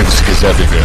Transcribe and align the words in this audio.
morrer 0.00 0.10
se 0.10 0.24
quiser 0.24 0.54
viver. 0.54 0.82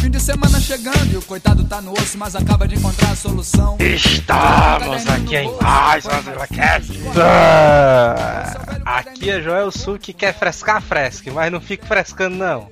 Fim 0.00 0.10
de 0.10 0.20
semana 0.20 0.60
chegando 0.60 1.12
e 1.12 1.16
o 1.16 1.22
coitado 1.22 1.64
tá 1.64 1.80
no 1.80 1.92
osso, 1.92 2.18
mas 2.18 2.36
acaba 2.36 2.68
de 2.68 2.76
encontrar 2.76 3.10
a 3.10 3.16
solução. 3.16 3.76
Estamos 3.80 5.06
aqui 5.08 5.36
em 5.36 5.56
mais 5.60 6.04
uma 6.04 6.20
ZilaCast. 6.20 7.00
Aqui 8.84 9.30
é 9.30 9.40
Joel 9.40 9.70
Sul 9.70 9.98
que 9.98 10.12
quer 10.12 10.34
frescar, 10.34 10.82
fresque, 10.82 11.30
mas 11.30 11.50
não 11.52 11.60
fique 11.60 11.86
frescando 11.86 12.36
não. 12.36 12.68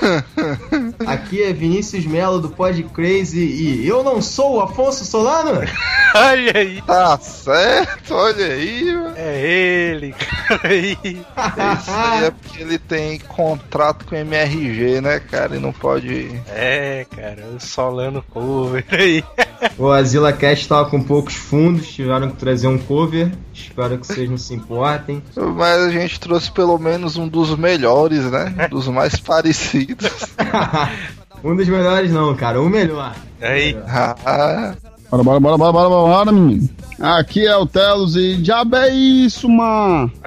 Aqui 1.06 1.42
é 1.42 1.52
Vinícius 1.52 2.06
Melo 2.06 2.40
do 2.40 2.50
Pod 2.50 2.82
Crazy 2.84 3.40
e 3.40 3.86
eu 3.86 4.02
não 4.02 4.20
sou 4.22 4.56
o 4.56 4.60
Afonso 4.60 5.04
Solano? 5.04 5.60
Olha 6.14 6.52
aí, 6.54 6.82
Tá 6.82 7.18
certo, 7.18 8.14
olha 8.14 8.46
aí, 8.46 8.84
mano. 8.94 9.14
é 9.16 9.40
ele, 9.40 10.12
cara 10.12 10.60
aí. 10.68 10.96
Isso 11.02 11.90
aí 11.90 12.24
é 12.26 12.30
porque 12.30 12.62
ele 12.62 12.78
tem 12.78 13.18
contrato 13.18 14.04
com 14.04 14.14
o 14.14 14.18
MRG, 14.18 15.00
né, 15.00 15.18
cara? 15.18 15.56
E 15.56 15.58
não 15.58 15.72
pode. 15.72 16.30
É, 16.48 17.04
cara, 17.10 17.44
o 17.56 17.58
Solano 17.58 18.22
cover 18.30 18.84
aí. 18.92 19.24
o 19.76 19.90
Azila 19.90 20.32
Cast 20.32 20.68
tava 20.68 20.88
com 20.88 21.02
poucos 21.02 21.34
fundos, 21.34 21.92
tiveram 21.92 22.30
que 22.30 22.36
trazer 22.36 22.68
um 22.68 22.78
cover. 22.78 23.32
Espero 23.52 23.98
que 23.98 24.06
vocês 24.06 24.30
não 24.30 24.38
se 24.38 24.54
importem. 24.54 25.22
Mas 25.36 25.82
a 25.82 25.90
gente 25.90 26.20
trouxe 26.20 26.50
pelo 26.50 26.78
menos 26.78 27.16
um 27.16 27.26
dos 27.26 27.56
melhores, 27.56 28.30
né? 28.30 28.68
Dos 28.70 28.86
mais 28.86 29.16
parecidos. 29.16 29.83
um 31.44 31.56
dos 31.56 31.68
melhores 31.68 32.10
não, 32.10 32.34
cara, 32.34 32.60
o 32.60 32.68
melhor. 32.68 33.14
Aí, 33.40 33.76
Ah, 33.86 34.74
Bora, 35.10 35.22
bora, 35.22 35.40
bora, 35.40 35.58
bora, 35.58 35.72
bora, 35.72 35.88
bora, 35.88 36.32
menino. 36.32 36.68
Aqui 36.98 37.46
é 37.46 37.56
o 37.56 37.66
Telos 37.66 38.16
e 38.16 38.36
diabo 38.36 38.76
é 38.76 38.88
isso, 38.88 39.48
mano. 39.48 40.10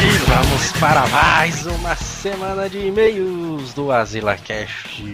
E 0.00 0.18
vamos 0.26 0.72
para 0.72 1.06
mais 1.08 1.66
uma 1.66 1.94
semana 1.96 2.68
de 2.68 2.78
e-mails 2.86 3.74
do 3.74 3.92
AzilaCast. 3.92 5.04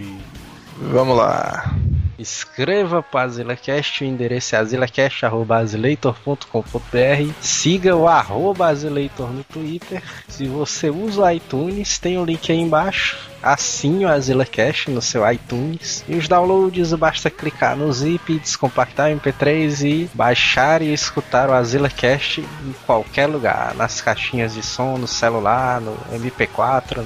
Vamos 0.77 1.17
lá. 1.17 1.73
Escreva 2.19 3.01
para 3.01 3.21
AzilaCast, 3.21 4.03
o 4.03 4.07
endereço 4.07 4.53
é 4.53 4.59
azilacast.azileitor.com.br. 4.59 7.33
Siga 7.39 7.95
o 7.95 8.09
arroba 8.09 8.67
Azileitor 8.67 9.31
no 9.31 9.45
Twitter. 9.45 10.03
Se 10.27 10.45
você 10.45 10.89
usa 10.89 11.21
o 11.21 11.31
iTunes, 11.31 11.97
tem 11.97 12.17
o 12.17 12.25
link 12.25 12.51
aí 12.51 12.59
embaixo. 12.59 13.28
Assine 13.41 14.05
o 14.05 14.09
AzilaCast 14.09 14.89
no 14.91 15.01
seu 15.01 15.29
iTunes. 15.31 16.03
E 16.07 16.15
os 16.15 16.27
downloads, 16.27 16.93
basta 16.93 17.29
clicar 17.29 17.75
no 17.75 17.91
zip, 17.93 18.37
descompactar 18.39 19.09
o 19.11 19.15
MP3 19.19 19.81
e 19.87 20.09
baixar 20.13 20.81
e 20.81 20.93
escutar 20.93 21.49
o 21.49 21.53
AzilaCast 21.53 22.41
em 22.41 22.75
qualquer 22.85 23.27
lugar. 23.27 23.73
Nas 23.75 24.01
caixinhas 24.01 24.53
de 24.53 24.63
som, 24.63 24.97
no 24.97 25.07
celular, 25.07 25.79
no 25.81 25.95
MP4, 26.13 26.97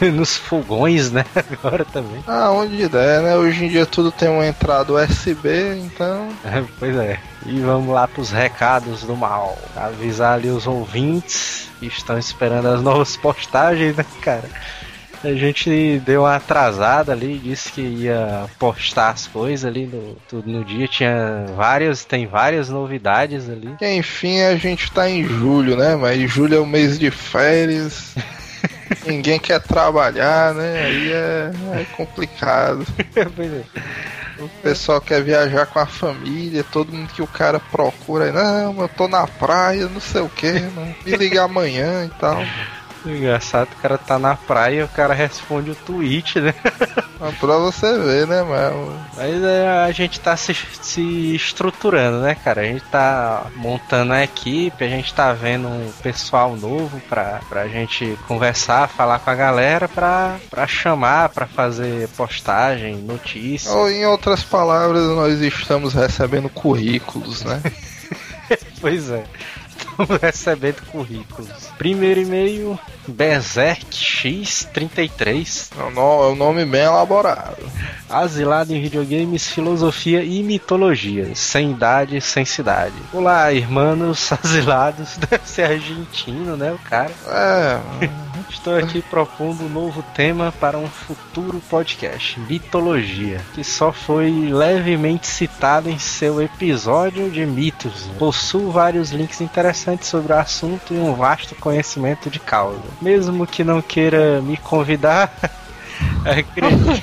no- 0.00 0.12
nos 0.12 0.36
fogões, 0.36 1.10
né? 1.10 1.24
Agora 1.52 1.84
também. 1.84 2.22
Ah, 2.26 2.50
onde 2.50 2.88
der, 2.88 3.22
né? 3.22 3.36
Hoje 3.36 3.64
em 3.64 3.68
dia 3.68 3.86
tudo 3.86 4.10
tem 4.12 4.28
uma 4.28 4.46
entrada 4.46 4.92
USB, 4.92 5.48
então. 5.84 6.28
Pois 6.78 6.96
é. 6.96 7.18
E 7.46 7.58
vamos 7.60 7.92
lá 7.94 8.06
pros 8.06 8.30
recados 8.30 9.02
do 9.02 9.16
mal. 9.16 9.56
Avisar 9.74 10.34
ali 10.34 10.48
os 10.50 10.66
ouvintes 10.66 11.68
que 11.80 11.86
estão 11.86 12.18
esperando 12.18 12.68
as 12.68 12.82
novas 12.82 13.16
postagens, 13.16 13.96
né, 13.96 14.04
cara? 14.20 14.44
A 15.22 15.32
gente 15.34 16.00
deu 16.00 16.22
uma 16.22 16.36
atrasada 16.36 17.12
ali, 17.12 17.38
disse 17.38 17.70
que 17.72 17.82
ia 17.82 18.46
postar 18.58 19.10
as 19.10 19.26
coisas 19.26 19.66
ali 19.66 19.86
no, 19.86 20.16
tudo 20.28 20.50
no 20.50 20.64
dia. 20.64 20.88
Tinha 20.88 21.44
várias, 21.54 22.04
tem 22.04 22.26
várias 22.26 22.70
novidades 22.70 23.48
ali. 23.48 23.74
Que, 23.78 23.92
enfim, 23.92 24.40
a 24.40 24.56
gente 24.56 24.90
tá 24.90 25.10
em 25.10 25.22
julho, 25.22 25.76
né? 25.76 25.94
Mas 25.94 26.30
julho 26.30 26.56
é 26.56 26.60
o 26.60 26.66
mês 26.66 26.98
de 26.98 27.10
férias. 27.10 28.14
Ninguém 29.06 29.38
quer 29.38 29.60
trabalhar, 29.60 30.54
né? 30.54 30.84
Aí 30.84 31.12
é, 31.12 31.50
é 31.80 31.86
complicado. 31.96 32.86
Pois 33.36 33.52
é. 33.52 33.64
O 34.38 34.48
pessoal 34.62 35.02
quer 35.02 35.22
viajar 35.22 35.66
com 35.66 35.78
a 35.78 35.86
família, 35.86 36.64
todo 36.64 36.92
mundo 36.92 37.12
que 37.12 37.20
o 37.20 37.26
cara 37.26 37.60
procura 37.60 38.32
não, 38.32 38.80
eu 38.80 38.88
tô 38.88 39.06
na 39.06 39.26
praia, 39.26 39.86
não 39.86 40.00
sei 40.00 40.22
o 40.22 40.30
que, 40.30 40.50
me 41.04 41.14
liga 41.14 41.42
amanhã 41.42 42.06
e 42.06 42.18
tal. 42.18 42.42
Engraçado, 43.04 43.68
o 43.72 43.76
cara 43.80 43.96
tá 43.96 44.18
na 44.18 44.34
praia 44.34 44.80
e 44.80 44.82
o 44.82 44.88
cara 44.88 45.14
responde 45.14 45.70
o 45.70 45.74
tweet, 45.74 46.40
né? 46.40 46.54
Mas 47.18 47.34
pra 47.40 47.56
você 47.56 47.98
ver, 47.98 48.26
né, 48.26 48.42
mano? 48.42 48.98
Mas 49.16 49.42
é, 49.42 49.68
a 49.68 49.90
gente 49.90 50.20
tá 50.20 50.36
se, 50.36 50.54
se 50.82 51.34
estruturando, 51.34 52.20
né, 52.20 52.34
cara? 52.34 52.60
A 52.60 52.64
gente 52.64 52.84
tá 52.84 53.46
montando 53.56 54.12
a 54.12 54.22
equipe, 54.22 54.84
a 54.84 54.88
gente 54.88 55.14
tá 55.14 55.32
vendo 55.32 55.66
um 55.66 55.90
pessoal 56.02 56.54
novo 56.56 57.00
pra, 57.08 57.40
pra 57.48 57.68
gente 57.68 58.18
conversar, 58.28 58.88
falar 58.88 59.18
com 59.20 59.30
a 59.30 59.34
galera, 59.34 59.88
pra, 59.88 60.36
pra 60.50 60.66
chamar, 60.66 61.30
pra 61.30 61.46
fazer 61.46 62.08
postagem, 62.08 62.96
notícia. 62.96 63.70
Ou 63.72 63.90
em 63.90 64.04
outras 64.04 64.42
palavras, 64.42 65.04
nós 65.04 65.40
estamos 65.40 65.94
recebendo 65.94 66.48
currículos, 66.50 67.42
né? 67.44 67.62
Pois 68.80 69.10
é. 69.10 69.22
Estamos 70.00 70.22
recebendo 70.22 70.80
currículos. 70.90 71.50
Primeiro 71.76 72.20
e-mail, 72.20 72.78
Berserk 73.06 73.84
X33. 73.94 75.72
É 75.78 76.00
um 76.00 76.32
é 76.32 76.34
nome 76.34 76.64
bem 76.64 76.84
elaborado. 76.84 77.62
Asilado 78.08 78.74
em 78.74 78.80
videogames, 78.80 79.48
filosofia 79.48 80.22
e 80.24 80.42
mitologia. 80.42 81.34
Sem 81.34 81.72
idade, 81.72 82.18
sem 82.22 82.46
cidade. 82.46 82.94
Olá, 83.12 83.52
irmãos 83.52 84.32
asilados. 84.32 85.18
Deve 85.28 85.46
ser 85.46 85.64
argentino, 85.64 86.56
né, 86.56 86.72
o 86.72 86.78
cara? 86.78 87.12
É, 87.28 88.08
Estou 88.48 88.76
aqui 88.76 89.02
propondo 89.02 89.64
um 89.64 89.68
novo 89.68 90.02
tema 90.14 90.52
para 90.52 90.78
um 90.78 90.88
futuro 90.88 91.60
podcast: 91.68 92.38
mitologia, 92.40 93.40
que 93.54 93.62
só 93.64 93.92
foi 93.92 94.30
levemente 94.50 95.26
citado 95.26 95.90
em 95.90 95.98
seu 95.98 96.40
episódio 96.42 97.30
de 97.30 97.44
mitos. 97.44 98.08
Possuo 98.18 98.70
vários 98.70 99.10
links 99.10 99.40
interessantes 99.40 100.08
sobre 100.08 100.32
o 100.32 100.36
assunto 100.38 100.94
e 100.94 100.98
um 100.98 101.14
vasto 101.14 101.54
conhecimento 101.56 102.30
de 102.30 102.38
causa. 102.38 102.82
Mesmo 103.00 103.46
que 103.46 103.64
não 103.64 103.82
queira 103.82 104.40
me 104.40 104.56
convidar, 104.56 105.32
acredito. 106.24 107.00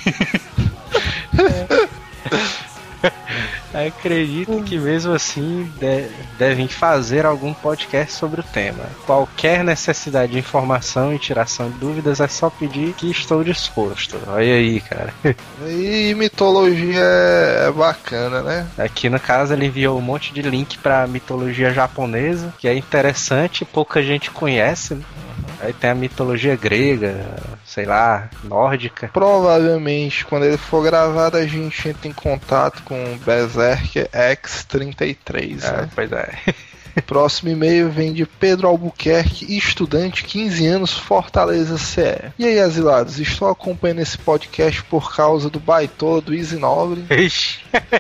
Acredito 3.74 4.64
que 4.64 4.78
mesmo 4.78 5.14
assim 5.14 5.72
de- 5.80 6.10
devem 6.38 6.68
fazer 6.68 7.26
algum 7.26 7.54
podcast 7.54 8.14
sobre 8.14 8.42
o 8.42 8.44
tema. 8.44 8.86
Qualquer 9.06 9.64
necessidade 9.64 10.32
de 10.32 10.40
informação 10.40 11.14
e 11.14 11.20
tiração 11.20 11.70
de 11.70 11.78
dúvidas 11.78 12.20
é 12.20 12.28
só 12.28 12.50
pedir 12.50 12.94
que 12.94 13.12
estou 13.12 13.44
disposto. 13.44 14.18
Olha 14.28 14.54
aí, 14.56 14.80
cara. 14.82 15.14
e 15.68 16.14
mitologia 16.16 17.00
é, 17.02 17.66
é 17.68 17.72
bacana, 17.72 18.42
né? 18.42 18.68
Aqui 18.78 19.10
no 19.10 19.20
caso 19.20 19.54
ele 19.54 19.66
enviou 19.66 19.98
um 19.98 20.02
monte 20.02 20.34
de 20.34 20.42
link 20.42 20.78
pra 20.80 21.06
mitologia 21.08 21.74
japonesa, 21.74 22.54
que 22.58 22.68
é 22.68 22.76
interessante, 22.76 23.66
pouca 23.66 24.02
gente 24.02 24.32
conhece. 24.32 24.96
né? 24.96 25.04
Aí 25.60 25.74
tem 25.74 25.90
a 25.90 25.96
mitologia 25.96 26.56
grega, 26.56 27.26
sei 27.66 27.86
lá, 27.86 28.30
nórdica. 28.44 29.10
Provavelmente, 29.12 30.24
quando 30.26 30.46
ele 30.46 30.58
for 30.58 30.84
gravado, 30.84 31.38
a 31.38 31.46
gente 31.48 31.90
entra 31.90 32.08
em 32.08 32.14
contato 32.14 32.84
com 32.84 32.96
o 33.14 33.18
Berserk 33.18 34.08
X33. 34.14 35.64
É, 35.64 35.72
Né? 35.82 35.90
pois 35.96 36.12
é. 36.12 36.34
Próximo 37.06 37.50
e-mail 37.52 37.90
vem 37.90 38.12
de 38.14 38.26
Pedro 38.26 38.68
Albuquerque, 38.68 39.56
estudante, 39.58 40.24
15 40.24 40.66
anos, 40.68 40.94
Fortaleza 40.94 41.78
CE. 41.78 42.32
E 42.38 42.46
aí, 42.46 42.60
asilados, 42.60 43.20
estou 43.20 43.50
acompanhando 43.50 44.00
esse 44.00 44.18
podcast 44.18 44.84
por 44.86 45.16
causa 45.16 45.50
do 45.50 45.60
baitola 45.60 46.22
do 46.22 46.34
Easy 46.34 46.56
Nobre. 46.58 47.06
Ixi. 47.10 47.60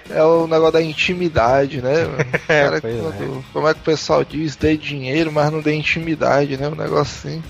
É 0.09 0.23
o 0.23 0.47
negócio 0.47 0.73
da 0.73 0.81
intimidade, 0.81 1.81
né? 1.81 1.93
O 2.47 2.51
É, 2.51 2.63
cara, 2.63 2.81
pois 2.81 2.95
é. 2.95 2.99
quando- 2.99 3.45
como 3.53 3.67
é 3.67 3.73
que 3.73 3.79
o 3.79 3.83
pessoal 3.83 4.23
diz? 4.23 4.55
Dê 4.55 4.75
dinheiro, 4.77 5.31
mas 5.31 5.51
não 5.51 5.61
dê 5.61 5.73
intimidade, 5.75 6.57
né? 6.57 6.67
Um 6.67 6.75
negócio 6.75 7.29
assim. 7.29 7.43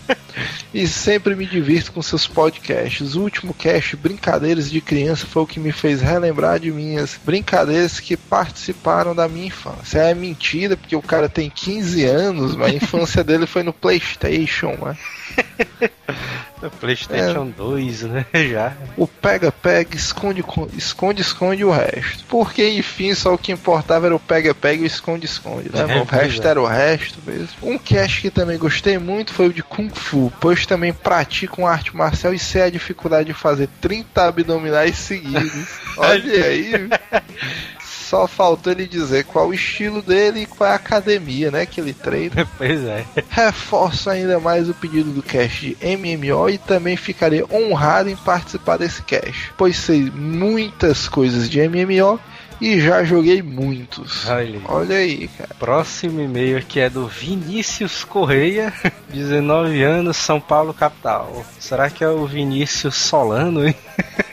E 0.73 0.87
sempre 0.87 1.35
me 1.35 1.45
divirto 1.45 1.91
com 1.91 2.01
seus 2.01 2.27
podcasts. 2.27 3.15
O 3.15 3.21
último 3.21 3.53
cast, 3.53 3.95
Brincadeiras 3.95 4.69
de 4.69 4.81
Criança, 4.81 5.25
foi 5.25 5.43
o 5.43 5.47
que 5.47 5.59
me 5.59 5.71
fez 5.71 6.01
relembrar 6.01 6.59
de 6.59 6.71
minhas 6.71 7.19
brincadeiras 7.23 7.99
que 7.99 8.15
participaram 8.15 9.15
da 9.15 9.27
minha 9.27 9.47
infância. 9.47 9.99
É 9.99 10.13
mentira, 10.13 10.77
porque 10.77 10.95
o 10.95 11.01
cara 11.01 11.27
tem 11.29 11.49
15 11.49 12.03
anos, 12.05 12.55
mas 12.55 12.71
a 12.71 12.75
infância 12.75 13.23
dele 13.25 13.45
foi 13.45 13.63
no 13.63 13.73
PlayStation, 13.73 14.71
né? 14.81 14.97
PlayStation 16.79 17.49
2, 17.55 18.01
né? 18.03 18.25
Já. 18.49 18.73
O 18.95 19.07
pega-pega, 19.07 19.95
esconde, 19.95 20.43
esconde, 20.75 21.21
esconde 21.21 21.63
o 21.63 21.71
resto. 21.71 22.25
Porque, 22.27 22.67
enfim, 22.69 23.13
só 23.13 23.33
o 23.33 23.37
que 23.37 23.51
importava 23.51 24.07
era 24.07 24.15
o 24.15 24.19
pega-pega 24.19 24.81
e 24.81 24.85
o 24.85 24.87
esconde-esconde, 24.87 25.69
né? 25.71 25.97
É, 25.97 26.01
o 26.01 26.03
resto 26.03 26.45
é. 26.45 26.49
era 26.49 26.61
o 26.61 26.65
resto 26.65 27.19
mesmo. 27.25 27.47
Um 27.61 27.77
cast 27.77 28.21
que 28.21 28.31
também 28.31 28.57
gostei 28.57 28.97
muito 28.97 29.33
foi 29.33 29.47
o 29.47 29.53
de 29.53 29.61
Kung 29.61 29.89
Fu, 29.89 30.31
pois 30.39 30.65
também 30.65 30.93
pratico 30.93 31.61
uma 31.61 31.71
arte 31.71 31.95
marcial 31.95 32.33
e 32.33 32.39
sei 32.39 32.63
a 32.63 32.69
dificuldade 32.69 33.27
de 33.27 33.33
fazer 33.33 33.69
30 33.79 34.23
abdominais 34.25 34.97
seguidos. 34.97 35.67
Olha 35.97 36.45
aí. 36.45 36.89
Só 38.07 38.25
faltou 38.25 38.71
ele 38.71 38.87
dizer 38.87 39.25
qual 39.25 39.49
o 39.49 39.53
estilo 39.53 40.01
dele 40.01 40.41
e 40.41 40.45
qual 40.45 40.69
é 40.69 40.71
a 40.71 40.75
academia, 40.75 41.51
né, 41.51 41.65
que 41.65 41.81
ele 41.81 41.93
treina. 41.93 42.47
Pois 42.57 42.83
é. 42.85 43.05
Reforço 43.29 44.09
ainda 44.09 44.39
mais 44.39 44.69
o 44.69 44.73
pedido 44.73 45.11
do 45.11 45.21
cast 45.21 45.75
de 45.75 45.77
MMO 45.97 46.49
e 46.49 46.57
também 46.57 46.95
ficaria 46.95 47.45
honrado 47.51 48.09
em 48.09 48.15
participar 48.15 48.77
desse 48.77 49.03
cast, 49.03 49.51
pois 49.57 49.75
sei 49.77 50.09
muitas 50.09 51.09
coisas 51.09 51.49
de 51.49 51.59
MMO 51.67 52.19
e 52.61 52.79
já 52.79 53.03
joguei 53.03 53.41
muitos. 53.41 54.25
Olha 54.27 54.37
aí. 54.37 54.61
Olha 54.65 54.95
aí, 54.95 55.27
cara. 55.27 55.49
Próximo 55.59 56.21
e-mail 56.21 56.57
aqui 56.57 56.79
é 56.79 56.89
do 56.89 57.07
Vinícius 57.07 58.03
Correia, 58.05 58.73
19 59.09 59.83
anos, 59.83 60.15
São 60.17 60.39
Paulo, 60.39 60.73
capital. 60.73 61.45
Será 61.59 61.89
que 61.89 62.03
é 62.03 62.09
o 62.09 62.25
Vinícius 62.25 62.95
Solano, 62.95 63.67
hein? 63.67 63.75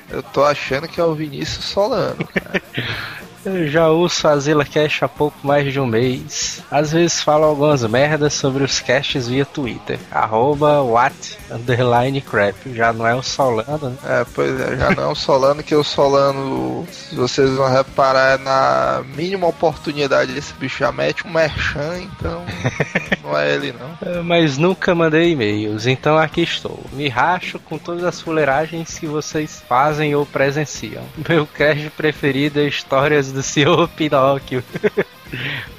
Eu 0.09 0.23
tô 0.23 0.45
achando 0.45 0.87
que 0.87 1.01
é 1.01 1.05
o 1.05 1.15
Vinícius 1.15 1.65
Solano. 1.65 2.25
cara. 2.27 2.63
Eu 3.45 3.69
já 3.69 3.89
ouço 3.91 4.27
a 4.27 4.37
Zilla 4.39 4.65
Cash 4.65 5.03
há 5.03 5.09
pouco 5.09 5.37
mais 5.47 5.71
de 5.71 5.79
um 5.79 5.87
mês. 5.87 6.63
Às 6.71 6.93
vezes 6.93 7.21
falo 7.21 7.45
algumas 7.45 7.83
merdas 7.85 8.33
sobre 8.33 8.65
os 8.65 8.81
casts 8.81 9.29
via 9.29 9.45
Twitter. 9.45 9.99
Arroba 10.11 10.83
what 10.83 11.39
underline 11.51 12.21
crap. 12.23 12.57
Já 12.75 12.93
não 12.93 13.07
é 13.07 13.15
o 13.15 13.23
Solano, 13.23 13.91
né? 13.91 13.97
É, 14.05 14.27
pois 14.35 14.59
é, 14.59 14.77
já 14.77 14.91
não 14.93 15.03
é 15.03 15.07
o 15.09 15.15
Solano, 15.15 15.63
que 15.63 15.75
o 15.75 15.85
Solano, 15.85 16.87
se 16.91 17.15
vocês 17.15 17.51
vão 17.51 17.71
reparar, 17.71 18.35
é 18.35 18.39
na 18.39 19.05
mínima 19.15 19.47
oportunidade 19.47 20.37
esse 20.37 20.55
bicho 20.55 20.79
já 20.79 20.91
mete 20.91 21.27
um 21.27 21.31
merchan, 21.31 21.99
então 21.99 22.43
não 23.23 23.37
é 23.37 23.55
ele 23.55 23.75
não. 23.79 24.11
É, 24.11 24.23
Mas 24.23 24.57
nunca 24.57 24.95
mandei 24.95 25.33
e-mails, 25.33 25.87
então 25.87 26.17
aqui 26.17 26.43
estou. 26.43 26.83
Me 26.93 27.09
racho 27.09 27.59
com 27.59 27.77
todas 27.77 28.05
as 28.05 28.21
fuleiragens 28.21 28.99
que 28.99 29.07
vocês 29.07 29.63
fazem 29.69 30.15
ou 30.15 30.25
presenciam. 30.25 31.03
Meu 31.29 31.47
cast 31.47 31.91
preferido 31.91 32.61
é 32.61 32.65
Histórias 32.65 33.34
do 33.35 33.43
Senhor 33.43 33.89
Pinóquio. 33.89 34.63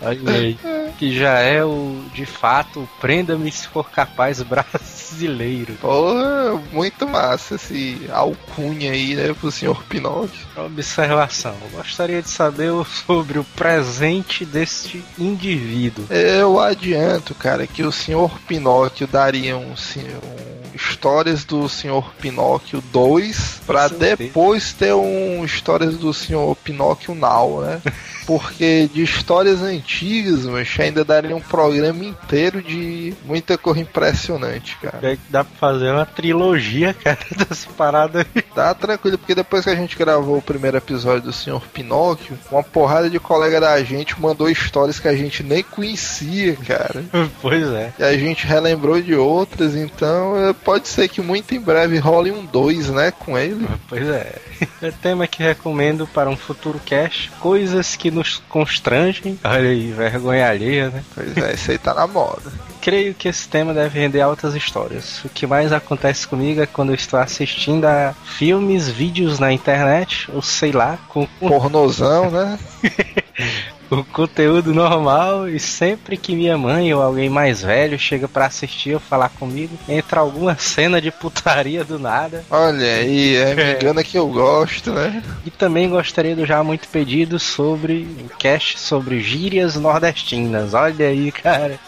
Olha 0.02 0.31
aí. 0.31 0.57
Que 0.98 1.18
já 1.18 1.40
é 1.40 1.63
o, 1.63 2.04
de 2.13 2.25
fato, 2.25 2.88
Prenda-me 3.02 3.52
se 3.52 3.68
for 3.68 3.90
capaz 3.90 4.42
brasileiro. 4.42 5.74
Porra, 5.75 6.62
muito 6.72 7.07
massa 7.07 7.56
esse 7.56 8.02
alcunha 8.12 8.92
aí, 8.92 9.16
né, 9.16 9.34
pro 9.34 9.52
senhor 9.52 9.84
Pinóquio. 9.84 10.46
Observação. 10.56 11.56
Gostaria 11.74 12.22
de 12.22 12.30
saber 12.30 12.72
sobre 13.06 13.40
o 13.40 13.44
presente 13.44 14.46
deste 14.46 15.04
indivíduo. 15.18 16.06
Eu 16.10 16.60
adianto, 16.60 17.36
cara, 17.36 17.68
que 17.68 17.84
o 17.84 17.92
senhor 17.92 18.31
Pinóquio 18.48 19.07
daria 19.07 19.57
um, 19.57 19.72
um 19.72 20.56
histórias 20.75 21.46
do 21.46 21.68
senhor 21.69 22.13
Pinóquio 22.16 22.81
2 22.92 23.62
pra 23.66 23.84
Com 23.84 23.90
certeza. 23.90 24.16
depois 24.18 24.74
ter 24.74 24.94
um 24.94 25.44
histórias 25.46 25.98
do 25.98 26.13
senhor 26.13 26.56
Pinóquio 26.57 27.16
Now, 27.16 27.62
né? 27.62 27.81
Porque 28.25 28.89
de 28.92 29.04
histórias 29.04 29.62
antigas, 29.62 30.45
mas 30.45 30.75
ainda 30.80 31.04
daria 31.04 31.36
um 31.36 31.42
programa 31.42 32.04
inteiro 32.04 32.62
de 32.62 33.13
muita 33.25 33.57
coisa 33.57 33.80
impressionante, 33.80 34.77
cara. 34.81 35.18
Dá 35.30 35.44
pra 35.44 35.57
fazer 35.57 35.92
uma 35.92 36.06
trilogia, 36.06 36.94
cara, 36.94 37.19
dessa 37.38 37.69
parada 37.77 38.19
aí. 38.19 38.42
Tá 38.42 38.74
tranquilo, 38.74 39.18
porque 39.18 39.36
depois 39.36 39.63
que 39.63 39.69
a 39.69 39.75
gente 39.75 39.98
gravou 39.98 40.38
o 40.38 40.42
primeiro 40.42 40.77
episódio 40.77 41.24
do 41.24 41.33
Senhor 41.33 41.62
Pinóquio, 41.68 42.38
uma 42.51 42.63
porrada 42.63 43.10
de 43.10 43.19
colega 43.19 43.60
da 43.60 43.83
gente 43.83 44.19
mandou 44.19 44.50
histórias 44.50 45.00
que 45.00 45.07
a 45.07 45.16
gente 45.16 45.44
nem 45.44 45.63
conhecia, 45.63 46.56
cara. 46.56 47.04
Pois 47.42 47.68
é. 47.68 47.94
E 48.00 48.04
a 48.04 48.18
gente 48.18 48.45
relembrou 48.48 49.01
de 49.01 49.13
outras, 49.13 49.75
então 49.75 50.50
eh, 50.50 50.54
pode 50.54 50.88
ser 50.88 51.07
que 51.07 51.21
muito 51.21 51.54
em 51.54 51.60
breve 51.60 51.98
role 51.98 52.31
um 52.31 52.45
2, 52.45 52.89
né, 52.89 53.12
com 53.12 53.38
ele. 53.38 53.68
Pois 53.88 54.07
é. 54.07 54.36
É 54.81 54.92
tema 54.92 55.28
que 55.28 55.44
recomendo 55.44 56.07
para 56.07 56.30
um 56.30 56.38
futuro 56.38 56.80
cast. 56.86 57.30
Coisas 57.39 57.95
que 57.95 58.12
nos 58.15 58.41
constrangem. 58.50 59.39
Olha 59.44 59.69
aí, 59.69 59.91
vergonha 59.91 60.50
alheia, 60.50 60.89
né? 60.89 61.03
Pois 61.13 61.38
é, 61.38 61.53
esse 61.53 61.71
aí 61.71 61.77
tá 61.77 61.94
na 61.94 62.07
moda. 62.07 62.51
Creio 62.81 63.13
que 63.13 63.27
esse 63.27 63.47
tema 63.47 63.73
deve 63.73 64.00
render 64.00 64.21
altas 64.21 64.56
histórias. 64.56 65.23
O 65.25 65.29
que 65.29 65.45
mais 65.45 65.71
acontece 65.71 66.27
comigo 66.27 66.62
é 66.62 66.65
quando 66.65 66.89
eu 66.89 66.95
estou 66.95 67.19
assistindo 67.19 67.85
a 67.85 68.13
filmes, 68.23 68.89
vídeos 68.89 69.39
na 69.39 69.51
internet, 69.51 70.29
ou 70.31 70.41
sei 70.41 70.71
lá, 70.71 70.97
com 71.09 71.25
Pornozão, 71.39 72.31
né? 72.31 72.59
o 73.89 74.03
conteúdo 74.03 74.73
normal 74.73 75.47
e 75.47 75.59
sempre 75.59 76.17
que 76.17 76.35
minha 76.35 76.57
mãe 76.57 76.93
ou 76.93 77.01
alguém 77.01 77.29
mais 77.29 77.61
velho 77.61 77.97
chega 77.97 78.27
pra 78.27 78.45
assistir 78.45 78.93
ou 78.93 78.99
falar 78.99 79.29
comigo, 79.29 79.77
entra 79.87 80.19
alguma 80.19 80.55
cena 80.59 81.01
de 81.01 81.11
putaria 81.11 81.83
do 81.83 81.99
nada. 81.99 82.43
Olha 82.49 82.85
aí, 82.85 83.35
é, 83.35 83.55
me 83.55 83.73
engana 83.75 84.03
que 84.03 84.17
eu 84.17 84.27
gosto, 84.27 84.91
né? 84.91 85.23
E 85.45 85.51
também 85.51 85.89
gostaria 85.89 86.35
do 86.35 86.45
já 86.45 86.63
muito 86.63 86.87
pedido 86.87 87.39
sobre 87.39 88.07
um 88.19 88.27
cast 88.37 88.80
sobre 88.80 89.19
gírias 89.21 89.75
nordestinas. 89.75 90.73
Olha 90.73 91.07
aí, 91.07 91.31
cara, 91.31 91.80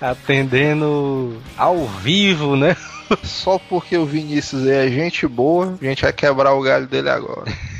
atendendo 0.00 1.40
ao 1.56 1.86
vivo, 1.86 2.56
né? 2.56 2.76
Só 3.22 3.58
porque 3.58 3.96
o 3.96 4.06
Vinícius 4.06 4.66
é 4.66 4.88
gente 4.88 5.26
boa, 5.28 5.78
a 5.80 5.84
gente 5.84 6.02
vai 6.02 6.12
quebrar 6.12 6.54
o 6.54 6.62
galho 6.62 6.86
dele 6.86 7.08
agora. 7.08 7.52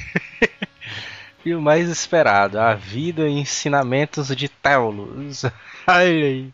E 1.46 1.54
o 1.54 1.62
mais 1.62 1.88
esperado, 1.88 2.58
a 2.58 2.74
vida 2.74 3.28
e 3.28 3.38
ensinamentos 3.38 4.34
de 4.34 4.48
Teulus. 4.48 5.44
Olha 5.86 6.02
aí. 6.02 6.50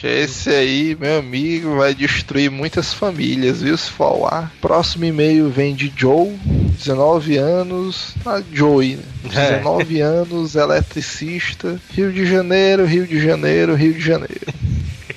Esse 0.00 0.48
aí, 0.48 0.94
meu 0.94 1.18
amigo, 1.18 1.76
vai 1.76 1.92
destruir 1.92 2.48
muitas 2.48 2.94
famílias, 2.94 3.62
viu? 3.62 3.76
Se 3.76 3.90
for 3.90 4.04
ao 4.04 4.32
ar. 4.32 4.52
Próximo 4.60 5.06
e-mail 5.06 5.50
vem 5.50 5.74
de 5.74 5.92
Joe, 5.96 6.38
19 6.78 7.36
anos. 7.36 8.14
A 8.24 8.40
Joey, 8.52 8.94
né? 8.94 9.02
19 9.24 9.98
anos, 10.00 10.54
eletricista. 10.54 11.80
Rio 11.90 12.12
de 12.12 12.24
Janeiro, 12.24 12.84
Rio 12.84 13.08
de 13.08 13.18
Janeiro, 13.18 13.74
Rio 13.74 13.92
de 13.92 14.00
Janeiro. 14.00 14.46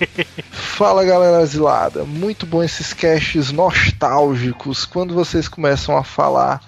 Fala 0.49 1.05
galera 1.05 1.43
asilada, 1.43 2.05
muito 2.05 2.47
bom 2.47 2.63
esses 2.63 2.91
casts 2.91 3.51
nostálgicos. 3.51 4.83
Quando 4.83 5.13
vocês 5.13 5.47
começam 5.47 5.95
a 5.95 6.03
falar 6.03 6.59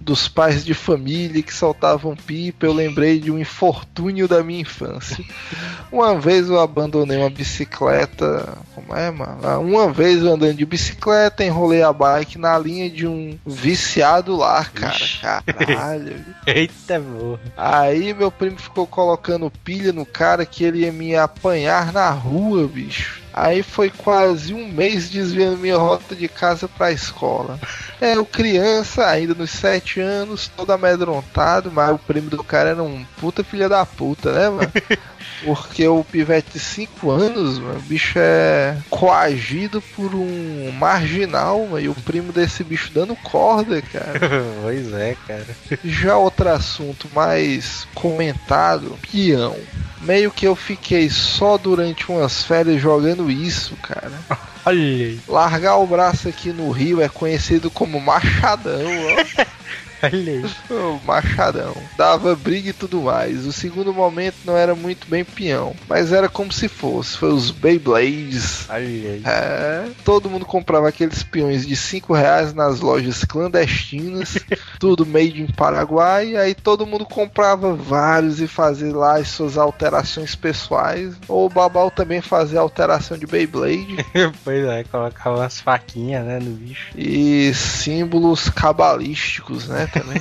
dos 0.00 0.26
pais 0.26 0.64
de 0.64 0.72
família 0.72 1.42
que 1.42 1.52
soltavam 1.52 2.16
pipa, 2.16 2.64
eu 2.64 2.72
lembrei 2.72 3.20
de 3.20 3.30
um 3.30 3.38
infortúnio 3.38 4.26
da 4.26 4.42
minha 4.42 4.62
infância. 4.62 5.22
Uma 5.92 6.18
vez 6.18 6.48
eu 6.48 6.58
abandonei 6.58 7.18
uma 7.18 7.28
bicicleta. 7.28 8.56
Como 8.74 8.94
é, 8.96 9.10
mano? 9.10 9.38
Ah, 9.42 9.58
Uma 9.58 9.92
vez 9.92 10.22
eu 10.22 10.32
andando 10.32 10.54
de 10.54 10.64
bicicleta, 10.64 11.44
enrolei 11.44 11.82
a 11.82 11.92
bike 11.92 12.38
na 12.38 12.56
linha 12.58 12.88
de 12.88 13.06
um 13.06 13.36
viciado 13.44 14.36
lá, 14.36 14.64
cara. 14.64 14.94
Ixi. 14.94 15.20
Caralho. 15.20 16.24
Eita, 16.46 17.00
porra. 17.00 17.40
Aí 17.56 18.14
meu 18.14 18.30
primo 18.30 18.58
ficou 18.58 18.86
colocando 18.86 19.52
pilha 19.64 19.92
no 19.92 20.06
cara 20.06 20.46
que 20.46 20.64
ele 20.64 20.80
ia 20.80 20.92
me 20.92 21.14
apanhar 21.16 21.92
na 21.92 22.08
rua, 22.10 22.66
bicho. 22.66 23.19
Aí 23.32 23.62
foi 23.62 23.90
quase 23.90 24.52
um 24.52 24.68
mês 24.68 25.08
desviando 25.08 25.58
minha 25.58 25.76
rota 25.76 26.16
de 26.16 26.28
casa 26.28 26.68
pra 26.68 26.90
escola. 26.92 27.58
É, 28.00 28.16
eu 28.16 28.26
criança, 28.26 29.06
ainda 29.06 29.34
nos 29.34 29.50
sete 29.50 30.00
anos, 30.00 30.50
todo 30.56 30.72
amedrontado, 30.72 31.70
mas 31.70 31.94
o 31.94 31.98
primo 31.98 32.28
do 32.28 32.42
cara 32.42 32.70
era 32.70 32.82
um 32.82 33.04
puta 33.18 33.44
filha 33.44 33.68
da 33.68 33.86
puta, 33.86 34.32
né, 34.32 34.48
mano? 34.48 34.72
Porque 35.44 35.86
o 35.86 36.04
pivete 36.04 36.52
de 36.52 36.58
5 36.58 37.10
anos, 37.10 37.58
mano, 37.58 37.78
o 37.78 37.82
bicho 37.82 38.18
é 38.18 38.76
coagido 38.90 39.80
por 39.94 40.14
um 40.14 40.70
marginal, 40.72 41.66
mano, 41.66 41.80
e 41.80 41.88
o 41.88 41.94
primo 41.94 42.32
desse 42.32 42.62
bicho 42.62 42.90
dando 42.92 43.16
corda, 43.16 43.80
cara. 43.82 44.20
pois 44.62 44.92
é, 44.92 45.16
cara. 45.26 45.46
Já 45.84 46.16
outro 46.16 46.48
assunto 46.48 47.08
mais 47.14 47.86
comentado, 47.94 48.98
peão. 49.10 49.56
Meio 50.00 50.30
que 50.30 50.46
eu 50.46 50.56
fiquei 50.56 51.10
só 51.10 51.58
durante 51.58 52.10
umas 52.10 52.42
férias 52.42 52.80
jogando 52.80 53.30
isso, 53.30 53.76
cara. 53.76 54.12
Olha 54.64 54.78
aí. 54.78 55.20
Largar 55.26 55.76
o 55.76 55.86
braço 55.86 56.28
aqui 56.28 56.52
no 56.52 56.70
Rio 56.70 57.00
é 57.00 57.08
conhecido 57.08 57.70
como 57.70 58.00
machadão, 58.00 58.80
ó. 58.82 59.44
Olha 60.02 60.32
aí. 60.32 60.44
O 60.70 61.00
machadão. 61.04 61.74
Dava 61.96 62.34
briga 62.34 62.70
e 62.70 62.72
tudo 62.72 63.02
mais. 63.02 63.44
O 63.44 63.52
segundo 63.52 63.92
momento 63.92 64.36
não 64.44 64.56
era 64.56 64.74
muito 64.74 65.08
bem 65.08 65.24
peão, 65.24 65.74
mas 65.88 66.12
era 66.12 66.28
como 66.28 66.52
se 66.52 66.68
fosse. 66.68 67.16
Foi 67.18 67.32
os 67.32 67.50
Beyblades. 67.50 68.68
Olha. 68.68 69.20
É, 69.24 69.88
todo 70.04 70.30
mundo 70.30 70.46
comprava 70.46 70.88
aqueles 70.88 71.22
peões 71.22 71.66
de 71.66 71.76
5 71.76 72.12
reais 72.14 72.54
nas 72.54 72.80
lojas 72.80 73.24
clandestinas, 73.24 74.38
tudo 74.78 75.04
made 75.04 75.42
in 75.42 75.46
Paraguai, 75.48 76.36
aí 76.36 76.54
todo 76.54 76.86
mundo 76.86 77.04
comprava 77.04 77.74
vários 77.74 78.40
e 78.40 78.46
fazia 78.46 78.94
lá 78.94 79.18
as 79.18 79.28
suas 79.28 79.58
alterações 79.58 80.34
pessoais, 80.34 81.14
ou 81.28 81.46
o 81.46 81.50
Babal 81.50 81.90
também 81.90 82.20
fazia 82.20 82.60
alteração 82.60 83.18
de 83.18 83.26
Beyblade 83.26 83.96
pois 84.44 84.64
é, 84.64 84.84
colocava 84.84 85.36
umas 85.36 85.60
faquinhas, 85.60 86.24
né, 86.24 86.38
no 86.38 86.52
bicho. 86.52 86.88
e 86.96 87.52
símbolos 87.54 88.48
cabalísticos, 88.48 89.68
né, 89.68 89.86
também. 89.92 90.20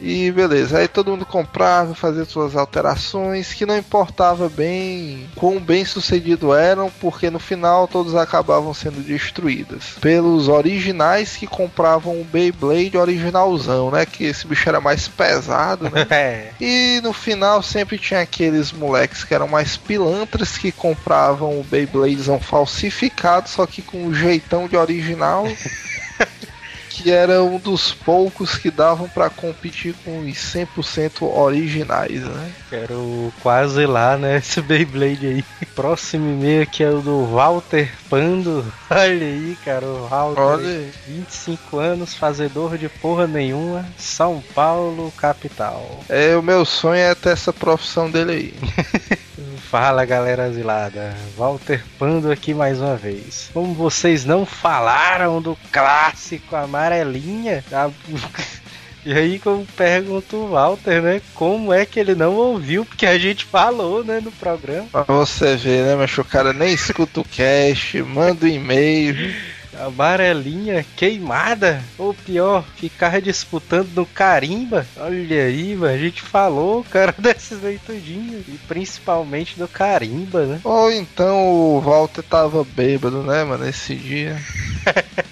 E 0.00 0.30
beleza, 0.30 0.78
aí 0.78 0.88
todo 0.88 1.10
mundo 1.10 1.24
comprava, 1.24 1.94
fazia 1.94 2.24
suas 2.24 2.54
alterações, 2.54 3.54
que 3.54 3.66
não 3.66 3.76
importava 3.76 4.48
bem 4.48 5.28
quão 5.34 5.58
bem 5.58 5.84
sucedido 5.84 6.54
eram, 6.54 6.90
porque 7.00 7.30
no 7.30 7.38
final 7.38 7.88
todos 7.88 8.14
acabavam 8.14 8.72
sendo 8.74 9.02
destruídas. 9.02 9.96
Pelos 10.00 10.48
originais 10.48 11.36
que 11.36 11.46
compravam 11.46 12.20
o 12.20 12.24
Beyblade 12.24 12.96
originalzão, 12.96 13.90
né? 13.90 14.04
Que 14.06 14.24
esse 14.24 14.46
bicho 14.46 14.68
era 14.68 14.80
mais 14.80 15.08
pesado, 15.08 15.90
né? 15.90 16.06
É. 16.16 16.52
E 16.60 17.00
no 17.02 17.12
final 17.12 17.62
sempre 17.62 17.98
tinha 17.98 18.20
aqueles 18.20 18.72
moleques 18.72 19.22
que 19.22 19.34
eram 19.34 19.46
mais 19.46 19.76
pilantras 19.76 20.56
que 20.56 20.72
compravam 20.72 21.60
o 21.60 21.64
Beybladezão 21.64 22.40
falsificado, 22.40 23.48
só 23.48 23.66
que 23.66 23.82
com 23.82 24.06
um 24.06 24.14
jeitão 24.14 24.66
de 24.66 24.76
original. 24.76 25.46
que 26.96 27.10
era 27.10 27.42
um 27.42 27.58
dos 27.58 27.92
poucos 27.92 28.56
que 28.56 28.70
davam 28.70 29.08
pra 29.08 29.28
competir 29.28 29.94
com 30.04 30.20
os 30.20 30.36
100% 30.36 31.22
originais, 31.22 32.22
né? 32.22 32.52
Quero 32.70 33.32
quase 33.42 33.84
lá, 33.84 34.16
né? 34.16 34.38
Esse 34.46 34.62
Beyblade 34.62 35.26
aí. 35.26 35.44
Próximo 35.74 36.32
e-mail 36.32 36.66
que 36.66 36.82
é 36.82 36.90
o 36.90 37.00
do 37.00 37.26
Walter 37.26 37.92
Pando. 38.08 38.64
Olha 38.90 39.26
aí, 39.26 39.56
cara, 39.64 39.84
o 39.84 40.08
Walter. 40.08 40.40
Olha 40.40 40.68
aí. 40.68 40.90
25 41.06 41.78
anos, 41.78 42.14
fazedor 42.14 42.78
de 42.78 42.88
porra 42.88 43.26
nenhuma, 43.26 43.84
São 43.98 44.42
Paulo, 44.54 45.12
capital. 45.16 46.00
É, 46.08 46.34
o 46.36 46.42
meu 46.42 46.64
sonho 46.64 47.00
é 47.00 47.14
ter 47.14 47.30
essa 47.30 47.52
profissão 47.52 48.10
dele 48.10 48.32
aí. 48.32 49.16
Fala 49.56 50.04
galera 50.04 50.44
asilada, 50.44 51.14
Walter 51.36 51.82
Pando 51.98 52.30
aqui 52.30 52.52
mais 52.54 52.80
uma 52.80 52.96
vez. 52.96 53.50
Como 53.52 53.74
vocês 53.74 54.24
não 54.24 54.44
falaram 54.46 55.40
do 55.40 55.56
clássico 55.72 56.54
amarelinha, 56.54 57.64
a- 57.72 57.90
e 59.04 59.12
aí 59.12 59.40
eu 59.44 59.66
pergunto 59.76 60.36
o 60.36 60.50
Walter, 60.50 61.00
né, 61.02 61.20
como 61.34 61.72
é 61.72 61.84
que 61.86 61.98
ele 61.98 62.14
não 62.14 62.34
ouviu, 62.34 62.84
porque 62.84 63.06
a 63.06 63.18
gente 63.18 63.44
falou, 63.44 64.04
né, 64.04 64.20
no 64.22 64.32
programa. 64.32 64.86
Pra 64.90 65.02
você 65.04 65.56
ver, 65.56 65.84
né, 65.84 65.94
mas 65.96 66.16
o 66.18 66.24
cara 66.24 66.52
nem 66.52 66.72
escuta 66.72 67.20
o 67.20 67.24
cast, 67.24 68.02
manda 68.02 68.44
um 68.46 68.48
e-mail. 68.48 69.34
Amarelinha 69.80 70.84
queimada, 70.96 71.82
ou 71.98 72.14
pior, 72.14 72.64
ficar 72.76 73.20
disputando 73.20 73.90
no 73.94 74.06
carimba. 74.06 74.86
Olha 74.96 75.44
aí, 75.44 75.74
mano, 75.74 75.94
a 75.94 75.98
gente 75.98 76.22
falou, 76.22 76.84
cara, 76.84 77.14
desses 77.18 77.64
aí 77.64 77.78
tudinho, 77.78 78.44
e 78.46 78.58
principalmente 78.66 79.58
do 79.58 79.68
carimba, 79.68 80.46
né? 80.46 80.60
Ou 80.64 80.90
então 80.90 81.48
o 81.48 81.80
Walter 81.80 82.22
tava 82.22 82.64
bêbado, 82.64 83.22
né, 83.22 83.44
mano, 83.44 83.68
esse 83.68 83.94
dia. 83.94 84.36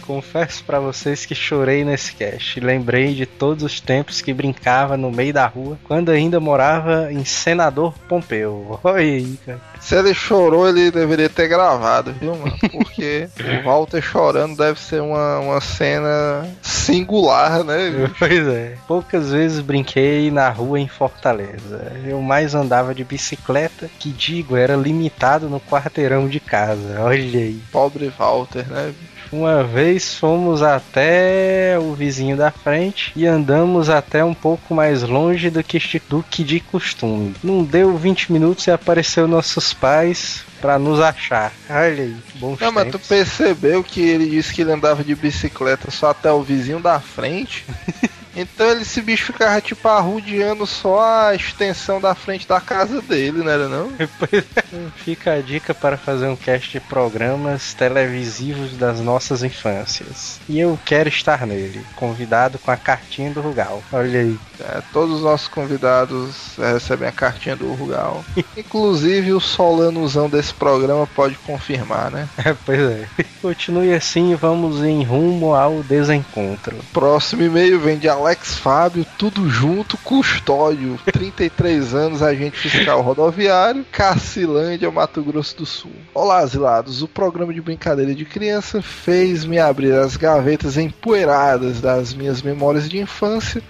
Confesso 0.00 0.64
pra 0.64 0.80
vocês 0.80 1.24
que 1.24 1.34
chorei 1.34 1.84
nesse 1.84 2.14
cast. 2.14 2.58
Lembrei 2.60 3.14
de 3.14 3.26
todos 3.26 3.64
os 3.64 3.80
tempos 3.80 4.20
que 4.20 4.32
brincava 4.32 4.96
no 4.96 5.10
meio 5.10 5.32
da 5.32 5.46
rua, 5.46 5.78
quando 5.84 6.10
ainda 6.10 6.40
morava 6.40 7.12
em 7.12 7.24
Senador 7.24 7.94
Pompeu. 8.08 8.78
Olha 8.84 8.96
aí, 8.96 9.38
cara. 9.44 9.60
Se 9.80 9.96
ele 9.96 10.12
chorou, 10.12 10.68
ele 10.68 10.90
deveria 10.90 11.28
ter 11.28 11.48
gravado, 11.48 12.12
viu, 12.12 12.36
mano? 12.36 12.56
Porque 12.70 13.28
o 13.38 13.64
Walter 13.64 14.02
chorando 14.02 14.56
deve 14.56 14.78
ser 14.78 15.00
uma, 15.00 15.38
uma 15.38 15.60
cena 15.60 16.46
singular, 16.62 17.64
né? 17.64 17.90
bicho? 17.90 18.14
Pois 18.18 18.46
é. 18.48 18.74
Poucas 18.86 19.30
vezes 19.30 19.60
brinquei 19.60 20.30
na 20.30 20.50
rua 20.50 20.78
em 20.78 20.88
Fortaleza. 20.88 21.92
Eu 22.04 22.20
mais 22.20 22.54
andava 22.54 22.94
de 22.94 23.04
bicicleta, 23.04 23.88
que 23.98 24.10
digo, 24.10 24.56
era 24.56 24.76
limitado 24.76 25.48
no 25.48 25.60
quarteirão 25.60 26.28
de 26.28 26.40
casa. 26.40 27.00
Olha 27.00 27.40
aí. 27.40 27.60
Pobre 27.72 28.12
Walter, 28.18 28.68
né? 28.68 28.92
Uma 29.32 29.62
vez 29.62 30.14
fomos 30.16 30.60
até 30.60 31.78
o 31.78 31.94
vizinho 31.94 32.36
da 32.36 32.50
frente 32.50 33.12
e 33.14 33.26
andamos 33.26 33.88
até 33.88 34.24
um 34.24 34.34
pouco 34.34 34.74
mais 34.74 35.02
longe 35.02 35.50
do 35.50 35.62
que, 35.62 35.78
do 36.08 36.24
que 36.28 36.42
de 36.42 36.58
costume. 36.58 37.34
Não 37.42 37.62
deu 37.62 37.96
20 37.96 38.32
minutos 38.32 38.66
e 38.66 38.72
apareceu 38.72 39.28
nossos 39.28 39.72
pais 39.72 40.42
pra 40.60 40.78
nos 40.80 41.00
achar. 41.00 41.52
Olha 41.68 42.02
aí, 42.02 42.16
bons 42.34 42.58
Não, 42.58 42.72
mas 42.72 42.86
tu 42.86 42.92
tempos. 42.92 43.08
percebeu 43.08 43.84
que 43.84 44.00
ele 44.00 44.28
disse 44.28 44.52
que 44.52 44.62
ele 44.62 44.72
andava 44.72 45.04
de 45.04 45.14
bicicleta 45.14 45.90
só 45.92 46.10
até 46.10 46.30
o 46.32 46.42
vizinho 46.42 46.80
da 46.80 46.98
frente? 46.98 47.64
Então 48.40 48.70
ele, 48.70 48.82
esse 48.82 49.00
bicho 49.00 49.26
ficava 49.26 49.60
tipo 49.60 49.86
arrudeando 49.88 50.66
só 50.66 51.00
a 51.00 51.34
extensão 51.34 52.00
da 52.00 52.14
frente 52.14 52.46
da 52.46 52.60
casa 52.60 53.00
dele, 53.02 53.38
não 53.38 53.50
era 53.50 53.68
não? 53.68 53.90
Pois 54.18 54.44
é. 54.56 54.62
Fica 54.96 55.34
a 55.34 55.40
dica 55.40 55.74
para 55.74 55.96
fazer 55.96 56.26
um 56.26 56.36
cast 56.36 56.70
de 56.70 56.80
programas 56.80 57.74
televisivos 57.74 58.76
das 58.76 59.00
nossas 59.00 59.42
infâncias. 59.42 60.40
E 60.48 60.58
eu 60.58 60.78
quero 60.84 61.08
estar 61.08 61.46
nele, 61.46 61.84
convidado 61.96 62.58
com 62.58 62.70
a 62.70 62.76
cartinha 62.76 63.30
do 63.30 63.40
Rugal. 63.40 63.82
Olha 63.92 64.20
aí. 64.20 64.38
É, 64.60 64.82
todos 64.92 65.16
os 65.16 65.22
nossos 65.22 65.48
convidados 65.48 66.58
é, 66.58 66.74
recebem 66.74 67.08
a 67.08 67.12
cartinha 67.12 67.56
do 67.56 67.72
Rugal. 67.72 68.24
Inclusive 68.56 69.32
o 69.32 69.40
Solanozão 69.40 70.28
desse 70.28 70.52
programa 70.52 71.06
pode 71.06 71.36
confirmar, 71.36 72.10
né? 72.10 72.28
É, 72.42 72.56
pois 72.64 72.80
é. 72.80 73.06
Continue 73.42 73.92
assim 73.92 74.32
e 74.32 74.34
vamos 74.34 74.82
em 74.82 75.04
rumo 75.04 75.54
ao 75.54 75.82
desencontro. 75.82 76.74
Próximo 76.90 77.42
e-mail 77.42 77.78
vem 77.78 77.98
de 77.98 78.08
Alex 78.08 78.29
Fábio, 78.38 79.04
tudo 79.18 79.48
junto, 79.48 79.96
custódio, 79.98 80.98
33 81.10 81.94
anos, 81.94 82.22
agente 82.22 82.56
fiscal 82.56 83.00
rodoviário, 83.02 83.84
Cacilândia, 83.90 84.90
Mato 84.90 85.22
Grosso 85.22 85.56
do 85.56 85.66
Sul. 85.66 85.92
Olá, 86.14 86.38
asilados, 86.38 87.02
o 87.02 87.08
programa 87.08 87.52
de 87.52 87.60
brincadeira 87.60 88.14
de 88.14 88.24
criança 88.24 88.80
fez-me 88.80 89.58
abrir 89.58 89.92
as 89.92 90.16
gavetas 90.16 90.76
empoeiradas 90.76 91.80
das 91.80 92.14
minhas 92.14 92.42
memórias 92.42 92.88
de 92.88 92.98
infância. 92.98 93.62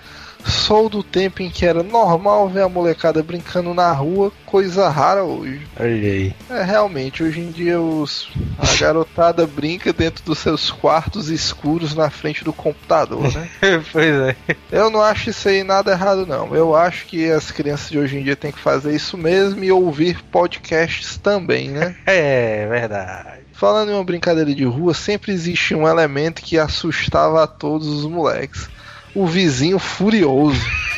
Sou 0.44 0.88
do 0.88 1.02
tempo 1.02 1.42
em 1.42 1.50
que 1.50 1.66
era 1.66 1.82
normal 1.82 2.48
ver 2.48 2.62
a 2.62 2.68
molecada 2.68 3.22
brincando 3.22 3.74
na 3.74 3.92
rua, 3.92 4.32
coisa 4.46 4.88
rara 4.88 5.24
hoje. 5.24 5.66
Olha 5.78 5.90
aí. 5.90 6.34
É, 6.48 6.62
realmente, 6.62 7.22
hoje 7.22 7.40
em 7.40 7.50
dia 7.50 7.80
os, 7.80 8.30
a 8.58 8.74
garotada 8.78 9.46
brinca 9.46 9.92
dentro 9.92 10.24
dos 10.24 10.38
seus 10.38 10.70
quartos 10.70 11.28
escuros 11.28 11.94
na 11.94 12.10
frente 12.10 12.44
do 12.44 12.52
computador, 12.52 13.22
né? 13.32 13.48
pois 13.92 14.14
é. 14.14 14.36
Eu 14.70 14.90
não 14.90 15.02
acho 15.02 15.30
isso 15.30 15.48
aí 15.48 15.62
nada 15.62 15.92
errado, 15.92 16.26
não. 16.26 16.54
Eu 16.54 16.74
acho 16.74 17.06
que 17.06 17.30
as 17.30 17.50
crianças 17.50 17.90
de 17.90 17.98
hoje 17.98 18.18
em 18.18 18.22
dia 18.22 18.36
têm 18.36 18.52
que 18.52 18.58
fazer 18.58 18.94
isso 18.94 19.16
mesmo 19.16 19.62
e 19.62 19.70
ouvir 19.70 20.22
podcasts 20.24 21.16
também, 21.16 21.68
né? 21.68 21.96
É 22.06 22.66
verdade. 22.66 23.40
Falando 23.52 23.90
em 23.90 23.94
uma 23.94 24.04
brincadeira 24.04 24.54
de 24.54 24.64
rua, 24.64 24.94
sempre 24.94 25.32
existe 25.32 25.74
um 25.74 25.86
elemento 25.86 26.42
que 26.42 26.58
assustava 26.58 27.42
a 27.42 27.46
todos 27.46 27.86
os 27.86 28.06
moleques. 28.06 28.68
O 29.14 29.26
vizinho 29.26 29.78
furioso. 29.78 30.60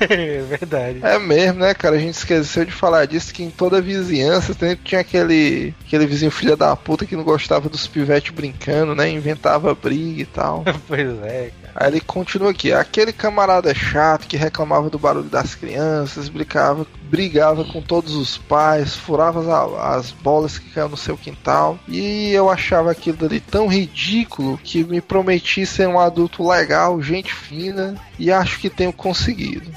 É 0.00 0.42
verdade. 0.42 0.98
É 1.02 1.18
mesmo, 1.18 1.60
né, 1.60 1.72
cara? 1.74 1.96
A 1.96 1.98
gente 1.98 2.14
esqueceu 2.14 2.64
de 2.64 2.72
falar 2.72 3.06
disso, 3.06 3.32
que 3.32 3.42
em 3.42 3.50
toda 3.50 3.80
vizinhança 3.80 4.52
sempre 4.52 4.80
tinha 4.84 5.00
aquele, 5.00 5.72
aquele 5.86 6.06
vizinho 6.06 6.30
filha 6.30 6.56
da 6.56 6.74
puta 6.74 7.06
que 7.06 7.14
não 7.14 7.22
gostava 7.22 7.68
dos 7.68 7.86
pivetes 7.86 8.34
brincando, 8.34 8.94
né? 8.94 9.08
Inventava 9.08 9.74
briga 9.74 10.22
e 10.22 10.26
tal. 10.26 10.64
Pois 10.88 11.22
é, 11.22 11.52
cara. 11.62 11.72
Aí 11.74 11.88
ele 11.88 12.00
continua 12.00 12.50
aqui. 12.50 12.72
Aquele 12.72 13.12
camarada 13.12 13.72
chato 13.72 14.26
que 14.26 14.36
reclamava 14.36 14.90
do 14.90 14.98
barulho 14.98 15.28
das 15.28 15.54
crianças, 15.54 16.28
brincava, 16.28 16.84
brigava 17.10 17.64
com 17.64 17.82
todos 17.82 18.14
os 18.14 18.38
pais, 18.38 18.94
furava 18.94 19.40
as, 19.40 20.06
as 20.06 20.10
bolas 20.12 20.58
que 20.58 20.70
caíam 20.70 20.88
no 20.88 20.96
seu 20.96 21.16
quintal. 21.16 21.78
E 21.88 22.30
eu 22.30 22.48
achava 22.48 22.92
aquilo 22.92 23.26
ali 23.26 23.40
tão 23.40 23.66
ridículo 23.66 24.56
que 24.62 24.84
me 24.84 25.00
prometi 25.00 25.66
ser 25.66 25.88
um 25.88 25.98
adulto 25.98 26.48
legal, 26.48 27.02
gente 27.02 27.34
fina, 27.34 27.96
e 28.18 28.30
acho 28.30 28.60
que 28.60 28.70
tenho 28.70 28.92
conseguido. 28.92 29.70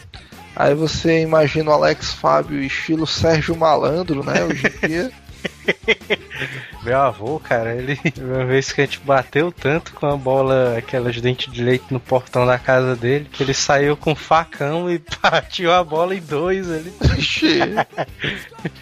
Aí 0.55 0.75
você 0.75 1.21
imagina 1.21 1.71
o 1.71 1.73
Alex 1.73 2.13
Fábio 2.13 2.61
estilo 2.61 3.07
Sérgio 3.07 3.57
Malandro, 3.57 4.23
né? 4.23 4.43
Hoje 4.43 4.67
em 4.67 4.87
dia. 4.87 5.11
Meu 6.83 7.00
avô, 7.00 7.39
cara, 7.39 7.73
ele. 7.75 7.97
Uma 8.19 8.45
vez 8.45 8.71
que 8.71 8.81
a 8.81 8.85
gente 8.85 9.00
bateu 9.00 9.51
tanto 9.51 9.93
com 9.93 10.05
a 10.05 10.17
bola, 10.17 10.77
aquelas 10.77 11.19
dentes 11.21 11.51
de 11.51 11.63
leite 11.63 11.85
no 11.91 12.00
portão 12.00 12.45
da 12.45 12.59
casa 12.59 12.95
dele, 12.95 13.27
que 13.31 13.41
ele 13.41 13.53
saiu 13.53 13.95
com 13.95 14.12
um 14.12 14.15
facão 14.15 14.89
e 14.91 15.00
partiu 15.21 15.71
a 15.71 15.83
bola 15.83 16.13
em 16.13 16.21
dois 16.21 16.69
ali. 16.69 16.93
Ixi. 17.17 17.59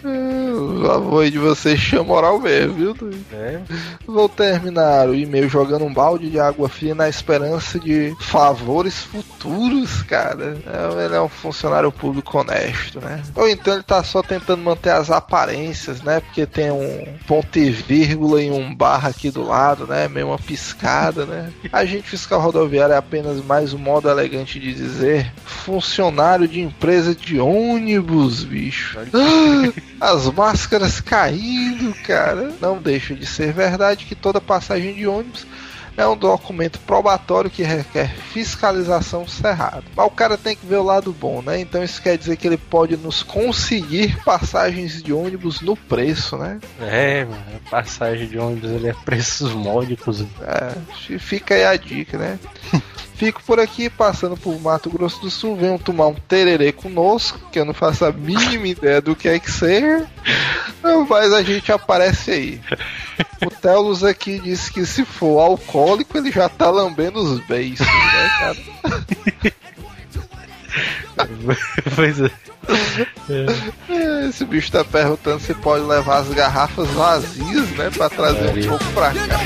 o 0.04 0.90
avô 0.90 1.20
aí 1.20 1.30
de 1.30 1.38
vocês 1.38 1.80
tinha 1.80 2.02
moral 2.02 2.40
mesmo, 2.40 2.74
viu? 2.74 2.96
É, 3.32 3.60
Vou 4.06 4.28
terminar 4.28 5.08
o 5.08 5.14
e-mail 5.14 5.48
jogando 5.48 5.84
um 5.84 5.92
balde 5.92 6.28
de 6.28 6.40
água 6.40 6.68
fria 6.68 6.94
na 6.94 7.08
esperança 7.08 7.78
de 7.78 8.14
favores 8.20 8.98
futuros, 9.04 10.02
cara. 10.02 10.58
É, 10.66 11.04
Ele 11.04 11.14
é 11.14 11.20
um 11.20 11.28
funcionário 11.28 11.92
público 11.92 12.38
honesto, 12.38 13.00
né? 13.00 13.22
Ou 13.36 13.48
então 13.48 13.74
ele 13.74 13.82
tá 13.82 14.02
só 14.02 14.22
tentando 14.22 14.62
manter 14.62 14.90
as 14.90 15.10
aparências, 15.10 16.02
né? 16.02 16.20
Porque 16.20 16.46
tem 16.52 16.70
um 16.70 17.04
ponto 17.26 17.58
e 17.58 17.70
vírgula 17.70 18.42
e 18.42 18.50
um 18.50 18.74
barra 18.74 19.08
aqui 19.08 19.30
do 19.30 19.42
lado, 19.42 19.86
né? 19.86 20.06
Meio 20.08 20.28
uma 20.28 20.38
piscada, 20.38 21.24
né? 21.24 21.50
Agente 21.72 22.08
fiscal 22.08 22.40
rodoviário 22.40 22.94
é 22.94 22.96
apenas 22.98 23.42
mais 23.44 23.72
um 23.72 23.78
modo 23.78 24.08
elegante 24.08 24.60
de 24.60 24.72
dizer 24.74 25.32
funcionário 25.44 26.46
de 26.46 26.60
empresa 26.60 27.14
de 27.14 27.40
ônibus, 27.40 28.44
bicho. 28.44 28.98
Ah, 30.00 30.12
As 30.12 30.26
máscaras 30.30 31.00
caindo, 31.00 31.94
cara. 32.04 32.52
Não 32.60 32.78
deixa 32.78 33.14
de 33.14 33.26
ser 33.26 33.52
verdade 33.52 34.04
que 34.04 34.14
toda 34.14 34.40
passagem 34.40 34.94
de 34.94 35.06
ônibus 35.06 35.46
é 35.96 36.06
um 36.06 36.16
documento 36.16 36.78
probatório 36.80 37.50
que 37.50 37.62
requer 37.62 38.08
fiscalização 38.32 39.26
cerrada. 39.26 39.84
Mas 39.94 40.06
o 40.06 40.10
cara 40.10 40.38
tem 40.38 40.56
que 40.56 40.66
ver 40.66 40.76
o 40.76 40.82
lado 40.82 41.12
bom, 41.12 41.42
né? 41.42 41.60
Então 41.60 41.82
isso 41.82 42.00
quer 42.00 42.16
dizer 42.16 42.36
que 42.36 42.46
ele 42.46 42.56
pode 42.56 42.96
nos 42.96 43.22
conseguir 43.22 44.16
passagens 44.24 45.02
de 45.02 45.12
ônibus 45.12 45.60
no 45.60 45.76
preço, 45.76 46.36
né? 46.36 46.58
é, 46.80 47.24
mano, 47.24 47.42
passagem 47.70 48.28
de 48.28 48.38
ônibus 48.38 48.70
ele 48.70 48.88
é 48.88 48.94
preços 49.04 49.52
módicos. 49.52 50.24
É, 50.40 51.18
fica 51.18 51.54
aí 51.54 51.64
a 51.64 51.76
dica, 51.76 52.18
né? 52.18 52.38
Fico 53.22 53.40
por 53.44 53.60
aqui, 53.60 53.88
passando 53.88 54.36
por 54.36 54.60
Mato 54.60 54.90
Grosso 54.90 55.20
do 55.20 55.30
Sul, 55.30 55.54
venham 55.54 55.78
tomar 55.78 56.08
um 56.08 56.14
tererê 56.14 56.72
conosco, 56.72 57.38
que 57.52 57.58
eu 57.60 57.64
não 57.64 57.72
faço 57.72 58.04
a 58.04 58.10
mínima 58.10 58.66
ideia 58.66 59.00
do 59.00 59.14
que 59.14 59.28
é 59.28 59.38
que 59.38 59.48
seja, 59.48 60.08
mas 61.08 61.32
a 61.32 61.40
gente 61.40 61.70
aparece 61.70 62.32
aí. 62.32 62.60
O 63.46 63.50
Telos 63.50 64.02
aqui 64.02 64.40
disse 64.40 64.72
que 64.72 64.84
se 64.84 65.04
for 65.04 65.40
alcoólico, 65.82 66.16
ele 66.16 66.30
já 66.30 66.48
tá 66.48 66.70
lambendo 66.70 67.18
os 67.20 67.40
beijos, 67.46 67.80
né, 67.86 68.30
cara? 68.38 68.56
pois 71.96 72.20
é. 72.20 72.30
É, 73.28 74.26
Esse 74.28 74.44
bicho 74.44 74.70
tá 74.70 74.84
perguntando 74.84 75.40
se 75.40 75.52
pode 75.54 75.84
levar 75.84 76.18
as 76.18 76.28
garrafas 76.28 76.88
vazias, 76.90 77.68
né, 77.70 77.90
pra 77.90 78.08
trazer 78.08 78.64
um 78.64 78.68
pouco 78.68 78.84
pra 78.92 79.12
cá. 79.12 79.40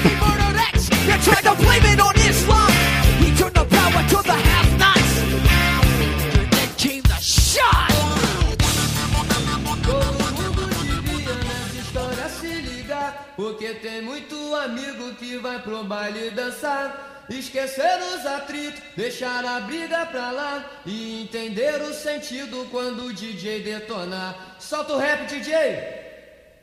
Porque 13.36 13.74
tem 13.74 14.00
muito 14.00 14.35
amigo 14.66 15.14
que 15.14 15.38
vai 15.38 15.60
pro 15.60 15.84
baile 15.84 16.30
dançar. 16.30 17.24
Esquecer 17.28 17.98
os 18.14 18.24
atritos, 18.24 18.80
deixar 18.96 19.44
a 19.44 19.60
briga 19.60 20.06
pra 20.06 20.30
lá. 20.30 20.64
E 20.84 21.22
entender 21.22 21.80
o 21.82 21.94
sentido 21.94 22.68
quando 22.70 23.06
o 23.06 23.12
DJ 23.12 23.62
detonar. 23.62 24.56
Solta 24.58 24.94
o 24.94 24.98
rap, 24.98 25.26
DJ! 25.26 25.54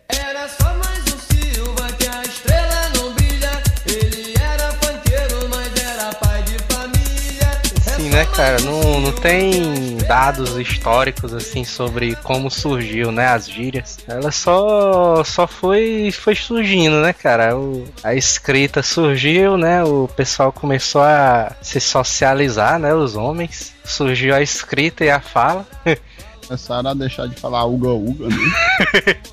Era 0.10 0.48
só 0.48 0.74
mais 0.76 1.04
um 1.14 1.20
Silva 1.20 1.88
que 1.98 2.08
a 2.08 2.22
estrela 2.24 2.90
não 2.96 3.14
brilha. 3.14 3.52
Ele 3.86 4.34
era 4.38 4.43
família. 8.04 8.04
Sim, 8.04 8.10
só 8.10 8.10
né, 8.10 8.26
cara? 8.26 8.58
Não, 8.62 9.00
não 9.02 9.12
tem 9.12 9.98
dados 10.08 10.58
históricos 10.58 11.34
assim 11.34 11.64
sobre 11.64 12.16
como 12.24 12.50
surgiu, 12.50 13.12
né, 13.12 13.28
as 13.28 13.50
gírias. 13.50 14.00
Ela 14.08 14.32
só 14.32 15.24
só 15.24 15.48
foi 15.48 16.12
foi 16.12 16.36
surgindo, 16.36 17.02
né, 17.02 17.14
cara? 17.14 17.58
O- 17.58 17.86
a 18.04 18.14
escrita 18.16 18.82
surgiu, 18.84 19.58
né? 19.58 19.84
O 19.84 20.08
pessoal 20.16 20.52
começou 20.52 21.02
a 21.02 21.52
se 21.62 21.80
socializar, 21.80 22.80
né, 22.80 22.94
os 22.94 23.16
homens. 23.16 23.74
Surgiu 23.84 24.34
a 24.36 24.42
escrita 24.42 25.04
e 25.06 25.10
a 25.10 25.20
fala. 25.20 25.66
Começaram 26.48 26.90
a 26.90 26.94
deixar 26.94 27.28
de 27.28 27.36
falar 27.40 27.66
uga 27.66 27.90
uga, 27.90 28.28
né? 28.28 28.36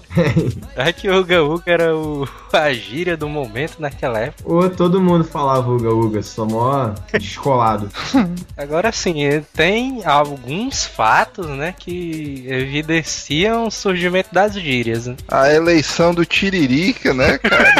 É 0.74 0.92
que 0.92 1.08
o 1.08 1.20
Uga 1.20 1.42
Uga 1.42 1.62
era 1.66 1.96
o, 1.96 2.28
a 2.52 2.72
gíria 2.72 3.16
do 3.16 3.28
momento 3.28 3.76
naquela 3.78 4.18
época. 4.18 4.52
Ô, 4.52 4.68
todo 4.68 5.00
mundo 5.00 5.22
falava 5.24 5.70
Uga 5.70 5.90
Uga, 5.94 6.22
só 6.22 6.44
mó 6.44 6.90
descolado. 7.12 7.88
Agora 8.58 8.90
sim, 8.90 9.24
eh, 9.24 9.42
tem 9.54 10.04
alguns 10.04 10.84
fatos, 10.84 11.46
né, 11.46 11.72
que 11.78 12.44
evidenciam 12.48 13.68
o 13.68 13.70
surgimento 13.70 14.30
das 14.32 14.54
gírias. 14.54 15.06
Né? 15.06 15.16
A 15.28 15.52
eleição 15.52 16.12
do 16.12 16.24
Tiririca, 16.26 17.14
né, 17.14 17.38
cara? 17.38 17.72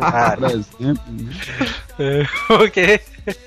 Cara, 0.00 0.36
Por 0.36 0.50
exemplo. 0.50 1.02
né? 1.10 1.34
É, 1.98 2.26
Porque, 2.46 3.00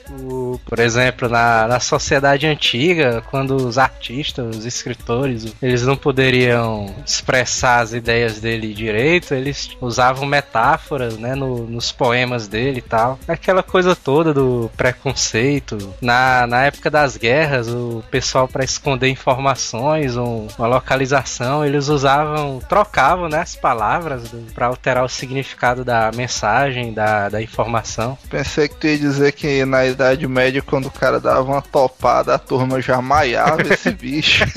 o- 0.09 0.59
por 0.65 0.79
exemplo, 0.79 1.27
na, 1.29 1.67
na 1.67 1.79
sociedade 1.79 2.47
antiga, 2.47 3.21
quando 3.29 3.55
os 3.55 3.77
artistas, 3.77 4.55
os 4.57 4.65
escritores, 4.65 5.53
eles 5.61 5.83
não 5.83 5.95
poderiam 5.95 6.93
expressar 7.05 7.79
as 7.81 7.93
ideias 7.93 8.39
dele 8.39 8.73
direito, 8.73 9.33
eles 9.33 9.69
usavam 9.81 10.25
metáforas, 10.25 11.17
né, 11.17 11.35
no- 11.35 11.65
nos 11.67 11.91
poemas 11.91 12.47
dele 12.47 12.79
e 12.79 12.81
tal. 12.81 13.19
Aquela 13.27 13.61
coisa 13.63 13.95
toda 13.95 14.33
do 14.33 14.69
preconceito. 14.77 15.93
Na, 16.01 16.45
na 16.47 16.63
época 16.63 16.89
das 16.89 17.17
guerras, 17.17 17.67
o 17.67 18.03
pessoal, 18.09 18.47
para 18.47 18.63
esconder 18.63 19.07
informações, 19.09 20.15
um- 20.17 20.47
uma 20.57 20.67
localização, 20.67 21.65
eles 21.65 21.87
usavam, 21.87 22.59
trocavam, 22.67 23.29
né, 23.29 23.39
as 23.41 23.55
palavras 23.55 24.23
para 24.53 24.67
alterar 24.67 25.03
o 25.03 25.09
significado 25.09 25.83
da 25.83 26.11
mensagem, 26.13 26.93
da, 26.93 27.29
da 27.29 27.41
informação. 27.41 28.17
Pensei 28.29 28.67
que 28.67 28.75
tu 28.75 28.87
ia 28.87 28.97
dizer 28.97 29.31
que 29.33 29.65
na 29.67 29.85
Idade 29.85 30.27
Média, 30.27 30.61
quando 30.61 30.87
o 30.87 30.91
cara 30.91 31.19
dava 31.19 31.43
uma 31.43 31.61
topada, 31.61 32.35
a 32.35 32.39
turma 32.39 32.81
já 32.81 33.01
maiava 33.01 33.61
esse 33.61 33.91
bicho. 33.93 34.45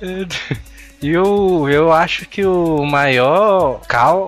E 1.00 1.10
eu, 1.10 1.68
eu 1.68 1.92
acho 1.92 2.28
que 2.28 2.44
o 2.44 2.84
maior, 2.84 3.80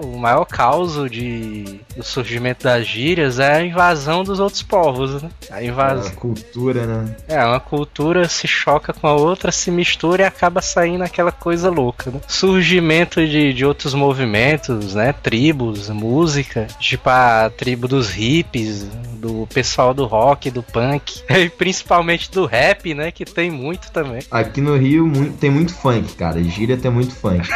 o 0.02 0.16
maior 0.18 0.44
causo 0.44 1.08
de, 1.08 1.80
do 1.96 2.02
surgimento 2.02 2.64
das 2.64 2.86
gírias 2.86 3.38
é 3.40 3.56
a 3.56 3.64
invasão 3.64 4.22
dos 4.22 4.38
outros 4.38 4.62
povos, 4.62 5.22
né? 5.22 5.30
A 5.50 5.62
invasão. 5.62 6.12
cultura, 6.12 6.86
né? 6.86 7.16
É, 7.26 7.44
uma 7.44 7.58
cultura 7.58 8.28
se 8.28 8.46
choca 8.46 8.92
com 8.92 9.06
a 9.06 9.14
outra, 9.14 9.50
se 9.50 9.70
mistura 9.70 10.22
e 10.22 10.26
acaba 10.26 10.62
saindo 10.62 11.02
aquela 11.02 11.32
coisa 11.32 11.70
louca, 11.70 12.10
né? 12.10 12.20
Surgimento 12.28 13.26
de, 13.26 13.52
de 13.52 13.64
outros 13.64 13.92
movimentos, 13.92 14.94
né? 14.94 15.12
Tribos, 15.12 15.90
música, 15.90 16.68
tipo 16.78 17.08
a 17.10 17.50
tribo 17.50 17.88
dos 17.88 18.10
hippies, 18.10 18.86
do 19.20 19.46
pessoal 19.52 19.92
do 19.92 20.06
rock, 20.06 20.50
do 20.50 20.62
punk, 20.62 21.22
e 21.28 21.48
principalmente 21.50 22.30
do 22.30 22.46
rap, 22.46 22.94
né? 22.94 23.10
Que 23.10 23.24
tem 23.24 23.50
muito 23.50 23.90
também. 23.90 24.22
Aqui 24.30 24.60
no 24.60 24.76
Rio 24.76 25.10
tem 25.40 25.50
muito 25.50 25.74
funk, 25.74 26.14
cara. 26.14 26.40
Gíria 26.60 26.76
tem 26.76 26.90
muito 26.90 27.14
funk. 27.14 27.48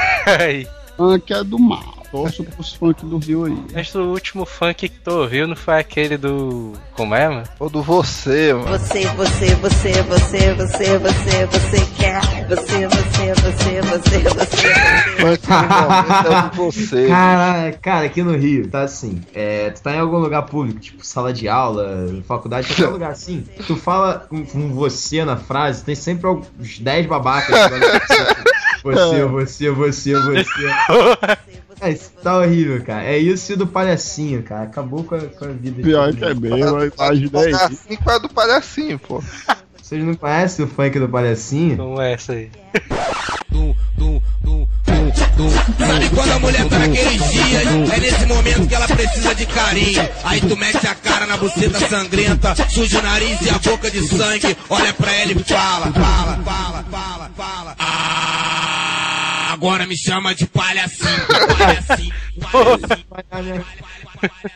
Funk 0.96 1.30
é 1.30 1.44
do 1.44 1.58
mal. 1.58 2.04
Torço 2.10 2.44
pros 2.44 2.72
funk 2.72 3.04
do 3.04 3.18
Rio 3.18 3.44
aí. 3.44 3.58
Mas 3.74 3.92
o 3.94 4.02
último 4.04 4.46
funk 4.46 4.88
que 4.88 5.00
tu 5.00 5.10
ouviu 5.10 5.46
não 5.46 5.56
foi 5.56 5.80
aquele 5.80 6.16
do. 6.16 6.72
Como 6.92 7.14
é, 7.14 7.28
mano? 7.28 7.44
Ou 7.58 7.68
do 7.68 7.82
você, 7.82 8.54
mano. 8.54 8.68
Você, 8.68 9.04
você, 9.08 9.54
você, 9.56 10.02
você, 10.02 10.54
você, 10.54 10.98
você, 10.98 11.46
você 11.46 11.86
quer. 11.96 12.20
Você, 12.48 12.86
você, 12.86 13.34
você, 13.34 13.82
você, 13.82 13.82
você, 13.82 14.20
você. 14.20 14.74
Funk 15.18 15.48
é 15.50 16.46
o 16.46 16.50
do 16.50 16.56
você. 16.56 17.08
Cara, 17.08 17.72
cara, 17.72 18.06
aqui 18.06 18.22
no 18.22 18.36
Rio, 18.36 18.70
tá 18.70 18.82
assim. 18.82 19.20
É, 19.34 19.70
tu 19.70 19.82
tá 19.82 19.94
em 19.94 19.98
algum 19.98 20.18
lugar 20.18 20.42
público, 20.42 20.78
tipo 20.78 21.04
sala 21.04 21.32
de 21.32 21.48
aula, 21.48 22.22
faculdade, 22.28 22.68
qualquer 22.68 22.86
lugar 22.86 23.10
assim. 23.10 23.44
Tu 23.66 23.76
fala 23.76 24.20
com, 24.30 24.46
com 24.46 24.72
você 24.72 25.24
na 25.24 25.36
frase, 25.36 25.84
tem 25.84 25.96
sempre 25.96 26.30
uns 26.30 26.78
10 26.78 27.06
babacas. 27.06 27.54
Você, 28.84 29.24
você, 29.24 29.70
você, 29.70 30.14
você. 30.14 30.66
É, 31.80 31.90
isso 31.90 32.12
tá 32.22 32.38
horrível, 32.38 32.84
cara. 32.84 33.04
É 33.04 33.18
isso 33.18 33.52
e 33.52 33.56
do 33.56 33.66
palhacinho, 33.66 34.42
cara. 34.42 34.62
Acabou 34.62 35.02
com 35.02 35.14
a, 35.14 35.20
com 35.20 35.44
a 35.46 35.48
vida 35.48 35.82
Pior 35.82 36.14
que 36.14 36.24
é 36.24 36.34
mesmo, 36.34 36.76
a 36.76 36.86
imagem 36.86 37.28
daí. 37.28 37.50
palhacinho 37.50 37.98
com 38.02 38.10
a 38.10 38.18
do 38.18 38.28
palhacinho, 38.28 38.98
pô. 38.98 39.22
Vocês 39.82 40.02
não 40.02 40.14
conhecem 40.14 40.64
o 40.64 40.68
funk 40.68 40.98
do 40.98 41.08
Palhacinho? 41.08 41.76
Como 41.76 42.00
é 42.00 42.14
essa 42.14 42.32
aí? 42.32 42.50
Sabe 45.78 46.08
quando 46.10 46.32
a 46.32 46.38
mulher 46.38 46.68
tá 46.68 46.78
naqueles 46.78 47.30
dias? 47.30 47.90
É 47.92 48.00
nesse 48.00 48.26
momento 48.26 48.66
que 48.66 48.74
ela 48.74 48.88
precisa 48.88 49.34
de 49.34 49.46
carinho. 49.46 50.08
Aí 50.24 50.40
tu 50.40 50.56
mete 50.56 50.86
a 50.86 50.94
cara 50.94 51.26
na 51.26 51.36
buceta 51.36 51.78
sangrenta, 51.88 52.54
suja 52.70 52.98
o 52.98 53.02
nariz 53.02 53.40
e 53.42 53.50
a 53.50 53.58
boca 53.58 53.90
de 53.90 54.08
sangue. 54.08 54.56
Olha 54.70 54.92
pra 54.94 55.12
ela 55.12 55.32
e 55.32 55.38
fala, 55.44 55.92
fala, 55.92 56.42
fala, 56.44 56.84
fala, 56.90 57.30
fala. 57.36 57.76
Ah, 57.78 58.73
agora 59.64 59.86
me 59.86 59.96
chama 59.96 60.34
de 60.34 60.46
palhacinho, 60.46 61.26
palhacinho, 61.56 62.14
palhacinho. 63.18 63.64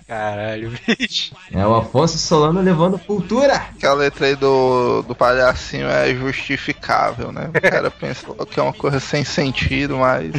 Caralho, 0.06 0.72
bicho. 0.86 1.34
É 1.52 1.66
o 1.66 1.74
Afonso 1.74 2.18
Solano 2.18 2.60
levando 2.60 2.98
cultura. 2.98 3.60
Que 3.78 3.86
a 3.86 3.94
letra 3.94 4.26
aí 4.26 4.36
do, 4.36 5.02
do 5.02 5.14
palhacinho 5.14 5.86
é 5.86 6.14
justificável, 6.14 7.32
né? 7.32 7.50
O 7.54 7.60
cara 7.60 7.90
pensou 7.90 8.34
que 8.34 8.58
é 8.58 8.62
uma 8.62 8.72
coisa 8.72 9.00
sem 9.00 9.24
sentido, 9.24 9.98
mas 9.98 10.32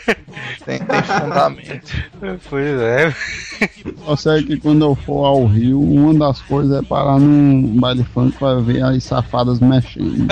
tem, 0.64 0.78
tem 0.78 1.02
fundamento. 1.02 1.92
Pois 2.48 2.80
é. 2.80 3.14
Só 4.04 4.16
sei 4.16 4.42
que 4.44 4.58
quando 4.58 4.84
eu 4.84 4.94
for 4.94 5.24
ao 5.24 5.46
Rio, 5.46 5.80
uma 5.80 6.14
das 6.14 6.40
coisas 6.42 6.82
é 6.82 6.86
parar 6.86 7.18
num 7.18 7.78
baile 7.78 8.04
funk 8.04 8.36
pra 8.38 8.54
ver 8.56 8.82
as 8.82 9.04
safadas 9.04 9.60
mexendo. 9.60 10.26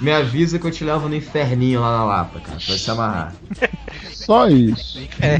Me 0.00 0.12
avisa 0.12 0.58
que 0.58 0.66
eu 0.66 0.70
te 0.70 0.84
levo 0.84 1.08
no 1.08 1.14
inferninho 1.14 1.80
lá 1.80 1.98
na 1.98 2.04
Lapa, 2.04 2.40
cara. 2.40 2.58
Vai 2.66 2.78
se 2.78 2.90
amarrar. 3.00 3.34
Só 4.12 4.48
isso. 4.48 5.00
É. 5.20 5.38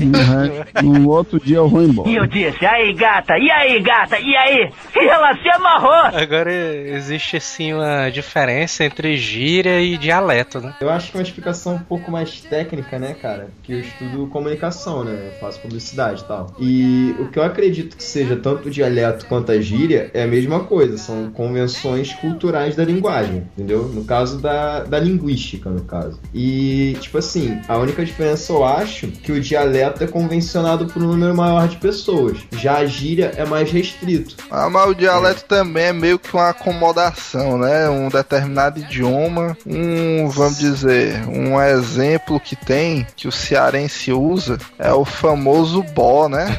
No, 0.82 1.10
outro 1.10 1.38
dia 1.38 1.58
eu 1.58 1.68
vou 1.68 1.82
embora. 1.82 2.08
E 2.08 2.16
eu 2.16 2.26
disse, 2.26 2.64
aí 2.64 2.92
gata, 2.94 3.38
e 3.38 3.50
aí 3.50 3.80
gata, 3.80 4.18
e 4.18 4.34
aí? 4.36 4.72
E 4.96 5.08
ela 5.08 5.36
se 5.36 5.48
amarrou. 5.50 6.20
Agora 6.20 6.52
existe 6.52 7.36
assim 7.36 7.72
uma 7.72 8.10
diferença 8.10 8.84
entre 8.84 9.16
gíria 9.16 9.80
e 9.80 9.96
dialeto, 9.96 10.60
né? 10.60 10.74
Eu 10.80 10.90
acho 10.90 11.10
que 11.10 11.16
é 11.16 11.20
uma 11.20 11.26
explicação 11.26 11.74
um 11.74 11.78
pouco 11.78 12.10
mais 12.10 12.40
técnica, 12.40 12.98
né, 12.98 13.14
cara? 13.14 13.48
Que 13.62 13.74
eu 13.74 13.80
estudo 13.80 14.26
comunicação, 14.28 15.04
né? 15.04 15.30
Eu 15.32 15.38
faço 15.38 15.60
publicidade 15.60 16.22
e 16.22 16.24
tal. 16.24 16.54
E 16.58 17.14
o 17.18 17.28
que 17.28 17.38
eu 17.38 17.42
acredito 17.42 17.96
que 17.96 18.02
seja 18.02 18.36
tanto 18.36 18.68
o 18.68 18.70
dialeto 18.70 19.26
quanto 19.26 19.52
a 19.52 19.60
gíria 19.60 20.10
é 20.14 20.22
a 20.22 20.26
mesma 20.26 20.64
coisa. 20.64 20.96
São 20.96 21.30
convenções 21.30 22.12
culturais 22.14 22.74
da 22.74 22.84
linguagem, 22.84 23.48
entendeu? 23.56 23.88
No 23.88 24.04
caso 24.04 24.40
da, 24.40 24.80
da 24.80 24.98
linguística, 24.98 25.70
no 25.70 25.82
caso. 25.82 26.18
E, 26.34 26.96
tipo 27.00 27.18
assim, 27.18 27.39
a 27.68 27.78
única 27.78 28.04
diferença 28.04 28.52
eu 28.52 28.64
acho 28.64 29.08
que 29.08 29.32
o 29.32 29.40
dialeto 29.40 30.04
é 30.04 30.06
convencionado 30.06 30.86
por 30.86 31.02
um 31.02 31.08
número 31.08 31.34
maior 31.34 31.68
de 31.68 31.76
pessoas. 31.76 32.38
Já 32.52 32.78
a 32.78 32.86
gíria 32.86 33.32
é 33.36 33.44
mais 33.44 33.70
restrito. 33.70 34.36
Ah, 34.50 34.68
mas 34.68 34.90
o 34.90 34.94
dialeto 34.94 35.44
também 35.44 35.84
é 35.84 35.92
meio 35.92 36.18
que 36.18 36.34
uma 36.34 36.50
acomodação, 36.50 37.58
né? 37.58 37.88
Um 37.88 38.08
determinado 38.08 38.80
idioma, 38.80 39.56
um, 39.66 40.28
vamos 40.28 40.58
dizer, 40.58 41.22
um 41.28 41.60
exemplo 41.60 42.40
que 42.40 42.56
tem, 42.56 43.06
que 43.16 43.28
o 43.28 43.32
cearense 43.32 44.12
usa, 44.12 44.58
é 44.78 44.92
o 44.92 45.04
famoso 45.04 45.82
bó, 45.94 46.28
né? 46.28 46.58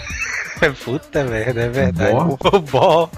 Puta 0.84 1.24
merda, 1.24 1.62
é 1.62 1.70
verdade. 1.70 2.14
Bó? 2.14 2.38
O 2.54 2.60
bó. 2.62 3.10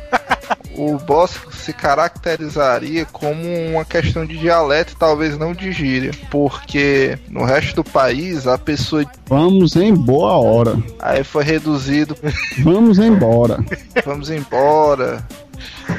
O 0.76 0.98
bó 0.98 1.28
se 1.28 1.72
caracterizaria 1.74 3.06
como 3.06 3.42
uma 3.70 3.86
questão 3.86 4.26
de 4.26 4.38
dialeto, 4.38 4.96
talvez 4.98 5.38
não 5.38 5.54
de 5.54 5.72
gíria, 5.72 6.12
porque 6.32 7.18
no 7.30 7.44
resto 7.44 7.76
do 7.78 7.84
país 7.84 8.48
a 8.48 8.58
pessoa 8.58 9.06
Vamos 9.28 9.76
em 9.76 9.94
boa 9.94 10.34
hora. 10.40 10.76
aí 11.00 11.24
foi 11.24 11.44
reduzido, 11.44 12.16
Vamos 12.64 12.98
embora. 13.00 13.60
vamos 14.06 14.30
embora, 14.30 15.26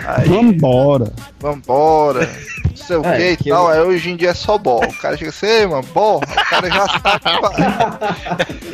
aí 0.07 0.29
Vambora. 0.29 1.13
vambora, 1.41 2.31
não 2.69 2.77
sei 2.77 2.97
o 2.97 3.05
É, 3.07 3.37
que 3.37 3.49
e 3.49 3.53
tal. 3.53 3.69
eu- 3.71 3.83
Aí 3.83 3.89
hoje 3.89 4.11
em 4.11 4.17
dia 4.17 4.31
é 4.31 4.35
só 4.35 4.57
bó. 4.59 4.85
O 4.85 4.93
cara 4.99 5.17
chega 5.17 5.31
assim, 5.31 5.47
ei, 5.47 5.67
mano, 5.67 5.87
bó, 5.95 6.17
o 6.19 6.21
cara 6.21 6.69
já 6.71 6.87
sabe. 6.89 7.25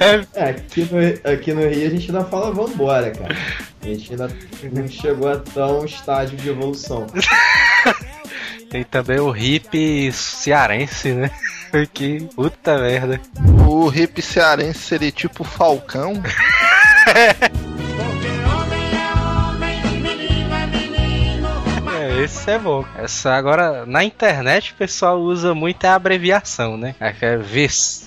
É, 0.34 0.44
aqui 0.50 0.88
no, 0.90 1.30
aqui 1.32 1.52
no 1.52 1.60
Rio 1.68 1.86
a 1.86 1.90
gente 1.90 2.10
ainda 2.10 2.24
fala 2.24 2.50
vambora, 2.52 3.10
cara. 3.10 3.36
A 3.82 3.86
gente 3.86 4.10
ainda 4.12 4.28
não 4.72 4.88
chegou 4.88 5.30
a 5.30 5.36
tão 5.36 5.84
estágio 5.84 6.36
de 6.38 6.48
evolução. 6.48 7.06
Tem 8.70 8.84
também 8.84 9.18
o 9.18 9.36
hip 9.36 10.10
cearense, 10.12 11.12
né? 11.12 11.30
Que 11.94 12.20
puta 12.34 12.78
merda. 12.78 13.20
O 13.68 13.92
hip 13.94 14.20
cearense 14.22 14.78
seria 14.80 15.12
tipo 15.12 15.44
Falcão. 15.44 16.14
Esse 22.24 22.50
é 22.50 22.58
bom. 22.58 22.84
Essa 22.96 23.32
agora 23.32 23.86
na 23.86 24.04
internet 24.04 24.72
o 24.72 24.76
pessoal 24.76 25.18
usa 25.20 25.54
muito 25.54 25.84
a 25.86 25.94
abreviação, 25.94 26.76
né? 26.76 26.94
Aqui 27.00 27.24
é 27.24 27.38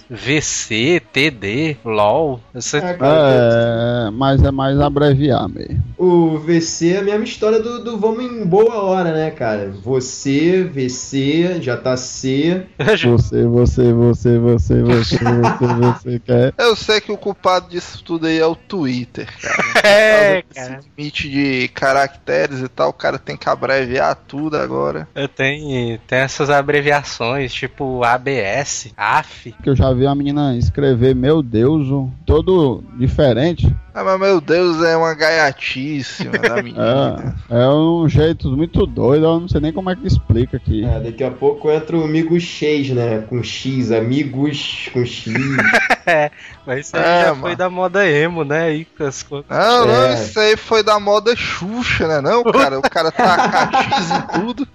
VC, 0.10 1.02
TD, 1.12 1.78
LOL. 1.84 2.40
Você... 2.54 2.78
É, 2.78 4.12
mas 4.12 4.44
é 4.44 4.52
mais 4.52 4.80
abreviar 4.80 5.50
mesmo. 5.50 5.84
O 5.98 6.38
VC 6.38 6.94
é 6.94 6.98
a 7.00 7.02
mesma 7.02 7.24
história 7.24 7.60
do, 7.60 7.84
do 7.84 7.98
vamos 7.98 8.24
em 8.24 8.46
boa 8.46 8.84
hora, 8.84 9.12
né, 9.14 9.32
cara? 9.32 9.74
Você, 9.84 10.64
VC, 10.64 11.62
já 11.62 11.78
tá 11.78 11.98
C. 11.98 12.66
Você, 13.04 13.46
você, 13.46 13.92
você, 13.94 14.38
você, 14.38 14.82
você, 14.82 14.82
você, 14.84 15.20
você 15.20 16.20
quer. 16.20 16.54
Eu 16.58 16.76
sei 16.76 17.02
que 17.02 17.12
o 17.12 17.18
culpado 17.18 17.70
disso 17.70 18.04
tudo 18.04 18.28
aí 18.28 18.38
é 18.38 18.46
o 18.46 18.56
Twitter, 18.56 19.28
cara. 19.42 19.64
É, 19.84 20.42
cara. 20.54 20.76
desse 20.78 20.90
limite 20.98 21.30
de 21.30 21.68
caracteres 21.70 22.62
e 22.62 22.68
tal, 22.68 22.90
o 22.90 22.94
cara 22.94 23.20
tem 23.20 23.36
que 23.36 23.50
abreviar 23.50 24.03
tudo 24.14 24.58
agora. 24.58 25.08
Eu 25.16 25.28
tenho, 25.28 25.98
tem 26.08 26.20
essas 26.20 26.50
abreviações, 26.50 27.54
tipo 27.54 28.04
ABS, 28.04 28.92
AF. 28.98 29.54
Que 29.64 29.70
eu 29.70 29.76
já 29.76 29.92
vi 29.94 30.06
a 30.06 30.14
menina 30.16 30.56
escrever, 30.58 31.16
meu 31.16 31.42
Deus, 31.42 31.88
o- 31.88 32.10
todo 32.26 32.84
diferente. 32.98 33.74
Ah, 33.96 34.04
mas 34.04 34.20
meu 34.20 34.42
Deus, 34.42 34.84
é 34.84 34.98
uma 34.98 35.14
gaiatíssima 35.14 36.32
da 36.38 36.56
menina. 36.64 37.36
É, 37.50 37.64
é 37.64 37.68
um 37.70 38.10
jeito 38.10 38.50
muito 38.50 38.88
doido, 38.88 39.26
eu 39.26 39.40
não 39.40 39.48
sei 39.48 39.62
nem 39.62 39.72
como 39.72 39.90
é 39.92 39.96
que 39.96 40.08
explica 40.08 40.58
aqui. 40.58 40.84
É, 40.84 41.00
daqui 41.00 41.24
a 41.24 41.30
pouco 41.30 41.70
entra 41.72 41.96
o 41.96 42.04
Amigo 42.04 42.40
X, 42.40 42.90
né? 42.90 43.24
Com 43.30 43.44
X, 43.44 43.92
amigos 43.92 44.90
com 44.92 45.06
X. 45.06 45.32
Mas 46.66 46.88
isso 46.88 46.98
aí 46.98 47.04
É, 47.04 47.22
já 47.26 47.30
mano. 47.30 47.42
foi 47.42 47.56
da 47.56 47.70
moda 47.70 48.08
emo, 48.10 48.44
né? 48.44 48.64
Aí 48.64 48.88
as 49.00 49.22
coisas. 49.22 49.46
Não, 49.50 49.86
não, 49.86 50.04
É. 50.06 50.14
isso 50.16 50.40
aí 50.40 50.58
foi 50.58 50.82
da 50.84 51.00
moda 51.00 51.36
Xuxa, 51.36 52.08
né? 52.08 52.22
Não, 52.22 52.44
cara, 52.44 52.80
o 52.80 52.82
cara 52.82 53.12
taca 53.12 53.78
X 53.84 54.10
em 54.12 54.40
tudo. 54.40 54.68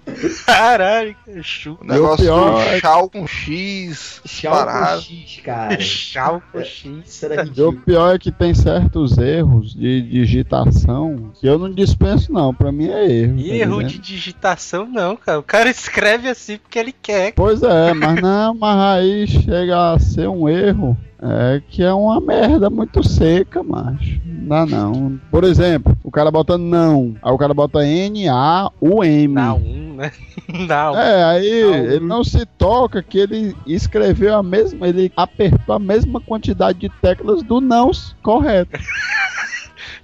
Caralho, 0.45 1.15
que 1.25 1.43
chu. 1.43 1.77
O 1.81 1.85
negócio 1.85 2.23
pior 2.25 2.53
do 2.53 2.59
é- 2.61 2.79
chau 2.79 3.09
com 3.09 3.27
X, 3.27 4.21
Tchau 4.25 4.65
com. 4.65 4.97
X, 5.01 5.41
cara. 5.43 5.79
Chau 5.81 6.41
com 6.51 6.63
X. 6.63 6.91
Isso 7.05 7.25
era 7.25 7.45
E 7.53 7.61
o 7.61 7.73
pior 7.73 8.15
é 8.15 8.19
que 8.19 8.31
tem 8.31 8.53
certos 8.53 9.08
erros 9.17 9.73
de 9.73 10.01
digitação 10.01 11.31
que 11.39 11.47
eu 11.47 11.57
não 11.57 11.71
dispenso, 11.71 12.31
não. 12.31 12.53
Pra 12.53 12.71
mim 12.71 12.87
é 12.87 13.09
erro. 13.11 13.35
tá 13.35 13.41
E 13.41 13.51
erro 13.51 13.75
entendendo? 13.81 13.89
de 13.89 13.99
digitação 13.99 14.85
não, 14.85 15.15
cara. 15.15 15.39
O 15.39 15.43
cara 15.43 15.69
escreve 15.71 16.27
assim 16.29 16.57
porque 16.57 16.79
ele 16.79 16.93
quer. 16.93 17.33
Pois 17.33 17.63
é, 17.63 17.93
mas 17.93 18.21
não, 18.21 18.53
mas 18.55 18.77
aí 18.79 19.27
chega 19.27 19.93
a 19.93 19.99
ser 19.99 20.27
um 20.27 20.47
erro. 20.47 20.97
É 21.21 21.61
que 21.69 21.83
é 21.83 21.91
uma 21.91 22.21
merda 22.21 22.69
muito 22.69 23.05
seca, 23.05 23.61
macho. 23.61 24.21
Não 24.41 24.47
dá 24.47 24.65
não. 24.65 25.19
Por 25.29 25.43
exemplo, 25.43 25.97
o 26.03 26.11
cara 26.11 26.31
bota 26.31 26.57
não, 26.57 27.15
aí 27.21 27.31
o 27.31 27.37
cara 27.37 27.53
bota 27.53 27.85
N-A-U-M. 27.85 29.35
Dá 29.35 29.53
um, 29.53 29.95
né? 29.95 30.11
Dá 30.67 30.91
um. 30.91 30.97
É, 30.97 31.23
aí 31.23 31.61
Não. 31.63 31.75
ele 31.75 31.99
não 32.05 32.23
se 32.23 32.45
toca 32.45 33.03
que 33.03 33.19
ele 33.19 33.55
escreveu 33.67 34.35
a 34.35 34.43
mesma, 34.43 34.87
ele 34.87 35.11
apertou 35.15 35.75
a 35.75 35.79
mesma 35.79 36.19
quantidade 36.21 36.79
de 36.79 36.89
teclas 37.01 37.43
do 37.43 37.59
não 37.59 37.91
correto. 38.23 38.79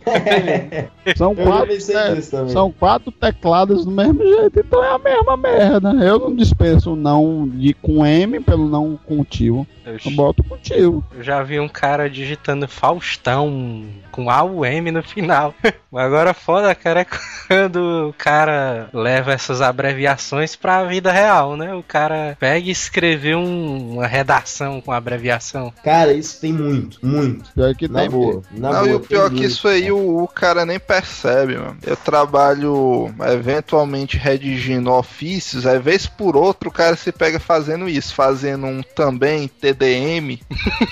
São 1.15 1.35
quatro, 1.35 1.77
te- 1.77 2.21
são 2.51 2.71
quatro 2.71 3.11
teclados 3.11 3.85
do 3.85 3.91
mesmo 3.91 4.21
jeito, 4.25 4.59
então 4.59 4.83
é 4.83 4.89
a 4.95 4.97
mesma 4.99 5.37
merda. 5.37 5.89
Eu 6.03 6.17
não 6.19 6.35
dispenso 6.35 6.93
o 6.93 6.95
não 6.95 7.47
de 7.47 7.73
com 7.75 8.05
M 8.05 8.39
pelo 8.39 8.67
não 8.67 8.97
com 9.05 9.23
tio. 9.23 9.67
Eu, 9.85 9.97
Eu 10.03 10.11
boto 10.11 10.43
com 10.43 10.57
tio. 10.57 11.03
eu 11.15 11.23
já 11.23 11.43
vi 11.43 11.59
um 11.59 11.67
cara 11.67 12.09
digitando 12.09 12.67
Faustão 12.67 13.85
com 14.11 14.29
A 14.31 14.43
U 14.43 14.65
M 14.65 14.89
no 14.91 15.03
final. 15.03 15.53
Agora 15.93 16.33
foda, 16.33 16.73
cara, 16.73 17.01
é 17.01 17.05
quando 17.47 18.09
o 18.09 18.13
cara 18.13 18.89
leva 18.91 19.31
essas 19.31 19.61
abreviações 19.61 20.55
pra 20.55 20.83
vida 20.83 21.11
real, 21.11 21.55
né? 21.55 21.73
O 21.75 21.83
cara 21.83 22.35
pega 22.39 22.67
e 22.67 22.71
escreveu 22.71 23.37
um- 23.37 23.93
uma 23.93 24.07
redação 24.07 24.81
com 24.81 24.91
abreviação. 24.91 25.71
Cara, 25.83 26.11
isso 26.13 26.41
tem 26.41 26.51
muito, 26.51 26.97
muito. 27.05 27.51
Pior 27.53 27.75
que 27.75 27.87
Na 27.87 28.01
tem 28.01 28.09
boa. 28.09 28.41
Na 28.51 28.71
Não, 28.73 28.79
boa, 28.79 28.89
e 28.89 28.93
o 28.95 28.99
pior 28.99 29.29
que 29.29 29.35
muito, 29.35 29.47
isso 29.47 29.67
aí. 29.67 29.91
O, 29.95 30.23
o 30.23 30.27
cara 30.27 30.65
nem 30.65 30.79
percebe, 30.79 31.57
mano. 31.57 31.77
Eu 31.85 31.95
trabalho 31.97 33.13
eventualmente 33.31 34.17
redigindo 34.17 34.91
ofícios, 34.91 35.65
aí 35.65 35.79
vez 35.79 36.05
por 36.07 36.35
outro 36.35 36.69
o 36.69 36.71
cara 36.73 36.95
se 36.95 37.11
pega 37.11 37.39
fazendo 37.39 37.87
isso, 37.89 38.13
fazendo 38.13 38.65
um 38.65 38.81
também 38.83 39.47
TDM. 39.47 40.39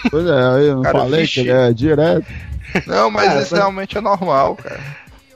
Pois 0.10 0.26
é, 0.28 0.48
aí 0.56 0.68
eu 0.68 0.76
não 0.76 0.82
Cara, 0.84 1.00
falei 1.00 1.22
vixe. 1.22 1.34
que 1.36 1.40
ele 1.42 1.52
é 1.52 1.74
direto. 1.74 2.26
Não, 2.88 3.12
mas 3.12 3.26
Cara, 3.28 3.40
isso 3.42 3.50
foi- 3.50 3.60
realmente 3.60 3.98
é 3.98 4.02
normal, 4.02 4.56
cara. 4.56 4.80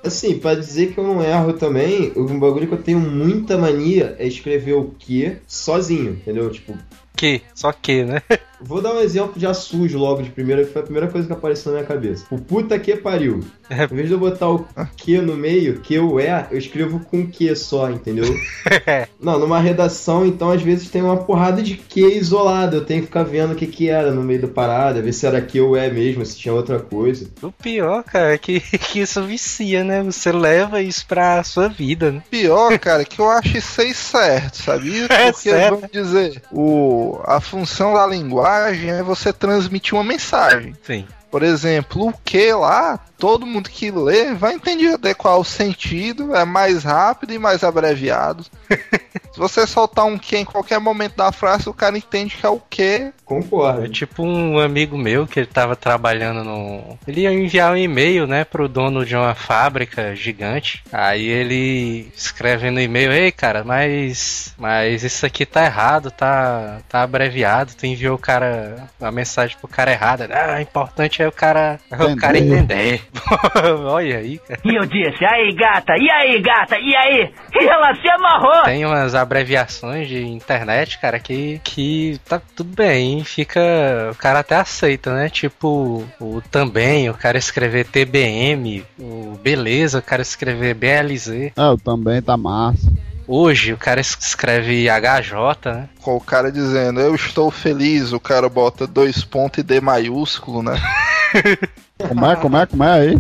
Assim, 0.06 0.38
pra 0.40 0.56
dizer 0.56 0.94
que 0.94 0.98
eu 1.00 1.04
não 1.04 1.22
erro 1.22 1.54
também, 1.54 2.14
um 2.16 2.40
bagulho 2.40 2.68
que 2.68 2.74
eu 2.74 2.82
tenho 2.82 3.00
muita 3.00 3.58
mania 3.58 4.16
é 4.20 4.26
escrever 4.26 4.74
o 4.74 4.92
que 4.98 5.38
sozinho, 5.46 6.12
entendeu? 6.12 6.50
Tipo, 6.50 6.78
Que? 7.18 7.42
Só 7.54 7.74
que, 7.74 8.04
né? 8.04 8.22
vou 8.60 8.82
dar 8.82 8.94
um 8.94 9.00
exemplo 9.00 9.34
já 9.38 9.54
sujo 9.54 9.98
logo 9.98 10.22
de 10.22 10.30
primeira, 10.30 10.64
que 10.64 10.72
foi 10.72 10.82
a 10.82 10.86
primeira 10.86 11.08
coisa 11.08 11.28
que 11.28 11.34
apareceu 11.34 11.72
na 11.72 11.80
minha 11.80 11.88
cabeça. 11.88 12.26
O 12.32 12.40
puta 12.40 12.78
que 12.80 12.96
pariu. 12.96 13.44
Em 13.70 13.96
vez 13.96 14.08
de 14.08 14.14
eu 14.14 14.20
botar 14.20 14.50
o 14.50 14.66
que 14.96 15.20
no 15.20 15.36
meio, 15.36 15.80
que 15.80 15.94
eu 15.94 16.20
é, 16.20 16.48
eu 16.52 16.58
escrevo 16.58 17.00
com 17.00 17.28
que 17.28 17.54
só, 17.56 17.90
entendeu? 17.90 18.26
Não, 19.20 19.40
numa 19.40 19.60
redação, 19.60 20.26
então, 20.26 20.52
às 20.52 20.62
vezes 20.62 20.90
tem 20.90 21.02
uma 21.02 21.18
porrada 21.18 21.62
de 21.62 21.76
que 21.76 22.02
isolado. 22.02 22.78
Eu 22.78 22.86
tenho 22.86 23.02
que 23.02 23.08
ficar 23.08 23.24
vendo 23.24 23.54
o 23.54 23.56
que 23.56 23.68
que 23.68 23.90
era 23.90 24.12
no 24.12 24.24
meio 24.24 24.42
da 24.42 24.48
parada, 24.48 25.02
ver 25.02 25.14
se 25.14 25.26
era 25.26 25.42
que 25.42 25.60
ou 25.60 25.76
é 25.76 25.90
mesmo, 25.90 26.26
se 26.26 26.38
tinha 26.38 26.54
outra 26.54 26.80
coisa. 26.80 27.28
O 27.42 27.52
pior, 27.52 28.04
cara, 28.04 28.34
é 28.34 28.38
que, 28.38 28.60
que 28.80 29.00
isso 29.00 29.22
vicia, 29.24 29.84
né? 29.84 30.02
Você 30.04 30.32
leva 30.32 30.82
isso 30.82 31.06
pra 31.06 31.44
sua 31.44 31.68
vida, 31.68 32.12
né? 32.12 32.24
Pior, 32.30 32.78
cara, 32.80 33.04
que 33.04 33.20
eu 33.20 33.30
acho 33.30 33.58
isso 33.58 33.82
aí 33.82 33.94
certo, 33.94 34.58
sabia? 34.64 35.06
É 35.06 35.32
Porque, 35.32 35.50
certo. 35.50 35.76
vamos 35.76 35.92
dizer, 35.92 36.42
o, 36.52 37.07
a 37.26 37.40
função 37.40 37.94
da 37.94 38.06
linguagem 38.06 38.90
é 38.90 39.04
você 39.04 39.32
transmitir 39.32 39.94
uma 39.94 40.04
mensagem. 40.04 40.76
Sim. 40.84 41.06
Por 41.30 41.44
exemplo, 41.44 42.08
o 42.08 42.14
que 42.24 42.54
lá, 42.54 43.00
todo 43.18 43.46
mundo 43.46 43.70
que 43.70 43.92
lê 43.92 44.34
vai 44.34 44.54
entender 44.54 44.94
adequar 44.94 45.38
o 45.38 45.44
sentido, 45.44 46.36
é 46.36 46.46
mais 46.46 46.84
rápido 46.84 47.34
e 47.34 47.40
mais 47.40 47.64
abreviado. 47.64 48.46
Se 49.32 49.40
você 49.40 49.68
soltar 49.68 50.06
um 50.06 50.18
que 50.18 50.36
em 50.36 50.46
qualquer 50.46 50.80
momento 50.80 51.16
da 51.16 51.32
frase, 51.32 51.70
o 51.70 51.74
cara 51.74 51.98
entende 51.98 52.36
que 52.36 52.46
é 52.46 52.50
o 52.50 52.60
que. 52.60 52.82
É 52.82 53.14
Concordo. 53.24 53.88
tipo 53.90 54.24
um 54.24 54.58
amigo 54.58 54.98
meu 54.98 55.28
que 55.28 55.40
ele 55.40 55.48
tava 55.48 55.76
trabalhando 55.76 56.44
no. 56.44 56.98
Ele 57.08 57.22
ia 57.22 57.32
enviar 57.32 57.74
um 57.74 57.78
e-mail, 57.78 58.26
né, 58.26 58.44
pro 58.44 58.68
dono 58.68 59.06
de 59.06 59.16
uma 59.16 59.36
fábrica 59.36 60.16
gigante. 60.16 60.84
Aí 60.92 61.28
ele 61.28 62.12
escreve 62.16 62.72
no 62.72 62.82
e-mail, 62.82 63.12
ei 63.12 63.32
cara, 63.32 63.64
mas. 63.64 64.56
Mas 64.58 65.04
isso 65.04 65.26
aqui 65.26 65.46
tá 65.46 65.66
errado, 65.66 66.10
tá. 66.10 66.80
tá 66.90 67.04
abreviado, 67.04 67.76
tu 67.76 67.86
enviou 67.86 68.16
o 68.16 68.20
cara. 68.20 68.88
a 69.00 69.12
mensagem 69.12 69.56
pro 69.58 69.68
cara 69.68 69.92
errada. 69.92 70.28
Ah, 70.32 70.58
o 70.58 70.62
importante 70.62 71.22
é 71.22 71.28
o 71.28 71.32
cara. 71.32 71.80
é 71.92 72.04
o 72.04 72.16
cara 72.18 72.40
entender. 72.40 73.07
Olha 73.86 74.18
aí, 74.18 74.38
cara. 74.40 74.60
E 74.64 74.76
eu 74.76 74.86
disse, 74.86 75.26
aí 75.26 75.54
gata, 75.54 75.94
e 75.98 76.10
aí 76.10 76.42
gata, 76.42 76.78
e 76.80 76.96
aí? 76.96 77.34
E 77.56 77.66
ela 77.66 77.94
se 77.96 78.08
amarrou. 78.10 78.64
Tem 78.64 78.86
umas 78.86 79.16
abreviações 79.16 80.08
de 80.08 80.26
internet, 80.26 81.00
cara, 81.00 81.20
que, 81.20 81.60
que 81.64 82.20
tá 82.28 82.42
tudo 82.56 82.74
bem, 82.76 83.24
fica. 83.24 83.60
O 84.12 84.16
cara 84.16 84.40
até 84.40 84.56
aceita, 84.56 85.14
né? 85.14 85.30
Tipo, 85.30 86.06
o 86.20 86.42
também, 86.52 87.10
o 87.10 87.14
cara 87.14 87.38
escrever 87.38 87.86
TBM, 87.86 88.84
o 89.00 89.38
beleza, 89.42 90.00
o 90.00 90.04
cara 90.04 90.22
escrever 90.22 90.74
BLZ. 90.76 91.30
É, 91.30 91.52
eu 91.58 91.78
também 91.78 92.22
tá 92.22 92.38
massa. 92.38 92.92
Hoje 93.28 93.74
o 93.74 93.78
cara 93.78 94.00
es- 94.00 94.18
escreve 94.22 94.88
HJ, 94.90 95.36
né? 95.74 95.90
Com 96.02 96.16
o 96.16 96.22
cara 96.22 96.50
dizendo, 96.50 97.02
eu 97.02 97.14
estou 97.14 97.52
feliz, 97.52 98.14
o 98.14 98.20
cara 98.22 98.48
bota 98.48 98.88
dois 98.88 99.24
pontos 99.26 99.60
e 99.60 99.64
D 99.64 99.82
maiúsculo, 99.82 100.64
né? 100.64 100.80
Como 102.08 102.26
é, 102.26 102.36
como 102.36 102.58
é, 102.58 102.66
como 102.66 102.84
é 102.84 102.92
aí? 102.92 103.18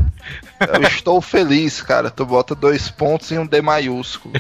Eu 0.73 0.81
estou 0.83 1.21
feliz, 1.21 1.81
cara. 1.81 2.09
Tu 2.11 2.25
bota 2.25 2.53
dois 2.53 2.89
pontos 2.89 3.31
e 3.31 3.37
um 3.37 3.45
D 3.45 3.61
maiúsculo. 3.61 4.33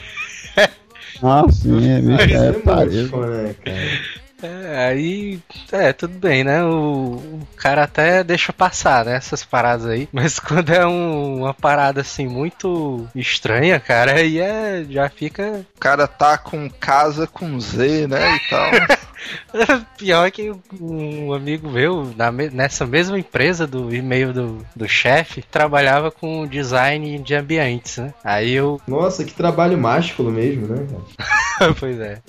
Ah, 1.23 1.43
sim, 1.51 1.89
é, 1.89 1.97
é 1.97 2.01
muito 2.01 2.63
parede. 2.63 3.07
fã, 3.09 3.25
né, 3.25 3.55
cara? 3.65 4.17
É, 4.43 4.85
aí, 4.89 5.39
é, 5.71 5.91
tudo 5.91 6.13
bem, 6.19 6.43
né? 6.43 6.63
O, 6.63 7.15
o 7.15 7.47
cara 7.55 7.83
até 7.85 8.23
deixa 8.23 8.53
passar, 8.53 9.03
né? 9.03 9.15
Essas 9.15 9.43
paradas 9.43 9.87
aí. 9.87 10.07
Mas 10.13 10.37
quando 10.39 10.69
é 10.71 10.85
um- 10.85 11.37
uma 11.39 11.55
parada 11.55 12.01
assim 12.01 12.27
muito 12.27 13.07
estranha, 13.15 13.79
cara, 13.79 14.11
aí 14.13 14.37
é, 14.39 14.85
já 14.87 15.09
fica 15.09 15.65
O 15.75 15.79
cara 15.79 16.07
tá 16.07 16.37
com 16.37 16.69
casa 16.69 17.25
com 17.25 17.59
Z, 17.59 18.05
né? 18.07 18.35
E 18.35 18.49
tal. 18.49 18.69
Pior 19.97 20.29
que 20.31 20.53
um 20.79 21.33
amigo 21.33 21.69
meu, 21.69 22.13
nessa 22.51 22.85
mesma 22.85 23.17
empresa 23.17 23.65
do 23.65 23.93
e-mail 23.93 24.33
do, 24.33 24.65
do 24.75 24.87
chefe, 24.87 25.41
trabalhava 25.41 26.11
com 26.11 26.45
design 26.47 27.19
de 27.19 27.35
ambientes, 27.35 27.97
né? 27.97 28.13
Aí 28.23 28.53
eu. 28.53 28.79
Nossa, 28.87 29.23
que 29.23 29.33
trabalho 29.33 29.77
másculo 29.77 30.31
mesmo, 30.31 30.67
né, 30.67 30.87
cara? 30.87 31.73
pois 31.79 31.99
é. 31.99 32.21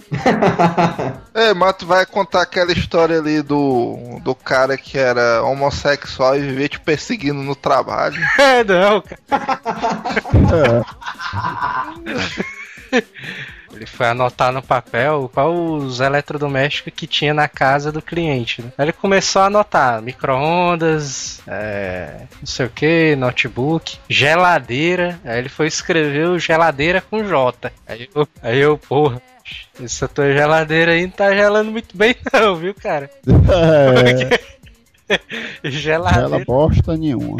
É, 1.34 1.54
mas 1.54 1.76
tu 1.76 1.86
vai 1.86 2.06
contar 2.06 2.42
aquela 2.42 2.72
história 2.72 3.18
ali 3.18 3.42
do, 3.42 4.18
do 4.22 4.34
cara 4.34 4.76
que 4.76 4.98
era 4.98 5.42
homossexual 5.42 6.36
e 6.36 6.40
vivia 6.40 6.68
te 6.68 6.80
perseguindo 6.80 7.42
no 7.42 7.54
trabalho. 7.54 8.18
É, 8.38 8.64
não, 8.64 9.02
cara. 9.02 9.20
É. 12.44 12.57
Foi 13.98 14.06
anotar 14.06 14.52
no 14.52 14.62
papel 14.62 15.28
qual 15.34 15.52
os 15.52 15.98
eletrodomésticos 15.98 16.92
que 16.94 17.04
tinha 17.04 17.34
na 17.34 17.48
casa 17.48 17.90
do 17.90 18.00
cliente. 18.00 18.62
Né? 18.62 18.70
Aí 18.78 18.84
ele 18.84 18.92
começou 18.92 19.42
a 19.42 19.46
anotar 19.46 20.00
micro-ondas, 20.00 21.40
é, 21.48 22.20
não 22.38 22.46
sei 22.46 22.66
o 22.66 22.70
que, 22.70 23.16
notebook, 23.16 23.98
geladeira. 24.08 25.18
Aí 25.24 25.40
ele 25.40 25.48
foi 25.48 25.66
escrever 25.66 26.28
o 26.28 26.38
geladeira 26.38 27.00
com 27.00 27.24
J. 27.24 27.72
Aí 27.88 28.08
eu, 28.14 28.28
aí 28.40 28.60
eu 28.60 28.78
porra, 28.78 29.20
essa 29.82 30.06
tua 30.06 30.32
geladeira 30.32 30.92
aí 30.92 31.02
não 31.02 31.10
tá 31.10 31.34
gelando 31.34 31.72
muito 31.72 31.98
bem, 31.98 32.14
não, 32.32 32.54
viu, 32.54 32.74
cara? 32.74 33.10
É, 33.26 34.38
Geladeira, 35.64 36.26
ela 36.26 36.44
bosta 36.44 36.96
nenhuma. 36.96 37.36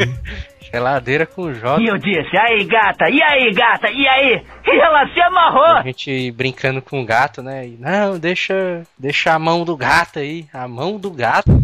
Geladeira 0.71 1.25
com 1.25 1.53
J. 1.53 1.81
E 1.81 1.87
eu 1.87 1.97
disse, 1.97 2.37
aí 2.37 2.63
gata, 2.65 3.09
e 3.09 3.21
aí 3.21 3.53
gata, 3.53 3.89
e 3.89 4.07
aí? 4.07 4.43
E 4.65 4.79
ela 4.79 5.07
se 5.13 5.19
amarrou. 5.21 5.77
A 5.77 5.83
gente 5.83 6.31
brincando 6.31 6.81
com 6.81 7.01
o 7.01 7.05
gato, 7.05 7.41
né? 7.41 7.67
E, 7.67 7.77
não, 7.79 8.19
deixa, 8.19 8.83
deixa 8.97 9.33
a 9.33 9.39
mão 9.39 9.65
do 9.65 9.75
gato 9.75 10.19
aí. 10.19 10.45
A 10.53 10.67
mão 10.67 10.97
do 10.97 11.11
gato. 11.11 11.49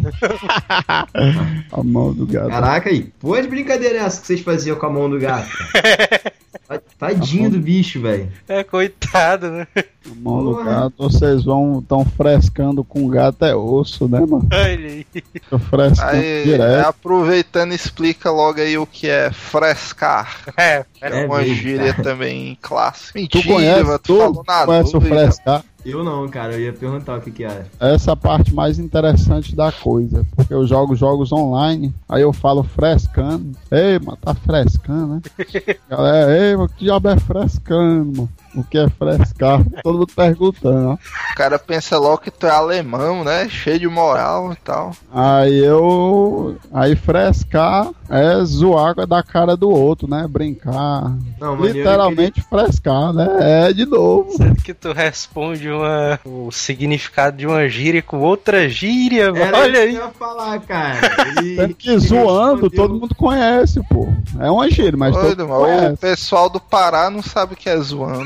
A 1.72 1.84
mão 1.84 2.14
do 2.14 2.26
gato. 2.26 2.50
Caraca 2.50 2.90
aí, 2.90 3.12
pô 3.20 3.36
de 3.40 3.48
brincadeira 3.48 3.98
é 3.98 4.02
essa 4.02 4.22
que 4.22 4.28
vocês 4.28 4.42
faziam 4.42 4.78
com 4.78 4.86
a 4.86 4.90
mão 4.90 5.10
do 5.10 5.20
gato? 5.20 5.50
cara? 6.68 6.84
Tadinho 6.98 7.50
do 7.52 7.60
bicho, 7.60 8.02
velho. 8.02 8.32
É, 8.48 8.64
coitado, 8.64 9.50
né? 9.52 9.68
A 9.76 9.84
mão 10.16 10.44
do 10.44 10.52
Porra. 10.56 10.64
gato, 10.66 10.94
vocês 10.98 11.44
vão 11.44 11.84
tão 11.88 12.06
frescando 12.06 12.84
com 12.84 13.08
gato 13.08 13.44
é 13.46 13.56
osso, 13.56 14.08
né, 14.08 14.20
mano? 14.20 14.48
Olha 14.52 14.66
aí. 14.66 15.06
Tô 15.50 15.58
frescando 15.58 16.12
Aí, 16.12 16.44
direto. 16.44 16.88
aproveitando, 16.88 17.74
explica 17.74 18.30
logo 18.32 18.60
aí 18.60 18.78
o 18.78 18.86
que 18.86 19.08
é 19.10 19.32
frescar. 19.32 20.42
É, 20.58 20.86
É, 21.02 21.22
É 21.22 21.26
uma 21.26 21.44
gíria 21.44 21.92
cara. 21.94 22.04
também 22.04 22.58
clássica. 22.62 23.14
Tu 23.14 23.38
Mentira, 23.38 23.54
conhece, 23.54 23.84
mas 23.84 24.00
tu 24.02 24.18
falou 24.18 24.44
na 24.48 24.66
conhece 24.66 24.98
o 24.98 25.02
frescar? 25.02 25.64
Eu 25.86 26.04
não, 26.04 26.28
cara, 26.28 26.54
eu 26.54 26.60
ia 26.60 26.74
perguntar 26.74 27.20
o 27.20 27.22
que 27.22 27.30
que 27.30 27.44
era. 27.44 27.68
Essa 27.80 28.12
é 28.12 28.14
a 28.14 28.18
parte 28.18 28.52
mais 28.52 28.80
interessante 28.80 29.56
da 29.56 29.72
coisa. 29.72 30.26
Porque 30.36 30.52
eu 30.52 30.66
jogo 30.66 30.96
jogos 30.96 31.32
online, 31.32 31.94
aí 32.10 32.24
eu 32.24 32.34
falo 32.34 32.64
frescando. 32.64 33.56
Ei, 33.70 34.00
mano, 34.00 34.18
tá 34.20 34.34
frescando, 34.34 35.16
né? 35.16 35.22
Galera, 35.88 36.38
ei, 36.38 36.56
mano, 36.56 36.70
que 36.70 36.86
diabo 36.86 37.10
é 37.10 37.20
frescando, 37.20 38.18
mano? 38.18 38.30
O 38.56 38.64
que 38.64 38.78
é 38.78 38.88
frescar? 38.90 39.62
Todo 39.84 40.00
mundo 40.00 40.08
perguntando, 40.16 40.90
ó. 40.90 40.94
O 40.94 41.36
cara 41.36 41.60
pensa 41.60 41.98
logo 41.98 42.20
que 42.20 42.32
tu 42.32 42.48
é 42.48 42.52
alemão, 42.52 43.24
né? 43.24 43.50
Cheio 43.50 43.80
de 43.80 43.88
moral 43.88 44.54
e 44.54 44.56
tal. 44.56 44.92
Aí 45.14 45.58
eu. 45.64 46.56
Aí 46.74 46.96
frescar 46.96 47.90
é 48.10 48.44
zoar 48.46 48.96
da 49.08 49.22
cara 49.24 49.58
do 49.58 49.70
outro, 49.70 50.08
né? 50.08 50.26
Brincar. 50.30 51.12
Não, 51.40 51.56
Literalmente 51.56 52.42
frescar, 52.42 53.12
né? 53.14 53.28
É 53.70 53.74
de 53.74 53.86
novo. 53.86 54.32
Sendo 54.38 54.62
que 54.62 54.74
tu 54.74 54.94
responde 54.94 55.70
uma, 55.70 56.20
o 56.24 56.52
significado 56.52 57.38
de 57.38 57.46
uma 57.48 57.68
gíria 57.68 58.02
com 58.02 58.20
outra 58.22 58.70
gíria, 58.70 59.32
Era 59.36 59.58
olha 59.60 59.68
isso 59.68 59.72
que 59.72 59.78
aí. 59.90 59.96
eu 59.96 60.02
ia 60.06 60.12
falar, 60.12 60.60
cara. 60.62 60.96
Ele, 61.40 61.56
Tanto 61.58 61.76
que 61.76 61.90
ele 61.90 62.00
zoando, 62.00 62.62
respondeu- 62.62 62.70
todo 62.72 63.00
mundo 63.00 63.16
conhece, 63.16 63.82
pô. 63.90 64.08
É 64.40 64.50
uma 64.50 64.70
gíria, 64.70 64.98
mas 64.98 65.16
todo 65.16 65.48
mundo. 65.48 65.94
O 65.94 65.98
pessoal 65.98 66.50
do 66.50 66.60
Pará 66.60 67.10
não 67.10 67.22
sabe 67.22 67.54
o 67.54 67.58
que 67.58 67.70
é 67.70 67.78
zoando. 67.80 68.26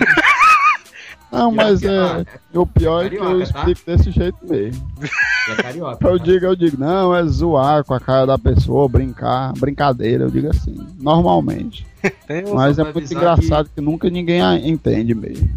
Não, 1.32 1.52
mas 1.52 1.84
é. 1.84 2.26
O 2.54 2.66
pior 2.66 3.06
é 3.06 3.10
que 3.10 3.16
eu 3.16 3.38
tá? 3.38 3.44
explico 3.44 3.82
desse 3.86 4.12
jeito 4.12 4.38
mesmo. 4.48 4.88
É 5.50 5.56
carioca. 5.56 6.08
Eu 6.08 6.20
tá? 6.20 6.24
digo, 6.24 6.46
eu 6.46 6.56
digo, 6.56 6.78
não, 6.78 7.16
é 7.16 7.26
zoar 7.26 7.84
com 7.84 7.96
a 7.96 8.00
cara 8.00 8.28
da 8.28 8.38
pessoa, 8.38 8.88
brincar, 8.88 9.52
brincadeira, 9.54 10.26
eu 10.26 10.30
digo 10.30 10.48
assim, 10.48 10.76
normalmente. 11.00 11.88
Mas 12.54 12.78
é 12.78 12.84
muito 12.84 13.12
engraçado 13.12 13.68
que... 13.74 13.82
nunca 13.82 14.12
ninguém 14.12 14.42
entende 14.70 15.16
mesmo. 15.16 15.50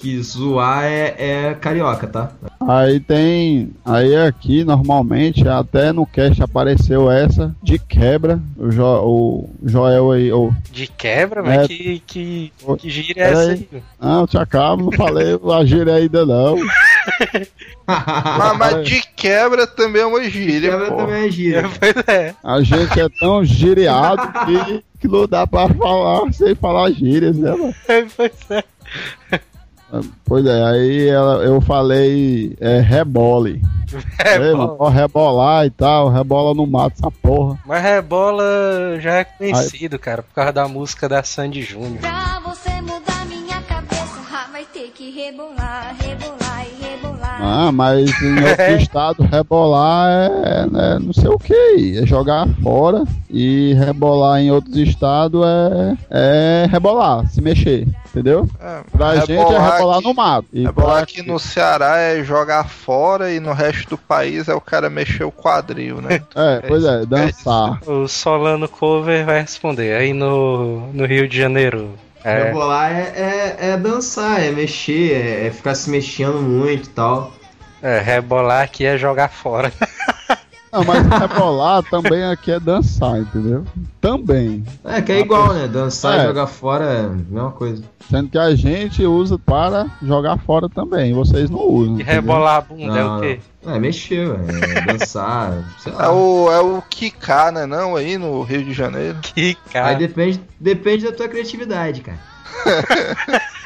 Que 0.00 0.22
zoar 0.22 0.84
é, 0.84 1.14
é 1.18 1.54
carioca, 1.54 2.06
tá? 2.06 2.30
Aí 2.60 3.00
tem. 3.00 3.72
Aí 3.84 4.14
aqui, 4.14 4.62
normalmente, 4.62 5.46
até 5.48 5.92
no 5.92 6.06
cast 6.06 6.40
apareceu 6.40 7.10
essa 7.10 7.52
de 7.60 7.80
quebra. 7.80 8.40
O, 8.56 8.70
jo, 8.70 8.84
o 8.84 9.50
Joel 9.64 10.12
aí, 10.12 10.30
ou. 10.30 10.54
de 10.70 10.86
quebra, 10.86 11.42
mas 11.42 11.64
É. 11.64 11.66
que, 11.68 12.02
que, 12.06 12.52
que 12.78 12.90
gíria 12.90 13.22
é 13.22 13.30
essa 13.30 13.40
peraí. 13.46 13.68
aí? 13.72 13.82
Não, 14.00 14.26
te 14.26 14.38
acabo, 14.38 14.84
não 14.84 14.92
falei 14.92 15.36
a 15.52 15.64
gíria 15.64 15.94
ainda 15.94 16.24
não. 16.24 16.56
mas, 17.86 18.58
mas 18.58 18.88
de 18.88 19.02
quebra 19.16 19.66
também 19.66 20.02
é 20.02 20.06
uma 20.06 20.22
gíria, 20.24 20.70
Quebra 20.70 20.90
pô. 20.92 20.96
também 20.96 21.26
é 21.26 21.30
gíria. 21.30 21.64
Pois 21.78 22.04
é. 22.06 22.34
A 22.44 22.60
gente 22.62 23.00
é 23.00 23.08
tão 23.18 23.44
giriado 23.44 24.22
que 24.46 24.84
que 25.00 25.06
não 25.08 25.26
dá 25.28 25.46
pra 25.46 25.68
falar 25.68 26.32
sem 26.32 26.54
falar 26.56 26.90
gírias, 26.90 27.36
né, 27.36 27.50
mano? 27.52 27.74
pois 28.16 28.32
é. 28.50 28.64
Pois 30.24 30.44
é, 30.44 30.64
aí 30.64 31.08
ela, 31.08 31.42
eu 31.44 31.60
falei 31.60 32.56
é, 32.60 32.80
rebole. 32.80 33.62
Mano, 34.38 34.76
ó, 34.78 34.88
rebolar 34.88 35.64
e 35.64 35.70
tal, 35.70 36.10
rebola 36.10 36.54
no 36.54 36.66
mato 36.66 36.96
essa 36.98 37.10
porra. 37.10 37.58
Mas 37.64 37.82
Rebola 37.82 38.44
já 39.00 39.14
é 39.14 39.24
conhecido, 39.24 39.98
cara, 39.98 40.22
por 40.22 40.34
causa 40.34 40.52
da 40.52 40.68
música 40.68 41.08
da 41.08 41.22
Sandy 41.22 41.62
Júnior. 41.62 41.98
Pra 42.00 42.40
você 42.44 42.70
mudar 42.82 43.24
minha 43.26 43.62
cabeça, 43.62 44.20
vai 44.52 44.64
ter 44.66 44.90
que 44.90 45.10
rebolar, 45.10 45.96
rebolar. 45.98 46.27
Ah, 47.38 47.70
mas 47.72 48.10
em 48.22 48.34
outro 48.44 48.76
estado 48.76 49.22
rebolar 49.22 50.08
é, 50.44 50.66
né, 50.66 50.98
não 51.00 51.12
sei 51.12 51.28
o 51.28 51.38
que, 51.38 51.98
é 51.98 52.06
jogar 52.06 52.46
fora. 52.62 53.04
E 53.30 53.74
rebolar 53.74 54.40
em 54.40 54.50
outros 54.50 54.76
estados 54.76 55.42
é, 55.44 55.96
é 56.10 56.66
rebolar, 56.70 57.28
se 57.28 57.42
mexer, 57.42 57.86
entendeu? 58.08 58.48
É, 58.60 58.80
Pra 58.90 59.16
gente 59.16 59.32
é 59.32 59.58
rebolar 59.58 60.00
no 60.00 60.14
mato. 60.14 60.48
E 60.52 60.64
Rebolar 60.64 61.02
aqui 61.02 61.22
no 61.22 61.38
Ceará 61.38 61.98
é 61.98 62.24
jogar 62.24 62.68
fora 62.68 63.30
e 63.30 63.38
no 63.38 63.52
resto 63.52 63.90
do 63.90 63.98
país 63.98 64.48
é 64.48 64.54
o 64.54 64.60
cara 64.60 64.88
mexer 64.88 65.24
o 65.24 65.32
quadril, 65.32 66.00
né? 66.00 66.22
É, 66.34 66.60
pois 66.66 66.84
é, 66.84 67.04
dançar. 67.04 67.80
O 67.86 68.06
Solano 68.06 68.68
Cover 68.68 69.26
vai 69.26 69.40
responder. 69.40 69.96
Aí 69.96 70.12
no, 70.12 70.92
no 70.92 71.04
Rio 71.04 71.28
de 71.28 71.36
Janeiro. 71.36 71.90
É, 72.28 72.44
Rebolar 72.44 72.92
é, 72.92 73.12
é, 73.16 73.56
é 73.70 73.76
dançar, 73.76 74.42
é 74.42 74.50
mexer, 74.50 75.14
é, 75.14 75.46
é 75.46 75.50
ficar 75.50 75.74
se 75.74 75.88
mexendo 75.88 76.40
muito 76.42 76.88
e 76.88 76.92
tal. 76.92 77.32
é, 77.82 78.00
rebolar 78.00 78.64
aqui 78.64 78.84
é 78.84 78.98
jogar 78.98 79.28
fora. 79.28 79.72
Não, 80.72 80.84
mas 80.84 81.06
rebolar 81.06 81.82
também 81.84 82.22
aqui 82.24 82.50
é 82.52 82.60
dançar, 82.60 83.18
entendeu? 83.20 83.64
Também. 84.00 84.64
É, 84.84 85.00
que 85.00 85.12
é 85.12 85.20
igual, 85.20 85.52
né? 85.54 85.66
Dançar 85.66 86.18
É. 86.18 86.22
e 86.22 86.26
jogar 86.26 86.46
fora 86.46 86.84
é 86.84 87.00
a 87.06 87.08
mesma 87.08 87.50
coisa. 87.52 87.82
Sendo 88.10 88.28
que 88.28 88.38
a 88.38 88.54
gente 88.54 89.04
usa 89.04 89.38
para 89.38 89.86
jogar 90.02 90.38
fora 90.38 90.68
também, 90.68 91.12
vocês 91.14 91.48
não 91.50 91.60
usam. 91.60 91.92
E 91.92 92.02
entendeu? 92.02 92.14
rebolar 92.14 92.56
a 92.56 92.60
bunda 92.60 92.82
é 92.84 93.02
Não, 93.02 93.16
o 93.18 93.20
quê? 93.20 93.40
não. 93.64 93.74
É 93.74 93.78
mexer, 93.78 94.28
é 94.30 94.80
dançar, 94.92 95.52
sei 95.78 95.92
É 95.92 95.96
lá. 95.96 96.12
o, 96.12 96.50
é 96.52 96.60
o 96.60 96.82
Kika, 96.88 97.50
né? 97.52 97.66
Não, 97.66 97.96
aí 97.96 98.16
no 98.18 98.42
Rio 98.42 98.64
de 98.64 98.72
Janeiro. 98.72 99.18
Que 99.22 99.56
Aí 99.74 99.96
depende, 99.96 100.40
depende 100.60 101.04
da 101.04 101.12
tua 101.12 101.28
criatividade, 101.28 102.00
cara. 102.02 102.18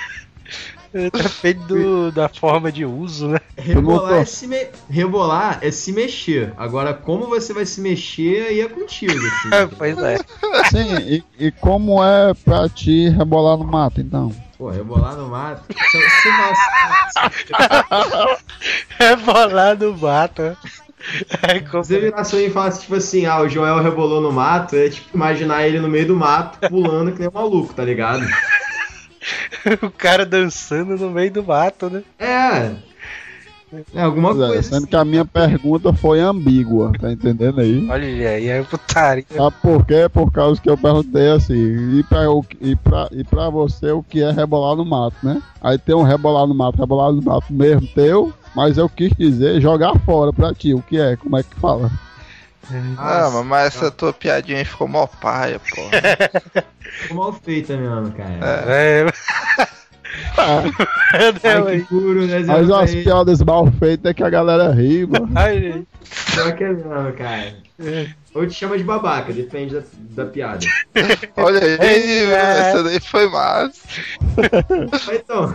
Depende 0.93 1.65
do, 1.67 2.13
da 2.13 2.29
forma 2.29 2.71
de 2.71 2.85
uso, 2.85 3.29
né? 3.29 3.41
Rebolar 3.57 4.21
é, 4.21 4.25
se 4.25 4.47
me... 4.47 4.67
Rebolar 4.91 5.59
é 5.63 5.71
se 5.71 5.93
mexer. 5.93 6.53
Agora, 6.57 6.93
como 6.93 7.27
você 7.27 7.55
vai 7.55 7.65
se 7.65 7.81
mexer, 7.81 8.47
aí 8.49 8.61
é 8.61 8.69
contigo. 8.69 9.13
Assim. 9.27 9.75
pois 9.77 9.99
é. 9.99 10.19
Sim, 10.71 10.97
e, 11.01 11.25
e 11.47 11.51
como 11.51 12.05
é 12.05 12.35
pra 12.35 12.69
ti 12.69 13.09
rebolar 13.09 13.57
no 13.57 13.65
mato, 13.65 14.01
então? 14.01 14.33
Pô, 14.59 14.71
rebolar 14.71 15.17
no 15.17 15.29
mato. 15.29 15.65
Você, 15.69 15.99
Rebolar 19.05 19.79
no 19.79 19.97
mato. 19.97 20.57
É 21.43 21.59
como... 21.61 21.83
você 21.83 21.99
virar 21.99 22.21
assim 22.21 22.47
e 22.47 22.51
falasse, 22.51 22.83
tipo 22.83 22.95
assim, 22.95 23.27
ah, 23.27 23.41
o 23.41 23.49
Joel 23.49 23.83
rebolou 23.83 24.21
no 24.21 24.31
mato, 24.31 24.77
é 24.77 24.89
tipo 24.89 25.09
imaginar 25.15 25.67
ele 25.67 25.81
no 25.81 25.89
meio 25.89 26.07
do 26.07 26.17
mato, 26.17 26.69
pulando 26.69 27.13
que 27.13 27.19
nem 27.19 27.29
um 27.29 27.33
maluco, 27.33 27.75
tá 27.75 27.85
ligado? 27.85 28.25
o 29.83 29.91
cara 29.91 30.25
dançando 30.27 30.97
no 30.97 31.11
meio 31.11 31.33
do 31.33 31.43
mato, 31.45 31.89
né? 31.91 32.03
É. 32.19 32.73
É 33.95 34.03
alguma 34.03 34.35
Pois 34.35 34.43
é, 34.43 34.53
coisa. 34.53 34.63
sendo 34.75 34.87
que 34.87 34.95
a 34.97 35.03
minha 35.03 35.25
pergunta 35.25 35.95
foi 35.95 36.21
ambígua, 36.21 36.93
tá 37.01 37.11
entendendo 37.11 37.59
aí? 37.59 37.89
Olha 37.89 38.07
aí, 38.29 38.47
é 38.49 38.63
putaria. 38.63 39.25
Sabe 39.35 39.57
por 39.63 39.87
quê? 39.87 40.11
Por 40.13 40.31
causa 40.31 40.61
que 40.61 40.69
eu 40.69 40.77
perguntei 40.77 41.31
assim, 41.31 41.99
e 41.99 42.03
pra, 42.03 42.31
o- 42.31 42.45
e, 42.61 42.77
pra, 42.77 43.09
e 43.11 43.25
pra 43.25 43.49
você 43.49 43.91
o 43.91 44.03
que 44.03 44.23
é 44.23 44.31
rebolar 44.31 44.77
no 44.77 44.85
mato, 44.85 45.17
né? 45.23 45.41
Aí 45.63 45.79
tem 45.79 45.95
um 45.95 46.03
rebolar 46.03 46.47
no 46.47 46.55
mato, 46.55 46.77
rebolar 46.79 47.13
no 47.13 47.23
mato 47.23 47.51
mesmo 47.51 47.87
teu, 47.95 48.31
mas 48.55 48.77
eu 48.77 48.91
quis 48.91 49.11
dizer 49.17 49.59
jogar 49.59 49.99
fora 50.01 50.35
pra 50.35 50.53
ti, 50.53 50.75
o 50.75 50.83
que 50.83 50.99
é? 50.99 51.17
Como 51.17 51.39
é 51.39 51.43
que 51.43 51.55
fala? 51.59 51.91
Ah, 52.97 53.29
mas- 53.33 53.45
mas 53.47 53.67
essa 53.75 53.91
tua 53.91 54.13
piadinha 54.13 54.59
aí 54.59 54.65
ficou 54.65 54.87
mó 54.89 55.07
paia, 55.07 55.59
pô. 55.59 55.83
Ficou 57.03 57.17
mal 57.17 57.33
feita 57.33 57.77
mesmo, 57.77 58.13
cara. 58.13 58.39
É. 58.67 59.07
Deu 61.43 61.67
Ai, 61.67 61.73
aí. 61.75 61.81
que 61.83 61.87
puro, 61.89 62.27
né? 62.27 62.39
Mas 62.47 62.67
Zé? 62.67 62.75
as 62.75 62.95
piadas 62.95 63.43
mal 63.43 63.71
feitas 63.79 64.11
é 64.11 64.15
que 64.15 64.23
a 64.25 64.31
galera 64.31 64.71
ri, 64.73 65.07
mano. 65.07 65.29
Ai, 65.35 65.85
Pior 66.35 66.53
que 66.55 66.65
é 66.65 66.73
mesmo, 66.73 67.13
cara. 67.15 67.55
Ou 68.35 68.47
te 68.47 68.55
chama 68.55 68.79
de 68.79 68.85
babaca, 68.85 69.33
depende 69.33 69.75
da, 69.75 69.83
da 70.11 70.25
piada. 70.27 70.65
Olha 71.37 71.59
aí, 71.61 72.25
É. 72.31 72.33
essa 72.71 72.83
daí 72.83 73.01
foi 73.01 73.29
massa. 73.29 73.81
Mas 74.91 75.09
então, 75.21 75.55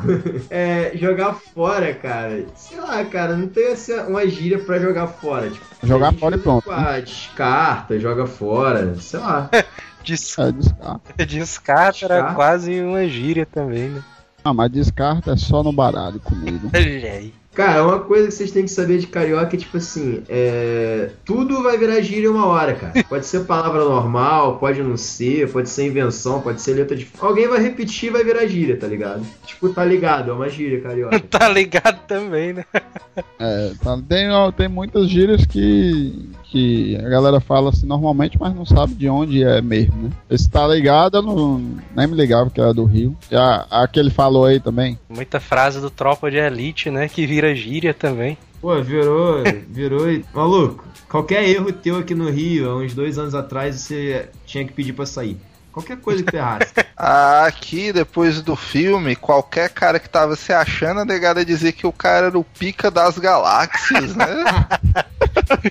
é, 0.49 0.91
jogar 0.95 1.33
fora, 1.33 1.93
cara. 1.93 2.45
Sei 2.55 2.79
lá, 2.79 3.03
cara, 3.05 3.35
não 3.35 3.47
tem 3.47 3.71
assim, 3.71 3.93
uma 4.01 4.27
gíria 4.27 4.59
pra 4.59 4.79
jogar 4.79 5.07
fora. 5.07 5.49
Tipo, 5.49 5.65
Jogar 5.83 6.13
fora 6.13 6.35
e 6.35 6.39
pronto, 6.39 6.69
Ah, 6.71 6.99
descarta, 6.99 7.99
joga 7.99 8.25
fora, 8.25 8.95
sei 8.99 9.19
lá. 9.19 9.49
Des- 10.03 10.37
É, 10.39 10.51
descarta. 10.51 11.25
Descarta 11.25 12.05
era 12.05 12.33
quase 12.33 12.79
uma 12.81 13.05
gíria 13.07 13.45
também, 13.45 13.89
né? 13.89 14.01
Ah, 14.47 14.53
mas 14.53 14.71
descarta 14.71 15.33
é 15.33 15.36
só 15.36 15.62
no 15.62 15.73
baralho 15.73 16.21
comigo. 16.21 16.69
Cara, 17.53 17.83
uma 17.83 17.99
coisa 17.99 18.27
que 18.27 18.33
vocês 18.36 18.51
têm 18.51 18.65
que 18.65 18.71
saber 18.71 18.99
de 18.99 19.07
carioca 19.07 19.55
é 19.55 19.60
tipo 19.60 19.77
assim, 19.77 20.21
é... 20.29 21.10
tudo 21.25 21.63
vai 21.63 21.75
virar 21.75 21.99
gíria 22.01 22.29
uma 22.29 22.45
hora, 22.45 22.75
cara. 22.75 23.03
Pode 23.10 23.25
ser 23.25 23.45
palavra 23.45 23.83
normal, 23.83 24.60
pode 24.60 24.83
não 24.83 24.95
ser, 24.95 25.51
pode 25.51 25.67
ser 25.67 25.88
invenção, 25.88 26.39
pode 26.39 26.62
ser 26.62 26.75
letra 26.75 26.95
de. 26.95 27.07
Alguém 27.19 27.47
vai 27.47 27.60
repetir 27.60 28.10
e 28.10 28.12
vai 28.12 28.23
virar 28.23 28.45
gíria, 28.45 28.77
tá 28.77 28.86
ligado? 28.86 29.25
Tipo, 29.43 29.69
tá 29.69 29.83
ligado, 29.83 30.29
é 30.29 30.33
uma 30.36 30.47
gíria 30.47 30.79
carioca. 30.79 31.19
Tá 31.27 31.49
ligado 31.49 31.99
também, 32.07 32.53
né? 32.53 32.63
É, 33.39 33.71
tá- 33.83 33.99
tem, 34.07 34.29
ó, 34.29 34.51
tem 34.51 34.67
muitas 34.67 35.10
gírias 35.10 35.43
que, 35.43 36.29
que 36.51 36.97
a 36.97 37.10
galera 37.10 37.39
fala 37.39 37.69
assim 37.69 37.86
normalmente, 37.86 38.38
mas 38.39 38.55
não 38.55 38.65
sabe 38.65 38.93
de 38.95 39.10
onde 39.10 39.43
é 39.43 39.62
mesmo, 39.62 40.03
né? 40.03 40.10
Esse 40.29 40.49
tá 40.49 40.67
ligado, 40.67 41.17
eu 41.17 41.21
não, 41.21 41.57
nem 41.95 42.07
me 42.07 42.15
ligava 42.15 42.49
que 42.49 42.60
era 42.62 42.73
do 42.73 42.86
Rio. 42.86 43.15
E 43.31 43.36
a, 43.36 43.65
a 43.69 43.88
que 43.88 43.99
ele 43.99 44.10
falou 44.10 44.45
aí 44.45 44.60
também. 44.60 44.97
Muita 45.10 45.39
frase 45.39 45.79
do 45.81 45.89
Tropa 45.89 46.29
de 46.31 46.38
Elite, 46.38 46.89
né? 46.89 47.07
Que 47.07 47.25
vira 47.25 47.55
gíria 47.55 47.93
também. 47.93 48.38
Pô, 48.62 48.81
virou, 48.81 49.43
virou. 49.69 50.10
e- 50.12 50.25
Maluco, 50.33 50.83
qualquer 51.07 51.47
erro 51.47 51.71
teu 51.71 51.97
aqui 51.97 52.15
no 52.15 52.29
Rio, 52.29 52.69
há 52.69 52.77
uns 52.77 52.93
dois 52.93 53.17
anos 53.19 53.36
atrás, 53.36 53.75
você 53.81 54.29
tinha 54.45 54.65
que 54.65 54.73
pedir 54.73 54.93
pra 54.93 55.05
sair. 55.05 55.38
Qualquer 55.71 55.97
coisa 55.97 56.23
que 56.23 56.31
tu 56.31 56.36
errasse. 56.38 56.73
Aqui, 56.97 57.93
depois 57.93 58.41
do 58.41 58.55
filme, 58.55 59.15
qualquer 59.15 59.69
cara 59.69 59.99
que 59.99 60.10
tava 60.10 60.36
se 60.36 60.51
achando, 60.51 61.01
a 61.01 61.05
negada 61.05 61.45
dizia 61.45 61.71
que 61.71 61.86
o 61.86 61.91
cara 61.91 62.27
era 62.27 62.39
o 62.39 62.43
pica 62.43 62.89
das 62.89 63.19
galáxias, 63.19 64.15
né? 64.15 64.25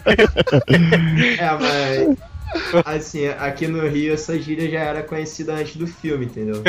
É, 1.38 1.50
mas. 1.52 2.35
Assim, 2.84 3.26
aqui 3.28 3.66
no 3.66 3.86
Rio 3.86 4.14
essa 4.14 4.38
gíria 4.38 4.70
já 4.70 4.80
era 4.80 5.02
conhecida 5.02 5.54
antes 5.54 5.76
do 5.76 5.86
filme, 5.86 6.26
entendeu? 6.26 6.62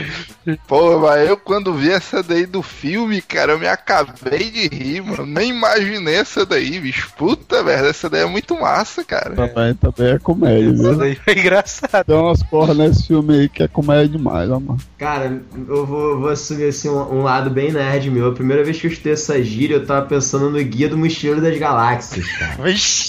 Pô, 0.66 0.98
mas 0.98 1.28
eu 1.28 1.36
quando 1.36 1.74
vi 1.74 1.90
essa 1.90 2.22
daí 2.22 2.46
do 2.46 2.62
filme, 2.62 3.20
cara, 3.20 3.52
eu 3.52 3.58
me 3.58 3.66
acabei 3.66 4.50
de 4.50 4.68
rir, 4.68 5.02
mano. 5.02 5.26
Nem 5.26 5.50
imaginei 5.50 6.16
essa 6.16 6.44
daí, 6.44 6.78
bicho. 6.80 7.12
Puta 7.16 7.62
merda, 7.62 7.88
essa 7.88 8.08
daí 8.08 8.22
é 8.22 8.26
muito 8.26 8.58
massa, 8.58 9.04
cara. 9.04 9.34
Também, 9.34 9.74
também 9.74 10.14
é 10.14 10.18
comédia, 10.18 10.72
viu? 10.72 10.96
daí 10.96 11.14
foi 11.14 11.38
engraçado. 11.38 12.04
Tem 12.04 12.16
umas 12.16 12.42
porra 12.42 12.74
nesse 12.74 13.06
filme 13.06 13.40
aí 13.40 13.48
que 13.48 13.62
é 13.62 13.68
comédia 13.68 14.08
demais, 14.08 14.50
ó, 14.50 14.58
mano. 14.60 14.78
Cara, 14.98 15.42
eu 15.68 15.86
vou, 15.86 16.20
vou 16.20 16.28
assumir 16.28 16.68
assim, 16.68 16.88
um, 16.88 17.18
um 17.18 17.22
lado 17.22 17.50
bem 17.50 17.72
nerd 17.72 18.10
meu. 18.10 18.28
A 18.28 18.32
primeira 18.32 18.64
vez 18.64 18.80
que 18.80 18.86
eu 18.86 18.90
escutei 18.90 19.12
essa 19.12 19.42
gíria, 19.42 19.76
eu 19.76 19.86
tava 19.86 20.06
pensando 20.06 20.50
no 20.50 20.62
Guia 20.62 20.88
do 20.88 20.96
Mochileiro 20.96 21.40
das 21.40 21.58
Galáxias, 21.58 22.26
cara. 22.38 22.56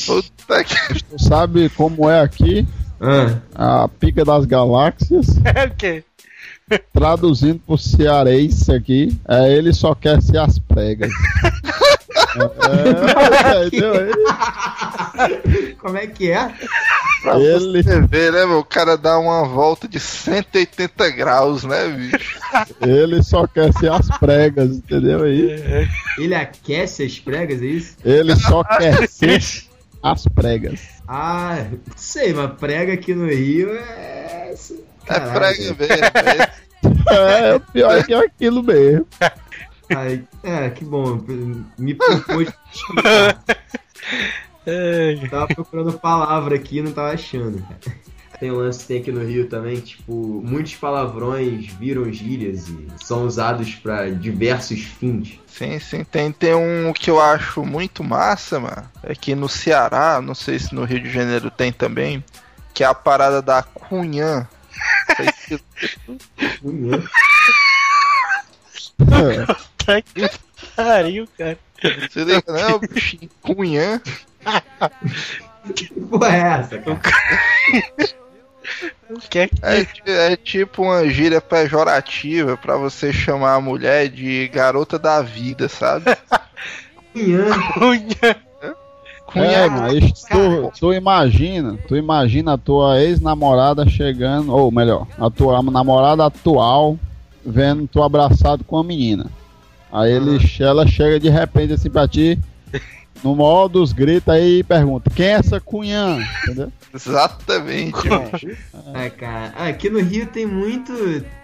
Puta 0.05 0.63
que. 0.63 1.03
Tu 1.03 1.23
sabe 1.23 1.69
como 1.69 2.09
é 2.09 2.14
aqui 2.21 2.67
Ah, 3.53 3.83
a 3.83 3.87
pica 3.87 4.23
das 4.25 4.45
galáxias? 4.45 5.27
É 5.45 5.65
o 5.65 5.71
quê? 5.71 6.03
Traduzindo 6.91 7.59
pro 7.59 7.77
cearense 7.77 8.71
aqui, 8.71 9.15
é 9.27 9.53
ele 9.53 9.71
só 9.71 9.93
quer 9.93 10.19
ser 10.21 10.39
as 10.39 10.57
pregas. 10.57 11.11
é, 12.35 13.63
é, 13.63 13.67
entendeu? 13.67 13.93
como 15.79 15.97
é 15.97 16.07
que 16.07 16.31
é? 16.31 16.51
Ele, 17.39 17.83
Você 17.83 18.01
vê, 18.01 18.31
né, 18.31 18.45
meu? 18.45 18.59
O 18.59 18.63
cara 18.63 18.97
dá 18.97 19.17
uma 19.17 19.47
volta 19.47 19.87
de 19.87 19.99
180 19.99 21.09
graus, 21.11 21.63
né, 21.63 21.87
bicho? 21.89 22.39
ele 22.81 23.21
só 23.23 23.47
quer 23.47 23.73
ser 23.73 23.91
as 23.91 24.07
pregas, 24.19 24.71
entendeu 24.71 25.23
aí? 25.23 25.87
Ele 26.17 26.35
aquece 26.35 27.03
as 27.03 27.19
pregas, 27.19 27.61
é 27.61 27.65
isso? 27.65 27.95
Ele 28.03 28.35
só 28.35 28.63
quer 28.63 29.07
ser 29.07 29.39
as 30.05 30.27
pregas. 30.27 31.01
Ah, 31.07 31.65
sei, 31.95 32.31
mas 32.31 32.53
prega 32.59 32.93
aqui 32.93 33.15
no 33.15 33.27
Rio 33.27 33.71
é. 33.73 34.53
É 35.07 35.19
prega 35.19 35.73
mesmo. 35.73 35.77
É, 37.09 37.55
o 37.57 37.59
pior 37.59 37.97
é 37.97 38.03
que 38.03 38.13
é 38.13 38.17
aquilo 38.19 38.61
mesmo. 38.61 39.07
Ai, 39.89 40.23
é, 40.43 40.69
que 40.69 40.85
bom. 40.85 41.19
Me 41.79 41.95
propôs 41.95 42.53
Tava 45.31 45.47
procurando 45.47 45.93
palavra 45.93 46.55
aqui 46.55 46.77
e 46.77 46.81
não 46.83 46.91
tava 46.91 47.13
achando, 47.13 47.63
cara. 47.63 47.97
Tem 48.39 48.51
um 48.51 48.55
lance 48.55 48.79
que 48.79 48.85
tem 48.87 49.01
aqui 49.01 49.11
no 49.11 49.23
Rio 49.23 49.47
também, 49.47 49.77
que, 49.77 49.97
tipo, 49.97 50.41
muitos 50.43 50.75
palavrões 50.75 51.67
viram 51.73 52.11
gírias 52.11 52.67
e 52.67 52.87
são 53.03 53.25
usados 53.25 53.75
pra 53.75 54.09
diversos 54.09 54.81
fins. 54.81 55.39
Sim, 55.47 55.79
sim. 55.79 56.03
Tem, 56.03 56.31
tem 56.31 56.53
um 56.53 56.91
que 56.93 57.09
eu 57.09 57.21
acho 57.21 57.65
muito 57.65 58.03
massa, 58.03 58.59
mano. 58.59 58.89
Aqui 59.07 59.35
no 59.35 59.47
Ceará, 59.47 60.21
não 60.21 60.35
sei 60.35 60.59
se 60.59 60.75
no 60.75 60.83
Rio 60.83 61.01
de 61.01 61.09
Janeiro 61.09 61.49
tem 61.49 61.71
também, 61.71 62.23
que 62.73 62.83
é 62.83 62.87
a 62.87 62.93
parada 62.93 63.41
da 63.41 63.63
cunhã. 63.63 64.47
Cunhã? 66.61 67.03
Tá 69.85 70.01
que 70.01 70.29
pariu, 70.75 71.27
cara. 71.37 71.57
Se 72.09 72.23
liga, 72.23 72.43
não, 72.47 72.79
bichinho, 72.79 73.29
cunhã. 73.41 74.01
Que 75.73 75.87
porra 75.99 76.35
é 76.35 76.39
essa, 76.59 76.77
cara? 76.79 77.01
Que 79.29 79.39
é 79.39 79.49
É, 79.61 79.83
ti- 79.85 80.01
é 80.05 80.35
tipo 80.35 80.83
uma 80.83 81.07
gíria 81.09 81.39
pejorativa 81.41 82.57
pra 82.57 82.77
você 82.77 83.11
chamar 83.13 83.55
a 83.55 83.61
mulher 83.61 84.09
de 84.09 84.47
garota 84.49 84.97
da 84.99 85.21
vida, 85.21 85.67
sabe? 85.69 86.05
Cunhã? 87.13 87.45
cunha? 87.73 88.35
Cunhã. 89.27 89.45
É, 89.45 89.69
mas 89.69 90.23
tu, 90.23 90.71
tu 90.79 90.93
imagina, 90.93 91.77
tu 91.87 91.95
imagina 91.95 92.53
a 92.53 92.57
tua 92.57 93.01
ex-namorada 93.01 93.87
chegando, 93.87 94.53
ou 94.53 94.71
melhor, 94.71 95.07
a 95.17 95.29
tua 95.29 95.61
namorada 95.63 96.25
atual 96.25 96.97
vendo 97.45 97.87
tu 97.87 98.01
abraçado 98.03 98.63
com 98.63 98.77
a 98.77 98.83
menina. 98.83 99.27
Aí 99.91 100.11
ele, 100.11 100.37
ela 100.59 100.85
chega 100.87 101.19
de 101.19 101.29
repente 101.29 101.73
assim 101.73 101.89
pra 101.89 102.07
ti, 102.07 102.37
no 103.23 103.35
maior 103.35 103.67
dos 103.69 103.93
gritos 103.93 104.27
aí 104.33 104.59
e 104.59 104.63
pergunta, 104.63 105.09
quem 105.09 105.27
é 105.27 105.31
essa 105.31 105.59
cunhã? 105.61 106.17
Entendeu? 106.43 106.71
Exatamente, 106.95 107.97
bicho. 108.09 108.57
É, 108.93 109.09
cara. 109.09 109.53
Ah, 109.57 109.67
aqui 109.67 109.89
no 109.89 109.99
Rio 109.99 110.25
tem 110.27 110.45
muito. 110.45 110.93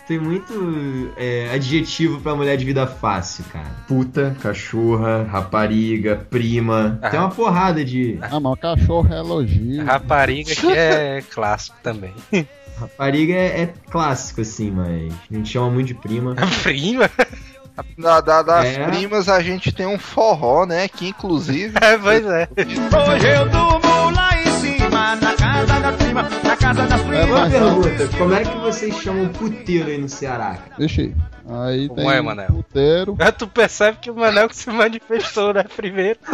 Tem 0.07 0.19
muito 0.19 1.13
é, 1.15 1.49
adjetivo 1.53 2.19
pra 2.19 2.35
mulher 2.35 2.57
de 2.57 2.65
vida 2.65 2.85
fácil, 2.85 3.45
cara. 3.51 3.69
Puta, 3.87 4.35
cachorra, 4.41 5.23
rapariga, 5.23 6.25
prima. 6.29 6.99
Tem 7.09 7.17
uma 7.19 7.29
porrada 7.29 7.85
de. 7.85 8.17
Ah, 8.21 8.39
mas 8.39 8.53
o 8.53 8.57
cachorro 8.57 9.13
é 9.13 9.17
elogio. 9.19 9.85
Rapariga 9.85 10.53
que 10.53 10.67
é 10.71 11.23
clássico 11.29 11.77
também. 11.81 12.13
Rapariga 12.77 13.33
é, 13.33 13.61
é 13.61 13.73
clássico, 13.89 14.41
assim, 14.41 14.71
mas 14.71 15.13
a 15.29 15.33
gente 15.33 15.49
chama 15.49 15.69
muito 15.69 15.87
de 15.87 15.93
prima. 15.93 16.35
Prima? 16.63 17.09
Da, 17.97 18.19
da- 18.19 18.41
das 18.43 18.65
É. 18.65 18.85
primas 18.87 19.29
a 19.29 19.41
gente 19.41 19.71
tem 19.71 19.85
um 19.87 19.97
forró, 19.97 20.65
né? 20.65 20.87
Que 20.89 21.07
inclusive. 21.07 21.73
É, 21.81 21.97
pois 21.97 22.25
é. 22.25 22.49
Hoje 22.57 23.27
eu 23.29 23.49
durmo 23.49 24.09
lá 24.11 24.31
em 24.41 24.45
cima, 24.59 25.15
na 25.15 25.35
casa 25.65 25.79
da 25.81 25.91
prima, 25.93 26.23
na 26.43 26.57
casa 26.57 26.87
da 26.87 26.95
É, 26.95 26.99
prima. 26.99 27.23
Uma 27.25 27.39
mas- 27.39 27.51
pergunta: 27.53 28.17
como 28.17 28.33
é 28.33 28.43
que 28.43 28.57
vocês 28.57 28.95
chamam 28.97 29.27
puteiro 29.29 29.89
aí 29.89 29.97
no 29.97 30.09
Ceará? 30.09 30.57
Deixa 30.77 31.01
aí. 31.01 31.15
Aí 31.49 31.87
Como 31.87 31.99
tem 32.01 32.09
é, 32.11 32.21
Manel? 32.21 32.47
puteiro. 32.47 33.15
Aí 33.19 33.31
tu 33.31 33.47
percebe 33.47 33.97
que 34.01 34.09
o 34.11 34.15
Manel 34.15 34.47
que 34.47 34.55
se 34.55 34.69
manifestou, 34.69 35.53
né? 35.53 35.63
Primeiro. 35.75 36.19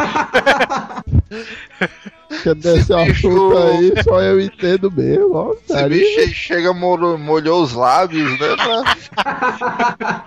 Que 2.42 2.54
desse 2.54 2.92
assunto 2.92 3.56
aí, 3.58 3.92
só 4.02 4.20
eu 4.20 4.40
entendo 4.40 4.90
mesmo. 4.90 5.34
Ó, 5.34 5.52
Esse 5.52 5.72
sério. 5.72 5.88
bicho 5.98 6.20
aí 6.20 6.28
chega, 6.32 6.72
molhou, 6.74 7.18
molhou 7.18 7.62
os 7.62 7.72
lábios, 7.72 8.30
né? 8.38 8.48
pra- 8.56 10.24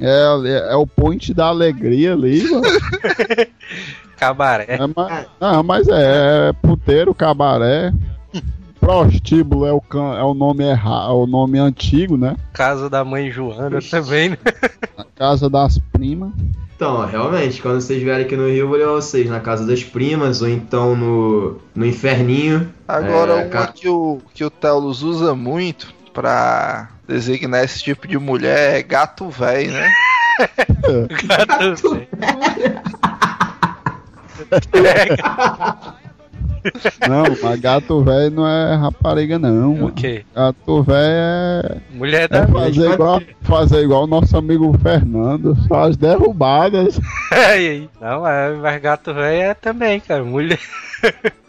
É, 0.00 0.70
é 0.70 0.74
o 0.76 0.86
point 0.86 1.32
da 1.34 1.46
alegria 1.46 2.12
ali, 2.12 2.42
mano. 2.50 2.62
Cabaré. 4.28 4.66
É, 4.68 4.78
mas, 4.96 5.26
não, 5.40 5.62
mas 5.62 5.88
é, 5.88 6.48
é 6.48 6.52
puteiro, 6.52 7.14
cabaré. 7.14 7.92
Prostíbulo 8.80 9.64
é 9.66 9.72
o, 9.72 9.80
can, 9.80 10.14
é 10.18 10.22
o 10.22 10.34
nome 10.34 10.62
errado, 10.64 11.10
é 11.10 11.14
o 11.14 11.26
nome 11.26 11.58
antigo, 11.58 12.16
né? 12.18 12.36
Casa 12.52 12.90
da 12.90 13.02
mãe 13.04 13.30
Joana 13.30 13.78
também, 13.90 14.30
né? 14.30 14.38
A 14.98 15.04
casa 15.04 15.48
das 15.48 15.78
primas. 15.78 16.30
Então, 16.76 17.06
realmente, 17.06 17.62
quando 17.62 17.80
vocês 17.80 18.02
vierem 18.02 18.26
aqui 18.26 18.36
no 18.36 18.46
Rio, 18.46 18.56
eu 18.64 18.68
vou 18.68 18.76
levar 18.76 18.92
vocês 18.92 19.30
na 19.30 19.40
casa 19.40 19.66
das 19.66 19.82
primas 19.82 20.42
ou 20.42 20.48
então 20.48 20.94
no, 20.94 21.58
no 21.74 21.86
inferninho. 21.86 22.68
Agora, 22.86 23.32
É, 23.32 23.34
uma 23.44 23.48
ca- 23.48 23.68
que 23.68 23.88
o, 23.88 24.20
que 24.34 24.44
o 24.44 24.50
Telos 24.50 25.02
usa 25.02 25.34
muito 25.34 25.94
pra 26.12 26.88
designar 27.08 27.64
esse 27.64 27.82
tipo 27.82 28.06
de 28.06 28.18
mulher 28.18 28.74
é 28.80 28.82
gato 28.82 29.28
velho, 29.30 29.72
né? 29.72 29.88
Gato 31.26 31.94
velho. 31.94 32.08
Não, 37.08 37.24
mas 37.42 37.60
gato 37.60 38.02
velho 38.02 38.30
não 38.30 38.48
é 38.48 38.74
rapariga, 38.74 39.38
não. 39.38 39.84
O 39.84 39.92
quê? 39.92 40.24
Gato 40.34 40.82
velho 40.82 40.98
é, 40.98 41.76
Mulher 41.90 42.22
é 42.22 42.28
da 42.28 42.46
fazer, 42.46 42.90
igual, 42.90 43.22
fazer 43.42 43.82
igual 43.82 44.04
o 44.04 44.06
nosso 44.06 44.34
amigo 44.36 44.74
Fernando, 44.82 45.54
só 45.68 45.84
as 45.84 45.96
derrubadas. 45.96 46.98
Aí. 47.30 47.88
Não, 48.00 48.26
é, 48.26 48.54
mas 48.54 48.80
gato 48.80 49.12
velho 49.12 49.42
é 49.42 49.54
também, 49.54 50.00
cara. 50.00 50.24
Mulher. 50.24 50.58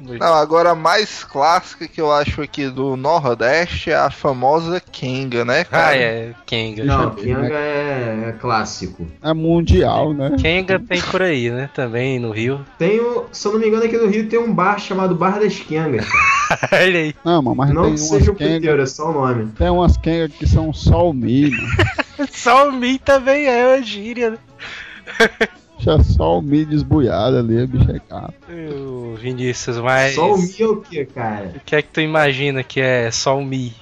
Não, 0.00 0.34
agora 0.34 0.70
a 0.70 0.74
mais 0.74 1.22
clássica 1.24 1.86
que 1.86 2.00
eu 2.00 2.10
acho 2.12 2.40
aqui 2.42 2.68
do 2.68 2.96
Nordeste 2.96 3.90
é 3.90 3.96
a 3.96 4.10
famosa 4.10 4.80
Kenga, 4.80 5.44
né, 5.44 5.64
cara? 5.64 5.88
Ah, 5.88 5.96
é. 5.96 6.32
Kenga. 6.46 6.84
Não, 6.84 7.10
vi, 7.10 7.22
Kenga 7.22 7.54
é, 7.54 8.24
é 8.28 8.32
clássico. 8.32 9.06
É 9.22 9.32
mundial, 9.34 10.12
né? 10.14 10.36
Kenga 10.40 10.78
tem 10.78 11.00
por 11.02 11.22
aí, 11.22 11.50
né? 11.50 11.68
Também 11.74 12.18
no 12.18 12.30
Rio. 12.30 12.64
Tem, 12.78 13.00
um- 13.00 13.24
se 13.30 13.46
eu 13.46 13.52
não 13.52 13.60
me 13.60 13.68
engano, 13.68 13.84
aqui 13.84 13.96
no 13.96 14.06
Rio 14.08 14.28
tem 14.28 14.38
um 14.38 14.52
bar 14.52 14.78
chamado 14.78 15.14
Bar 15.14 15.38
das 15.40 15.58
Kengas. 15.58 16.06
Olha 16.72 16.98
aí. 17.00 17.14
Não, 17.24 17.42
mas 17.42 17.70
Não 17.74 17.82
tem 17.84 17.92
que 17.94 18.00
seja 18.00 18.30
o 18.30 18.34
puteiro, 18.34 18.80
é 18.82 18.86
só 18.86 19.10
o 19.10 19.12
nome. 19.12 19.52
Tem 19.52 19.68
umas 19.70 19.96
quengas 19.96 20.32
que 20.32 20.46
são 20.46 20.72
só 20.72 21.10
o 21.10 21.12
mi, 21.12 21.50
mano. 21.50 21.68
Só 22.32 22.68
o 22.68 22.72
Mi 22.72 22.98
também 22.98 23.46
é 23.46 23.66
uma 23.66 23.82
gíria, 23.82 24.30
né? 24.30 24.38
Deixa 25.82 26.04
só 26.04 26.38
o 26.38 26.42
mi 26.42 26.66
desbuiado 26.66 27.38
ali, 27.38 27.66
bicho 27.66 27.90
é 27.90 28.00
gato. 28.06 28.34
Vinícius, 29.16 29.78
mas. 29.78 30.14
Só 30.14 30.34
o 30.34 30.38
Mi 30.38 30.54
é 30.58 30.66
o 30.66 30.76
que, 30.76 31.06
cara? 31.06 31.52
O 31.56 31.60
que 31.60 31.74
é 31.74 31.82
que 31.82 31.88
tu 31.88 32.00
imagina 32.02 32.62
que 32.62 32.80
é 32.80 33.10
só 33.10 33.38
o 33.38 33.44
Mi? 33.44 33.74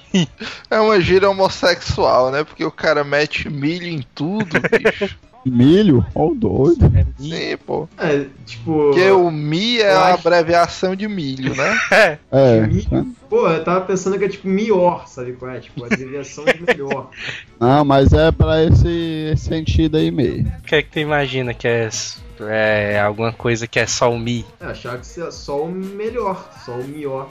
É 0.71 0.79
uma 0.79 0.99
gíria 1.01 1.29
homossexual, 1.29 2.31
né? 2.31 2.43
Porque 2.43 2.63
o 2.63 2.71
cara 2.71 3.03
mete 3.03 3.49
milho 3.49 3.87
em 3.87 4.01
tudo, 4.15 4.59
bicho. 4.71 5.17
Milho? 5.49 6.05
Ó, 6.15 6.27
o 6.29 6.35
doido. 6.35 6.85
É 6.85 7.05
Mi. 7.21 7.29
Sim, 7.29 7.57
pô. 7.65 7.87
É, 7.97 8.25
tipo. 8.45 8.71
Porque 8.91 9.09
o 9.11 9.29
Mi 9.31 9.79
é 9.79 9.91
a 9.91 10.13
acho- 10.13 10.27
abreviação 10.27 10.95
de 10.95 11.07
milho, 11.07 11.55
né? 11.55 11.79
É. 12.31 12.61
Mi- 12.61 12.87
Pô, 13.29 13.47
eu 13.47 13.63
tava 13.63 13.81
pensando 13.81 14.17
que 14.17 14.25
é 14.25 14.29
tipo 14.29 14.47
melhor, 14.47 15.07
sabe 15.07 15.33
qual 15.33 15.51
é? 15.51 15.59
Tipo, 15.59 15.83
a 15.83 15.87
abreviação 15.87 16.43
de 16.45 16.63
melhor. 16.63 17.09
Não, 17.59 17.85
mas 17.85 18.11
é 18.11 18.31
pra 18.31 18.63
esse, 18.63 19.29
esse 19.33 19.45
sentido 19.45 19.97
aí 19.97 20.09
mesmo. 20.09 20.47
O 20.59 20.61
que 20.63 20.75
é 20.75 20.81
que 20.81 20.89
tu 20.89 20.99
imagina 20.99 21.53
que 21.53 21.67
é, 21.67 21.89
é 22.49 22.99
alguma 22.99 23.31
coisa 23.31 23.67
que 23.67 23.77
é 23.79 23.85
só 23.85 24.11
o 24.11 24.17
Mi? 24.17 24.43
É, 24.59 24.65
achava 24.65 24.97
que 24.97 25.05
seria 25.05 25.29
só 25.31 25.63
o 25.63 25.71
melhor, 25.71 26.49
só 26.65 26.71
o 26.71 26.83
melhor. 26.87 27.29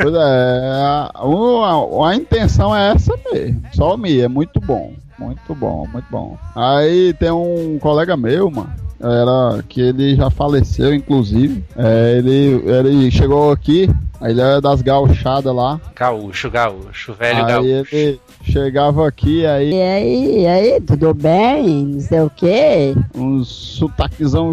Pois 0.00 0.14
é, 0.14 0.18
a, 0.18 1.10
o- 1.22 2.02
a, 2.04 2.10
a 2.10 2.14
intenção 2.16 2.74
é 2.74 2.92
essa 2.92 3.12
mesmo. 3.30 3.62
Só 3.74 3.94
o 3.94 3.98
Mi, 3.98 4.20
é 4.20 4.28
muito 4.28 4.58
bom. 4.60 4.94
Muito 5.18 5.54
bom, 5.54 5.86
muito 5.92 6.06
bom. 6.10 6.38
Aí 6.54 7.12
tem 7.14 7.30
um 7.30 7.78
colega 7.80 8.16
meu, 8.16 8.50
mano. 8.50 8.72
Era 9.00 9.62
que 9.68 9.80
ele 9.80 10.16
já 10.16 10.28
faleceu, 10.28 10.92
inclusive. 10.92 11.62
É, 11.76 12.18
ele, 12.18 12.62
ele 12.66 13.10
chegou 13.10 13.52
aqui, 13.52 13.88
aí 14.20 14.32
ele 14.32 14.40
era 14.40 14.60
das 14.60 14.82
gauchadas 14.82 15.54
lá. 15.54 15.80
Gaúcho, 15.94 16.50
gaúcho, 16.50 17.14
velho 17.14 17.44
aí 17.44 17.46
gaúcho. 17.46 17.94
ele 17.94 18.20
chegava 18.42 19.06
aqui, 19.06 19.46
aí 19.46 19.70
E 19.72 19.80
aí, 19.82 20.40
e 20.40 20.46
aí, 20.46 20.80
tudo 20.80 21.14
bem? 21.14 21.86
Não 21.86 22.00
sei 22.00 22.20
o 22.20 22.30
quê? 22.30 22.94
um 23.14 23.44
sotaquezão 23.44 24.52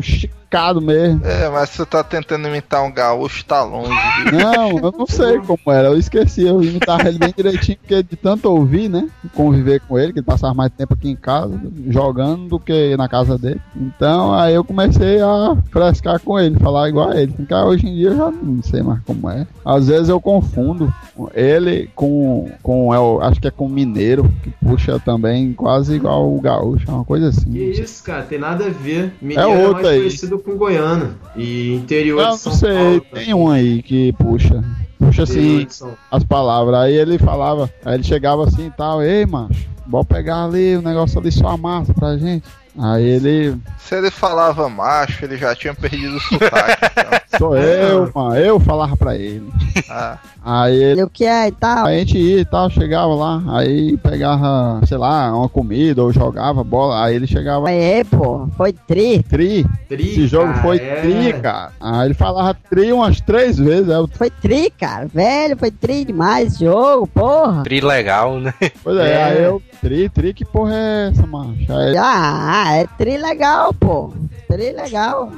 esticado 0.56 0.82
mesmo. 0.82 1.26
É, 1.26 1.50
mas 1.50 1.70
se 1.70 1.78
você 1.78 1.86
tá 1.86 2.04
tentando 2.04 2.48
imitar 2.48 2.84
um 2.84 2.92
gaúcho, 2.92 3.44
tá 3.46 3.64
longe. 3.64 3.92
viu? 4.30 4.40
Não, 4.40 4.70
eu 4.78 4.92
não 4.98 5.06
sei 5.06 5.40
como 5.40 5.60
era, 5.68 5.90
eu 5.90 5.98
esqueci, 5.98 6.44
eu 6.44 6.64
imitava 6.64 7.08
ele 7.08 7.20
bem 7.20 7.34
direitinho, 7.36 7.78
porque 7.78 8.02
de 8.02 8.16
tanto 8.16 8.50
ouvir, 8.50 8.90
né? 8.90 9.08
Conviver 9.34 9.82
com 9.82 10.00
ele, 10.00 10.14
que 10.14 10.20
ele 10.20 10.26
passava 10.26 10.54
mais 10.54 10.72
tempo 10.72 10.94
aqui 10.94 11.10
em 11.10 11.16
casa, 11.16 11.60
jogando, 11.88 12.48
do 12.48 12.60
que 12.60 12.96
na 12.98 13.08
casa 13.10 13.38
dele. 13.38 13.60
Então 13.76 14.34
aí 14.34 14.54
eu 14.54 14.64
comecei 14.64 15.22
a 15.22 15.56
frescar 15.72 16.20
com 16.20 16.40
ele, 16.40 16.58
falar 16.60 16.90
igual 16.90 17.10
a 17.10 17.22
ele. 17.22 17.34
Porque 17.34 17.54
hoje 17.54 17.88
em 17.88 17.96
dia 17.96 18.10
eu 18.10 18.18
já 18.18 18.32
não 18.32 18.64
sei 18.64 18.82
mais 18.82 19.02
como 19.04 19.30
é. 19.30 19.46
Às 19.66 19.88
vezes 19.88 20.10
eu 20.10 20.22
confundo 20.22 20.94
ele 21.34 21.90
com, 21.96 22.50
com 22.62 22.94
eu 22.94 23.22
acho 23.22 23.42
que 23.42 23.48
é 23.48 23.52
com 23.52 23.68
mineiro, 23.68 24.32
que 24.44 24.50
puxa 24.52 25.00
também 25.00 25.54
quase 25.54 25.96
igual 25.96 26.34
o 26.34 26.40
gaúcho, 26.40 26.86
é 26.90 26.94
uma 26.94 27.06
coisa 27.06 27.30
assim. 27.30 27.52
Que 27.52 27.64
isso, 27.72 28.04
cara, 28.04 28.24
tem 28.24 28.40
nada 28.40 28.66
a 28.66 28.70
ver. 28.70 29.14
Mineiro 29.22 29.50
É 29.50 29.62
é, 29.62 29.68
outro 29.68 29.84
mais 29.84 29.88
aí. 29.88 29.98
conhecido 30.00 30.40
com 30.46 30.58
goiano. 30.58 31.16
E 31.36 31.74
interior 31.74 32.20
Eu 32.20 32.26
de 32.26 32.32
não 32.32 32.38
São 32.38 32.54
sei, 32.54 32.76
Paulo. 32.78 33.02
tá? 33.02 33.20
tem 33.20 33.34
um 33.34 33.50
aí 33.50 33.82
que 33.82 34.14
puxa. 34.14 34.64
Puxa 35.00 35.24
assim 35.24 35.68
as 36.12 36.24
palavras. 36.24 36.80
Aí 36.80 36.94
ele 36.94 37.18
falava, 37.18 37.70
aí 37.84 37.96
ele 37.96 38.04
chegava 38.04 38.46
assim 38.46 38.68
e 38.68 38.72
tal, 38.72 39.04
ei, 39.04 39.26
macho, 39.26 39.68
bora 39.86 40.06
pegar 40.06 40.46
ali 40.46 40.76
o 40.78 40.82
negócio 40.82 41.20
ali 41.20 41.32
só 41.32 41.50
a 41.50 41.58
massa 41.58 41.94
pra 41.94 42.18
gente. 42.18 42.48
Aí 42.78 43.04
ele. 43.06 43.56
Se 43.80 43.96
ele 43.96 44.10
falava 44.12 44.68
macho, 44.68 45.24
ele 45.26 45.38
já 45.38 45.56
tinha 45.56 45.74
perdido 45.74 46.18
o 46.18 46.20
sotaque. 46.20 46.86
então. 46.98 47.20
Sou 47.38 47.58
eu, 47.58 48.12
mano. 48.14 48.36
Eu 48.36 48.60
falava 48.60 48.96
pra 48.98 49.16
ele. 49.16 49.48
Ah, 49.90 50.18
Aí 50.44 50.76
ele. 50.84 51.04
O 51.04 51.10
que 51.10 51.26
é 51.26 51.48
e 51.48 51.52
tal? 51.52 51.86
A 51.86 51.92
gente 51.94 52.18
ia 52.18 52.40
e 52.42 52.46
tal, 52.46 52.70
chegava 52.70 53.14
lá, 53.16 53.42
aí 53.58 53.98
pegava, 53.98 54.80
sei 54.86 54.98
lá, 54.98 55.36
uma 55.36 55.50
comida 55.50 56.04
ou 56.04 56.12
jogava 56.14 56.64
bola, 56.64 57.04
aí 57.04 57.16
ele 57.16 57.26
chegava. 57.28 57.68
Aí, 57.70 58.04
pô, 58.04 58.48
foi 58.56 58.72
tri. 58.74 59.24
Tri, 59.24 59.66
Tri, 59.90 60.10
esse 60.12 60.28
jogo 60.28 60.52
cara, 60.54 60.62
foi 60.62 60.78
é. 60.78 60.96
tri, 61.02 61.34
cara. 61.42 61.72
Aí 61.80 62.06
ele 62.08 62.14
falava 62.14 62.56
tri 62.70 62.92
umas 62.94 63.20
três 63.22 63.58
vezes. 63.58 63.90
Eu, 63.90 64.08
Foi 64.08 64.30
tri, 64.30 64.70
cara. 64.70 65.08
Velho, 65.08 65.58
foi 65.58 65.72
tri 65.72 66.06
demais 66.06 66.54
esse 66.54 66.66
jogo, 66.66 67.08
porra. 67.08 67.64
Tri 67.64 67.82
legal, 67.82 68.40
né? 68.40 68.54
pois 68.84 68.98
é, 68.98 69.12
É. 69.14 69.24
aí 69.24 69.44
eu, 69.44 69.62
tri, 69.82 70.10
tri, 70.10 70.34
que 70.34 70.46
porra 70.46 70.74
é 70.76 71.10
essa, 71.12 71.26
macho? 71.28 71.72
Aí, 71.72 71.96
Ah, 71.98 72.66
é 72.78 72.88
tri 72.98 73.18
legal, 73.18 73.74
pô. 73.74 74.14
Tri 74.48 74.72
legal. 74.72 75.32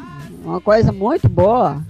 Uma 0.43 0.61
coisa 0.61 0.91
muito 0.91 1.27
boa. 1.27 1.81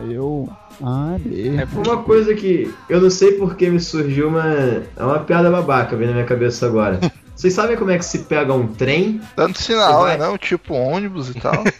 aí 0.00 0.14
eu. 0.14 0.48
Ah, 0.82 1.16
beleza. 1.18 1.66
Uma 1.84 2.02
coisa 2.02 2.34
que 2.34 2.72
eu 2.88 3.00
não 3.00 3.10
sei 3.10 3.32
por 3.32 3.56
que 3.56 3.68
me 3.70 3.80
surgiu 3.80 4.28
uma. 4.28 4.44
É 4.96 5.02
uma 5.02 5.18
piada 5.20 5.50
babaca 5.50 5.96
vem 5.96 6.06
na 6.06 6.12
minha 6.14 6.26
cabeça 6.26 6.66
agora. 6.66 7.00
Vocês 7.34 7.52
sabem 7.52 7.76
como 7.76 7.90
é 7.90 7.98
que 7.98 8.04
se 8.04 8.20
pega 8.20 8.52
um 8.54 8.66
trem? 8.66 9.20
dando 9.36 9.56
sinal, 9.58 10.02
Vai. 10.02 10.16
né? 10.16 10.26
Não, 10.26 10.38
tipo 10.38 10.72
ônibus 10.74 11.28
e 11.30 11.34
tal. 11.34 11.62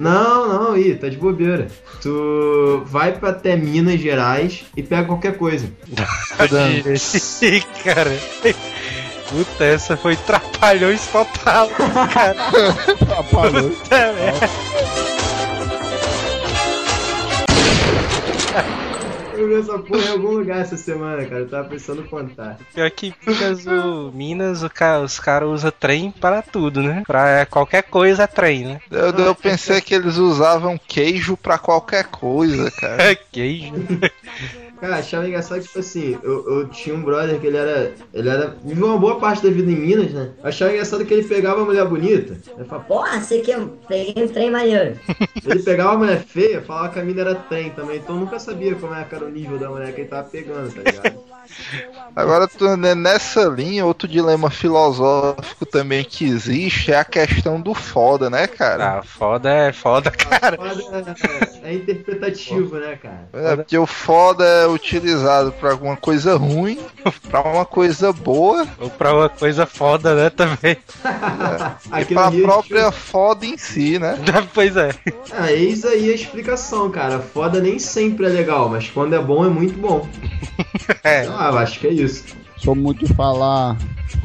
Não, 0.00 0.48
não, 0.48 0.76
ih, 0.76 0.96
tá 0.96 1.08
de 1.08 1.16
bobeira. 1.16 1.68
Tu 2.02 2.82
vai 2.86 3.12
pra 3.12 3.30
até 3.30 3.56
Minas 3.56 4.00
Gerais 4.00 4.64
e 4.76 4.82
pega 4.82 5.04
qualquer 5.06 5.38
coisa. 5.38 5.70
Ih, 7.42 7.62
cara. 7.82 8.10
Puta, 9.30 9.64
essa 9.64 9.96
foi 9.96 10.16
trapalhões 10.16 11.06
total, 11.06 11.68
cara. 12.12 12.34
Puta 13.30 14.12
merda. 14.12 14.50
Eu 19.40 19.48
vi 19.48 19.54
essa 19.54 19.78
porra 19.78 20.02
em 20.02 20.08
algum 20.08 20.32
lugar 20.32 20.60
essa 20.60 20.76
semana, 20.76 21.24
cara. 21.24 21.40
Eu 21.40 21.48
tava 21.48 21.68
pensando 21.68 22.02
em 22.02 22.06
contar. 22.06 22.58
Pior 22.74 22.90
que 22.90 23.14
Minas, 23.26 23.66
o, 23.66 24.12
Minas 24.12 24.62
o 24.62 24.70
os 25.02 25.18
caras 25.18 25.48
usam 25.48 25.70
trem 25.70 26.10
para 26.10 26.42
tudo, 26.42 26.82
né? 26.82 27.02
Pra 27.06 27.46
qualquer 27.46 27.84
coisa 27.84 28.24
é 28.24 28.26
trem, 28.26 28.64
né? 28.64 28.80
Eu, 28.90 29.10
eu 29.10 29.34
pensei 29.34 29.80
que 29.80 29.94
eles 29.94 30.16
usavam 30.16 30.78
queijo 30.86 31.38
pra 31.38 31.56
qualquer 31.56 32.04
coisa, 32.04 32.70
cara. 32.72 33.14
Queijo. 33.32 33.72
Cara, 34.80 34.96
achava 34.96 35.28
engraçado, 35.28 35.62
tipo 35.62 35.78
assim, 35.78 36.18
eu, 36.22 36.50
eu 36.50 36.68
tinha 36.68 36.94
um 36.94 37.02
brother 37.02 37.38
que 37.38 37.46
ele 37.46 37.56
era. 37.58 37.92
Ele 38.14 38.28
era. 38.28 38.56
viveu 38.64 38.86
uma 38.86 38.98
boa 38.98 39.20
parte 39.20 39.42
da 39.42 39.50
vida 39.50 39.70
em 39.70 39.76
Minas, 39.76 40.12
né? 40.12 40.30
Eu 40.42 40.48
achava 40.48 40.72
engraçado 40.72 41.04
que 41.04 41.12
ele 41.12 41.28
pegava 41.28 41.60
a 41.60 41.64
mulher 41.64 41.84
bonita. 41.86 42.36
Ele, 42.56 42.64
falava, 42.64 42.88
Porra, 42.88 43.20
você 43.20 43.40
que 43.40 43.50
eu 43.50 43.68
peguei 43.86 44.24
um 44.24 44.28
trem 44.28 44.50
maneiro. 44.50 44.98
ele 45.44 45.62
pegava 45.62 45.92
a 45.92 45.98
mulher 45.98 46.20
feia, 46.20 46.62
falava 46.62 46.88
que 46.88 46.98
a 46.98 47.04
mina 47.04 47.20
era 47.20 47.34
trem 47.34 47.70
também. 47.70 47.98
Então 47.98 48.14
eu 48.14 48.20
nunca 48.20 48.38
sabia 48.38 48.74
como 48.74 48.94
é 48.94 49.04
que 49.04 49.14
era 49.14 49.26
o 49.26 49.30
nível 49.30 49.58
da 49.58 49.68
mulher 49.68 49.94
que 49.94 50.00
ele 50.00 50.08
tava 50.08 50.28
pegando, 50.28 50.72
tá 50.72 50.80
ligado? 50.80 51.20
Agora, 52.14 52.48
né, 52.76 52.94
nessa 52.94 53.44
linha, 53.44 53.86
outro 53.86 54.08
dilema 54.08 54.50
filosófico 54.50 55.64
também 55.64 56.04
que 56.04 56.24
existe 56.24 56.92
é 56.92 56.98
a 56.98 57.04
questão 57.04 57.60
do 57.60 57.72
foda, 57.72 58.28
né, 58.28 58.46
cara? 58.46 58.98
Ah, 58.98 59.02
foda 59.02 59.48
é 59.50 59.72
foda, 59.72 60.10
cara. 60.10 60.56
Foda 60.56 61.16
é, 61.62 61.70
é 61.70 61.74
interpretativo, 61.74 62.76
né, 62.76 62.98
cara? 63.00 63.28
É, 63.32 63.56
porque 63.56 63.78
o 63.78 63.86
foda 63.86 64.44
é 64.44 64.66
utilizado 64.66 65.52
pra 65.52 65.70
alguma 65.70 65.96
coisa 65.96 66.36
ruim, 66.36 66.78
pra 67.30 67.42
uma 67.42 67.64
coisa 67.64 68.12
boa 68.12 68.66
Ou 68.78 68.90
pra 68.90 69.14
uma 69.14 69.28
coisa 69.28 69.64
foda, 69.66 70.14
né, 70.14 70.30
também. 70.30 70.76
e 70.76 72.00
Aqui 72.02 72.14
pra 72.14 72.26
no 72.26 72.36
Rio, 72.36 72.44
própria 72.44 72.90
foda 72.90 73.46
em 73.46 73.56
si, 73.56 73.98
né? 73.98 74.18
pois 74.52 74.76
é. 74.76 74.90
Ah, 75.32 75.52
eis 75.52 75.84
aí 75.84 76.10
a 76.10 76.14
explicação, 76.14 76.90
cara. 76.90 77.20
Foda 77.20 77.60
nem 77.60 77.78
sempre 77.78 78.26
é 78.26 78.28
legal, 78.28 78.68
mas 78.68 78.90
quando 78.90 79.14
é 79.14 79.18
bom 79.18 79.44
é 79.44 79.48
muito 79.48 79.78
bom. 79.78 80.08
É. 81.04 81.26
Ah, 81.40 81.48
eu 81.48 81.58
acho 81.58 81.80
que 81.80 81.86
é 81.86 81.92
isso. 81.94 82.36
Sou 82.58 82.74
muito 82.74 83.06
de 83.06 83.14
falar 83.14 83.74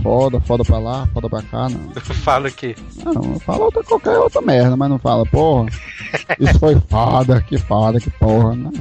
foda, 0.03 0.37
foda 0.41 0.65
pra 0.65 0.77
lá, 0.77 1.07
foda 1.13 1.29
pra 1.29 1.41
cá, 1.41 1.69
não. 1.69 1.91
Eu 1.95 2.01
falo 2.01 2.51
que 2.51 2.75
Não, 3.05 3.35
eu 3.35 3.39
falo 3.39 3.63
outra, 3.63 3.81
qualquer 3.85 4.17
outra 4.17 4.41
merda, 4.41 4.75
mas 4.75 4.89
não 4.89 4.99
fala, 4.99 5.25
porra, 5.25 5.69
isso 6.37 6.59
foi 6.59 6.75
foda, 6.89 7.41
que 7.41 7.57
foda, 7.57 8.01
que 8.01 8.09
porra, 8.09 8.53
não. 8.53 8.73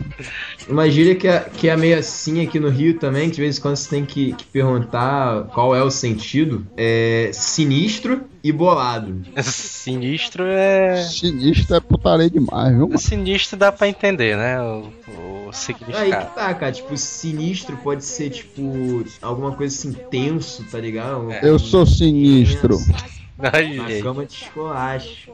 Uma 0.68 0.88
gíria 0.88 1.14
que 1.14 1.28
é, 1.28 1.40
que 1.40 1.68
é 1.68 1.76
meio 1.76 1.98
assim 1.98 2.44
aqui 2.44 2.58
no 2.58 2.68
Rio 2.68 2.98
também, 2.98 3.28
que 3.28 3.36
de 3.36 3.42
vez 3.42 3.58
em 3.58 3.60
quando 3.60 3.76
você 3.76 3.90
tem 3.90 4.04
que, 4.04 4.32
que 4.32 4.44
perguntar 4.46 5.44
qual 5.54 5.74
é 5.74 5.82
o 5.82 5.90
sentido, 5.90 6.66
é 6.76 7.30
sinistro 7.32 8.22
e 8.42 8.50
bolado. 8.52 9.22
sinistro 9.42 10.44
é. 10.46 11.02
Sinistro 11.02 11.76
é 11.76 11.80
putaria 11.80 12.30
demais, 12.30 12.74
viu, 12.74 12.86
mano? 12.86 12.98
Sinistro 12.98 13.58
dá 13.58 13.70
pra 13.70 13.88
entender, 13.88 14.36
né? 14.36 14.60
O, 14.60 14.92
o 15.08 15.46
Aí 15.46 15.52
significado. 15.52 16.26
que 16.26 16.34
tá, 16.34 16.54
cara, 16.54 16.72
tipo, 16.72 16.96
sinistro 16.96 17.76
pode 17.78 18.04
ser, 18.04 18.30
tipo, 18.30 19.04
alguma 19.20 19.52
coisa 19.52 19.74
assim, 19.74 19.92
tenso, 20.10 20.64
tá 20.70 20.78
ligado? 20.78 21.22
Uma 21.22 21.34
Eu 21.36 21.58
sou 21.58 21.86
sinistro. 21.86 22.78
Ai, 23.36 23.74
Na 23.74 23.88
gente. 23.88 24.02
cama 24.02 24.24
de 24.24 24.32
escolacho. 24.32 25.32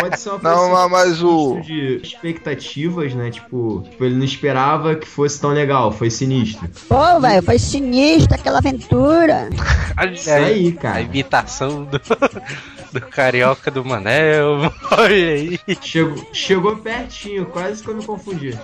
Pode 0.00 0.18
ser 0.18 0.30
uma 0.30 0.38
Não, 0.42 0.68
coisa 0.70 0.88
mas- 0.88 1.22
o- 1.22 1.60
de 1.60 2.00
expectativas, 2.02 3.14
né? 3.14 3.30
Tipo, 3.30 3.84
tipo, 3.88 4.04
ele 4.04 4.16
não 4.16 4.24
esperava 4.24 4.96
que 4.96 5.06
fosse 5.06 5.40
tão 5.40 5.50
legal, 5.50 5.92
foi 5.92 6.10
sinistro. 6.10 6.68
Pô, 6.88 7.20
velho, 7.20 7.42
foi 7.42 7.58
sinistro 7.58 8.34
aquela 8.34 8.58
aventura. 8.58 9.48
Isso 10.12 10.28
aí, 10.30 10.74
A 10.76 10.80
cara. 10.80 11.00
imitação 11.02 11.84
do, 11.84 12.00
do 12.92 13.00
carioca 13.00 13.70
do 13.70 13.84
Manel. 13.84 14.72
Olha 14.90 15.14
aí. 15.14 15.60
Chegou, 15.80 16.26
chegou 16.32 16.76
pertinho, 16.78 17.46
quase 17.46 17.80
que 17.82 17.88
eu 17.90 17.94
me 17.96 18.04
confundi. 18.04 18.58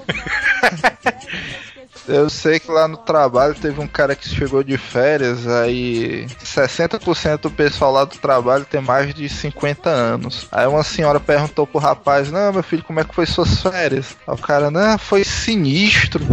Eu 2.08 2.28
sei 2.28 2.58
que 2.58 2.70
lá 2.70 2.88
no 2.88 2.96
trabalho 2.96 3.54
teve 3.54 3.80
um 3.80 3.86
cara 3.86 4.16
que 4.16 4.28
chegou 4.28 4.62
de 4.62 4.76
férias, 4.76 5.46
aí 5.46 6.26
60% 6.44 7.38
do 7.38 7.50
pessoal 7.50 7.92
lá 7.92 8.04
do 8.04 8.16
trabalho 8.16 8.64
tem 8.64 8.80
mais 8.80 9.14
de 9.14 9.28
50 9.28 9.88
anos. 9.88 10.48
Aí 10.50 10.66
uma 10.66 10.82
senhora 10.82 11.20
perguntou 11.20 11.66
pro 11.66 11.78
rapaz, 11.78 12.30
não, 12.30 12.52
meu 12.52 12.62
filho, 12.62 12.84
como 12.84 13.00
é 13.00 13.04
que 13.04 13.14
foi 13.14 13.26
suas 13.26 13.62
férias? 13.62 14.16
Aí 14.26 14.34
o 14.34 14.38
cara, 14.38 14.70
não, 14.70 14.98
foi 14.98 15.24
sinistro. 15.24 16.24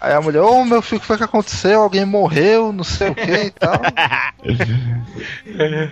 Aí 0.00 0.12
a 0.12 0.20
mulher, 0.20 0.42
ô 0.42 0.64
meu 0.64 0.82
filho, 0.82 0.98
o 0.98 1.00
que 1.00 1.06
foi 1.06 1.16
que 1.16 1.24
aconteceu? 1.24 1.80
Alguém 1.80 2.04
morreu, 2.04 2.72
não 2.72 2.84
sei 2.84 3.10
o 3.10 3.14
que 3.14 3.32
e 3.32 3.50
tal. 3.50 3.80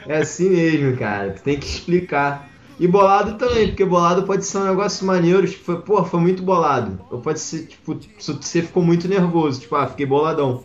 É 0.09 0.19
assim 0.19 0.51
mesmo, 0.51 0.97
cara. 0.97 1.31
Tu 1.31 1.43
tem 1.43 1.59
que 1.59 1.67
explicar. 1.67 2.49
E 2.81 2.89
bolado 2.89 3.37
também, 3.37 3.69
porque 3.69 3.85
bolado 3.85 4.23
pode 4.23 4.47
ser 4.47 4.57
um 4.57 4.65
negócio 4.65 5.07
maneiro, 5.07 5.47
tipo, 5.47 5.77
pô, 5.83 6.03
foi 6.03 6.19
muito 6.19 6.43
bolado. 6.43 6.99
Ou 7.11 7.21
pode 7.21 7.39
ser, 7.39 7.67
tipo, 7.67 7.95
você 8.19 8.63
ficou 8.63 8.83
muito 8.83 9.07
nervoso, 9.07 9.61
tipo, 9.61 9.77
ah, 9.77 9.87
fiquei 9.87 10.07
boladão. 10.07 10.65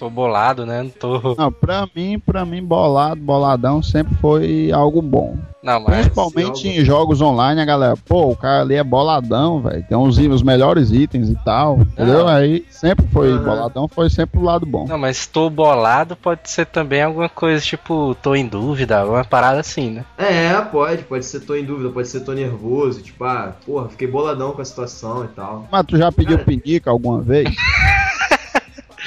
Tô 0.00 0.08
bolado, 0.08 0.64
né? 0.64 0.82
Não 0.82 0.88
tô. 0.88 1.34
Não, 1.36 1.52
pra 1.52 1.86
mim, 1.94 2.18
pra 2.18 2.42
mim, 2.46 2.64
bolado, 2.64 3.20
boladão 3.20 3.82
sempre 3.82 4.14
foi 4.14 4.72
algo 4.72 5.02
bom. 5.02 5.36
Não, 5.62 5.78
mas. 5.78 5.94
Principalmente 5.96 6.66
algo- 6.66 6.80
em 6.80 6.82
jogos 6.86 7.20
online, 7.20 7.60
a 7.60 7.66
galera, 7.66 7.94
pô, 8.08 8.30
o 8.30 8.34
cara 8.34 8.62
ali 8.62 8.76
é 8.76 8.82
boladão, 8.82 9.60
velho. 9.60 9.84
Tem 9.86 9.98
uns 9.98 10.16
os 10.16 10.42
melhores 10.42 10.90
itens 10.90 11.28
e 11.28 11.34
tal. 11.44 11.80
Entendeu? 11.80 12.26
Aí 12.26 12.64
sempre 12.70 13.06
foi, 13.08 13.30
Aham. 13.34 13.44
boladão 13.44 13.86
foi 13.88 14.08
sempre 14.08 14.40
o 14.40 14.42
lado 14.42 14.64
bom. 14.64 14.86
Não, 14.88 14.96
mas 14.96 15.26
tô 15.26 15.50
bolado 15.50 16.16
pode 16.16 16.48
ser 16.48 16.64
também 16.64 17.02
alguma 17.02 17.28
coisa 17.28 17.62
tipo, 17.62 18.16
tô 18.22 18.34
em 18.34 18.46
dúvida, 18.46 19.00
alguma 19.00 19.22
parada 19.22 19.60
assim, 19.60 19.90
né? 19.90 20.04
É, 20.16 20.58
pode, 20.62 21.02
pode 21.02 21.26
ser 21.26 21.40
tô 21.40 21.54
em 21.54 21.62
dúvida, 21.64 21.90
pode 21.90 22.08
ser 22.08 22.20
tô 22.20 22.32
nervoso, 22.32 23.02
tipo, 23.02 23.22
ah, 23.22 23.52
porra, 23.66 23.90
fiquei 23.90 24.08
boladão 24.08 24.52
com 24.52 24.62
a 24.62 24.64
situação 24.64 25.26
e 25.26 25.28
tal. 25.28 25.66
Mas 25.70 25.84
tu 25.84 25.98
já 25.98 26.10
pediu 26.10 26.38
Cara. 26.38 26.46
pinica 26.46 26.90
alguma 26.90 27.20
vez? 27.20 27.54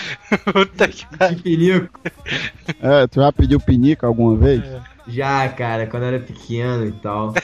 Puta 0.51 0.88
que 0.88 1.06
De 1.36 1.41
pinico. 1.41 1.99
É, 2.82 3.08
tu 3.08 3.22
já 3.22 3.32
pediu 3.32 3.60
pinica 3.60 4.08
alguma 4.08 4.36
vez? 4.36 4.64
Já, 5.08 5.49
cara, 5.49 5.86
quando 5.88 6.04
eu 6.04 6.10
era 6.10 6.20
pequeno 6.20 6.88
e 6.88 6.91
tal. 6.93 7.34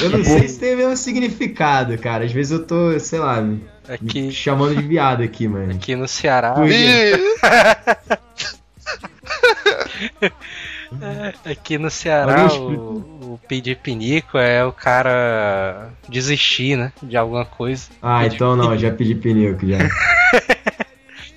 Eu 0.00 0.10
não 0.10 0.24
sei 0.24 0.48
se 0.48 0.60
tem 0.60 0.74
o 0.74 0.76
mesmo 0.76 0.96
significado, 0.96 1.98
cara. 1.98 2.24
Às 2.24 2.32
vezes 2.32 2.52
eu 2.52 2.64
tô, 2.64 2.98
sei 3.00 3.18
lá, 3.18 3.40
me 3.40 3.56
me 3.56 3.64
Aqui, 3.88 4.30
chamando 4.32 4.76
de 4.76 4.86
viado 4.86 5.22
aqui, 5.22 5.46
mano. 5.48 5.72
aqui 5.72 5.94
no 5.96 6.08
Ceará. 6.08 6.54
Ih, 11.00 11.50
Aqui 11.52 11.78
no 11.78 11.90
Ceará, 11.90 12.46
o, 12.52 13.34
o 13.34 13.40
pedir 13.48 13.76
pinico 13.76 14.38
é 14.38 14.64
o 14.64 14.72
cara 14.72 15.90
desistir, 16.08 16.76
né? 16.76 16.92
De 17.02 17.16
alguma 17.16 17.44
coisa. 17.44 17.88
Ah, 18.00 18.22
Pedir 18.22 18.34
então 18.36 18.56
não, 18.56 18.76
já 18.76 18.90
pedi 18.90 19.14
pinico 19.14 19.66
já. 19.66 19.78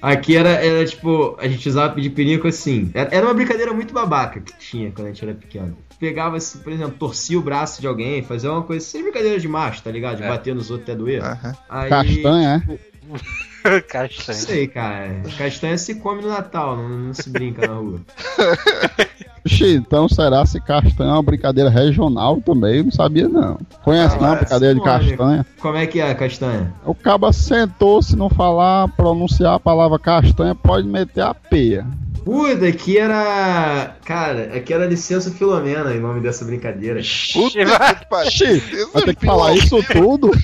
Aqui 0.02 0.36
era, 0.38 0.50
era 0.50 0.86
tipo, 0.86 1.36
a 1.40 1.48
gente 1.48 1.68
usava 1.68 1.94
pedir 1.94 2.12
pinico 2.12 2.48
assim. 2.48 2.92
Era 2.94 3.26
uma 3.26 3.34
brincadeira 3.34 3.74
muito 3.74 3.94
babaca 3.94 4.40
que 4.40 4.56
tinha 4.58 4.92
quando 4.92 5.08
a 5.08 5.12
gente 5.12 5.24
era 5.24 5.34
pequeno. 5.34 5.78
Pegava, 6.00 6.38
assim, 6.38 6.60
por 6.60 6.72
exemplo, 6.72 6.96
torcia 7.00 7.40
o 7.40 7.42
braço 7.42 7.82
de 7.82 7.88
alguém, 7.88 8.22
fazia 8.22 8.52
uma 8.52 8.62
coisa 8.62 8.86
assim, 8.86 9.02
brincadeira 9.02 9.40
de 9.40 9.48
macho, 9.48 9.82
tá 9.82 9.90
ligado? 9.90 10.18
De 10.18 10.24
É. 10.24 10.28
bater 10.28 10.54
nos 10.54 10.70
outros 10.70 10.88
até 10.88 10.96
doer. 10.96 11.24
aham. 11.24 11.56
Aí, 11.68 11.90
Castanha, 11.90 12.64
é? 12.70 12.78
Não 13.72 13.82
Castanha. 13.82 14.38
sei, 14.38 14.68
cara. 14.68 15.22
Castanha 15.38 15.78
se 15.78 15.96
come 15.96 16.22
no 16.22 16.30
Natal, 16.30 16.78
não, 16.78 16.90
não 16.90 17.14
se 17.14 17.30
brinca 17.30 17.68
na 17.68 17.74
rua. 17.74 18.00
Então 19.62 20.10
será 20.10 20.46
se 20.46 20.60
castanha 20.60 21.10
é 21.10 21.14
uma 21.14 21.24
brincadeira 21.24 21.70
regional 21.70 22.42
também? 22.42 22.84
Não 22.84 22.92
sabia 22.92 23.30
não. 23.30 23.58
Conhece 23.82 24.18
Ah, 24.18 24.22
não 24.22 24.32
a 24.34 24.36
brincadeira 24.36 24.76
de 24.76 24.82
castanha? 24.84 25.46
Como 25.60 25.78
é 25.78 25.88
que 25.88 26.02
é, 26.02 26.14
Castanha? 26.14 26.74
O 26.86 26.94
caba 26.94 27.32
sentou, 27.32 28.02
se 28.02 28.18
não 28.18 28.30
falar, 28.30 28.90
pronunciar 28.90 29.54
a 29.54 29.60
palavra 29.60 29.98
castanha, 29.98 30.54
pode 30.54 30.86
meter 30.86 31.22
a 31.22 31.34
peia. 31.34 31.88
Puta, 32.26 32.68
aqui 32.68 32.98
era. 32.98 33.96
Cara, 34.04 34.52
aqui 34.54 34.74
era 34.74 34.86
licença 34.86 35.32
Filomena 35.32 35.96
em 35.96 36.00
nome 36.02 36.20
dessa 36.20 36.44
brincadeira. 36.44 37.00
Puta 37.32 37.58
que 37.96 38.06
pariu. 38.10 38.62
Vai 38.94 39.04
ter 39.04 39.16
que 39.16 39.26
falar 39.26 39.54
isso 39.56 39.82
tudo? 39.84 40.32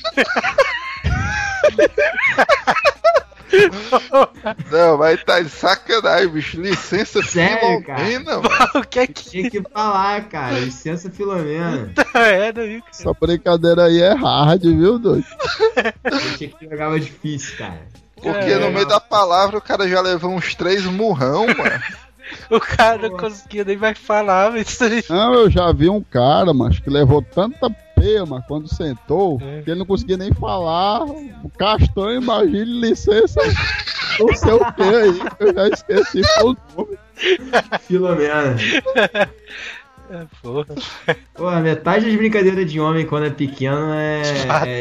Não, 4.71 4.97
vai 4.97 5.17
tá 5.17 5.39
de 5.39 5.49
sacanagem, 5.49 6.27
bicho. 6.29 6.59
Licença 6.59 7.21
Sério, 7.23 7.83
cara? 7.83 7.99
Filomena, 8.05 8.35
mano. 8.37 8.49
o 8.75 8.81
que 8.87 8.99
é 8.99 9.07
que 9.07 9.29
Tinha 9.29 9.49
que 9.49 9.61
falar, 9.61 10.27
cara. 10.27 10.59
Licença 10.59 11.09
Filomena. 11.09 11.91
é, 12.15 12.53
né? 12.53 12.81
Essa 12.89 13.13
brincadeira 13.13 13.85
aí 13.85 14.01
é 14.01 14.13
hard, 14.13 14.61
viu, 14.63 14.99
doido? 14.99 15.25
Eu 16.03 16.37
tinha 16.37 16.49
que 16.49 16.65
jogar 16.69 16.89
mais 16.89 17.05
difícil, 17.05 17.57
cara. 17.57 17.81
Porque 18.15 18.51
É, 18.51 18.57
no 18.57 18.71
meio 18.71 18.87
da 18.87 18.99
palavra 18.99 19.57
o 19.57 19.61
cara 19.61 19.87
já 19.87 19.99
levou 19.99 20.31
uns 20.31 20.55
três 20.55 20.85
murrão, 20.85 21.45
mano. 21.47 21.83
O 22.49 22.59
cara 22.59 22.97
não 23.09 23.17
conseguia 23.17 23.63
nem 23.65 23.75
mais 23.77 23.97
falar, 23.99 24.51
mas 24.51 24.69
isso 24.69 24.83
aí. 24.83 25.03
Não, 25.09 25.33
eu 25.33 25.49
já 25.51 25.71
vi 25.73 25.89
um 25.89 26.01
cara, 26.01 26.53
mas 26.53 26.79
que 26.79 26.89
levou 26.89 27.21
tanta 27.21 27.69
mas 28.27 28.45
quando 28.47 28.67
sentou, 28.73 29.39
É. 29.41 29.61
que 29.61 29.69
ele 29.71 29.79
não 29.79 29.85
conseguia 29.85 30.17
nem 30.17 30.33
falar. 30.33 31.03
O 31.05 31.49
castanho, 31.57 32.21
imagine 32.21 32.65
licença, 32.81 33.39
não 34.19 34.35
sei 34.35 34.53
o 34.53 34.73
que 34.73 34.83
aí, 34.83 35.13
que 35.37 35.43
eu 35.43 35.53
já 35.53 35.67
esqueci 35.69 36.21
o 36.43 36.55
nome. 36.75 36.97
Filomena. 37.81 38.55
É, 40.09 40.25
porra. 40.41 40.67
Pô, 41.33 41.49
metade 41.61 42.05
das 42.05 42.15
brincadeiras 42.15 42.69
de 42.71 42.79
homem 42.79 43.05
quando 43.05 43.25
é 43.25 43.29
pequeno 43.29 43.93
é, 43.93 44.21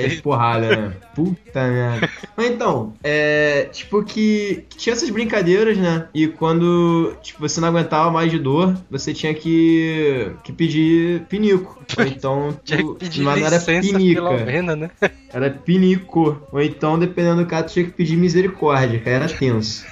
é 0.04 0.20
porrada, 0.20 0.68
né? 0.68 0.92
Puta 1.14 1.68
merda. 1.68 2.10
Mas 2.36 2.50
então, 2.50 2.92
é. 3.02 3.68
Tipo 3.72 4.02
que, 4.04 4.64
que 4.68 4.76
tinha 4.76 4.92
essas 4.92 5.08
brincadeiras, 5.10 5.78
né? 5.78 6.08
E 6.12 6.26
quando 6.26 7.14
tipo, 7.22 7.38
você 7.40 7.60
não 7.60 7.68
aguentava 7.68 8.10
mais 8.10 8.30
de 8.30 8.38
dor, 8.38 8.76
você 8.90 9.14
tinha 9.14 9.32
que, 9.32 10.32
que 10.44 10.52
pedir 10.52 11.22
pinico. 11.28 11.80
Ou 11.96 12.04
então. 12.04 12.58
Tinha 12.64 12.78
que 12.78 12.84
tu- 12.84 12.94
pedir 12.96 13.22
mas 13.22 13.40
não 13.40 13.46
era 13.46 13.60
pinica. 13.60 14.20
Filomena, 14.22 14.76
né? 14.76 14.90
Era 15.32 15.50
pinico. 15.50 16.42
Ou 16.50 16.60
então, 16.60 16.98
dependendo 16.98 17.42
do 17.42 17.46
caso, 17.46 17.66
tu 17.66 17.72
tinha 17.74 17.84
que 17.86 17.92
pedir 17.92 18.16
misericórdia, 18.16 18.98
que 18.98 19.08
aí 19.08 19.14
era 19.14 19.28
tenso. 19.28 19.86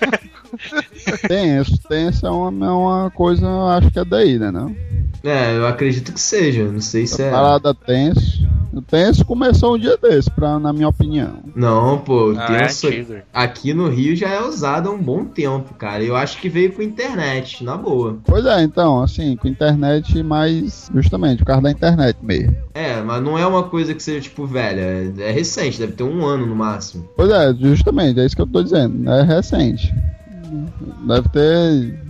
Tenso, 1.28 1.78
tenso 1.88 2.26
é 2.26 2.30
uma, 2.30 2.66
é 2.66 2.70
uma 2.70 3.10
coisa, 3.10 3.46
acho 3.76 3.90
que 3.90 3.98
é 3.98 4.04
daí, 4.04 4.38
né? 4.38 4.50
Não? 4.50 4.74
É, 5.22 5.56
eu 5.56 5.66
acredito 5.66 6.12
que 6.12 6.20
seja. 6.20 6.64
Não 6.64 6.80
sei 6.80 7.06
se 7.06 7.22
A 7.22 7.26
é. 7.26 7.30
parada 7.30 7.74
tenso. 7.74 8.44
O 8.74 8.82
tenso 8.82 9.24
começou 9.24 9.76
um 9.76 9.78
dia 9.78 9.96
desse, 9.96 10.28
pra, 10.28 10.58
na 10.58 10.72
minha 10.72 10.88
opinião. 10.88 11.34
Não, 11.54 11.98
pô, 11.98 12.32
o 12.32 12.38
Ah, 12.38 12.44
é 12.54 12.58
tenso 12.66 12.88
antigo. 12.88 13.14
aqui 13.32 13.72
no 13.72 13.88
Rio 13.88 14.16
já 14.16 14.28
é 14.28 14.42
usado 14.42 14.88
há 14.88 14.92
um 14.92 15.00
bom 15.00 15.24
tempo, 15.24 15.72
cara. 15.74 16.02
Eu 16.02 16.16
acho 16.16 16.38
que 16.40 16.48
veio 16.48 16.72
com 16.72 16.82
internet, 16.82 17.62
na 17.62 17.76
boa. 17.76 18.18
Pois 18.26 18.44
é, 18.44 18.62
então, 18.64 19.00
assim, 19.00 19.36
com 19.36 19.46
internet, 19.46 20.20
mas 20.24 20.90
justamente, 20.92 21.38
por 21.38 21.46
causa 21.46 21.62
da 21.62 21.70
internet 21.70 22.18
mesmo. 22.20 22.56
É, 22.74 23.00
mas 23.00 23.22
não 23.22 23.38
é 23.38 23.46
uma 23.46 23.62
coisa 23.62 23.94
que 23.94 24.02
seja, 24.02 24.20
tipo, 24.22 24.44
velha. 24.44 24.80
É, 24.80 25.28
é 25.28 25.30
recente, 25.30 25.78
deve 25.78 25.92
ter 25.92 26.02
um 26.02 26.26
ano 26.26 26.44
no 26.44 26.56
máximo. 26.56 27.08
Pois 27.16 27.30
é, 27.30 27.54
justamente, 27.54 28.18
é 28.18 28.26
isso 28.26 28.34
que 28.34 28.42
eu 28.42 28.46
tô 28.46 28.60
dizendo. 28.60 29.08
É 29.08 29.22
recente. 29.22 29.94
Deve 31.06 31.28
ter. 31.28 32.00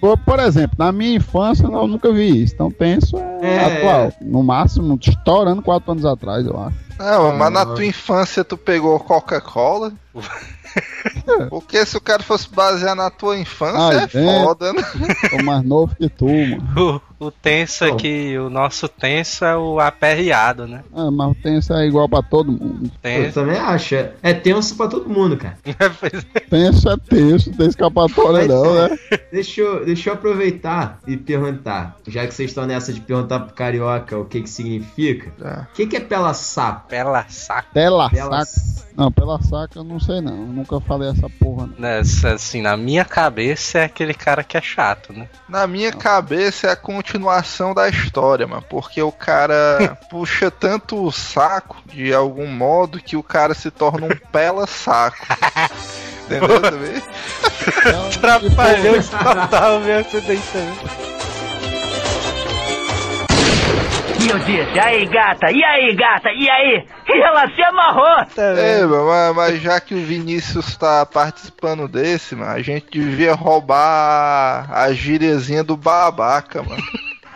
Por, 0.00 0.16
por 0.18 0.40
exemplo, 0.40 0.76
na 0.78 0.90
minha 0.92 1.16
infância 1.16 1.64
eu 1.64 1.86
nunca 1.86 2.12
vi 2.12 2.42
isso. 2.44 2.54
Então 2.54 2.70
penso 2.70 3.16
é, 3.18 3.56
É. 3.56 3.78
atual. 3.78 4.12
No 4.22 4.42
máximo, 4.42 4.98
estourando 5.00 5.60
quatro 5.62 5.92
anos 5.92 6.04
atrás, 6.04 6.46
eu 6.46 6.58
acho. 6.58 6.76
Não, 6.98 7.36
mas 7.36 7.52
na 7.52 7.66
tua 7.66 7.84
infância 7.84 8.44
tu 8.44 8.56
pegou 8.56 8.98
Coca-Cola? 9.00 9.92
Porque 11.50 11.84
se 11.84 11.96
o 11.96 12.00
cara 12.00 12.22
fosse 12.22 12.48
basear 12.48 12.94
na 12.94 13.10
tua 13.10 13.38
infância, 13.38 13.78
Ai, 13.80 14.08
é 14.14 14.38
é. 14.38 14.44
foda, 14.44 14.72
né? 14.72 14.82
Tô 15.30 15.42
mais 15.44 15.62
novo 15.64 15.94
que 15.94 16.08
tu, 16.08 16.26
mano. 16.26 17.00
O, 17.18 17.30
tenso 17.30 17.84
aqui, 17.84 18.36
o 18.38 18.50
nosso 18.50 18.88
tenso 18.88 19.44
é 19.44 19.56
o 19.56 19.78
aperreado, 19.78 20.66
né? 20.66 20.82
Ah, 20.92 21.10
mas 21.10 21.30
o 21.30 21.34
tenso 21.34 21.72
é 21.72 21.86
igual 21.86 22.08
pra 22.08 22.22
todo 22.22 22.50
mundo. 22.50 22.84
Eu 22.84 22.90
Tenso. 23.00 23.34
também 23.34 23.56
acho. 23.56 23.94
É, 23.94 24.12
é 24.22 24.34
tenso 24.34 24.76
pra 24.76 24.88
todo 24.88 25.08
mundo, 25.08 25.36
cara. 25.36 25.56
Tenso 26.50 26.88
é 26.88 26.96
tenso, 26.96 27.50
não 27.50 27.56
tem 27.56 27.68
escapatória 27.68 28.38
Mas, 28.38 28.48
não, 28.48 28.74
né? 28.74 28.98
Deixa 29.32 29.60
eu, 29.60 29.84
deixa 29.84 30.10
eu 30.10 30.14
aproveitar 30.14 30.98
e 31.06 31.16
perguntar. 31.16 31.96
Já 32.06 32.26
que 32.26 32.34
vocês 32.34 32.50
estão 32.50 32.66
nessa 32.66 32.92
de 32.92 33.00
perguntar 33.00 33.40
pro 33.40 33.54
carioca 33.54 34.18
o 34.18 34.24
que 34.24 34.42
que 34.42 34.50
significa. 34.50 35.32
O 35.40 35.74
que 35.74 35.86
que 35.86 35.96
é 35.96 36.00
pela 36.00 36.34
saco? 36.34 36.88
Pela 36.88 37.24
saco. 37.28 37.68
Pela 37.72 38.10
Pela 38.10 38.44
saca. 38.44 38.84
Não, 38.96 39.10
pela 39.10 39.42
saca 39.42 39.78
eu 39.78 39.84
não 39.84 39.98
sei 39.98 40.20
não. 40.20 40.36
Eu 40.36 40.46
nunca 40.46 40.80
falei 40.80 41.10
essa 41.10 41.28
porra, 41.28 41.66
não. 41.66 41.74
Nessa, 41.78 42.34
assim, 42.34 42.62
na 42.62 42.76
minha 42.76 43.04
cabeça 43.04 43.78
é 43.78 43.84
aquele 43.84 44.14
cara 44.14 44.44
que 44.44 44.56
é 44.56 44.60
chato, 44.60 45.12
né? 45.12 45.28
Na 45.48 45.66
minha 45.66 45.92
cabeça 45.92 46.68
é 46.68 46.70
a 46.70 46.76
continuação 47.04 47.74
da 47.74 47.88
história, 47.88 48.46
mano. 48.46 48.64
Porque 48.68 49.02
o 49.02 49.12
cara 49.12 49.98
puxa 50.08 50.50
tanto 50.50 51.04
o 51.04 51.12
saco 51.12 51.76
de 51.86 52.14
algum 52.14 52.46
modo 52.46 52.98
que 52.98 53.16
o 53.16 53.22
cara 53.22 53.54
se 53.54 53.70
torna 53.70 54.06
um 54.06 54.16
pela-saco. 54.32 55.16
Entendeu 56.24 56.60
também? 56.60 57.02
Atrapalhou 58.08 58.96
total 59.02 59.80
meu 59.80 60.02
daí 60.02 60.40
também. 60.52 61.13
E 64.24 64.26
eu 64.26 64.38
disse, 64.38 64.80
aí 64.80 65.04
gata, 65.04 65.50
e 65.50 65.62
aí 65.62 65.94
gata, 65.94 66.30
e 66.30 66.48
aí? 66.48 66.88
E 67.06 67.20
ela 67.20 67.46
se 67.54 67.62
amarrou. 67.62 68.26
É, 68.38 68.82
mas, 68.86 69.36
mas 69.36 69.60
já 69.60 69.78
que 69.78 69.94
o 69.94 70.02
Vinícius 70.02 70.74
tá 70.78 71.04
participando 71.04 71.86
desse, 71.86 72.34
mano, 72.34 72.52
a 72.52 72.62
gente 72.62 72.86
devia 72.90 73.34
roubar 73.34 74.66
a 74.72 74.90
gíriazinha 74.94 75.62
do 75.62 75.76
babaca, 75.76 76.62
mano. 76.62 76.82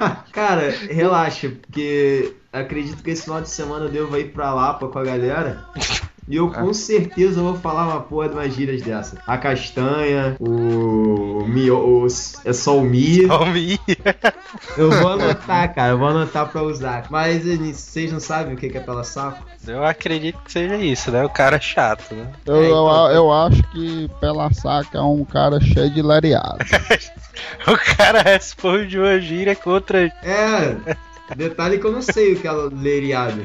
Cara, 0.33 0.75
relaxa, 0.91 1.51
porque 1.51 2.35
acredito 2.51 3.03
que 3.03 3.11
esse 3.11 3.25
final 3.25 3.43
de 3.43 3.51
semana 3.51 3.85
eu 3.85 3.91
devo 3.91 4.17
ir 4.17 4.33
pra 4.33 4.55
Lapa 4.55 4.89
com 4.89 4.99
a 4.99 5.05
galera. 5.05 5.65
E 6.29 6.37
eu 6.37 6.51
com 6.51 6.73
certeza 6.75 7.41
vou 7.41 7.55
falar 7.57 7.85
uma 7.87 8.01
porra 8.01 8.29
de 8.29 8.35
umas 8.35 8.53
gírias 8.55 8.83
dessa. 8.83 9.19
A 9.27 9.39
castanha, 9.39 10.37
o. 10.39 11.45
Mio, 11.49 11.77
o 11.79 12.07
é 12.45 12.53
só 12.53 12.77
o 12.79 12.83
Mi. 12.83 13.25
Homem. 13.31 13.79
Eu 14.77 14.91
vou 14.91 15.13
anotar, 15.13 15.75
cara. 15.75 15.93
Eu 15.93 15.99
vou 15.99 16.09
anotar 16.09 16.47
pra 16.49 16.63
usar. 16.63 17.07
Mas 17.11 17.45
vocês 17.45 18.13
não 18.13 18.21
sabem 18.21 18.55
o 18.55 18.57
que 18.57 18.69
que 18.69 18.79
é 18.79 18.81
pela 18.81 19.05
saco? 19.05 19.43
Eu 19.67 19.85
acredito 19.85 20.39
que 20.45 20.53
seja 20.53 20.77
isso, 20.77 21.11
né? 21.11 21.25
O 21.25 21.29
cara 21.31 21.57
é 21.57 21.61
chato, 21.61 22.15
né? 22.15 22.27
Eu, 22.47 22.57
É, 22.57 22.67
então- 22.67 23.09
eu, 23.09 23.15
eu 23.15 23.33
acho 23.33 23.63
que 23.71 24.11
pela 24.21 24.53
saca 24.53 24.99
é 24.99 25.03
um 25.03 25.25
cara 25.25 25.61
cheio 25.61 25.91
de 25.91 26.03
lariado. 26.03 26.59
O 27.69 27.97
cara 27.97 28.21
responde 28.23 28.99
uma 28.99 29.21
gíria 29.21 29.55
contra 29.55 30.07
É. 30.25 30.77
Detalhe 31.37 31.79
que 31.79 31.87
eu 31.87 31.93
não 31.93 32.03
sei 32.03 32.33
o 32.35 32.41
que 32.41 32.47
é 32.49 32.53
leriado. 32.53 33.43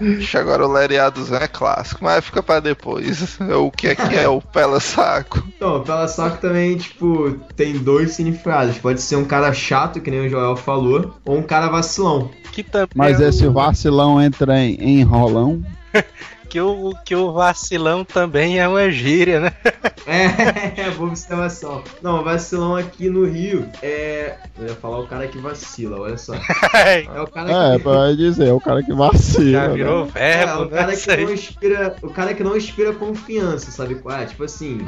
Ixi, 0.00 0.36
agora 0.36 0.66
o 0.66 0.72
Leriadozão 0.72 1.38
é 1.38 1.48
clássico, 1.48 2.04
mas 2.04 2.24
fica 2.24 2.42
pra 2.42 2.60
depois. 2.60 3.38
O 3.40 3.70
que 3.70 3.88
é 3.88 3.94
que 3.94 4.14
é 4.16 4.28
o 4.28 4.40
pela-saco? 4.40 5.42
Então, 5.56 5.82
pela 5.82 6.06
saco 6.08 6.38
também, 6.38 6.76
tipo, 6.76 7.32
tem 7.56 7.74
dois 7.78 8.12
significados. 8.12 8.78
Pode 8.78 9.00
ser 9.00 9.16
um 9.16 9.24
cara 9.24 9.52
chato, 9.52 10.00
que 10.00 10.10
nem 10.10 10.26
o 10.26 10.28
Joel 10.28 10.56
falou, 10.56 11.14
ou 11.24 11.38
um 11.38 11.42
cara 11.42 11.68
vacilão. 11.68 12.30
que 12.52 12.62
também 12.62 12.88
Mas 12.94 13.20
é 13.20 13.28
esse 13.28 13.46
o- 13.46 13.52
vacilão 13.52 14.20
entra 14.20 14.58
em, 14.58 14.74
em 14.74 15.00
enrolão. 15.00 15.62
que 16.48 16.60
o, 16.60 16.94
que 17.04 17.14
o 17.14 17.32
vacilão 17.32 18.04
também 18.04 18.58
é 18.58 18.66
uma 18.66 18.90
gíria, 18.90 19.40
né? 19.40 19.52
É, 20.10 20.90
boa 20.92 21.10
observação. 21.10 21.84
Não, 22.02 22.24
vacilão 22.24 22.74
aqui 22.74 23.10
no 23.10 23.26
Rio 23.26 23.68
é. 23.82 24.36
Eu 24.58 24.68
ia 24.68 24.74
falar 24.74 25.00
o 25.00 25.06
cara 25.06 25.28
que 25.28 25.36
vacila, 25.38 26.00
olha 26.00 26.16
só. 26.16 26.32
É 26.74 27.20
o 27.20 27.26
cara 27.26 27.74
É, 27.74 27.78
que. 27.78 27.84
vai 27.84 28.16
dizer, 28.16 28.50
o 28.50 28.58
cara 28.60 28.82
que 28.82 28.92
vacila. 28.94 29.50
Já 29.50 29.68
né? 29.68 29.74
virou 29.74 30.08
É, 30.14 30.46
verbo, 30.46 30.62
o 30.62 30.64
né? 30.70 30.76
cara 30.78 30.96
que 30.96 31.16
não 31.18 31.30
inspira. 31.32 31.96
O 32.02 32.08
cara 32.10 32.34
que 32.34 32.42
não 32.42 32.56
inspira 32.56 32.92
confiança, 32.94 33.70
sabe 33.70 33.96
qual 33.96 34.16
é? 34.18 34.24
Tipo 34.24 34.44
assim. 34.44 34.80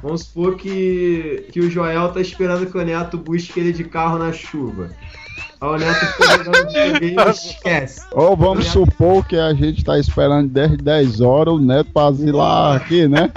Vamos 0.00 0.22
supor 0.22 0.56
que, 0.56 1.46
que 1.50 1.58
o 1.58 1.68
Joel 1.68 2.10
tá 2.12 2.20
esperando 2.20 2.70
que 2.70 2.78
o 2.78 2.84
Neto 2.84 3.18
busque 3.18 3.58
ele 3.58 3.72
de 3.72 3.82
carro 3.82 4.16
na 4.18 4.32
chuva. 4.32 4.90
Aí 5.60 5.68
o 5.68 5.76
Neto 5.76 6.06
fica 6.06 6.44
jogando 6.44 6.66
videogame 6.68 7.16
e 7.16 7.30
esquece. 7.30 8.06
Ou 8.12 8.36
vamos 8.36 8.66
supor 8.66 9.26
que 9.26 9.36
a 9.36 9.52
gente 9.52 9.84
tá 9.84 9.98
esperando 9.98 10.48
desde 10.48 10.76
10 10.76 11.20
horas 11.20 11.54
o 11.54 11.58
Neto 11.58 11.90
pra 11.92 12.06
asilar 12.06 12.76
aqui, 12.76 13.08
né? 13.08 13.30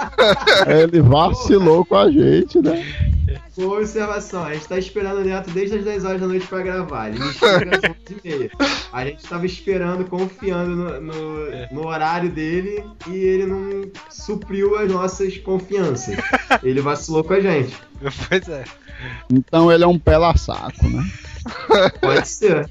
Ele 0.66 1.00
vacilou 1.00 1.84
com 1.84 1.96
a 1.96 2.10
gente, 2.10 2.60
né? 2.60 2.84
Boa 3.56 3.78
observação. 3.78 4.44
A 4.44 4.52
gente 4.52 4.68
tá 4.68 4.78
esperando 4.78 5.20
o 5.20 5.24
Neto 5.24 5.50
desde 5.50 5.78
as 5.78 5.84
10 5.84 6.04
horas 6.04 6.20
da 6.20 6.26
noite 6.26 6.46
pra 6.46 6.60
gravar. 6.60 7.08
Ele 7.08 7.18
chega 7.32 7.76
às 7.76 7.82
11h30. 7.82 8.50
A 8.92 9.04
gente 9.06 9.26
tava 9.26 9.46
esperando, 9.46 10.04
confiando 10.04 10.76
no, 10.76 11.00
no, 11.00 11.66
no 11.72 11.86
horário 11.86 12.30
dele 12.30 12.84
e 13.08 13.14
ele 13.14 13.46
não 13.46 13.90
supriu 14.10 14.78
as 14.78 14.90
nossas 14.90 15.38
confianças. 15.38 16.16
Ele 16.62 16.82
vacilou 16.82 17.24
com 17.24 17.32
a 17.32 17.40
gente. 17.40 17.74
Pois 18.28 18.46
é. 18.46 18.64
Então 19.30 19.72
ele 19.72 19.82
é 19.82 19.86
um 19.86 19.98
pela 19.98 20.36
saco, 20.36 20.86
né? 20.86 21.02
Pode 22.00 22.28
ser. 22.28 22.66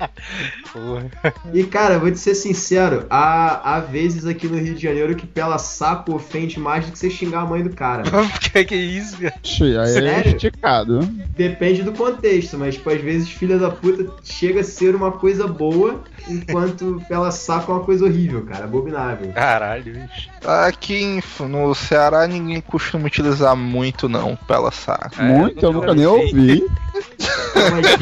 Porra. 0.72 1.10
E 1.54 1.64
cara, 1.64 2.00
vou 2.00 2.12
te 2.12 2.20
ser 2.20 2.36
sincero, 2.36 3.06
há, 3.10 3.76
há 3.76 3.80
vezes 3.80 4.26
aqui 4.26 4.48
no 4.48 4.58
Rio 4.58 4.76
de 4.76 4.82
Janeiro 4.82 5.16
que 5.16 5.26
pela 5.28 5.58
saco 5.58 6.16
ofende 6.16 6.60
mais 6.60 6.86
do 6.86 6.92
que 6.92 7.00
você 7.00 7.10
xingar 7.10 7.42
a 7.42 7.46
mãe 7.46 7.64
do 7.64 7.70
cara. 7.70 8.04
que 8.42 8.64
que 8.66 8.76
é 8.76 8.78
isso, 8.78 9.18
cara? 9.18 9.36
Aí 9.62 9.76
é 9.76 9.86
Sério? 9.88 10.36
esticado. 10.36 11.02
né? 11.02 11.26
Depende 11.36 11.84
do 11.84 11.92
contexto, 11.92 12.58
mas 12.58 12.76
tipo, 12.76 12.90
às 12.90 13.02
vezes 13.02 13.30
filha 13.30 13.58
da 13.58 13.70
puta 13.70 14.06
chega 14.24 14.62
a 14.62 14.64
ser 14.64 14.96
uma 14.96 15.12
coisa 15.12 15.48
boa, 15.48 16.04
enquanto 16.28 17.02
pela 17.08 17.32
saco 17.32 17.72
é 17.72 17.76
uma 17.76 17.84
coisa 17.84 18.06
horrível, 18.06 18.44
cara, 18.46 18.66
abominável. 18.66 19.32
Caralho, 19.34 19.94
bicho. 19.94 20.30
Aqui 20.46 20.96
em- 20.96 21.24
no 21.48 21.74
Ceará 21.76 22.28
ninguém 22.28 22.62
costuma 22.62 23.06
utilizar 23.08 23.56
muito 23.56 24.08
não, 24.10 24.36
pela 24.48 24.72
saco. 24.72 25.22
Muito, 25.22 25.64
eu 25.66 25.74
nunca 25.74 25.94
nem 25.94 26.06
ouvi. 26.06 26.64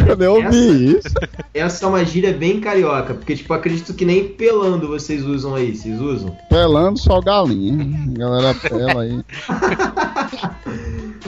Eu 0.07 0.17
nem 0.17 0.28
ouvi 0.28 0.97
isso. 0.97 1.09
Essa 1.53 1.86
é 1.86 1.88
uma 1.88 2.03
gíria 2.03 2.34
bem 2.34 2.59
carioca, 2.59 3.13
porque 3.13 3.36
tipo, 3.36 3.53
acredito 3.53 3.93
que 3.93 4.05
nem 4.05 4.28
pelando 4.28 4.88
vocês 4.88 5.24
usam 5.24 5.55
aí, 5.55 5.76
vocês 5.76 5.99
usam? 5.99 6.36
Pelando 6.49 6.99
só 6.99 7.21
galinha. 7.21 7.86
A 8.15 8.17
galera 8.19 8.53
pela 8.55 9.01
aí. 9.01 9.24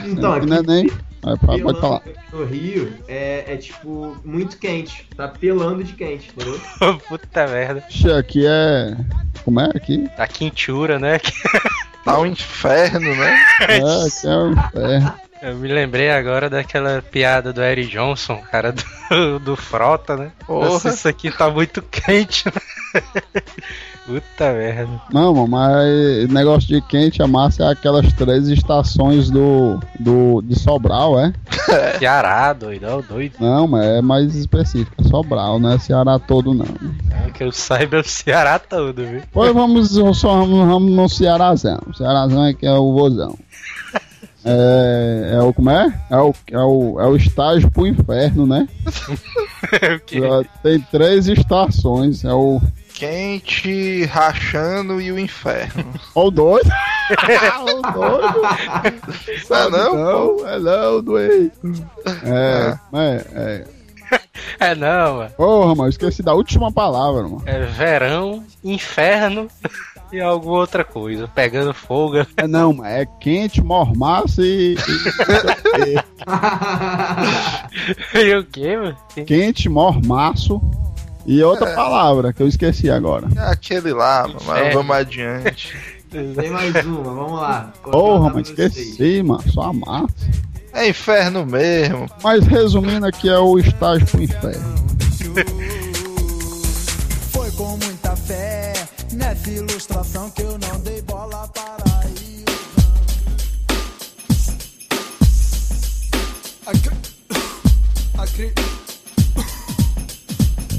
Então, 0.08 0.34
Aqui 0.34 0.42
aqui 0.42 0.50
não 0.50 0.58
é 0.58 0.62
nem. 0.64 0.92
Pode 1.26 1.62
pelando 1.62 1.82
falar. 1.82 2.02
no 2.32 2.46
Rio 2.46 2.94
é, 3.08 3.54
é 3.54 3.58
tipo 3.58 4.18
muito 4.24 4.58
quente, 4.58 5.08
tá 5.16 5.28
pelando 5.28 5.84
de 5.84 5.94
quente, 5.94 6.32
entendeu? 6.36 6.60
Puta 7.08 7.48
merda. 7.48 7.84
Ixi, 7.90 8.12
aqui 8.12 8.46
é. 8.46 8.96
Como 9.44 9.60
é 9.60 9.70
aqui? 9.76 10.10
Tá 10.16 10.28
quintura, 10.28 11.00
né? 11.00 11.20
Tá 12.06 12.20
um 12.20 12.28
inferno, 12.28 13.16
né? 13.16 13.36
É, 13.62 13.78
aqui 13.78 14.28
é 14.28 14.38
um 14.38 14.52
inferno. 14.52 15.14
Eu 15.42 15.56
me 15.56 15.68
lembrei 15.68 16.12
agora 16.12 16.50
daquela 16.50 17.02
piada 17.02 17.52
do 17.52 17.64
Eric 17.64 17.90
Johnson, 17.90 18.44
cara, 18.52 18.72
do, 19.10 19.40
do 19.40 19.56
Frota, 19.56 20.16
né? 20.16 20.32
Porra. 20.46 20.70
Nossa, 20.70 20.90
isso 20.90 21.08
aqui 21.08 21.32
tá 21.32 21.50
muito 21.50 21.82
quente, 21.82 22.46
né? 22.46 23.02
Puta 24.06 24.54
merda. 24.54 25.02
Não, 25.12 25.48
mas 25.48 26.30
negócio 26.30 26.68
de 26.68 26.80
quente, 26.82 27.24
a 27.24 27.28
massa 27.28 27.64
é 27.64 27.72
aquelas 27.72 28.14
três 28.14 28.48
estações 28.48 29.32
do, 29.32 29.80
do 30.00 30.44
de 30.44 30.58
Sobral, 30.60 31.20
é? 31.20 31.34
Ceará, 31.98 32.54
doidão, 32.54 33.02
doido. 33.02 33.36
Não, 33.40 33.68
mas 33.68 33.84
é 33.84 34.02
mais 34.04 34.36
específico, 34.36 35.04
Sobral, 35.08 35.60
não 35.60 35.72
é 35.72 35.80
Ceará 35.80 36.20
todo 36.20 36.54
não. 36.54 36.68
É, 37.26 37.32
Que 37.32 37.44
eu 37.44 37.52
saiba 37.52 37.98
é 37.98 38.00
o 38.02 38.04
Ceará 38.04 38.60
todo, 38.60 39.04
viu? 39.04 39.22
Pois 39.32 39.52
vamos, 39.52 39.90
só 39.90 40.40
vamos, 40.40 40.68
vamos 40.68 40.92
no 40.92 41.10
Cearazão. 41.10 41.80
Cearazão 41.98 42.46
é 42.46 42.54
que 42.54 42.66
é 42.68 42.74
o 42.74 42.94
vozão. 42.94 43.36
É, 44.48 45.32
é 45.34 45.42
o 45.42 45.52
como 45.52 45.72
é? 45.72 45.92
É 46.08 46.18
o, 46.18 46.32
é 46.52 46.60
o, 46.60 47.02
é 47.02 47.08
o 47.08 47.16
estágio 47.16 47.72
pro 47.72 47.88
inferno, 47.88 48.46
né? 48.46 48.68
o 48.86 50.00
quê? 50.06 50.22
Tem 50.62 50.80
três 50.80 51.28
estações, 51.28 52.24
é 52.24 52.32
o 52.32 52.62
Quente, 52.96 54.06
rachando 54.06 55.02
e 55.02 55.12
o 55.12 55.20
inferno. 55.20 55.86
Ó 56.16 56.28
o 56.28 56.32
doido. 56.32 56.70
o 57.62 57.92
doido. 57.92 58.42
Ah, 59.52 59.70
não? 59.70 59.96
Não, 59.96 60.48
é 60.48 60.60
não, 60.60 61.04
doido. 61.04 61.52
É, 62.24 62.80
é, 62.94 63.26
é. 63.34 63.66
É 64.60 64.76
não, 64.76 65.18
mano. 65.18 65.32
Porra, 65.32 65.76
mano, 65.76 65.90
esqueci 65.90 66.24
da 66.24 66.34
última 66.34 66.72
palavra, 66.72 67.24
mano. 67.24 67.44
É 67.46 67.66
verão, 67.66 68.46
inferno 68.64 69.50
e 70.12 70.22
alguma 70.22 70.60
outra 70.60 70.86
coisa. 70.86 71.28
Pegando 71.28 71.74
fogo. 71.74 72.26
É 72.38 72.48
não, 72.48 72.72
mano, 72.72 72.90
é 72.90 73.06
quente, 73.20 73.62
mormaço 73.62 74.42
e. 74.42 74.78
e 78.16 78.36
o 78.36 78.46
quê, 78.46 78.78
mano? 78.78 78.98
quente, 79.26 79.68
mormaço 79.68 80.62
e 81.26 81.44
outra 81.44 81.74
palavra 81.74 82.32
que 82.32 82.42
eu 82.44 82.48
esqueci 82.48 82.90
agora. 82.90 83.28
É 83.36 83.52
aquele 83.52 83.94
lá, 83.94 84.28
mas 84.28 84.42
Inferno. 84.42 84.74
vamos 84.74 84.96
adiante. 84.96 85.76
Tem 86.10 86.50
mais 86.50 86.74
uma, 86.86 87.04
vamos 87.04 87.42
lá. 87.42 87.74
Porra, 87.84 88.32
mas 88.34 88.48
esqueci, 88.50 89.22
mano, 89.24 89.44
só 89.52 89.74
massa. 89.74 90.14
É 90.72 90.88
inferno 90.90 91.46
mesmo. 91.46 92.06
Mas 92.24 92.46
resumindo 92.46 93.06
aqui 93.06 93.30
é 93.30 93.38
o 93.40 93.58
estágio 93.58 94.06
pro 94.08 94.22
inferno. 94.22 94.76
Foi 97.32 97.52
com 97.52 97.78
muita 97.78 98.16
fé 98.16 98.74
nessa 99.14 99.50
ilustração 99.50 100.30
que 100.30 100.42
eu 100.42 100.58
não 100.58 100.80
dei 100.82 101.02
bola 101.02 101.48
para 101.48 101.84
a 101.86 102.06
ilusão. 102.06 102.26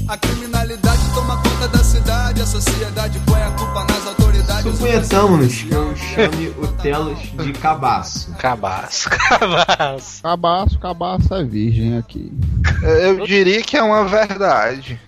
A, 0.07 0.17
cri... 0.17 0.31
a, 0.31 0.37
cri... 0.37 0.37
a 0.37 0.37
criminalidade 0.37 1.01
toma 1.13 1.37
conta 1.41 1.67
da 1.67 1.83
cidade, 1.83 2.41
a 2.41 2.45
sociedade 2.45 3.19
põe 3.25 3.41
a 3.41 3.51
culpa 3.51 3.85
nas 3.85 4.07
autoridades. 4.07 4.77
Suponhamos 4.77 5.61
que 5.63 5.73
eu 5.73 5.95
chame 5.95 6.47
o 6.57 6.67
Telos 6.67 7.19
de 7.19 7.53
cabaço. 7.53 8.33
Cabaço, 8.37 9.09
cabaço. 9.09 10.21
Cabaço, 10.21 10.79
cabaço 10.79 11.33
é 11.33 11.43
virgem 11.43 11.97
aqui. 11.97 12.31
Eu 12.83 13.25
diria 13.25 13.61
que 13.61 13.75
é 13.77 13.83
uma 13.83 14.05
verdade. 14.05 14.99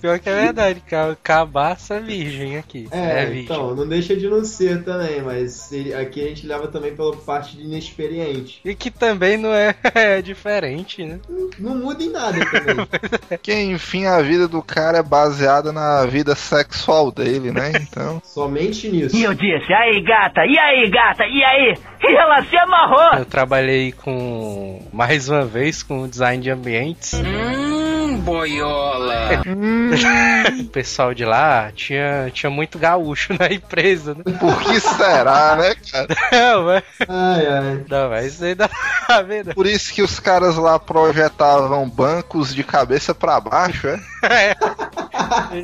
Pior 0.00 0.18
que 0.18 0.28
é 0.28 0.34
verdade, 0.42 0.80
ca- 0.80 1.16
cabaço 1.22 1.92
é 1.92 2.00
virgem 2.00 2.56
aqui. 2.58 2.88
É, 2.90 3.24
virgem. 3.26 3.44
então, 3.44 3.74
não 3.74 3.88
deixa 3.88 4.16
de 4.16 4.28
não 4.28 4.44
ser 4.44 4.84
também, 4.84 5.22
mas 5.22 5.70
aqui 5.98 6.22
a 6.24 6.28
gente 6.28 6.46
leva 6.46 6.68
também 6.68 6.94
pela 6.94 7.16
parte 7.16 7.56
de 7.56 7.62
inexperiente. 7.64 8.60
E 8.64 8.74
que 8.74 8.90
também 8.90 9.36
não 9.36 9.52
é, 9.52 9.74
é 9.94 10.22
diferente, 10.22 11.04
né? 11.04 11.18
Não 11.58 11.76
muda 11.76 12.02
em 12.02 12.10
nada. 12.10 12.38
Que 13.42 13.54
enfim 13.54 14.06
a 14.06 14.20
vida 14.20 14.48
do 14.48 14.62
cara 14.62 14.98
é 14.98 15.02
baseada 15.02 15.72
na 15.72 16.04
vida 16.06 16.34
sexual 16.34 17.10
dele, 17.10 17.50
né? 17.50 17.72
Então. 17.74 18.20
Somente 18.24 18.88
nisso. 18.88 19.16
E 19.16 19.22
eu 19.22 19.34
disse, 19.34 19.72
aí 19.72 20.02
gata, 20.02 20.44
e 20.46 20.58
aí 20.58 20.90
gata, 20.90 21.24
e 21.24 21.44
aí? 21.44 21.74
E 22.02 22.14
ela 22.14 22.42
se 22.44 22.56
amarrou. 22.56 23.18
Eu 23.18 23.24
trabalhei 23.24 23.92
com, 23.92 24.82
mais 24.92 25.28
uma 25.28 25.44
vez, 25.44 25.82
com 25.82 26.08
design 26.08 26.42
de 26.42 26.50
ambientes. 26.50 27.14
Hum, 27.14 27.87
boiola. 28.18 29.42
o 30.60 30.64
pessoal 30.66 31.14
de 31.14 31.24
lá 31.24 31.70
tinha, 31.74 32.30
tinha 32.32 32.50
muito 32.50 32.78
gaúcho 32.78 33.34
na 33.38 33.48
empresa, 33.52 34.14
né? 34.14 34.22
Por 34.38 34.60
que 34.62 34.80
será, 34.80 35.56
né, 35.56 35.74
cara? 35.90 36.08
Não, 36.32 36.64
mas, 36.64 36.82
Ai, 37.08 37.46
ai. 37.46 37.84
não, 37.88 38.10
mas 38.10 38.26
isso 38.34 38.44
aí 38.44 38.54
dá 38.54 38.68
pra 39.06 39.22
ver, 39.22 39.44
né? 39.46 39.54
Por 39.54 39.66
isso 39.66 39.92
que 39.92 40.02
os 40.02 40.20
caras 40.20 40.56
lá 40.56 40.78
projetavam 40.78 41.88
bancos 41.88 42.54
de 42.54 42.62
cabeça 42.62 43.14
pra 43.14 43.40
baixo, 43.40 43.88
é? 43.88 44.54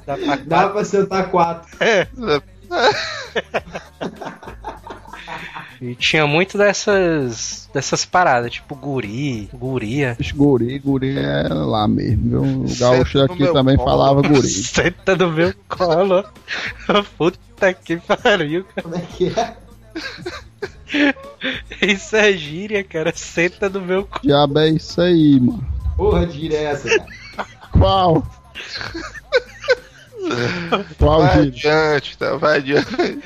Dá 0.06 0.16
pra 0.16 0.36
Dá 0.44 0.68
pra 0.68 0.84
sentar 0.84 1.30
quatro. 1.30 1.68
E 5.90 5.94
tinha 5.96 6.26
muito 6.26 6.56
dessas 6.56 7.68
dessas 7.74 8.04
paradas, 8.06 8.52
tipo 8.52 8.74
guri, 8.74 9.50
guria. 9.52 10.16
Guri, 10.34 10.78
guri 10.78 11.18
é 11.18 11.46
lá 11.48 11.86
mesmo, 11.86 12.30
viu? 12.30 12.42
O 12.64 12.78
gaúcho 12.78 13.20
aqui 13.20 13.46
também 13.52 13.76
colo. 13.76 13.90
falava 13.90 14.22
guri. 14.26 14.48
Senta 14.48 15.14
no 15.14 15.30
meu 15.30 15.52
colo. 15.68 16.24
Puta 17.18 17.74
que 17.74 17.98
pariu, 17.98 18.64
cara. 18.64 18.82
Como 18.82 18.96
é 18.96 19.00
que 19.00 19.26
é? 19.38 19.56
Isso 21.86 22.16
é 22.16 22.32
gíria, 22.32 22.82
cara. 22.82 23.12
Senta 23.14 23.68
no 23.68 23.80
meu 23.80 24.04
colo. 24.06 24.22
Diabo 24.22 24.58
é 24.60 24.68
isso 24.70 25.00
aí, 25.00 25.38
mano. 25.38 25.66
Porra 25.96 26.26
de 26.26 26.40
gíria 26.40 26.56
é 26.56 26.64
essa, 26.64 26.88
cara? 26.88 27.06
Qual? 27.72 28.26
Qual 30.98 31.20
Vai 31.20 31.44
gíria? 31.44 31.48
adiante, 31.50 32.16
tá? 32.18 32.36
Vai 32.36 32.56
adiante. 32.58 33.20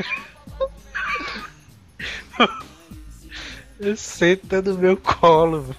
Senta 3.97 4.61
no 4.63 4.77
meu 4.77 4.97
colo. 4.97 5.75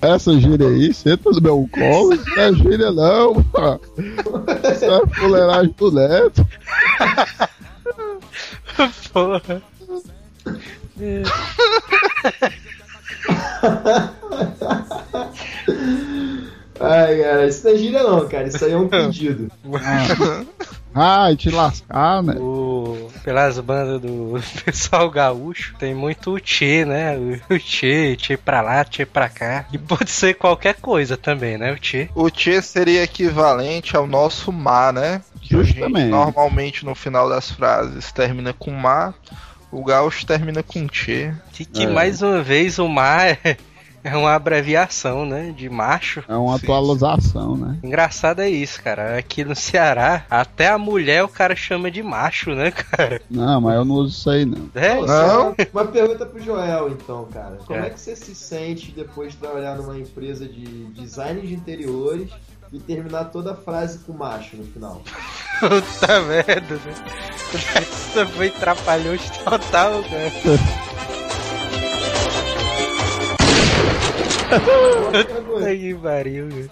Essa 0.00 0.32
gíria 0.38 0.66
aí, 0.66 0.94
senta 0.94 1.30
no 1.30 1.40
meu 1.42 1.68
colo, 1.70 2.16
não 2.36 2.42
é 2.42 2.54
gíria 2.54 2.90
não, 2.90 3.34
mano. 3.52 3.80
Isso 4.72 4.84
é 4.86 5.06
fuleiragem 5.14 5.74
do 5.76 5.92
neto. 5.92 6.46
Porra. 9.12 9.62
É. 10.98 11.22
Ai, 16.80 17.18
cara, 17.22 17.46
isso 17.46 17.64
não 17.66 17.74
é 17.74 17.76
gíria 17.78 18.02
não, 18.02 18.28
cara. 18.28 18.46
Isso 18.48 18.64
aí 18.64 18.72
é 18.72 18.76
um 18.76 18.88
pedido. 18.90 19.50
Ai, 20.92 21.36
te 21.36 21.50
lascar, 21.50 22.20
né? 22.22 22.34
O... 22.38 23.08
pelas 23.22 23.58
bandas 23.60 24.00
do 24.00 24.40
pessoal 24.64 25.08
gaúcho, 25.08 25.74
tem 25.78 25.94
muito 25.94 26.32
o 26.32 26.40
tchê, 26.40 26.84
né? 26.84 27.16
O 27.48 27.58
tchê, 27.58 28.16
tchê 28.16 28.36
pra 28.36 28.60
lá, 28.60 28.84
tchê 28.84 29.06
pra 29.06 29.28
cá. 29.28 29.66
E 29.72 29.78
pode 29.78 30.10
ser 30.10 30.34
qualquer 30.34 30.74
coisa 30.74 31.16
também, 31.16 31.56
né? 31.56 31.72
O 31.72 31.78
tchê. 31.78 32.08
O 32.14 32.28
Tchê 32.28 32.60
seria 32.60 33.04
equivalente 33.04 33.96
ao 33.96 34.06
nosso 34.06 34.50
mar, 34.50 34.92
né? 34.92 35.22
Que 35.40 35.54
a 35.54 35.62
gente 35.62 35.74
Justamente. 35.78 36.08
normalmente 36.08 36.84
no 36.84 36.94
final 36.94 37.28
das 37.28 37.50
frases 37.50 38.10
termina 38.10 38.52
com 38.52 38.70
mar, 38.72 39.14
o 39.70 39.84
gaúcho 39.84 40.26
termina 40.26 40.62
com 40.62 40.86
Tchê. 40.88 41.32
Que, 41.52 41.64
que 41.64 41.84
É. 41.84 41.86
mais 41.88 42.20
uma 42.20 42.42
vez 42.42 42.78
o 42.80 42.88
mar 42.88 43.38
é, 43.44 43.56
é 44.02 44.16
uma 44.16 44.34
abreviação, 44.34 45.24
né? 45.26 45.52
De 45.56 45.68
macho. 45.68 46.22
É 46.28 46.34
uma 46.34 46.56
atualização, 46.56 47.56
né? 47.56 47.78
Engraçado 47.82 48.40
é 48.40 48.48
isso, 48.48 48.82
cara. 48.82 49.18
Aqui 49.18 49.44
no 49.44 49.54
Ceará, 49.54 50.24
até 50.30 50.68
a 50.68 50.78
mulher 50.78 51.22
o 51.24 51.28
cara 51.28 51.54
chama 51.54 51.90
de 51.90 52.02
macho, 52.02 52.54
né, 52.54 52.70
cara? 52.70 53.20
Não, 53.30 53.60
mas 53.60 53.74
eu 53.76 53.84
não 53.84 53.94
uso 53.96 54.16
isso 54.16 54.30
aí, 54.30 54.44
não. 54.44 54.68
É, 54.74 55.00
Não. 55.00 55.54
Uma 55.72 55.84
pergunta 55.86 56.24
pro 56.26 56.42
Joel, 56.42 56.88
então, 56.90 57.26
cara. 57.32 57.58
Como 57.66 57.78
É. 57.78 57.86
é. 57.86 57.90
que 57.90 58.00
você 58.00 58.16
se 58.16 58.34
sente 58.34 58.92
depois 58.92 59.32
de 59.32 59.38
trabalhar 59.38 59.76
numa 59.76 59.98
empresa 59.98 60.46
de 60.46 60.84
design 60.92 61.40
de 61.46 61.54
interiores 61.54 62.30
e 62.72 62.78
terminar 62.78 63.24
toda 63.24 63.52
a 63.52 63.56
frase 63.56 63.98
com 64.00 64.12
macho 64.12 64.56
no 64.56 64.64
final? 64.64 65.02
Puta 65.60 66.20
merda, 66.22 66.74
né? 66.76 66.94
Essa 67.76 68.26
foi 68.26 68.48
trapalhões 68.50 69.28
total, 69.44 70.00
né? 70.02 70.32
que 75.78 75.94
pariu. 75.94 76.70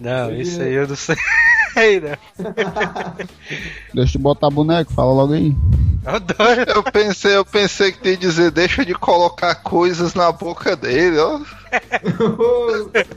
Não, 0.00 0.34
isso 0.34 0.62
aí 0.62 0.74
eu 0.74 0.88
não 0.88 0.96
sei. 0.96 1.16
não. 2.00 2.16
Deixa 3.94 4.18
eu 4.18 4.22
botar 4.22 4.50
boneco, 4.50 4.92
fala 4.92 5.12
logo 5.12 5.34
aí. 5.34 5.54
Eu 6.74 6.82
pensei, 6.82 7.36
eu 7.36 7.44
pensei 7.44 7.92
que 7.92 7.98
tu 7.98 8.08
ia 8.08 8.16
dizer, 8.16 8.50
deixa 8.50 8.84
de 8.84 8.94
colocar 8.94 9.54
coisas 9.56 10.14
na 10.14 10.32
boca 10.32 10.74
dele, 10.74 11.18
ó. 11.18 11.40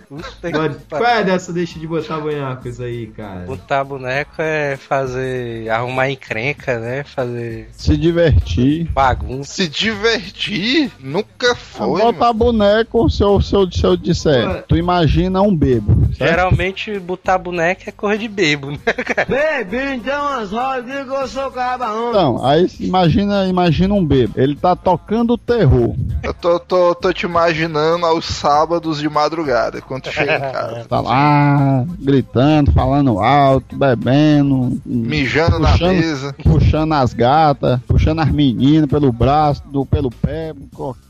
Puta 0.08 0.50
Mano, 0.52 0.76
que 0.76 0.86
qual 0.90 1.06
é 1.06 1.24
dessa 1.24 1.52
deixa 1.54 1.80
de 1.80 1.88
botar 1.88 2.20
bonecos 2.20 2.80
aí, 2.80 3.08
cara? 3.08 3.42
Botar 3.46 3.84
boneco 3.84 4.34
é 4.42 4.78
fazer. 4.78 5.70
arrumar 5.70 6.10
encrenca, 6.10 6.80
né? 6.80 7.04
Fazer 7.04 7.70
Se 7.74 7.96
divertir. 7.98 8.90
bagunça. 8.92 9.54
Se 9.54 9.68
divertir? 9.68 10.92
Nunca 11.00 11.56
foi. 11.56 12.02
botar 12.02 12.34
boneco, 12.34 13.10
se 13.10 13.24
eu, 13.24 13.42
se, 13.42 13.56
eu, 13.56 13.72
se 13.72 13.84
eu 13.84 13.96
disser, 13.98 14.48
Ué. 14.48 14.64
tu 14.68 14.76
imagina 14.78 15.42
um 15.42 15.56
bebo. 15.56 15.94
certo? 16.16 16.30
Geralmente 16.30 17.00
botar 17.00 17.38
boneco 17.38 17.84
é 17.88 17.92
cor 17.92 18.18
de 18.18 18.28
bebo, 18.28 18.72
né, 18.72 18.78
cara? 19.06 19.28
Baby, 19.30 19.96
então 19.96 20.28
as 20.40 20.52
rodas 20.52 21.06
que 21.08 21.14
eu 21.14 21.28
sou 21.28 21.52
cabaão. 21.52 22.10
Então, 22.10 22.46
aí 22.46 22.70
imagina, 22.80 23.46
imagina 23.46 23.94
um 23.94 24.06
bebo. 24.06 24.34
Ele 24.36 24.56
tá 24.56 24.76
tocando 24.76 25.38
terror. 25.38 25.96
Eu 26.22 26.34
tô, 26.34 26.60
tô, 26.60 26.96
tô 26.96 27.12
te 27.14 27.26
imaginando 27.26 28.06
aos 28.06 28.26
sábados 28.44 29.00
de 29.00 29.08
madrugada, 29.08 29.82
quando 29.82 30.08
chega 30.12 30.36
em 30.36 30.52
casa. 30.52 30.86
Tá 30.90 31.00
lá, 31.00 31.86
gritando, 32.00 32.74
falando 32.74 33.20
alto, 33.20 33.74
bebendo. 33.78 34.82
Mijando 34.86 35.60
na 35.60 35.72
puxando- 35.72 35.90
mesa. 35.96 36.36
Puxando 36.44 36.92
as 36.94 37.14
gatas, 37.14 37.80
puxando 37.88 38.20
as 38.20 38.30
meninas 38.30 38.90
pelo 38.90 39.12
braço, 39.14 39.64
do, 39.68 39.86
pelo 39.86 40.12
pé, 40.12 40.54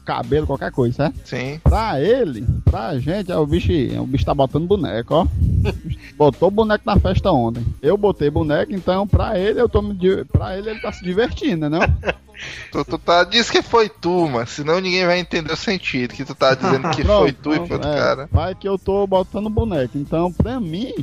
cabelo, 0.06 0.46
qualquer 0.46 0.72
coisa, 0.72 0.96
certo? 0.96 1.16
Sim. 1.26 1.60
Pra 1.64 2.00
ele, 2.00 2.46
pra 2.66 3.00
gente, 3.00 3.32
é 3.32 3.38
o 3.38 3.46
bicho, 3.48 3.72
o 4.00 4.06
bicho 4.06 4.26
tá 4.26 4.34
botando 4.36 4.68
boneco, 4.68 5.16
ó. 5.16 5.28
Botou 6.16 6.52
boneco 6.52 6.84
na 6.86 7.00
festa 7.00 7.32
ontem. 7.32 7.66
Eu 7.82 7.98
botei 7.98 8.30
boneco, 8.30 8.72
então 8.74 9.08
pra 9.08 9.40
ele 9.40 9.60
eu 9.60 9.68
tô 9.68 9.82
me 9.82 9.96
pra 10.32 10.56
ele 10.58 10.70
ele 10.70 10.80
tá 10.82 10.92
se 10.92 11.04
divertindo, 11.04 11.68
né? 11.70 11.80
não? 11.80 12.14
Tu, 12.72 12.86
tu 12.86 12.98
tá, 12.98 13.24
diz 13.24 13.50
que 13.50 13.62
foi 13.62 13.88
tu, 13.88 14.28
mas 14.28 14.50
senão 14.50 14.80
ninguém 14.80 15.06
vai 15.06 15.20
entender 15.20 15.54
o 15.54 15.58
sentido. 15.58 16.14
Que 16.14 16.26
tu 16.26 16.34
tá 16.34 16.56
dizendo 16.56 16.90
que 16.90 17.04
foi 17.06 17.32
tu 17.32 17.54
e 17.54 17.56
foi 17.68 17.78
outro 17.78 17.90
é, 17.90 17.98
cara. 17.98 18.30
Vai 18.32 18.56
que 18.56 18.68
eu 18.68 18.78
tô 18.78 19.06
botando 19.06 19.50
boneco. 19.50 19.98
Então, 19.98 20.32
pra 20.32 20.60
mim, 20.60 20.94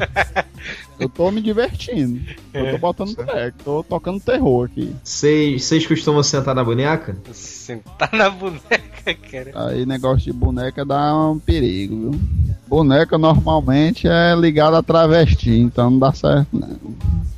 eu 0.99 1.09
tô 1.09 1.31
me 1.31 1.41
divertindo. 1.41 2.21
Eu 2.53 2.73
tô 2.73 2.79
botando 2.79 3.15
boneco, 3.15 3.59
tô 3.65 3.83
tocando 3.83 4.21
terror 4.21 4.67
aqui. 4.67 4.95
Vocês 5.03 5.65
vocês 5.65 5.87
costumam 5.87 6.23
sentar 6.23 6.55
na 6.55 6.65
boneca? 6.65 7.17
Sentar 7.33 8.11
na 8.13 8.29
boneca, 8.31 9.15
cara. 9.31 9.53
Aí 9.69 9.87
negócio 9.87 10.25
de 10.25 10.33
boneca 10.33 10.85
dá 10.85 11.17
um 11.17 11.39
perigo, 11.39 12.11
viu? 12.11 12.21
Boneca 12.67 13.19
normalmente 13.19 14.07
é 14.07 14.35
ligada 14.35 14.79
a 14.79 14.83
travesti, 14.83 15.51
então 15.51 15.91
não 15.91 15.99
dá 15.99 16.13
certo, 16.13 16.49
não. 16.53 16.79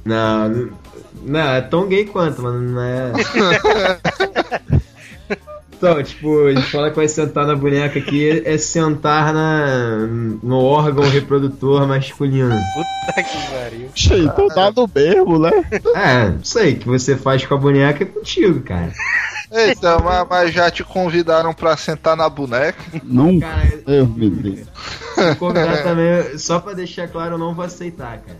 Não, 0.05 0.71
não- 1.25 1.33
não, 1.33 1.41
é 1.55 1.61
tão 1.61 1.87
gay 1.89 2.05
quanto, 2.05 2.43
mas 2.43 2.53
não 2.55 2.81
é. 2.83 3.13
Então, 5.75 6.01
tipo, 6.01 6.47
a 6.47 6.53
gente 6.53 6.71
fala 6.71 6.91
que 6.91 6.97
vai 6.97 7.09
sentar 7.09 7.45
na 7.45 7.57
boneca 7.57 7.99
aqui 7.99 8.41
é 8.47 8.57
sentar 8.57 9.35
na, 9.35 10.07
no 10.41 10.61
órgão 10.63 11.03
reprodutor 11.09 11.89
masculino. 11.89 12.55
Puta 12.73 13.21
que 13.25 13.37
pariu. 13.51 13.89
Cheio, 13.93 14.27
então 14.27 14.47
dá 14.47 14.71
no 14.71 14.89
mesmo, 14.95 15.41
né? 15.41 15.51
É, 15.97 16.29
não 16.29 16.45
sei, 16.45 16.75
o 16.75 16.79
que 16.79 16.87
você 16.87 17.17
faz 17.17 17.45
com 17.45 17.55
a 17.55 17.59
boneca 17.59 18.05
é 18.05 18.07
contigo, 18.07 18.61
cara. 18.61 18.93
Então, 19.51 19.99
mas, 20.05 20.25
mas 20.31 20.55
já 20.55 20.71
te 20.71 20.85
convidaram 20.85 21.53
pra 21.53 21.77
sentar 21.77 22.17
na 22.17 22.29
boneca? 22.29 22.79
Nunca. 23.03 23.49
Cara, 23.49 23.83
Eu 23.89 24.07
me 24.07 24.31
Deus. 24.31 24.69
convidar 25.37 25.83
também, 25.83 26.39
só 26.39 26.61
pra 26.61 26.75
deixar 26.75 27.09
claro, 27.09 27.35
eu 27.35 27.39
não 27.39 27.55
vou 27.55 27.65
aceitar, 27.65 28.19
cara. 28.19 28.39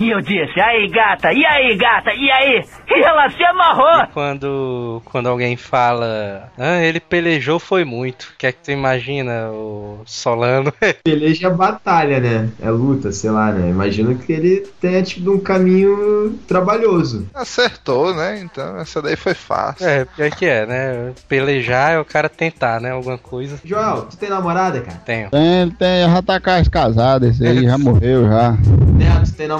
E 0.00 0.10
eu 0.10 0.20
disse, 0.20 0.60
aí 0.60 0.88
gata, 0.88 1.32
e 1.32 1.44
aí 1.44 1.76
gata, 1.76 2.10
e 2.12 2.30
aí? 2.30 2.64
E 2.88 3.02
ela 3.02 3.30
se 3.30 3.42
amarrou! 3.44 4.06
Quando, 4.12 5.02
quando 5.04 5.28
alguém 5.28 5.56
fala, 5.56 6.50
ah, 6.58 6.82
ele 6.82 6.98
pelejou 7.00 7.58
foi 7.58 7.84
muito. 7.84 8.24
O 8.24 8.38
que 8.38 8.46
é 8.46 8.52
que 8.52 8.58
tu 8.64 8.70
imagina, 8.70 9.48
o 9.50 10.00
Solano? 10.04 10.72
Peleja 11.04 11.46
é 11.46 11.50
batalha, 11.50 12.20
né? 12.20 12.48
É 12.60 12.70
luta, 12.70 13.12
sei 13.12 13.30
lá, 13.30 13.52
né? 13.52 13.70
Imagino 13.70 14.16
que 14.16 14.32
ele 14.32 14.66
tenha 14.80 15.02
tido 15.02 15.32
um 15.32 15.38
caminho 15.38 16.38
trabalhoso. 16.48 17.28
Acertou, 17.34 18.14
né? 18.14 18.40
Então, 18.42 18.78
essa 18.78 19.00
daí 19.00 19.16
foi 19.16 19.34
fácil. 19.34 19.86
é, 19.86 20.04
pior 20.04 20.30
que 20.30 20.46
é, 20.46 20.66
né? 20.66 21.12
Pelejar 21.28 21.92
é 21.92 21.98
o 21.98 22.04
cara 22.04 22.28
tentar, 22.28 22.80
né? 22.80 22.90
Alguma 22.90 23.18
coisa. 23.18 23.60
Joel, 23.64 24.02
tu 24.02 24.16
tem 24.16 24.28
namorada, 24.28 24.80
cara? 24.80 24.98
Tenho. 25.04 25.30
Tem, 25.30 25.62
ele 25.62 25.72
tem, 25.72 26.08
já 26.08 26.22
tá 26.22 26.40
casado, 26.40 27.26
esse 27.26 27.46
aí 27.46 27.64
já 27.64 27.78
morreu 27.78 28.26
já. 28.26 28.52
Neto, 28.52 29.30
tu 29.30 29.32
tem 29.34 29.46
namorada? 29.46 29.59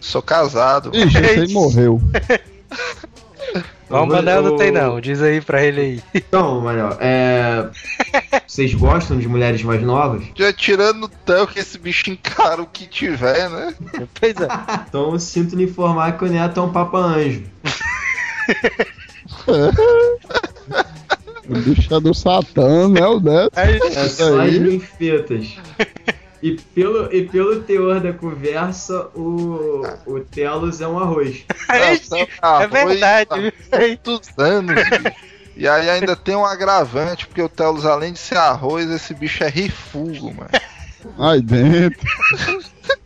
Sou 0.00 0.22
casado. 0.22 0.90
Ixi, 0.94 1.18
esse 1.18 1.40
aí 1.40 1.52
morreu. 1.52 2.00
Vou- 3.88 4.06
mandar, 4.06 4.42
não 4.42 4.56
tem 4.56 4.72
não. 4.72 5.00
Diz 5.00 5.20
aí 5.22 5.40
pra 5.40 5.62
ele 5.62 5.80
aí. 5.80 6.02
Então, 6.14 6.60
Manuel, 6.62 6.96
é. 7.00 7.68
Vocês 8.46 8.74
gostam 8.74 9.18
de 9.18 9.28
mulheres 9.28 9.62
mais 9.62 9.82
novas? 9.82 10.24
Já 10.34 10.52
tirando 10.52 11.04
o 11.04 11.08
tanto 11.08 11.52
que 11.52 11.58
esse 11.60 11.78
bicho 11.78 12.10
encara 12.10 12.60
o 12.62 12.66
que 12.66 12.86
tiver, 12.86 13.48
né? 13.50 13.74
Pois 14.18 14.34
é. 14.36 14.48
Então 14.88 15.12
eu 15.12 15.18
sinto 15.20 15.54
lhe 15.54 15.64
informar 15.64 16.16
que 16.18 16.24
o 16.24 16.28
Neto 16.28 16.58
é 16.60 16.62
um 16.62 16.72
papa 16.72 16.98
anjo. 16.98 17.42
O 21.48 21.58
bicho 21.58 21.94
é 21.94 22.00
do 22.00 22.14
Satã, 22.14 22.88
né, 22.88 23.06
o 23.06 23.20
Neto? 23.20 23.52
É 23.58 23.76
Isso 23.76 24.16
só 24.16 24.40
as 24.40 24.48
aí. 24.48 24.58
ninfetas. 24.60 25.56
E 26.44 26.60
pelo, 26.74 27.10
e 27.10 27.26
pelo 27.26 27.62
teor 27.62 28.00
da 28.00 28.12
conversa, 28.12 29.08
o, 29.14 29.80
o 30.04 30.20
Telos 30.20 30.82
é 30.82 30.86
um 30.86 30.98
arroz. 30.98 31.42
Nossa, 31.66 32.18
é 32.18 32.28
arroz 32.42 32.70
verdade. 32.70 33.50
tá 33.70 33.78
Aí, 33.78 33.98
muitos 34.06 34.28
anos. 34.36 34.74
E 35.56 35.66
aí 35.66 35.88
ainda 35.88 36.14
tem 36.14 36.36
um 36.36 36.44
agravante, 36.44 37.26
porque 37.26 37.40
o 37.40 37.48
Telos, 37.48 37.86
além 37.86 38.12
de 38.12 38.18
ser 38.18 38.36
arroz, 38.36 38.90
esse 38.90 39.14
bicho 39.14 39.42
é 39.42 39.48
rifugo, 39.48 40.34
mano. 40.34 40.50
Aí 41.18 41.40
dentro. 41.40 42.06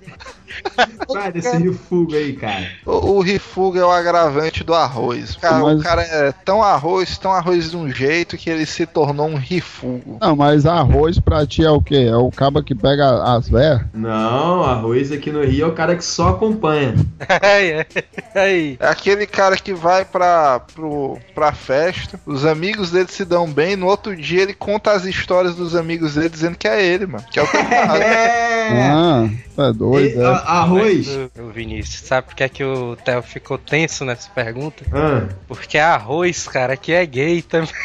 Vai 1.08 1.32
desse 1.32 1.56
refugo 1.56 2.14
aí, 2.14 2.34
cara. 2.34 2.66
O, 2.84 3.12
o 3.16 3.20
rifugo 3.20 3.78
é 3.78 3.84
o 3.84 3.90
agravante 3.90 4.62
do 4.62 4.74
arroz. 4.74 5.36
Cara, 5.36 5.58
Mas- 5.60 5.80
O 5.80 5.82
cara 5.82 6.02
é 6.02 6.32
tão 6.44 6.62
arroz, 6.62 7.16
tão 7.18 7.32
arroz 7.32 7.70
de 7.70 7.76
um 7.76 7.90
jeito 7.90 8.36
que 8.36 8.50
ele 8.50 8.66
se 8.66 8.84
tornou 8.86 9.26
um 9.26 9.36
rifugo. 9.36 10.18
Não, 10.20 10.36
mas 10.36 10.66
arroz 10.66 11.18
pra 11.18 11.46
ti 11.46 11.64
é 11.64 11.70
o 11.70 11.80
quê? 11.80 12.06
É 12.10 12.16
o 12.16 12.30
cabo 12.30 12.62
que 12.62 12.74
pega 12.74 13.22
as 13.36 13.48
véias? 13.48 13.80
Não, 13.94 14.62
arroz 14.64 15.10
aqui 15.12 15.30
no 15.32 15.42
Rio 15.42 15.66
é 15.66 15.68
o 15.68 15.72
cara 15.72 15.96
que 15.96 16.04
só 16.04 16.28
acompanha. 16.30 16.94
aí, 17.42 17.70
é. 17.70 17.86
aí. 18.34 18.76
É 18.80 18.86
aquele 18.88 19.26
cara 19.26 19.56
que 19.56 19.72
vai 19.72 20.04
pra, 20.04 20.60
pro, 20.60 21.18
pra 21.34 21.52
festa, 21.52 22.20
os 22.26 22.44
amigos 22.44 22.90
dele 22.90 23.08
se 23.10 23.24
dão 23.24 23.50
bem, 23.50 23.76
no 23.76 23.86
outro 23.86 24.14
dia 24.14 24.42
ele 24.42 24.54
conta 24.54 24.92
as 24.92 25.04
histórias 25.04 25.54
dos 25.54 25.74
amigos 25.74 26.14
dele 26.14 26.28
dizendo 26.28 26.56
que 26.56 26.68
é 26.68 26.82
ele, 26.84 27.06
mano. 27.06 27.24
Que 27.30 27.38
é 27.40 27.42
o 27.42 27.46
que. 27.50 27.56
É! 27.56 28.90
Ah, 28.90 29.28
tá 29.56 29.72
doido, 29.72 30.20
E- 30.20 30.22
é. 30.22 30.26
Arroz? 30.48 31.08
Ô, 31.38 31.48
Vinícius, 31.50 32.06
sabe 32.06 32.28
por 32.28 32.34
que, 32.34 32.44
é 32.44 32.48
que 32.48 32.64
o 32.64 32.96
Theo 32.96 33.22
ficou 33.22 33.58
tenso 33.58 34.04
nessa 34.04 34.30
pergunta? 34.30 34.84
Ah, 34.92 35.28
Porque 35.46 35.78
arroz, 35.78 36.48
cara, 36.48 36.76
que 36.76 36.92
é 36.92 37.04
gay 37.04 37.42
também. 37.42 37.68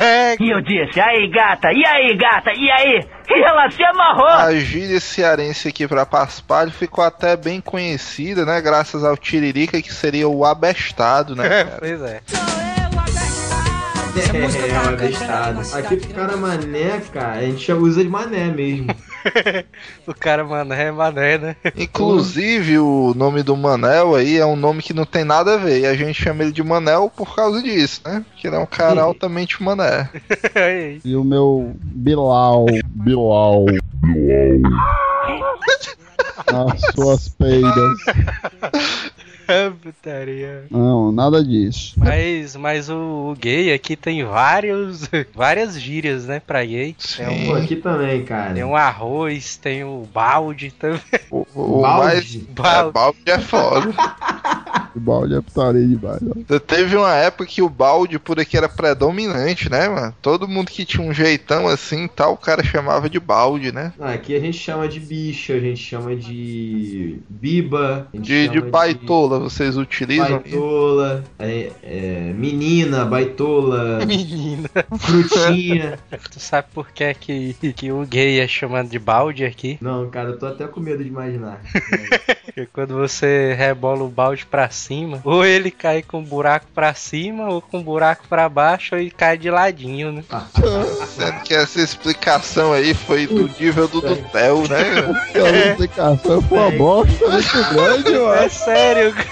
é, 0.00 0.36
E 0.38 0.50
eu 0.50 0.60
disse, 0.60 1.00
aí 1.00 1.28
gata, 1.28 1.72
e 1.72 1.84
aí 1.84 2.16
gata, 2.16 2.52
e 2.54 2.70
aí? 2.70 3.06
E 3.28 3.42
ela 3.42 3.70
se 3.70 3.82
amarrou. 3.82 4.26
A 4.26 4.54
gíria 4.54 5.00
cearense 5.00 5.68
aqui 5.68 5.86
pra 5.86 6.06
Paspalho 6.06 6.70
ficou 6.70 7.04
até 7.04 7.36
bem 7.36 7.60
conhecida, 7.60 8.44
né? 8.44 8.60
Graças 8.60 9.04
ao 9.04 9.16
Tiririca, 9.16 9.80
que 9.82 9.92
seria 9.92 10.28
o 10.28 10.44
abestado, 10.44 11.34
né? 11.36 11.48
cara? 11.64 11.76
pois 11.78 12.02
é. 12.02 12.20
É, 14.16 14.70
é 14.70 14.80
uma 14.80 14.92
bestada. 14.92 15.60
Aqui 15.78 15.96
pro 15.96 16.14
cara 16.14 16.36
mané, 16.36 17.00
cara, 17.12 17.38
a 17.38 17.42
gente 17.42 17.66
já 17.66 17.74
usa 17.76 18.02
de 18.02 18.08
mané 18.08 18.46
mesmo. 18.46 18.94
O 20.06 20.14
cara 20.14 20.42
mané 20.44 20.84
é 20.84 20.90
mané, 20.90 21.36
né? 21.36 21.56
Inclusive, 21.76 22.78
o 22.78 23.12
nome 23.14 23.42
do 23.42 23.54
Manel 23.54 24.14
aí 24.14 24.38
é 24.38 24.46
um 24.46 24.56
nome 24.56 24.82
que 24.82 24.94
não 24.94 25.04
tem 25.04 25.24
nada 25.24 25.54
a 25.54 25.56
ver. 25.58 25.80
E 25.80 25.86
a 25.86 25.94
gente 25.94 26.22
chama 26.22 26.42
ele 26.42 26.52
de 26.52 26.62
Manel 26.62 27.12
por 27.14 27.34
causa 27.34 27.62
disso, 27.62 28.00
né? 28.06 28.24
Porque 28.26 28.46
ele 28.46 28.56
é 28.56 28.58
um 28.58 28.64
cara 28.66 29.02
altamente 29.02 29.62
mané. 29.62 30.08
E 31.04 31.14
o 31.14 31.22
meu 31.22 31.76
Bilal. 31.76 32.64
Bilal. 32.86 33.66
Bilal. 33.66 34.62
Nas 36.50 36.80
suas 36.94 37.28
peidas. 37.28 37.98
Putaria. 39.82 40.64
Não, 40.70 41.12
nada 41.12 41.42
disso. 41.44 41.94
Mas, 41.96 42.56
mas 42.56 42.88
o, 42.88 43.30
o 43.30 43.36
gay 43.38 43.72
aqui 43.72 43.96
tem 43.96 44.24
vários, 44.24 45.08
várias 45.34 45.80
gírias, 45.80 46.26
né, 46.26 46.40
pra 46.44 46.64
gay. 46.64 46.94
Tem 47.16 47.46
Pô, 47.46 47.52
um, 47.52 47.56
aqui 47.56 47.76
também, 47.76 48.24
cara. 48.24 48.54
tem 48.54 48.64
um 48.64 48.76
arroz, 48.76 49.56
tem 49.56 49.84
o 49.84 50.06
balde 50.12 50.70
também. 50.72 51.00
O, 51.30 51.46
o 51.54 51.80
Balde? 51.82 52.04
mais. 52.04 52.36
Balde. 52.36 52.88
É, 52.88 52.92
balde 52.92 53.18
é 53.26 53.38
foda. 53.38 53.90
O 54.94 54.98
balde 54.98 55.34
é 55.34 55.40
putaria 55.40 55.86
demais. 55.86 56.20
ó. 56.22 56.58
Teve 56.58 56.96
uma 56.96 57.14
época 57.14 57.46
que 57.46 57.62
o 57.62 57.68
balde 57.68 58.18
por 58.18 58.40
aqui 58.40 58.56
era 58.56 58.68
predominante, 58.68 59.70
né, 59.70 59.88
mano? 59.88 60.14
Todo 60.20 60.48
mundo 60.48 60.70
que 60.70 60.84
tinha 60.84 61.06
um 61.06 61.12
jeitão 61.14 61.68
assim 61.68 62.04
e 62.04 62.08
tal, 62.08 62.32
o 62.34 62.36
cara 62.36 62.62
chamava 62.64 63.08
de 63.08 63.20
balde, 63.20 63.72
né? 63.72 63.92
Ah, 64.00 64.12
aqui 64.12 64.34
a 64.34 64.40
gente 64.40 64.58
chama 64.58 64.88
de 64.88 64.98
bicho, 64.98 65.52
a 65.52 65.60
gente 65.60 65.80
chama 65.80 66.16
de 66.16 67.20
biba, 67.28 68.08
a 68.12 68.16
gente 68.16 68.26
De, 68.26 68.48
de 68.48 68.60
baitola, 68.60 69.39
vocês 69.42 69.76
utilizam? 69.76 70.40
baitola, 70.40 71.24
é, 71.38 71.70
é, 71.82 72.32
menina, 72.34 73.04
baitola, 73.04 74.04
Menina. 74.06 74.68
frutinha. 74.98 75.98
Tu 76.30 76.38
sabe 76.40 76.68
por 76.72 76.90
que, 76.90 77.12
que, 77.14 77.54
que 77.72 77.90
o 77.92 78.04
gay 78.04 78.40
é 78.40 78.46
chamado 78.46 78.88
de 78.88 78.98
balde 78.98 79.44
aqui? 79.44 79.78
Não, 79.80 80.08
cara, 80.10 80.30
eu 80.30 80.38
tô 80.38 80.46
até 80.46 80.66
com 80.66 80.80
medo 80.80 81.02
de 81.02 81.08
imaginar. 81.08 81.60
Porque 82.44 82.66
quando 82.72 82.94
você 82.94 83.54
rebola 83.56 84.02
o 84.02 84.08
balde 84.08 84.44
pra 84.44 84.68
cima, 84.70 85.20
ou 85.24 85.44
ele 85.44 85.70
cai 85.70 86.02
com 86.02 86.18
o 86.18 86.24
buraco 86.24 86.66
pra 86.74 86.92
cima, 86.94 87.48
ou 87.48 87.62
com 87.62 87.78
o 87.78 87.82
buraco 87.82 88.24
pra 88.28 88.48
baixo, 88.48 88.94
ou 88.94 89.00
ele 89.00 89.10
cai 89.10 89.38
de 89.38 89.48
ladinho, 89.50 90.10
né? 90.12 90.24
Sendo 91.06 91.40
que 91.42 91.54
essa 91.54 91.80
explicação 91.80 92.72
aí 92.72 92.92
foi 92.92 93.26
do 93.26 93.48
nível 93.60 93.86
do 93.86 94.00
Dutel, 94.00 94.62
né? 94.68 94.80
Aquela 95.28 95.56
explicação 95.70 96.42
foi 96.42 96.58
uma 96.58 96.70
bosta 96.72 97.28
muito 97.28 97.74
grande, 97.74 98.12
eu 98.12 98.32
É 98.34 98.48
sério, 98.48 99.12
cara. 99.14 99.29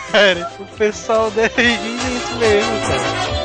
O 0.59 0.64
pessoal 0.76 1.30
deve 1.30 1.62
diz 1.62 2.05
isso 2.05 2.36
mesmo, 2.38 2.80
cara. 2.88 3.38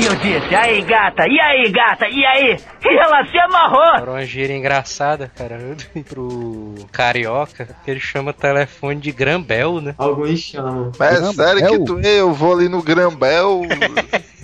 E 0.00 0.06
eu 0.06 0.14
disse, 0.16 0.54
aí 0.54 0.80
gata, 0.82 1.26
e 1.28 1.38
aí 1.38 1.70
gata, 1.70 2.06
e 2.08 2.24
aí? 2.24 2.56
E 2.84 2.98
ela 2.98 3.26
se 3.26 3.38
amarrou. 3.38 3.82
Agora 3.96 4.10
uma 4.12 4.24
gíria 4.24 4.56
engraçada, 4.56 5.30
cara, 5.36 5.58
pro 6.08 6.74
carioca, 6.90 7.68
que 7.84 7.90
ele 7.90 8.00
chama 8.00 8.32
telefone 8.32 8.98
de 8.98 9.12
grambel, 9.12 9.80
né? 9.80 9.94
Alguns 9.98 10.38
chamam. 10.40 10.90
Mas 10.98 11.16
é 11.16 11.20
Grambel? 11.20 11.32
sério 11.34 11.68
que 11.68 11.84
tu 11.84 12.00
eu 12.00 12.32
vou 12.32 12.54
ali 12.54 12.68
no 12.68 12.82
Grambel. 12.82 13.60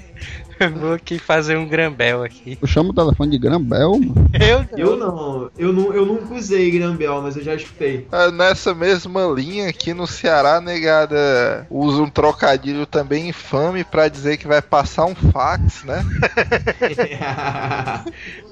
Eu 0.58 0.70
vou 0.78 0.92
aqui 0.94 1.18
fazer 1.18 1.56
um 1.56 1.68
grambel 1.68 2.22
aqui. 2.22 2.58
Eu 2.60 2.66
chamo 2.66 2.90
o 2.90 2.94
telefone 2.94 3.30
de 3.30 3.38
Grambel, 3.38 3.98
mano. 3.98 4.30
Eu 4.40 4.66
Eu 4.76 4.96
não, 4.96 5.50
eu, 5.58 5.72
não, 5.72 5.92
eu 5.92 6.06
nunca 6.06 6.34
usei 6.34 6.70
Grambel, 6.70 7.20
mas 7.22 7.36
eu 7.36 7.42
já 7.42 7.54
escutei. 7.54 8.06
Ah, 8.10 8.30
Nessa 8.30 8.74
mesma 8.74 9.26
linha 9.26 9.68
aqui 9.68 9.92
no 9.92 10.06
Ceará, 10.06 10.60
negada 10.60 11.66
usa 11.70 12.02
um 12.02 12.10
trocadilho 12.10 12.86
também 12.86 13.28
infame 13.28 13.84
pra 13.84 14.08
dizer 14.08 14.36
que 14.36 14.46
vai 14.46 14.62
passar 14.62 15.04
um 15.06 15.14
fax, 15.14 15.84
né? 15.84 16.04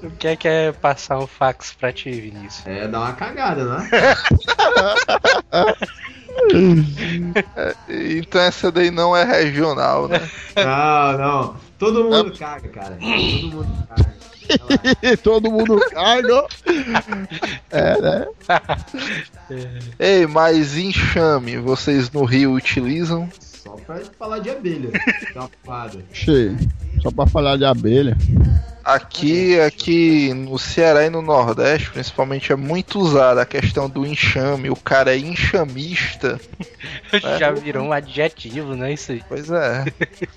O 0.03 0.11
que 0.11 0.27
é 0.27 0.35
que 0.35 0.47
é 0.47 0.71
passar 0.71 1.17
um 1.19 1.27
fax 1.27 1.73
pra 1.73 1.91
ti, 1.91 2.11
Vinícius? 2.11 2.65
É, 2.65 2.87
dá 2.87 2.99
uma 2.99 3.13
cagada, 3.13 3.65
né? 3.65 3.89
Então 7.89 8.41
essa 8.41 8.71
daí 8.71 8.91
não 8.91 9.15
é 9.15 9.23
regional, 9.23 10.07
né? 10.07 10.29
Não, 10.55 11.17
não. 11.17 11.64
Todo 11.85 12.03
mundo 12.05 12.31
caga, 12.31 12.69
cara. 12.69 12.97
Todo 12.97 13.51
mundo 13.51 13.87
caga. 13.87 14.15
Todo 15.21 15.51
mundo 15.51 15.79
caga. 15.91 16.45
É, 17.69 18.01
né? 18.01 18.27
Ei, 19.99 20.25
mas 20.25 20.75
enxame, 20.75 21.57
vocês 21.57 22.09
no 22.11 22.23
Rio 22.23 22.53
utilizam? 22.53 23.29
Só 23.39 23.75
pra 23.85 24.01
falar 24.17 24.39
de 24.39 24.49
abelha. 24.49 24.89
Safado. 25.31 26.03
Che, 26.11 26.55
só 27.03 27.11
pra 27.11 27.27
falar 27.27 27.57
de 27.57 27.65
abelha. 27.65 28.17
Aqui, 28.85 29.59
aqui 29.59 30.31
no 30.31 30.59
Ceará 30.59 31.05
e 31.05 31.09
no 31.09 31.19
Nordeste, 31.19 31.89
principalmente, 31.89 32.51
é 32.51 32.55
muito 32.55 32.99
usada 32.99 33.41
a 33.41 33.45
questão 33.45 33.89
do 33.89 34.05
enxame. 34.05 34.69
O 34.69 34.75
cara 34.75 35.15
é 35.15 35.17
enxamista. 35.17 36.39
Já 37.39 37.51
virou 37.51 37.85
um 37.85 37.91
adjetivo, 37.91 38.75
né? 38.75 38.93
Isso 38.93 39.11
aí. 39.11 39.23
Pois 39.27 39.49
é. 39.49 39.85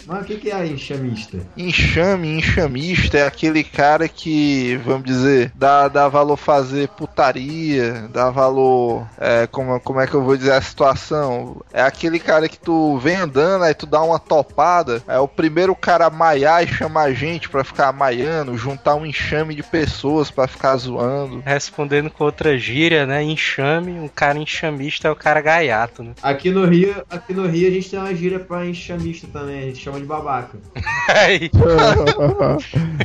Mas 0.06 0.22
o 0.22 0.24
que, 0.24 0.36
que 0.36 0.50
é 0.50 0.66
enxamista? 0.66 1.38
Enxame, 1.56 2.38
enxamista 2.38 3.18
é 3.18 3.26
aquele 3.26 3.62
cara 3.62 4.08
que, 4.08 4.76
vamos 4.84 5.04
dizer, 5.04 5.52
dá, 5.54 5.88
dá 5.88 6.08
valor 6.08 6.36
fazer 6.36 6.88
putaria, 6.88 8.08
dá 8.10 8.30
valor. 8.30 9.06
É, 9.18 9.46
como, 9.46 9.78
como 9.80 10.00
é 10.00 10.06
que 10.06 10.14
eu 10.14 10.22
vou 10.22 10.36
dizer 10.36 10.52
a 10.52 10.62
situação? 10.62 11.60
É 11.72 11.82
aquele 11.82 12.18
cara 12.18 12.48
que 12.48 12.58
tu 12.58 12.98
vem 12.98 13.16
andando, 13.16 13.64
aí 13.64 13.74
tu 13.74 13.84
dá 13.84 14.02
uma 14.02 14.18
topada, 14.18 15.02
é 15.06 15.18
o 15.18 15.28
primeiro 15.28 15.74
cara 15.74 16.06
a 16.06 16.10
maiar 16.10 16.64
e 16.64 16.66
chamar 16.66 17.02
a 17.02 17.12
gente 17.12 17.48
pra 17.48 17.64
ficar 17.64 17.92
maiando, 17.92 18.37
juntar 18.56 18.94
um 18.94 19.06
enxame 19.06 19.54
de 19.54 19.62
pessoas 19.62 20.30
pra 20.30 20.46
ficar 20.46 20.76
zoando. 20.76 21.42
Respondendo 21.44 22.10
com 22.10 22.24
outra 22.24 22.58
gíria, 22.58 23.06
né? 23.06 23.22
Enxame, 23.22 23.92
um 23.92 24.08
cara 24.08 24.38
enxamista 24.38 25.08
é 25.08 25.10
o 25.10 25.16
cara 25.16 25.40
gaiato, 25.40 26.02
né? 26.02 26.12
Aqui 26.22 26.50
no 26.50 26.64
Rio, 26.64 26.94
aqui 27.10 27.32
no 27.32 27.46
Rio 27.46 27.68
a 27.68 27.70
gente 27.70 27.90
tem 27.90 27.98
uma 27.98 28.14
gíria 28.14 28.38
pra 28.38 28.66
enxamista 28.66 29.26
também, 29.32 29.58
a 29.58 29.66
gente 29.66 29.78
chama 29.78 29.98
de 29.98 30.06
babaca. 30.06 30.58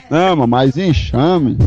Não, 0.10 0.36
mano, 0.36 0.48
mas 0.48 0.78
enxame. 0.78 1.58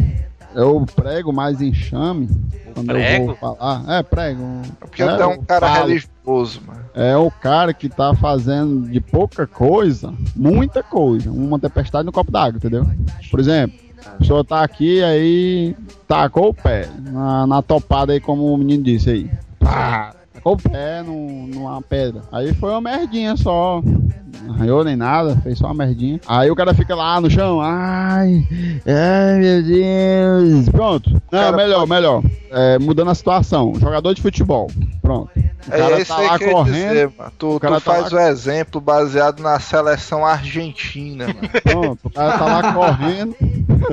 Eu 0.55 0.87
prego 0.95 1.33
mais 1.33 1.61
enxame. 1.61 2.29
Quando 2.73 2.91
eu 2.91 2.97
prego? 2.97 3.27
vou 3.27 3.37
falar. 3.37 3.85
É, 3.89 4.03
prego. 4.03 4.63
Porque 4.81 5.03
tu 5.03 5.11
é 5.11 5.27
um 5.27 5.33
eu 5.33 5.43
cara 5.43 5.69
falo. 5.69 5.89
religioso, 5.89 6.63
mano. 6.67 6.86
É 6.99 7.15
o 7.17 7.31
cara 7.31 7.75
que 7.75 7.91
tá 7.91 8.15
fazendo 8.15 8.89
de 8.89 9.01
pouca 9.01 9.47
coisa, 9.47 10.15
muita 10.35 10.83
coisa. 10.83 11.31
Uma 11.31 11.59
tempestade 11.59 12.07
no 12.07 12.11
copo 12.13 12.33
d'água, 12.33 12.57
entendeu? 12.57 12.87
Por 13.31 13.39
exemplo, 13.39 13.79
a 14.07 14.11
pessoa 14.13 14.43
tá 14.43 14.63
aqui, 14.63 15.03
aí 15.03 15.77
tacou 16.09 16.49
o 16.49 16.55
pé 16.55 16.89
na, 17.13 17.47
na 17.47 17.61
topada 17.61 18.15
aí, 18.15 18.21
como 18.21 18.51
o 18.51 18.57
menino 18.57 18.83
disse 18.83 19.11
aí. 19.11 19.31
Pá, 19.59 20.15
tacou 20.33 20.55
o 20.55 20.57
pé 20.57 21.03
num- 21.03 21.49
numa 21.49 21.83
pedra. 21.83 22.23
Aí 22.33 22.55
foi 22.55 22.71
uma 22.71 22.81
merdinha 22.81 23.37
só. 23.37 23.83
Não 24.47 24.55
arranhou 24.55 24.83
nem 24.85 24.97
nada, 24.97 25.37
fez 25.43 25.59
só 25.59 25.67
uma 25.67 25.75
merdinha. 25.75 26.19
Aí 26.27 26.51
o 26.51 26.57
cara 26.57 26.73
fica 26.73 26.95
lá 26.95 27.21
no 27.21 27.29
chão. 27.29 27.61
Ai, 27.61 28.47
ai 28.87 29.39
meu 29.39 29.63
Deus. 29.63 30.69
Pronto. 30.71 31.11
Não, 31.33 31.57
melhor, 31.57 31.87
melhor. 31.87 32.23
É, 32.51 32.79
mudando 32.79 33.11
a 33.11 33.15
situação. 33.15 33.75
Jogador 33.75 34.15
de 34.15 34.23
futebol. 34.23 34.71
Pronto. 35.03 35.31
O 35.69 35.75
É 35.75 35.79
cara 35.79 36.01
esse 36.01 36.09
tá 36.09 36.19
aí 36.19 36.27
lá 36.27 36.39
que 36.39 36.45
eu 36.45 36.51
correndo. 36.53 36.89
dizer, 36.89 37.11
mano. 37.19 37.33
Tu, 37.39 37.57
o 37.57 37.61
cara 37.61 37.81
tu 37.81 37.85
tá 37.85 37.93
faz 37.95 38.13
lá- 38.13 38.21
o 38.21 38.23
exemplo 38.29 38.81
baseado 38.81 39.41
na 39.43 39.59
seleção 39.59 40.25
argentina, 40.25 41.27
mano. 41.27 41.49
Pronto, 41.63 41.99
o 42.05 42.11
cara 42.11 42.39
tá 42.39 42.45
lá 42.45 42.73
correndo. 42.73 43.37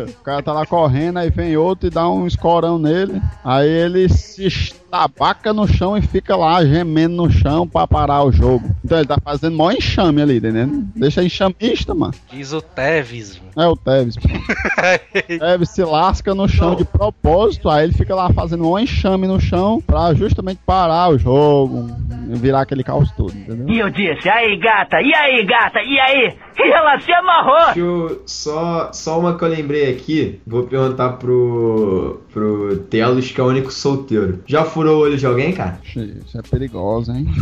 O 0.10 0.24
cara 0.24 0.44
tá 0.44 0.54
lá 0.54 0.66
correndo, 0.66 1.18
aí 1.20 1.30
vem 1.30 1.56
outro 1.58 1.88
e 1.88 1.90
dá 1.90 2.08
um 2.10 2.26
escorão 2.28 2.78
nele. 2.80 3.22
Aí 3.44 3.68
ele 3.70 4.08
se 4.10 4.46
estabaca 4.94 5.52
no 5.52 5.68
chão 5.68 5.98
e 5.98 6.02
fica 6.02 6.36
lá 6.36 6.64
gemendo 6.64 7.16
no 7.16 7.32
chão 7.32 7.68
pra 7.68 7.88
parar 7.88 8.24
o 8.24 8.32
jogo. 8.32 8.70
Então 8.86 9.00
ele 9.00 9.08
tá 9.08 9.18
fazendo 9.24 9.58
mó 9.58 9.72
enxame 9.72 10.22
ali, 10.22 10.38
entendendo? 10.38 10.88
Deixa 10.96 11.24
enxamista, 11.24 11.96
mano. 11.96 12.14
diz 12.32 12.54
o 12.54 12.62
mano. 12.62 13.54
É 13.56 13.68
o 13.68 13.76
Tevez, 13.76 14.16
pô. 14.16 14.30
Tevez 15.40 15.70
se 15.70 15.84
lasca 15.84 16.36
no 16.36 16.48
chão 16.48 16.76
de 16.76 16.86
propósito, 16.86 17.70
aí 17.70 17.86
ele 17.86 17.94
fica 17.94 18.14
lá 18.14 18.32
fazendo 18.32 18.70
um 18.70 18.78
enxame 18.78 19.26
no 19.26 19.40
chão 19.40 19.82
pra 19.82 20.14
justamente 20.14 20.60
parar 20.64 21.10
o 21.10 21.18
jogo, 21.18 21.88
virar 22.30 22.62
aquele 22.62 22.84
caos 22.84 23.12
todo, 23.12 23.32
entendeu? 23.32 23.68
E 23.68 23.80
eu 23.80 23.90
disse, 23.90 24.30
aí 24.30 24.56
gata, 24.58 25.02
e 25.02 25.14
aí 25.16 25.44
gata, 25.46 25.80
e 25.82 26.00
aí? 26.00 26.38
E 26.56 26.72
ela 26.72 27.00
se 27.00 27.12
amarrou. 27.12 27.66
Deixa 27.66 27.80
eu, 27.80 28.22
só, 28.28 28.92
só 28.94 29.20
uma 29.20 29.36
que 29.38 29.44
eu 29.44 29.48
lembrei 29.48 29.92
aqui, 29.92 30.40
vou 30.46 30.64
perguntar 30.64 31.14
pro, 31.14 32.22
pro 32.32 32.78
Telos, 32.90 33.32
que 33.32 33.42
é 33.42 33.44
o 33.44 33.48
único 33.48 33.72
solteiro. 33.72 34.44
Já 34.46 34.64
furou 34.84 34.98
o 35.00 35.04
olho 35.04 35.18
de 35.18 35.26
alguém, 35.26 35.54
cara? 35.54 35.80
Isso 35.86 36.38
é 36.38 36.42
perigoso, 36.42 37.12
hein? 37.14 37.26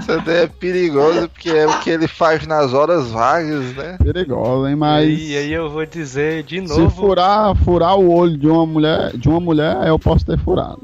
Isso 0.00 0.20
daí 0.24 0.44
é 0.44 0.46
perigoso 0.46 1.28
porque 1.28 1.50
é 1.50 1.66
o 1.66 1.80
que 1.80 1.90
ele 1.90 2.08
faz 2.08 2.46
nas 2.46 2.72
horas 2.74 3.10
vagas, 3.10 3.74
né? 3.74 3.96
Perigoso, 4.02 4.66
hein? 4.66 4.76
Mas. 4.76 5.18
E 5.18 5.36
aí 5.36 5.52
eu 5.52 5.70
vou 5.70 5.86
dizer 5.86 6.42
de 6.42 6.56
Se 6.68 6.78
novo. 6.78 6.90
furar, 6.90 7.54
furar 7.56 7.96
o 7.98 8.10
olho 8.12 8.36
de 8.36 8.46
uma 8.48 8.66
mulher, 8.66 9.16
de 9.16 9.28
uma 9.28 9.40
mulher, 9.40 9.86
eu 9.86 9.98
posso 9.98 10.26
ter 10.26 10.38
furado. 10.38 10.80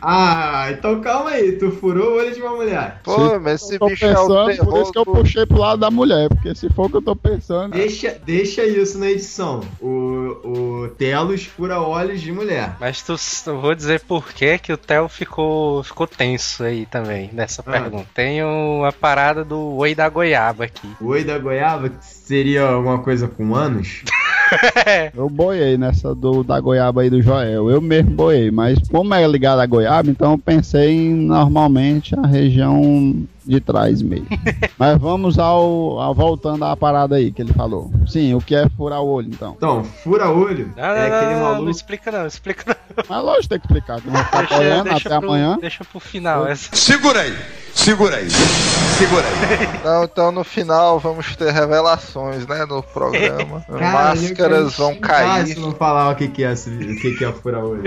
Ah, 0.00 0.68
então 0.70 1.00
calma 1.00 1.30
aí, 1.30 1.52
tu 1.52 1.70
furou 1.70 2.12
o 2.12 2.16
olho 2.16 2.34
de 2.34 2.40
uma 2.40 2.54
mulher. 2.54 3.00
Pô, 3.02 3.38
mas 3.40 3.62
esse 3.62 3.78
bicho 3.78 4.04
é 4.04 4.12
o 4.12 4.26
pensando, 4.26 4.34
por 4.34 4.54
terror 4.54 4.82
isso 4.82 4.92
que 4.92 4.98
eu 4.98 5.04
puxei 5.04 5.46
pro 5.46 5.58
lado 5.58 5.78
da 5.80 5.90
mulher, 5.90 6.28
porque 6.28 6.54
se 6.54 6.68
for 6.68 6.86
o 6.86 6.90
que 6.90 6.96
eu 6.96 7.02
tô 7.02 7.16
pensando. 7.16 7.72
Deixa, 7.72 8.16
deixa 8.24 8.64
isso 8.64 8.98
na 8.98 9.10
edição. 9.10 9.60
O, 9.80 10.38
o 10.84 10.88
Telos 10.96 11.44
fura 11.44 11.80
olhos 11.80 12.20
de 12.20 12.32
mulher. 12.32 12.76
Mas 12.80 13.02
tu, 13.02 13.16
eu 13.46 13.60
vou 13.60 13.74
dizer 13.74 14.00
por 14.00 14.32
que 14.32 14.58
que 14.58 14.72
o 14.72 14.76
Theo 14.76 15.08
ficou, 15.08 15.82
ficou 15.82 16.06
tenso 16.06 16.62
aí 16.64 16.86
também 16.86 17.30
nessa 17.32 17.62
Ah. 17.66 17.70
pergunta. 17.70 18.06
Tem 18.14 18.42
uma 18.44 18.92
parada 18.92 19.44
do 19.44 19.76
oi 19.76 19.94
da 19.94 20.08
goiaba 20.08 20.64
aqui. 20.64 20.88
O 21.00 21.08
oi 21.08 21.24
da 21.24 21.38
goiaba 21.38 21.92
seria 22.00 22.66
alguma 22.66 22.98
coisa 22.98 23.28
com 23.28 23.54
anos? 23.54 24.02
Eu 25.14 25.28
boiei 25.28 25.76
nessa 25.76 26.14
do, 26.14 26.42
da 26.42 26.60
goiaba 26.60 27.02
aí 27.02 27.10
do 27.10 27.22
Joel. 27.22 27.70
Eu 27.70 27.80
mesmo 27.80 28.10
boiei, 28.10 28.50
mas 28.50 28.78
como 28.88 29.14
é 29.14 29.26
ligado 29.26 29.60
à 29.60 29.66
goiaba, 29.66 30.10
então 30.10 30.32
eu 30.32 30.38
pensei 30.38 30.90
em 30.90 31.14
normalmente 31.14 32.14
a 32.18 32.26
região 32.26 33.26
de 33.46 33.60
trás 33.60 34.02
mesmo. 34.02 34.26
mas 34.78 34.98
vamos 34.98 35.38
ao, 35.38 36.00
ao 36.00 36.14
voltando 36.14 36.64
à 36.64 36.76
parada 36.76 37.16
aí 37.16 37.30
que 37.30 37.40
ele 37.42 37.52
falou. 37.52 37.90
Sim, 38.06 38.34
o 38.34 38.40
que 38.40 38.54
é 38.54 38.68
furar 38.70 39.00
o 39.02 39.06
olho 39.08 39.28
então? 39.28 39.54
Então, 39.56 39.84
fura 39.84 40.28
olho 40.30 40.72
Não, 40.76 40.84
é 40.84 41.08
não, 41.08 41.16
aquele 41.16 41.40
maluco. 41.40 41.62
não 41.62 41.70
explica 41.70 42.10
não, 42.10 42.26
explica 42.26 42.64
não. 42.66 43.04
Mas 43.08 43.22
lógico 43.24 43.48
tem 43.48 43.60
que 43.60 43.66
explicar, 43.66 44.00
Deixa, 44.00 44.80
até 44.96 45.18
pro, 45.20 45.28
amanhã. 45.28 45.58
deixa 45.60 45.84
pro 45.84 46.00
final 46.00 46.46
essa. 46.46 46.74
Segura 46.74 47.20
aí, 47.20 47.34
segura 47.74 48.16
aí, 48.16 48.28
segura 48.30 49.22
aí. 49.26 49.66
Então, 49.86 50.04
então 50.04 50.32
no 50.32 50.42
final 50.44 50.98
vamos 50.98 51.36
ter 51.36 51.52
revelações, 51.52 52.46
né, 52.46 52.64
no 52.66 52.82
programa. 52.82 53.60
Cara, 53.68 53.92
Máscaras 53.92 54.76
vão 54.76 54.94
cair. 54.96 55.46
Se 55.48 55.58
não 55.60 55.72
falar 55.72 56.10
o 56.10 56.16
que, 56.16 56.26
que 56.28 56.42
é 56.42 56.52
esse- 56.52 56.70
o 56.70 56.96
que, 57.00 57.14
que 57.16 57.24
é 57.24 57.32
fura 57.32 57.60
olho. 57.64 57.84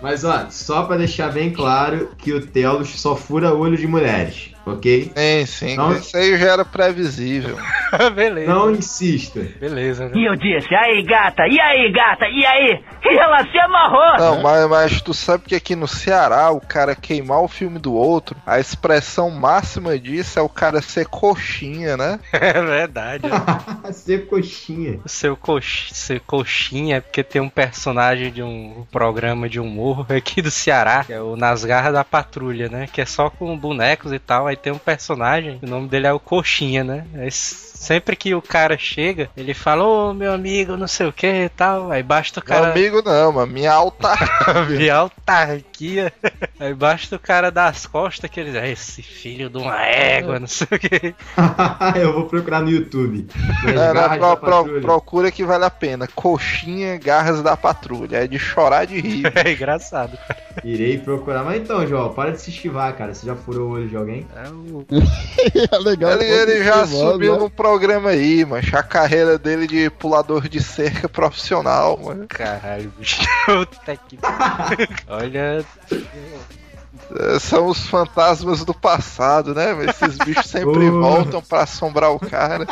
Mas 0.00 0.24
ó, 0.24 0.46
só 0.50 0.82
pra 0.84 0.96
deixar 0.96 1.32
bem 1.32 1.50
claro 1.52 2.10
que 2.18 2.32
o 2.32 2.44
Telos 2.46 3.00
só 3.00 3.16
fura 3.16 3.52
olho 3.54 3.76
de 3.76 3.86
mulheres, 3.86 4.50
ok? 4.66 5.12
Sim, 5.16 5.46
sim, 5.46 5.76
Não- 5.76 5.92
isso 5.92 6.16
aí 6.16 6.36
já 6.38 6.52
era 6.52 6.64
previsível. 6.64 7.56
Beleza. 8.14 8.52
Não 8.52 8.70
insista. 8.70 9.40
Beleza, 9.60 10.08
né? 10.08 10.12
E 10.14 10.24
eu 10.24 10.34
disse, 10.36 10.74
aí 10.74 11.02
gata, 11.02 11.46
e 11.48 11.60
aí 11.60 11.90
gata, 11.92 12.26
e 12.26 12.44
aí? 12.46 12.82
E 13.04 13.18
ela 13.18 13.38
se 13.50 13.58
amarrou. 13.58 14.18
Não, 14.18 14.42
mas, 14.42 14.68
mas 14.68 15.02
tu 15.02 15.12
sabe 15.12 15.44
que 15.44 15.54
aqui 15.54 15.74
no 15.74 15.88
Ceará, 15.88 16.50
o 16.50 16.60
cara 16.60 16.94
queimar 16.94 17.40
o 17.42 17.48
filme 17.48 17.78
do 17.78 17.92
outro, 17.94 18.36
a 18.46 18.58
expressão 18.60 19.30
máxima 19.30 19.98
disso 19.98 20.38
é 20.38 20.42
o 20.42 20.48
cara 20.48 20.80
ser 20.80 21.06
coxinha, 21.06 21.96
né? 21.96 22.18
É 22.32 22.60
verdade. 22.60 23.24
Ser 23.92 24.26
coxinha. 24.26 24.98
O 25.04 25.08
seu, 25.08 25.36
cox, 25.36 25.90
seu 25.92 26.20
coxinha 26.20 26.96
é 26.96 27.00
porque 27.00 27.22
tem 27.22 27.40
um 27.40 27.48
personagem 27.48 28.32
de 28.32 28.42
um 28.42 28.84
programa 28.90 29.48
de 29.48 29.60
humor 29.60 30.06
aqui 30.10 30.40
do 30.42 30.50
Ceará, 30.50 31.04
que 31.04 31.12
é 31.12 31.20
o 31.20 31.36
Nas 31.36 31.64
Garras 31.64 31.92
da 31.92 32.02
Patrulha, 32.04 32.68
né? 32.68 32.88
Que 32.92 33.00
é 33.00 33.06
só 33.06 33.30
com 33.30 33.56
bonecos 33.56 34.12
e 34.12 34.18
tal. 34.18 34.48
Aí 34.52 34.56
tem 34.56 34.72
um 34.72 34.78
personagem, 34.78 35.58
o 35.62 35.66
nome 35.66 35.88
dele 35.88 36.06
é 36.06 36.12
o 36.12 36.20
Coxinha, 36.20 36.84
né? 36.84 37.06
Aí 37.14 37.28
s- 37.28 37.71
sempre 37.82 38.14
que 38.14 38.32
o 38.34 38.40
cara 38.40 38.78
chega, 38.78 39.28
ele 39.36 39.52
fala, 39.52 39.84
ô 39.84 40.14
meu 40.14 40.32
amigo, 40.32 40.76
não 40.76 40.86
sei 40.86 41.06
o 41.06 41.12
que 41.12 41.26
e 41.26 41.48
tal. 41.48 41.90
Aí 41.90 42.02
basta 42.02 42.38
o 42.40 42.42
Meu 42.46 42.58
cara. 42.60 42.72
amigo 42.72 43.02
não, 43.04 43.32
mas 43.32 43.48
minha 43.48 43.72
alta. 43.72 44.12
Minha 44.70 44.94
autarquia. 44.96 46.12
Aí 46.60 46.72
basta 46.74 47.16
o 47.16 47.18
cara 47.18 47.50
dar 47.50 47.66
as 47.66 47.86
costas 47.86 48.30
que 48.30 48.38
ele 48.38 48.52
diz, 48.52 48.60
"Ah, 48.62 48.68
esse 48.68 49.02
filho 49.02 49.50
de 49.50 49.58
uma 49.58 49.80
égua, 49.84 50.38
não 50.38 50.46
sei 50.46 50.66
o 50.70 50.78
que. 50.78 51.14
eu 51.98 52.12
vou 52.12 52.26
procurar 52.26 52.60
no 52.62 52.70
YouTube. 52.70 53.26
Nas 53.64 54.12
É, 54.12 54.18
pro- 54.18 54.36
pro- 54.36 54.80
procura 54.80 55.30
que 55.32 55.44
vale 55.44 55.64
a 55.64 55.70
pena. 55.70 56.06
Coxinha, 56.06 56.96
garras 56.98 57.42
da 57.42 57.56
patrulha. 57.56 58.18
É 58.24 58.26
de 58.26 58.38
chorar 58.38 58.86
de 58.86 59.00
rir. 59.00 59.22
É 59.42 59.50
engraçado. 59.52 60.16
Irei 60.62 60.98
procurar. 60.98 61.42
Mas 61.42 61.60
então, 61.60 61.84
João, 61.86 62.12
para 62.12 62.30
de 62.32 62.40
se 62.40 62.50
estivar, 62.50 62.92
cara. 62.94 63.12
Você 63.14 63.26
já 63.26 63.34
furou 63.34 63.70
o 63.70 63.72
olho 63.72 63.88
de 63.88 63.96
alguém? 63.96 64.26
É 64.36 64.48
o 64.50 64.86
é 65.72 65.78
legal. 65.78 66.12
Ele, 66.12 66.24
ele 66.24 66.64
já 66.64 66.86
subiu 66.86 67.32
né? 67.34 67.38
no 67.40 67.50
programa 67.50 67.71
aí, 68.08 68.44
mas 68.44 68.72
a 68.72 68.82
carreira 68.82 69.38
dele 69.38 69.66
de 69.66 69.90
pulador 69.90 70.48
de 70.48 70.62
cerca 70.62 71.08
profissional, 71.08 71.98
mano. 71.98 72.26
Caralho, 72.28 72.92
bicho. 72.98 73.22
Puta 73.46 73.96
que. 73.96 74.18
Olha. 75.08 75.64
É, 77.18 77.38
São 77.38 77.66
os 77.66 77.86
fantasmas 77.86 78.64
do 78.64 78.74
passado, 78.74 79.54
né? 79.54 79.72
Mas 79.74 79.88
Esses 80.02 80.18
bichos 80.18 80.46
sempre 80.46 80.88
voltam 80.90 81.42
pra 81.42 81.62
assombrar 81.62 82.10
o 82.10 82.18
cara. 82.20 82.66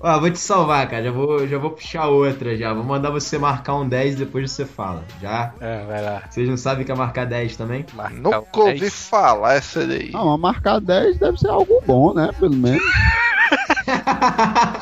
Ó, 0.00 0.20
vou 0.20 0.30
te 0.30 0.38
salvar, 0.38 0.88
cara. 0.88 1.04
Já 1.04 1.10
vou, 1.10 1.46
já 1.46 1.58
vou 1.58 1.70
puxar 1.70 2.06
outra 2.06 2.56
já. 2.56 2.72
Vou 2.72 2.84
mandar 2.84 3.10
você 3.10 3.38
marcar 3.38 3.76
um 3.76 3.88
10 3.88 4.14
e 4.14 4.16
depois 4.18 4.50
você 4.50 4.64
fala. 4.64 5.04
Já? 5.20 5.52
É, 5.60 5.84
vai 5.84 6.02
lá. 6.02 6.22
Vocês 6.28 6.48
não 6.48 6.56
sabem 6.56 6.84
que 6.84 6.92
é 6.92 6.94
marcar 6.94 7.26
10 7.26 7.56
também? 7.56 7.84
Marcar 7.94 8.14
Nunca 8.16 8.60
ouvi 8.60 8.80
10. 8.80 9.08
falar 9.08 9.54
essa 9.54 9.86
daí. 9.86 10.10
Não, 10.10 10.26
mas 10.36 10.40
marcar 10.40 10.80
10 10.80 11.18
deve 11.18 11.38
ser 11.38 11.48
algo 11.48 11.82
bom, 11.86 12.12
né? 12.14 12.30
Pelo 12.38 12.54
menos. 12.56 12.82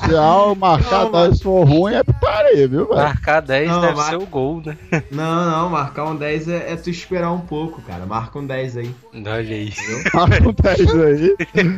Se 0.07 0.17
algo 0.17 0.57
marcar 0.59 1.05
Não, 1.05 1.13
10 1.29 1.41
for 1.43 1.65
ruim, 1.67 1.95
é 1.95 2.03
putaria, 2.03 2.69
viu, 2.69 2.87
velho? 2.89 2.97
Marcar 3.03 3.41
10 3.41 3.69
Não, 3.69 3.81
deve 3.81 3.95
mar- 3.95 4.09
ser 4.11 4.17
o 4.17 4.27
gol, 4.27 4.63
né? 4.65 4.77
Não, 5.11 5.51
não. 5.51 5.71
Marcar 5.71 6.05
um 6.07 6.17
10 6.17 6.49
é, 6.49 6.73
é 6.73 6.77
tu 6.77 6.91
esperar 6.91 7.33
um 7.33 7.41
pouco, 7.41 7.81
cara. 7.83 8.05
Marca 8.07 8.39
um 8.39 8.47
10 8.47 8.77
aí. 8.77 8.95
Olha 9.15 9.31
aí. 9.39 9.73
Marca 10.15 10.49
um 10.49 10.53
10 10.53 10.95
aí. 11.01 11.37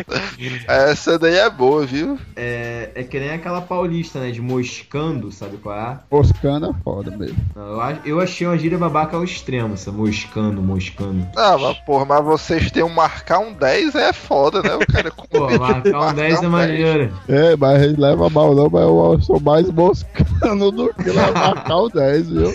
Essa 0.69 1.19
daí 1.19 1.37
é 1.37 1.51
boa, 1.51 1.85
viu? 1.87 2.19
É, 2.37 2.91
é 2.95 3.03
que 3.03 3.19
nem 3.19 3.31
aquela 3.31 3.61
paulista, 3.61 4.19
né? 4.21 4.31
De 4.31 4.41
moscando, 4.41 5.31
sabe 5.33 5.57
qual 5.57 5.77
é? 5.79 5.99
Moscando 6.11 6.67
é 6.71 6.73
foda 6.83 7.11
mesmo. 7.17 7.37
Não, 7.55 7.63
eu, 7.73 7.81
ach- 7.81 8.01
eu 8.05 8.21
achei 8.21 8.47
uma 8.47 8.59
gíria 8.59 8.79
babaca 8.79 9.17
ao 9.17 9.25
extremo, 9.25 9.75
essa 9.75 9.91
moscando, 9.93 10.63
moscando. 10.63 11.27
Não, 11.35 11.59
mas 11.59 11.77
porra, 11.79 12.05
mas 12.05 12.25
vocês 12.25 12.71
têm 12.71 12.83
um 12.83 12.89
marcar 12.89 13.39
um 13.39 13.53
10 13.53 13.95
é 13.95 14.13
foda, 14.13 14.63
né? 14.63 14.75
O 14.75 14.87
cara 14.93 15.13
Pô, 15.31 15.59
marcar 15.59 16.11
um 16.11 16.15
10 16.15 16.43
é 16.43 16.49
maneiro. 16.49 17.12
É, 17.29 17.57
mas 17.57 17.83
ele 17.83 18.01
leva 18.01 18.29
mal 18.31 18.55
não, 18.55 18.69
mas 18.71 18.83
eu 18.83 19.21
sou 19.23 19.41
mais 19.41 19.71
moscando 19.71 20.71
do 20.71 20.93
que 20.95 21.11
lá 21.11 21.31
marcar 21.33 21.77
o 21.77 21.89
10, 21.89 22.29
viu? 22.31 22.55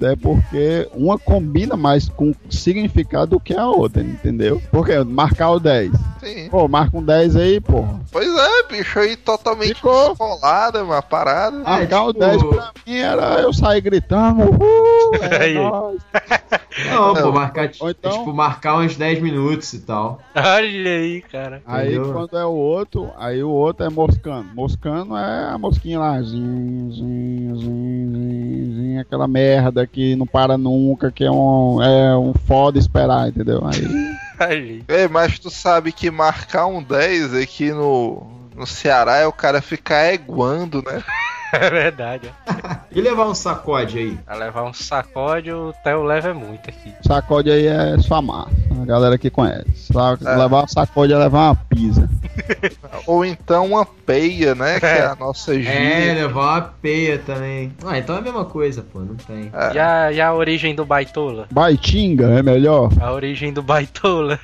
É 0.00 0.16
porque 0.16 0.88
uma 0.94 1.18
combina 1.18 1.76
mais 1.76 2.08
com 2.08 2.34
significado 2.50 3.32
do 3.32 3.40
que 3.40 3.54
a 3.54 3.66
outra, 3.66 4.02
entendeu? 4.02 4.60
Porque 4.70 4.98
marcar 5.04 5.50
o 5.52 5.60
10. 5.60 5.92
Sim. 6.20 6.48
Pô, 6.50 6.66
marca 6.68 6.96
um 6.96 7.02
10 7.02 7.36
aí, 7.36 7.60
porra. 7.60 8.00
Pois 8.10 8.28
é, 8.34 8.62
bicho, 8.70 8.98
aí 8.98 9.16
totalmente 9.16 9.74
Ficou. 9.74 10.08
descolada, 10.10 10.82
uma 10.84 11.02
parada. 11.02 11.60
Ah, 11.64 11.78
Marcar 11.78 12.04
o 12.04 12.12
tipo- 12.12 12.24
10 12.24 12.42
pra 12.42 12.72
mim 12.86 12.96
era 12.96 13.40
eu 13.40 13.52
sair 13.52 13.80
gritando, 13.80 14.42
uhul, 14.42 15.14
é 15.22 15.52
nóis. 15.54 15.98
Não, 16.90 17.14
pô, 17.14 17.20
Não. 17.20 17.32
marcar, 17.32 17.66
então- 17.66 17.92
tipo, 17.92 18.32
marcar 18.32 18.78
uns 18.78 18.96
10 18.96 19.20
minutos 19.20 19.72
e 19.74 19.80
tal. 19.80 20.18
Olha 20.34 20.90
aí, 20.90 21.22
cara. 21.22 21.62
Aí 21.66 21.94
Entendeu? 21.94 22.12
quando 22.12 22.36
é 22.38 22.44
o 22.44 22.50
outro, 22.52 23.10
aí 23.18 23.42
o 23.42 23.50
outro 23.50 23.73
é 23.82 23.88
moscando. 23.88 24.48
Moscando 24.54 25.16
é 25.16 25.50
a 25.50 25.58
mosquinha 25.58 25.98
lá, 25.98 26.20
zin, 26.22 26.90
zin, 26.92 27.54
zin, 27.56 28.12
zin, 28.12 28.74
zin, 28.74 28.98
aquela 28.98 29.26
merda 29.26 29.86
que 29.86 30.14
não 30.16 30.26
para 30.26 30.56
nunca, 30.56 31.10
que 31.10 31.24
é 31.24 31.30
um, 31.30 31.82
é 31.82 32.16
um 32.16 32.32
foda 32.32 32.78
esperar, 32.78 33.28
entendeu? 33.28 33.62
Aí. 33.66 34.14
É, 34.88 35.06
mas 35.06 35.38
tu 35.38 35.48
sabe 35.48 35.92
que 35.92 36.10
marcar 36.10 36.66
um 36.66 36.82
10 36.82 37.34
aqui 37.34 37.70
no, 37.70 38.26
no 38.54 38.66
Ceará 38.66 39.18
é 39.18 39.26
o 39.26 39.32
cara 39.32 39.62
ficar 39.62 40.12
eguando, 40.12 40.82
né? 40.82 41.02
É 41.60 41.70
verdade. 41.70 42.30
ó. 42.46 42.74
E 42.90 43.00
levar 43.00 43.26
um 43.26 43.34
sacode 43.34 43.98
aí? 43.98 44.16
Pra 44.24 44.36
levar 44.36 44.62
um 44.64 44.72
sacode, 44.72 45.50
o 45.52 45.72
Theo 45.84 46.02
leva 46.04 46.28
é 46.30 46.32
muito 46.32 46.68
aqui. 46.68 46.92
sacode 47.06 47.50
aí 47.50 47.66
é 47.66 47.98
sua 47.98 48.20
massa, 48.22 48.50
a 48.80 48.84
galera 48.84 49.16
que 49.18 49.30
conhece. 49.30 49.92
Sa- 49.92 50.18
É. 50.24 50.36
Levar 50.36 50.64
um 50.64 50.68
sacode 50.68 51.12
é 51.12 51.16
levar 51.16 51.48
uma 51.50 51.54
pizza. 51.56 52.08
Ou 53.06 53.24
então 53.24 53.66
uma 53.66 53.84
peia, 53.86 54.54
né? 54.54 54.78
Que 54.80 54.86
é 54.86 55.06
a 55.06 55.14
nossa 55.16 55.54
É, 55.54 55.58
gíria. 55.62 56.14
levar 56.14 56.40
uma 56.54 56.60
peia 56.82 57.18
também. 57.18 57.72
Ah, 57.84 57.98
então 57.98 58.14
é 58.16 58.18
a 58.18 58.22
mesma 58.22 58.44
coisa, 58.44 58.82
pô, 58.82 59.00
não 59.00 59.14
tem. 59.16 59.50
E, 59.74 59.78
a, 59.78 60.12
e 60.12 60.20
a 60.20 60.32
origem 60.34 60.74
do 60.74 60.84
Baitola? 60.84 61.46
Baitinga 61.50 62.26
é 62.38 62.42
melhor? 62.42 62.90
A 63.00 63.12
origem 63.12 63.52
do 63.52 63.62
Baitola. 63.62 64.38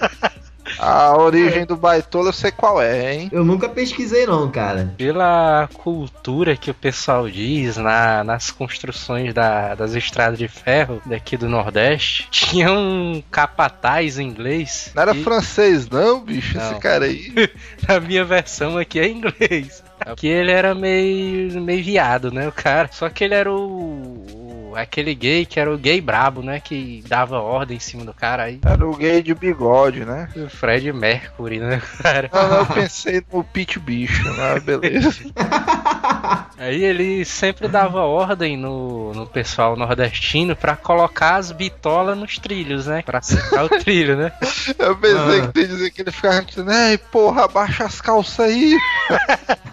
A 0.78 1.16
origem 1.16 1.64
do 1.66 1.76
baitola 1.76 2.28
eu 2.28 2.32
sei 2.32 2.50
qual 2.50 2.80
é, 2.80 3.14
hein? 3.14 3.28
Eu 3.32 3.44
nunca 3.44 3.68
pesquisei 3.68 4.26
não, 4.26 4.50
cara. 4.50 4.94
Pela 4.96 5.68
cultura 5.74 6.56
que 6.56 6.70
o 6.70 6.74
pessoal 6.74 7.28
diz 7.28 7.76
na, 7.76 8.22
nas 8.24 8.50
construções 8.50 9.32
da- 9.34 9.74
das 9.74 9.94
estradas 9.94 10.38
de 10.38 10.48
ferro 10.48 11.00
daqui 11.06 11.36
do 11.36 11.48
Nordeste, 11.48 12.28
tinha 12.30 12.72
um 12.72 13.22
capataz 13.30 14.18
inglês. 14.18 14.92
Não 14.94 15.02
era 15.02 15.14
que- 15.14 15.22
francês, 15.22 15.88
não, 15.88 16.20
bicho, 16.20 16.56
Não. 16.56 16.70
esse 16.70 16.80
cara 16.80 17.06
aí. 17.06 17.32
A 17.88 17.98
minha 18.00 18.24
versão 18.24 18.76
aqui 18.78 18.98
é 19.00 19.08
inglês. 19.08 19.82
Que 20.16 20.28
ele 20.28 20.52
era 20.52 20.74
meio, 20.76 21.60
meio 21.60 21.82
viado, 21.82 22.30
né? 22.30 22.46
O 22.46 22.52
cara. 22.52 22.88
Só 22.92 23.08
que 23.10 23.24
ele 23.24 23.34
era 23.34 23.52
o 23.52 24.37
aquele 24.82 25.14
gay 25.14 25.44
que 25.44 25.58
era 25.58 25.72
o 25.72 25.78
gay 25.78 26.00
brabo, 26.00 26.42
né? 26.42 26.60
Que 26.60 27.02
dava 27.06 27.40
ordem 27.40 27.76
em 27.76 27.80
cima 27.80 28.04
do 28.04 28.12
cara 28.12 28.44
aí. 28.44 28.60
Era 28.64 28.86
o 28.86 28.96
gay 28.96 29.22
de 29.22 29.34
bigode, 29.34 30.04
né? 30.04 30.28
O 30.36 30.48
Fred 30.48 30.92
Mercury, 30.92 31.58
né, 31.58 31.80
cara? 32.02 32.30
Não, 32.32 32.58
eu 32.58 32.66
pensei 32.66 33.22
no 33.32 33.44
Pete 33.44 33.78
Bicho, 33.78 34.24
né? 34.34 34.60
Beleza. 34.60 35.18
Aí 36.58 36.82
ele 36.82 37.24
sempre 37.24 37.68
dava 37.68 38.00
ordem 38.00 38.56
no, 38.56 39.14
no 39.14 39.26
pessoal 39.26 39.76
nordestino 39.76 40.56
pra 40.56 40.74
colocar 40.74 41.36
as 41.36 41.52
bitolas 41.52 42.18
nos 42.18 42.36
trilhos, 42.36 42.86
né? 42.86 43.00
Pra 43.02 43.22
secar 43.22 43.64
o 43.64 43.68
trilho, 43.68 44.16
né? 44.16 44.32
Eu 44.76 44.96
pensei 44.96 45.42
que 45.42 45.48
tu 45.48 45.60
ia 45.60 45.68
dizer 45.68 45.90
que 45.90 46.02
ele 46.02 46.10
ficava 46.10 46.42
dizendo, 46.42 46.72
ei, 46.72 46.98
porra, 46.98 47.44
abaixa 47.44 47.84
as 47.84 48.00
calças 48.00 48.40
aí. 48.40 48.76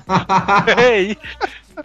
Aí, 0.78 1.18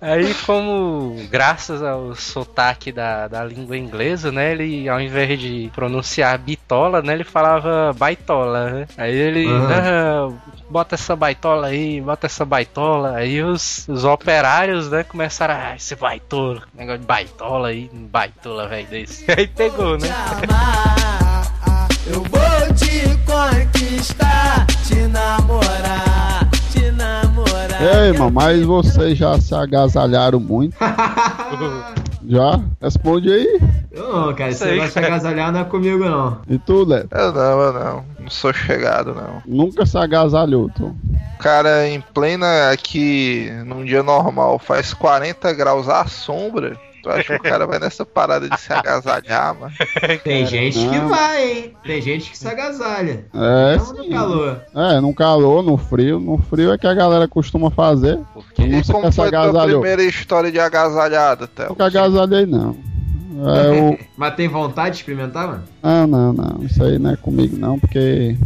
aí, 0.00 0.34
como 0.46 1.16
graças 1.30 1.82
ao 1.82 2.14
sotaque 2.14 2.92
da, 2.92 3.28
da 3.28 3.44
língua 3.44 3.76
inglesa, 3.76 4.30
né? 4.30 4.52
Ele, 4.52 4.88
ao 4.88 5.00
invés 5.00 5.38
de 5.38 5.70
pronunciar 5.74 6.38
bitola, 6.38 7.00
né? 7.02 7.14
Ele 7.14 7.24
falava 7.24 7.92
baitola, 7.92 8.70
né? 8.70 8.86
Aí 8.96 9.14
ele, 9.14 9.46
Aham. 9.46 9.70
"Ah, 9.72 10.52
bota 10.68 10.94
essa 10.94 11.14
baitola 11.16 11.68
aí, 11.68 12.00
bota 12.00 12.26
essa 12.26 12.44
baitola. 12.44 13.16
Aí 13.16 13.42
os, 13.42 13.86
os 13.88 14.04
operários, 14.04 14.90
né? 14.90 15.02
Começaram, 15.04 15.54
ah, 15.54 15.76
esse 15.76 15.94
baitola, 15.96 16.62
negócio 16.74 17.00
de 17.00 17.06
baitola 17.06 17.68
aí, 17.68 17.90
baitola, 17.92 18.68
velho, 18.68 18.86
desse. 18.88 19.24
Aí 19.30 19.46
pegou, 19.46 19.96
né? 19.98 20.08
Eu 22.06 22.22
vou 22.24 22.74
te 22.74 23.16
conquistar, 23.24 24.66
te 24.86 24.96
namorar. 25.06 26.49
Ei, 27.80 28.12
mano, 28.12 28.30
mas 28.30 28.62
vocês 28.62 29.16
já 29.16 29.40
se 29.40 29.54
agasalharam 29.54 30.38
muito? 30.38 30.76
já? 32.28 32.60
Responde 32.78 33.32
aí. 33.32 33.60
Eu 33.90 34.12
não, 34.12 34.34
cara. 34.34 34.50
Negócio 34.50 34.76
de 34.76 34.90
cara. 34.90 35.06
agasalhar 35.06 35.50
não 35.50 35.60
é 35.60 35.64
comigo, 35.64 36.04
não. 36.04 36.38
E 36.46 36.58
tu, 36.58 36.84
Léo? 36.84 37.08
Eu 37.10 37.32
não, 37.32 37.60
eu 37.60 37.72
não. 37.72 38.04
Não 38.20 38.30
sou 38.30 38.52
chegado, 38.52 39.14
não. 39.14 39.42
Nunca 39.46 39.86
se 39.86 39.96
agasalhou, 39.96 40.70
tu. 40.76 40.94
Cara, 41.38 41.88
em 41.88 42.02
plena 42.02 42.70
aqui, 42.70 43.50
num 43.64 43.82
dia 43.82 44.02
normal, 44.02 44.58
faz 44.58 44.92
40 44.92 45.50
graus 45.54 45.88
à 45.88 46.04
sombra. 46.04 46.76
Tu 47.02 47.10
acha 47.10 47.24
que 47.24 47.34
o 47.34 47.42
cara 47.42 47.66
vai 47.66 47.78
nessa 47.78 48.04
parada 48.04 48.48
de 48.48 48.60
se 48.60 48.72
agasalhar, 48.72 49.54
mano? 49.58 49.72
Tem 50.22 50.46
gente 50.46 50.78
que 50.78 50.98
não. 50.98 51.08
vai, 51.08 51.50
hein? 51.50 51.76
Tem 51.82 52.02
gente 52.02 52.30
que 52.30 52.38
se 52.38 52.46
agasalha. 52.46 53.24
É, 53.34 53.76
Não 53.76 53.92
no 53.92 54.04
sim. 54.04 54.10
calor. 54.10 54.60
É, 54.74 55.00
no 55.00 55.14
calor, 55.14 55.62
no 55.62 55.76
frio. 55.76 56.20
No 56.20 56.38
frio 56.38 56.72
é 56.72 56.78
que 56.78 56.86
a 56.86 56.94
galera 56.94 57.26
costuma 57.26 57.70
fazer. 57.70 58.18
Tu 58.54 58.62
E 58.62 58.68
não 58.68 58.84
se 58.84 58.92
como 58.92 59.10
foi 59.10 59.34
a 59.34 59.64
primeira 59.64 60.02
história 60.02 60.50
de 60.52 60.60
agasalhada, 60.60 61.46
Théo? 61.46 61.70
Nunca 61.70 61.86
agasalhei, 61.86 62.46
não. 62.46 62.76
É, 63.42 63.80
o... 63.80 63.98
Mas 64.16 64.34
tem 64.34 64.48
vontade 64.48 64.90
de 64.90 64.96
experimentar, 64.98 65.46
mano? 65.46 65.64
Ah, 65.82 66.06
não, 66.06 66.32
não. 66.32 66.62
Isso 66.62 66.82
aí 66.84 66.98
não 66.98 67.10
é 67.10 67.16
comigo, 67.16 67.56
não, 67.56 67.78
porque 67.78 68.36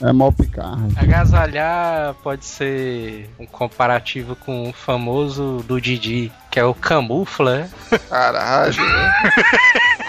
é 0.00 0.12
mó 0.12 0.30
picarra. 0.32 0.88
Agasalhar 0.96 2.14
pode 2.22 2.44
ser 2.44 3.30
um 3.38 3.46
comparativo 3.46 4.34
com 4.34 4.68
o 4.68 4.72
famoso 4.72 5.64
do 5.66 5.80
Didi, 5.80 6.32
que 6.52 6.60
é 6.60 6.64
o 6.64 6.74
camufla, 6.74 7.56
né? 7.58 7.70
Caralho. 8.08 8.76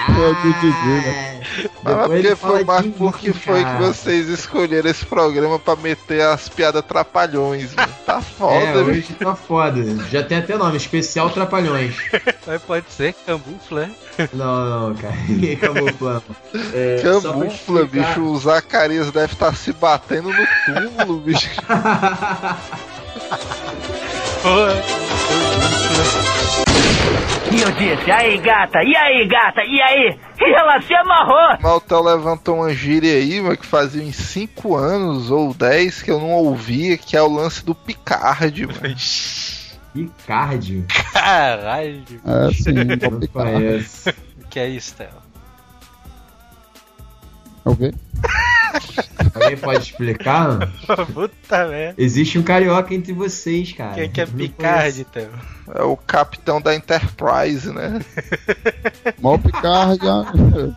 É 0.05 0.11
do 0.11 0.53
Didi, 0.59 1.07
né? 1.07 1.41
Mas 1.81 2.07
porque 2.07 2.35
foi, 2.35 2.63
mas 2.65 2.85
por 2.87 3.17
que 3.17 3.31
foi 3.31 3.63
que 3.63 3.73
vocês 3.77 4.27
escolheram 4.27 4.89
esse 4.89 5.05
programa 5.05 5.57
pra 5.57 5.77
meter 5.77 6.21
as 6.21 6.49
piadas 6.49 6.83
trapalhões, 6.85 7.73
mano? 7.73 7.93
Tá 8.05 8.19
foda, 8.21 8.53
é, 8.55 8.73
viu? 8.73 8.83
hoje 8.87 9.13
tá 9.13 9.33
foda. 9.33 9.81
Já 10.11 10.21
tem 10.21 10.39
até 10.39 10.57
nome, 10.57 10.75
especial 10.75 11.29
Trapalhões. 11.29 11.95
Mas 12.45 12.61
pode 12.63 12.85
ser 12.91 13.13
camufla, 13.25 13.85
né? 13.87 13.95
Não, 14.33 14.89
não, 14.89 14.95
cara. 14.95 15.15
Ninguém 15.29 15.55
camuflando. 15.55 16.23
É, 16.73 16.99
Camufla, 17.01 17.47
explicar- 17.47 17.87
bicho. 17.87 18.21
O 18.23 18.37
Zacarias 18.37 19.09
deve 19.11 19.31
estar 19.33 19.55
se 19.55 19.71
batendo 19.71 20.29
no 20.29 20.47
túmulo, 20.65 21.21
bicho. 21.21 21.49
E 27.51 27.61
eu 27.61 27.71
disse, 27.71 28.11
aí 28.11 28.37
gata, 28.39 28.83
e 28.83 28.95
aí 28.95 29.27
gata, 29.27 29.61
e 29.63 29.81
aí? 29.81 30.19
E 30.41 30.53
ela 30.53 30.81
se 30.81 30.93
amarrou. 30.93 31.57
Mas 31.61 31.71
o 31.71 31.79
Theo 31.81 32.01
levantou 32.01 32.55
uma 32.55 32.73
gíria 32.73 33.13
aí, 33.13 33.39
mano, 33.39 33.55
que 33.55 33.65
fazia 33.65 34.03
uns 34.03 34.15
5 34.15 34.75
anos 34.75 35.29
ou 35.29 35.53
10 35.53 36.01
que 36.01 36.09
eu 36.09 36.19
não 36.19 36.31
ouvia, 36.31 36.97
que 36.97 37.15
é 37.15 37.21
o 37.21 37.31
lance 37.31 37.63
do 37.63 37.75
Picard, 37.75 38.65
mano. 38.65 38.95
Ricardo. 39.95 40.85
Caralho. 41.13 42.03
É 42.25 42.53
sim, 42.53 42.73
Não 42.73 43.27
conheço. 43.27 44.09
O 44.09 44.47
que 44.49 44.59
é 44.59 44.67
isso, 44.67 44.95
Theo? 44.95 45.09
É 47.65 47.69
o 47.69 47.75
quê? 47.75 47.93
Alguém 49.33 49.57
pode 49.57 49.79
explicar? 49.79 50.47
mano? 50.59 50.71
Puta 51.13 51.67
merda. 51.67 51.95
Existe 51.97 52.37
um 52.37 52.43
carioca 52.43 52.93
entre 52.93 53.13
vocês, 53.13 53.71
cara. 53.71 53.93
Quem 53.95 54.09
que 54.09 54.21
é 54.21 54.25
Picard, 54.25 55.03
Theo? 55.05 55.29
É 55.75 55.81
o 55.83 55.95
capitão 55.95 56.61
da 56.61 56.75
Enterprise, 56.75 57.71
né? 57.71 57.99
Mó 59.19 59.37
picarra, 59.37 59.95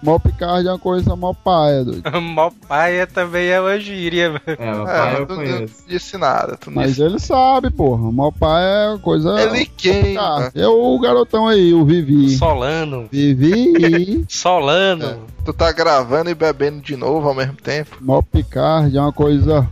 mó 0.02 0.18
picarra 0.18 0.60
é 0.62 0.68
uma 0.70 0.78
coisa 0.78 1.16
mó 1.16 1.32
paia, 1.34 1.84
doido. 1.84 2.02
Mó 2.22 2.50
paia 2.68 3.06
também 3.06 3.48
é 3.48 3.60
uma 3.60 3.78
gíria, 3.80 4.30
mano. 4.30 4.42
É, 4.46 4.72
o 4.72 4.82
É, 4.82 4.84
pai 4.84 5.16
eu 5.20 5.26
tu 5.26 5.34
não 5.34 5.36
conheço. 5.44 5.74
disse 5.88 6.16
nada, 6.16 6.56
tu 6.56 6.70
não 6.70 6.76
Mas 6.76 6.90
disse 6.90 7.02
ele 7.02 7.18
sabe, 7.18 7.70
porra. 7.70 8.12
Mó 8.12 8.30
paia 8.30 8.64
é 8.64 8.88
uma 8.90 8.98
coisa. 9.00 9.40
Ele 9.40 9.66
quem, 9.66 10.14
mano? 10.14 10.50
É 10.54 10.66
o 10.68 10.98
garotão 11.00 11.48
aí, 11.48 11.74
o 11.74 11.84
Vivi. 11.84 12.36
Solano. 12.36 13.08
Vivi. 13.10 14.24
Solano. 14.30 15.26
Tu 15.46 15.52
tá 15.52 15.70
gravando 15.70 16.28
e 16.28 16.34
bebendo 16.34 16.80
de 16.80 16.96
novo 16.96 17.28
ao 17.28 17.34
mesmo 17.34 17.54
tempo? 17.54 17.98
Mó 18.00 18.20
picarra 18.20 18.90
é 18.92 19.00
uma 19.00 19.12
coisa 19.12 19.64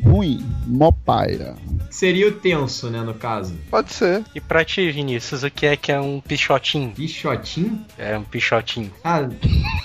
ruim. 0.00 0.46
Mó 0.64 0.92
paia. 0.92 1.56
Seria 1.90 2.28
o 2.28 2.32
tenso, 2.32 2.88
né, 2.88 3.00
no 3.00 3.14
caso. 3.14 3.56
Pode 3.68 3.92
ser. 3.92 4.22
E 4.32 4.40
pra 4.40 4.64
ti, 4.64 4.88
Vinícius, 4.92 5.42
o 5.42 5.50
que 5.50 5.66
é 5.66 5.76
que 5.76 5.90
é 5.90 6.00
um 6.00 6.20
pichotinho? 6.20 6.92
Pichotinho? 6.92 7.84
É 7.98 8.16
um 8.16 8.22
pichotinho. 8.22 8.92
Ah, 9.02 9.28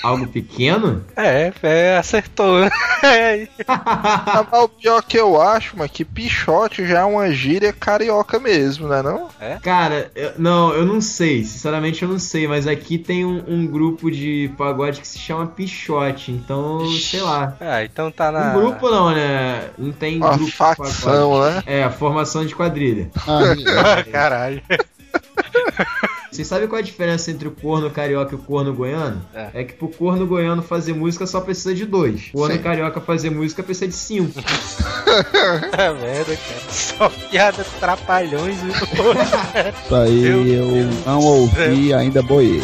algo 0.04 0.28
pequeno? 0.28 1.04
É, 1.16 1.52
é 1.64 1.98
acertou. 1.98 2.60
É. 3.06 3.50
Ah, 3.68 4.46
mas 4.50 4.62
o 4.64 4.70
pior 4.70 5.04
que 5.04 5.18
eu 5.18 5.42
acho, 5.42 5.78
mano, 5.78 5.90
que 5.90 6.06
pichote 6.06 6.88
já 6.88 7.00
é 7.02 7.04
uma 7.04 7.30
gíria 7.34 7.74
carioca 7.74 8.40
mesmo, 8.40 8.88
né 8.88 9.02
não? 9.02 9.28
Cara, 9.62 10.10
eu- 10.16 10.32
não, 10.38 10.74
eu 10.74 10.86
não 10.86 11.02
sei. 11.02 11.44
Sinceramente, 11.44 12.02
eu 12.02 12.08
não 12.08 12.18
sei. 12.18 12.48
Mas 12.48 12.66
aqui 12.66 12.98
tem 12.98 13.26
um, 13.26 13.44
um 13.46 13.68
grupo 13.68 14.10
de 14.10 14.50
pagode 14.58 15.02
que 15.02 15.08
se 15.08 15.20
chama 15.20 15.48
Pichote. 15.48 16.32
Então, 16.32 16.88
sei 16.98 17.20
lá. 17.20 17.58
Ah, 17.60 17.84
então 17.84 18.10
tá 18.10 18.32
na. 18.32 18.52
Um 18.56 18.62
grupo 18.62 18.90
não, 18.90 19.12
né? 19.14 19.70
Não 19.78 19.92
tem 19.92 20.18
Uma 20.20 20.38
grupo 20.38 20.52
facção, 20.54 21.44
né? 21.44 21.62
É, 21.66 21.84
a 21.84 21.92
formação 21.92 22.46
de 22.46 22.56
quadrilha. 22.56 23.12
Ah, 23.28 24.02
Caralho. 24.10 24.62
Vocês 26.34 26.48
sabem 26.48 26.68
qual 26.68 26.80
é 26.80 26.82
a 26.82 26.84
diferença 26.84 27.30
entre 27.30 27.48
o 27.48 27.52
corno 27.52 27.92
carioca 27.92 28.32
e 28.34 28.36
o 28.36 28.40
corno 28.40 28.74
goiano? 28.74 29.22
É. 29.36 29.50
É, 29.54 29.64
que 29.64 29.74
pro 29.74 29.88
corno 29.88 30.26
goiano 30.26 30.64
fazer 30.64 30.92
música 30.94 31.28
só 31.28 31.40
precisa 31.40 31.76
de 31.76 31.86
dois. 31.86 32.30
O 32.34 32.40
corno 32.40 32.56
Sim. 32.56 32.62
carioca 32.62 33.00
fazer 33.00 33.30
música 33.30 33.62
precisa 33.62 33.88
de 33.88 33.94
cinco. 33.94 34.34
Puta 34.34 35.94
merda, 35.94 36.36
cara. 36.36 36.72
Só 36.72 37.10
piada 37.30 37.64
trapalhões. 37.80 38.58
viu? 38.62 38.74
Isso 39.86 39.96
aí 39.96 40.22
Meu 40.22 40.48
eu 40.48 40.66
Deus 40.74 41.06
não 41.06 41.20
ouvi, 41.20 41.94
ainda 41.94 42.24
boiei. 42.24 42.64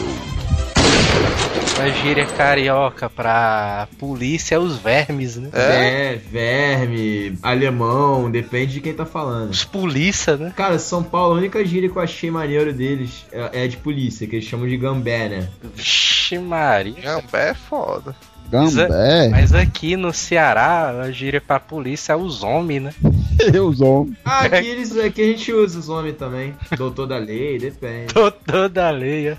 A 1.80 1.88
gíria 1.92 2.26
carioca 2.26 3.10
pra 3.10 3.88
polícia 3.98 4.56
é 4.56 4.60
os 4.60 4.78
vermes, 4.78 5.38
né? 5.38 5.50
É, 5.54 6.16
verme, 6.30 7.38
alemão, 7.42 8.30
depende 8.30 8.74
de 8.74 8.82
quem 8.82 8.94
tá 8.94 9.06
falando. 9.06 9.52
Os 9.52 9.64
polícia, 9.64 10.36
né? 10.36 10.52
Cara, 10.58 10.78
São 10.78 11.02
Paulo, 11.02 11.36
a 11.36 11.38
única 11.38 11.64
gíria 11.64 11.90
que 11.90 11.96
eu 11.96 12.02
achei 12.02 12.30
maneiro 12.30 12.74
deles 12.74 13.26
é, 13.32 13.64
é 13.64 13.68
de 13.68 13.78
polícia, 13.78 14.28
que 14.28 14.36
eles 14.36 14.46
chamam 14.46 14.68
de 14.68 14.76
gambé, 14.76 15.30
né? 15.30 15.50
Vixe 15.74 16.38
Maria. 16.38 17.02
Gambé 17.02 17.52
é 17.52 17.54
foda. 17.54 18.14
Gambé. 18.50 19.30
Mas 19.30 19.54
aqui 19.54 19.96
no 19.96 20.14
Ceará, 20.14 21.02
a 21.02 21.12
gíria 21.12 21.40
pra 21.40 21.60
polícia 21.60 22.14
é 22.14 22.16
os 22.16 22.44
homens, 22.44 22.84
né? 22.84 22.94
Os 23.64 23.80
homens. 23.80 24.18
Ah, 24.26 24.42
aqui, 24.42 24.68
eles, 24.68 24.98
aqui 24.98 25.22
a 25.22 25.26
gente 25.26 25.54
usa 25.54 25.80
os 25.80 25.88
homens 25.88 26.18
também. 26.18 26.54
Doutor 26.76 27.08
da 27.08 27.18
lei, 27.18 27.58
depende. 27.58 28.14
Doutor 28.14 28.68
da 28.68 28.90
lei. 28.90 29.38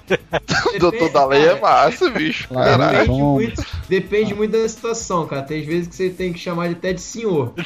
Doutor 0.78 1.10
da 1.10 1.26
lei 1.26 1.46
é 1.46 1.60
massa, 1.60 2.08
bicho. 2.08 2.48
Caralho. 2.48 2.98
Depende 2.98 3.22
muito, 3.22 3.66
depende 3.88 4.34
muito 4.34 4.52
da 4.52 4.66
situação, 4.66 5.26
cara. 5.26 5.42
Tem 5.42 5.62
vezes 5.62 5.88
que 5.88 5.94
você 5.94 6.08
tem 6.08 6.32
que 6.32 6.38
chamar 6.38 6.66
ele 6.66 6.76
até 6.76 6.94
de 6.94 7.02
senhor. 7.02 7.52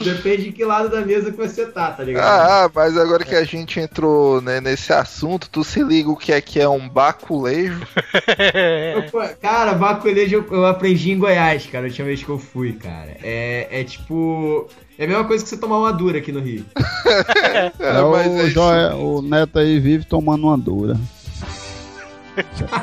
Depende 0.00 0.44
de 0.44 0.52
que 0.52 0.64
lado 0.64 0.88
da 0.88 1.02
mesa 1.02 1.30
que 1.30 1.36
você 1.36 1.66
tá, 1.66 1.90
tá 1.90 2.02
ligado? 2.02 2.24
Ah, 2.24 2.70
mas 2.74 2.96
agora 2.96 3.24
que 3.24 3.34
a 3.34 3.44
gente 3.44 3.78
entrou 3.78 4.40
né, 4.40 4.60
nesse 4.60 4.92
assunto, 4.92 5.48
tu 5.50 5.62
se 5.62 5.82
liga 5.82 6.10
o 6.10 6.16
que 6.16 6.32
é 6.32 6.40
que 6.40 6.60
é 6.60 6.68
um 6.68 6.88
baculejo? 6.88 7.86
Pô, 9.10 9.23
cara, 9.40 9.74
baculejo 9.74 10.44
eu, 10.50 10.66
aprendi 10.66 11.10
em 11.12 11.18
Goiás, 11.18 11.66
cara, 11.66 11.84
a 11.84 11.88
última 11.88 12.06
vez 12.06 12.22
que 12.22 12.28
eu 12.28 12.38
fui, 12.38 12.72
cara. 12.72 13.16
É, 13.22 13.68
é 13.70 13.84
tipo. 13.84 14.68
É 14.98 15.04
a 15.04 15.08
mesma 15.08 15.24
coisa 15.24 15.42
que 15.42 15.50
você 15.50 15.56
tomar 15.56 15.78
uma 15.78 15.92
dura 15.92 16.18
aqui 16.18 16.30
no 16.32 16.40
Rio. 16.40 16.64
É, 17.06 18.02
mas 18.02 18.26
o, 18.32 18.40
é 18.40 18.50
Joé- 18.50 18.94
o 18.94 19.20
neto 19.22 19.58
aí 19.58 19.78
vive 19.78 20.04
tomando 20.04 20.46
uma 20.46 20.56
dura. 20.58 20.96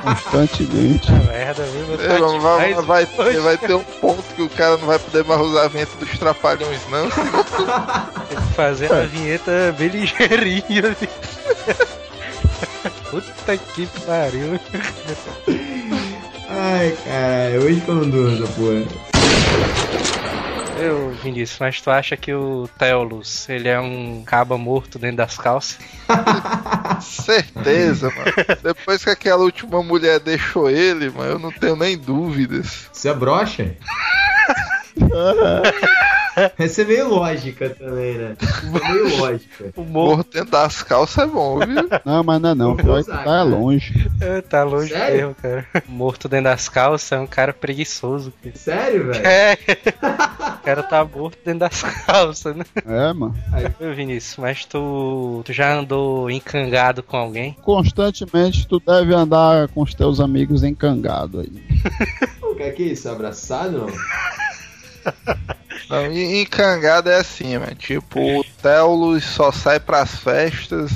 Constantemente. 0.04 1.12
Merda, 1.28 1.64
viu? 1.64 1.94
É, 1.96 2.40
vai, 2.40 2.74
vai, 2.74 2.84
vai, 2.84 3.06
ter, 3.34 3.40
vai 3.42 3.58
ter 3.58 3.74
um 3.74 3.84
ponto 3.84 4.24
que 4.36 4.42
o 4.42 4.50
cara 4.50 4.78
não 4.78 4.86
vai 4.88 5.00
poder 5.00 5.24
mais 5.26 5.42
usar 5.42 5.64
a 5.64 5.68
vinheta 5.68 5.98
dos 5.98 6.18
trapalhões, 6.18 6.80
não. 6.90 7.10
Fazendo 8.56 8.94
a 8.94 9.02
vinheta 9.04 9.76
bem 9.78 9.90
ligeirinho. 9.90 10.88
assim. 10.92 11.08
Puta 13.10 13.58
que 13.58 13.88
pariu. 14.06 14.60
Ai, 16.54 16.92
cara, 17.04 17.62
hoje 17.62 17.80
que 17.80 17.90
eu 17.90 17.96
não 17.96 18.10
durmo 18.10 18.44
essa 18.44 18.54
porra. 18.54 18.84
Eu, 20.82 21.12
Vinícius, 21.24 21.60
mas 21.60 21.80
tu 21.80 21.90
acha 21.90 22.18
que 22.18 22.34
o 22.34 22.68
Teolus, 22.78 23.48
ele 23.48 23.70
é 23.70 23.80
um 23.80 24.24
caba 24.26 24.58
morto 24.58 25.00
dentro 25.00 25.18
das 25.18 25.38
calças? 25.38 25.78
Certeza, 27.02 28.12
mano. 28.12 28.34
Depois 28.62 29.04
que 29.04 29.10
aquela 29.10 29.44
última 29.44 29.82
mulher 29.82 30.20
deixou 30.20 30.70
ele, 30.70 31.10
mano, 31.10 31.32
eu 31.32 31.40
não 31.40 31.52
tenho 31.52 31.76
nem 31.76 31.98
dúvidas. 31.98 32.90
Você 32.92 33.10
é 33.10 33.14
brocha? 33.14 33.76
Essa 36.58 36.82
é 36.82 36.86
meio 36.86 37.10
lógica 37.10 37.70
também, 37.70 38.18
né? 38.18 38.36
É 38.40 38.92
meio 38.94 39.18
lógica. 39.20 39.74
O 39.76 39.84
morto 39.84 40.32
dentro 40.32 40.52
das 40.52 40.82
calças 40.84 41.24
é 41.24 41.28
bom, 41.28 41.60
viu? 41.60 41.90
Não, 42.06 42.24
mas 42.24 42.42
não 42.42 42.50
é 42.50 42.56
não. 42.56 42.76
Pior 42.76 43.04
que 43.04 43.12
tá 43.12 43.44
longe. 43.44 44.10
É, 44.20 44.42
tá 44.42 44.64
longe 44.64 44.90
Sério? 44.94 45.18
mesmo, 45.18 45.36
cara. 45.36 45.68
Morto 45.88 46.28
dentro 46.30 46.46
das 46.46 46.70
calças 46.70 47.12
é 47.12 47.20
um 47.20 47.28
cara 47.28 47.54
preguiçoso. 47.54 48.34
cara. 48.44 48.56
Sério, 48.56 49.08
velho? 49.08 49.26
É. 49.26 49.58
O 50.62 50.64
cara 50.64 50.84
tá 50.84 51.04
morto 51.04 51.38
dentro 51.44 51.60
das 51.60 51.82
calças, 51.84 52.56
né? 52.56 52.64
É, 52.86 53.14
mano. 53.14 53.36
Ô, 53.80 53.94
Vinícius, 53.94 54.38
mas 54.38 54.66
tu, 54.66 55.42
tu 55.46 55.52
já 55.54 55.74
andou 55.74 56.30
encangado 56.30 57.04
com 57.04 57.18
alguém? 57.18 57.56
Constantemente 57.62 58.68
tu 58.68 58.80
deve 58.80 59.14
andar 59.14 59.68
com 59.70 59.82
os 59.82 59.94
teus 59.94 60.20
amigos 60.20 60.64
encangados 60.64 61.42
aí. 61.42 61.64
O 62.42 62.56
que 62.56 62.64
é 62.64 62.72
que 62.72 62.84
é 62.84 62.88
isso? 62.88 63.10
Abraçado 63.10 63.80
não? 63.80 63.88
Não, 65.90 66.12
e 66.12 66.42
encangado 66.42 67.10
é 67.10 67.16
assim, 67.18 67.58
mano. 67.58 67.76
Tipo, 67.76 68.40
o 68.40 68.44
Teulus 68.62 69.24
só 69.26 69.52
sai 69.52 69.80
pras 69.80 70.16
festas 70.16 70.92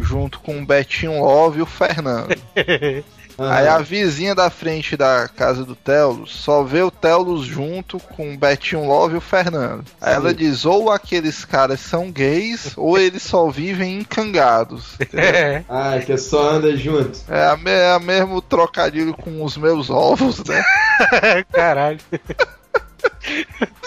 junto 0.00 0.38
com 0.40 0.60
o 0.60 0.66
Betinho 0.66 1.20
Love 1.22 1.58
e 1.58 1.62
o 1.62 1.66
Fernando. 1.66 2.36
Aí 3.38 3.68
a 3.68 3.76
vizinha 3.80 4.34
da 4.34 4.48
frente 4.48 4.96
da 4.96 5.28
casa 5.28 5.62
do 5.62 5.76
Teulus 5.76 6.34
só 6.34 6.62
vê 6.62 6.80
o 6.80 6.90
Teulus 6.90 7.44
junto 7.44 7.98
com 8.00 8.32
o 8.32 8.38
Betinho 8.38 8.86
Love 8.86 9.16
e 9.16 9.18
o 9.18 9.20
Fernando. 9.20 9.84
Aí 10.00 10.14
ela 10.14 10.32
diz: 10.32 10.64
ou 10.64 10.90
aqueles 10.90 11.44
caras 11.44 11.80
são 11.80 12.10
gays, 12.10 12.72
ou 12.78 12.96
eles 12.96 13.22
só 13.22 13.50
vivem 13.50 13.98
encangados. 13.98 14.94
entendeu? 14.98 15.64
Ah, 15.68 15.98
que 15.98 16.16
só 16.16 16.48
anda 16.52 16.74
junto. 16.78 17.18
É 17.28 17.46
a, 17.48 17.56
me- 17.58 17.70
é 17.70 17.90
a 17.92 17.98
mesmo 17.98 18.40
trocadilho 18.40 19.12
com 19.12 19.44
os 19.44 19.54
meus 19.58 19.90
ovos, 19.90 20.42
né? 20.42 20.64
Caralho. 21.52 21.98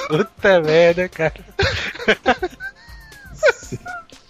Puta 0.08 0.62
merda, 0.62 1.08
cara. 1.10 1.34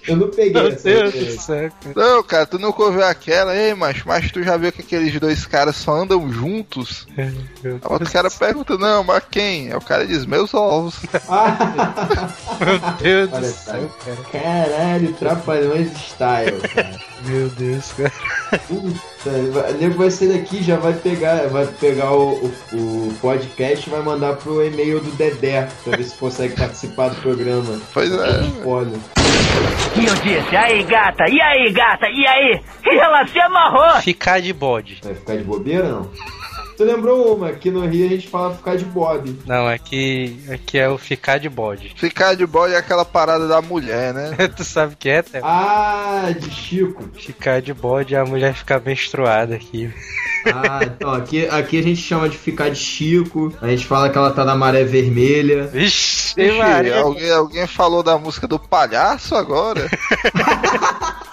Eu 0.08 0.16
não 0.16 0.30
peguei 0.30 0.54
Meu 0.54 0.68
essa 0.72 0.84
Deus 0.90 1.14
do 1.14 1.40
céu, 1.42 1.70
cara. 1.84 1.94
Não, 1.96 2.24
cara, 2.24 2.46
tu 2.48 2.58
nunca 2.58 2.82
ouviu 2.82 3.04
aquela, 3.06 3.56
ei, 3.56 3.76
mas, 3.76 4.02
mas 4.04 4.32
tu 4.32 4.42
já 4.42 4.58
viu 4.58 4.72
que 4.72 4.82
aqueles 4.82 5.20
dois 5.20 5.46
caras 5.46 5.76
só 5.76 5.92
andam 5.94 6.32
juntos? 6.32 7.06
Aí 7.16 7.72
o 7.72 7.92
outro 7.94 8.12
cara 8.12 8.30
pergunta, 8.32 8.76
não, 8.78 9.04
mas 9.04 9.24
quem? 9.30 9.68
Aí 9.68 9.76
o 9.76 9.82
cara 9.82 10.08
diz, 10.08 10.26
meus 10.26 10.52
ovos. 10.54 10.96
Meu 12.60 12.80
Deus 12.98 13.30
Olha 13.34 13.42
do 13.42 13.54
só. 13.54 13.72
céu, 13.72 13.92
cara. 14.04 14.18
Caralho, 14.32 15.14
trapalhões 15.14 15.92
style, 15.98 16.60
cara. 16.74 17.00
Meu 17.26 17.50
Deus, 17.50 17.92
cara. 17.92 18.12
Vai- 18.50 18.60
o 19.26 19.74
nego 19.80 19.96
vai 19.96 20.10
sair 20.10 20.30
daqui 20.30 20.64
já 20.64 20.78
vai 20.78 20.94
pegar, 20.94 21.48
vai 21.48 21.66
pegar 21.68 22.14
o, 22.14 22.36
o, 22.36 22.48
o 22.74 23.14
podcast 23.22 23.88
e 23.88 23.92
vai 23.92 24.02
mandar 24.02 24.36
pro 24.38 24.64
e-mail 24.64 25.00
do 25.00 25.12
Dedé 25.12 25.68
pra 25.84 25.98
ver 25.98 26.04
se 26.04 26.16
consegue 26.16 26.56
participar 26.56 27.10
do 27.10 27.16
programa. 27.22 27.80
Pois 27.94 28.12
é. 28.12 28.44
Foda. 28.64 28.98
E 29.96 30.06
eu 30.06 30.16
disse, 30.16 30.56
aí 30.56 30.84
gata, 30.84 31.26
e 31.30 31.42
aí 31.42 31.72
gata, 31.72 32.08
e 32.08 32.26
aí? 32.28 32.62
E 32.86 32.98
ela 32.98 33.28
se 33.28 33.40
amarrou. 33.40 34.02
Ficar 34.02 34.40
de 34.40 34.54
bode. 34.54 35.00
Vai 35.04 35.14
ficar 35.16 35.36
de 35.36 35.44
bobeira 35.44 35.90
não? 35.90 36.10
Tu 36.80 36.86
lembrou 36.86 37.36
uma? 37.36 37.50
Aqui 37.50 37.70
no 37.70 37.86
Rio 37.86 38.06
a 38.06 38.10
gente 38.10 38.30
fala 38.30 38.56
ficar 38.56 38.78
de 38.78 38.86
bob. 38.86 39.38
Não, 39.46 39.68
aqui, 39.68 40.40
aqui 40.50 40.78
é 40.78 40.88
o 40.88 40.98
ficar 40.98 41.38
de 41.38 41.50
bode. 41.50 41.94
Ficar 42.00 42.36
de 42.36 42.48
boy 42.48 42.72
é 42.72 42.78
aquela 42.78 43.04
parada 43.04 43.50
da 43.50 43.62
mulher, 43.62 44.14
né? 44.14 44.32
tu 44.56 44.64
sabe 44.64 44.94
o 44.94 44.98
que 44.98 45.10
é, 45.10 45.22
Theo? 45.22 45.42
Ah, 45.44 46.34
de 46.40 46.50
Chico. 46.50 47.04
Ficar 47.16 47.62
de 47.62 47.74
bode 47.74 48.16
é 48.16 48.18
a 48.18 48.24
mulher 48.24 48.54
ficar 48.54 48.80
menstruada 48.80 49.56
aqui. 49.56 49.94
Ah, 50.46 50.80
então 50.86 51.12
aqui, 51.12 51.46
aqui 51.48 51.80
a 51.80 51.84
gente 51.84 52.02
chama 52.02 52.30
de 52.30 52.38
ficar 52.38 52.70
de 52.70 52.78
Chico. 52.78 53.54
A 53.62 53.68
gente 53.68 53.86
fala 53.86 54.10
que 54.10 54.18
ela 54.18 54.32
tá 54.32 54.46
na 54.46 54.56
maré 54.56 54.86
vermelha. 54.86 55.68
Vixe, 55.68 56.40
Ixi, 56.40 56.58
Maria. 56.58 57.02
alguém, 57.02 57.30
alguém 57.30 57.68
falou 57.68 58.02
da 58.02 58.18
música 58.18 58.48
do 58.48 58.58
palhaço 58.58 59.36
agora? 59.36 59.90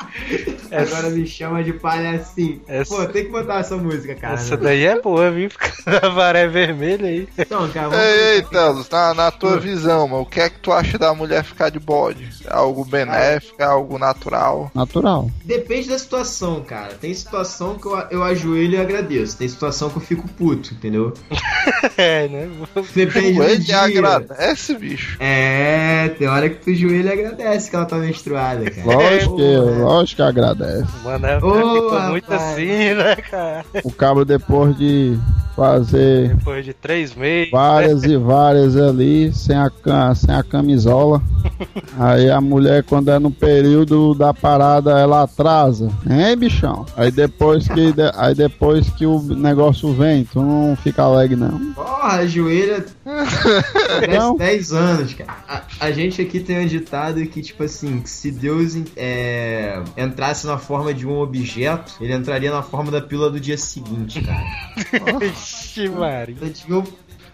Agora 0.73 1.11
me 1.11 1.27
chama 1.27 1.63
de 1.63 1.73
palhacinho. 1.73 2.61
Essa- 2.67 2.95
Pô, 2.97 3.05
tem 3.07 3.25
que 3.25 3.31
botar 3.31 3.61
essa 3.61 3.77
música, 3.77 4.15
cara. 4.15 4.35
Essa 4.35 4.57
daí 4.57 4.85
é 4.85 5.01
boa, 5.01 5.31
viu? 5.31 5.51
Ficar 5.51 5.73
na 6.03 6.11
maré 6.11 6.47
vermelha 6.47 7.07
aí. 7.09 7.29
Então, 7.39 7.69
cara, 7.71 7.89
vamos 7.89 8.05
ei, 8.05 8.37
ei. 8.37 8.43
Telos, 8.43 8.89
na, 8.91 9.15
na 9.15 9.31
tua 9.31 9.59
visão, 9.59 10.07
mano, 10.09 10.23
o 10.23 10.27
que 10.27 10.41
é 10.41 10.49
que 10.51 10.59
tu 10.61 10.73
acha 10.73 10.99
da 10.99 11.13
mulher 11.15 11.45
ficar 11.45 11.71
de 11.71 11.79
bode? 11.79 12.29
É 12.45 12.53
algo 12.55 12.85
benéfico, 12.85 13.55
é 13.61 13.65
algo 13.65 13.99
natural? 13.99 14.71
Natural. 14.75 15.31
Depende 15.45 15.89
da 15.89 15.99
situação, 15.99 16.63
cara. 16.63 16.95
Tem 17.01 17.13
situação 17.15 17.77
que 17.79 17.87
eu, 17.87 17.97
eu 18.11 18.23
ajoelho 18.23 18.75
e 18.75 18.81
agradeço. 18.81 19.37
Tem 19.39 19.49
situação 19.49 19.91
que 19.91 19.97
eu 19.97 20.03
fico 20.03 20.29
puto, 20.29 20.73
entendeu? 20.75 21.13
É, 21.97 22.29
né? 22.29 22.49
Depende 22.95 23.33
do 23.35 23.43
Ele 23.43 23.59
dia. 23.59 23.81
agradece, 23.81 24.75
bicho. 24.77 25.17
É, 25.21 26.09
tem 26.19 26.29
hora 26.29 26.49
que 26.49 26.57
tu 26.57 26.75
joelho 26.75 27.09
e 27.09 27.13
agradece 27.13 27.71
que 27.71 27.77
ela 27.77 27.85
tá 27.85 27.97
menstruada, 27.97 28.71
cara. 28.71 28.87
Lógico 28.87 29.37
que, 29.37 29.43
Porra. 29.43 29.79
lógico 29.83 30.17
que 30.17 30.23
agradece. 30.23 30.56
Mano, 31.03 31.27
é, 31.27 31.41
muito 31.41 32.31
rapaz. 32.31 32.53
assim, 32.53 32.95
né, 32.95 33.17
cara? 33.17 33.65
O 33.85 33.93
cabo 33.93 34.25
depois 34.25 34.77
de 34.77 35.19
fazer 35.57 36.35
Depois 36.37 36.65
de 36.65 36.75
três 36.75 37.15
meses. 37.15 37.51
várias 37.51 38.05
e 38.05 38.17
várias 38.17 38.77
ali, 38.77 39.33
sem 39.33 39.57
a, 39.57 39.71
sem 40.15 40.35
a 40.35 40.43
camisola. 40.43 41.23
Aí 41.99 42.31
a 42.31 42.41
mulher, 42.41 42.85
quando 42.85 43.11
é 43.11 43.19
no 43.19 43.31
período 43.31 44.15
da 44.15 44.35
parada, 44.35 44.99
ela 44.99 45.23
atrasa. 45.23 45.89
Hein, 46.09 46.37
bichão? 46.37 46.85
Aí 46.97 47.11
depois 47.11 47.67
que, 47.67 47.95
aí 48.17 48.35
depois 48.35 48.91
que 48.91 49.07
o 49.07 49.21
negócio 49.23 49.93
vem, 49.95 50.25
tu 50.25 50.43
não 50.43 50.77
fica 50.77 51.03
alegre, 51.03 51.37
não. 51.37 51.73
Porra, 51.73 52.19
ajoelha 52.19 52.85
Parece 53.05 54.07
Não. 54.19 54.37
10 54.37 54.73
anos, 54.73 55.15
cara. 55.15 55.37
A, 55.49 55.63
a 55.81 55.91
gente 55.93 56.21
aqui 56.21 56.41
tem 56.41 56.65
um 56.65 56.67
ditado 56.67 57.25
que, 57.27 57.41
tipo 57.41 57.63
assim, 57.63 58.01
que 58.01 58.11
se 58.11 58.31
Deus 58.31 58.77
é, 58.97 59.81
entrasse 59.97 60.46
na 60.47 60.59
forma 60.59 60.95
de 60.95 61.07
um 61.07 61.19
objeto, 61.19 61.95
ele 62.01 62.15
entraria 62.15 62.51
na 62.51 62.63
forma 62.63 62.91
da 62.91 63.01
pílula 63.01 63.31
do 63.31 63.41
dia 63.41 63.59
seguinte, 63.59 64.23
cara. 64.23 64.45
Vixe, 65.19 65.89
Maria. 65.89 66.35
Então, 66.41 66.85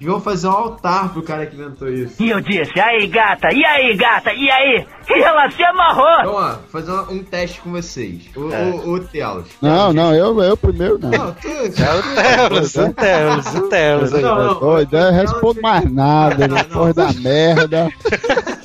deviam, 0.01 0.21
fazer 0.21 0.49
um 0.49 0.51
altar 0.51 1.13
pro 1.13 1.23
cara 1.23 1.47
que 1.47 1.55
inventou 1.55 1.89
isso. 1.89 2.21
E 2.21 2.31
eu 2.31 2.41
disse, 2.41 2.79
aí 2.81 3.07
gata, 3.07 3.49
e 3.53 3.65
aí 3.65 3.97
gata, 3.97 4.33
e 4.33 4.51
aí? 4.51 4.87
E 5.09 5.23
ela 5.23 5.51
se 5.51 5.63
amarrou. 5.63 6.21
Então, 6.21 6.35
ó, 6.35 6.55
fazer 6.71 6.93
um, 7.13 7.23
teste 7.23 7.61
com 7.61 7.71
vocês. 7.71 8.23
O, 8.35 8.53
É. 8.53 8.65
o, 8.65 8.93
o 8.95 9.01
Telos. 9.01 9.47
Não, 9.61 9.93
não, 9.93 10.15
eu, 10.15 10.43
eu 10.43 10.57
primeiro 10.57 10.99
não. 10.99 11.11
Não, 11.11 11.33
tu, 11.35 11.49
É 11.49 11.95
o 11.95 12.03
Telos, 12.49 12.75
o 12.75 12.93
Telos, 12.93 13.55
o 13.55 13.69
Telos. 13.69 14.11
Não, 14.13 14.21
não. 14.45 14.61
Doido, 14.61 14.97
eu 14.97 15.13
respondo 15.13 15.63
mais 15.63 15.91
nada 15.93 16.49
depois 16.49 16.95
da 16.95 17.13
merda. 17.13 17.89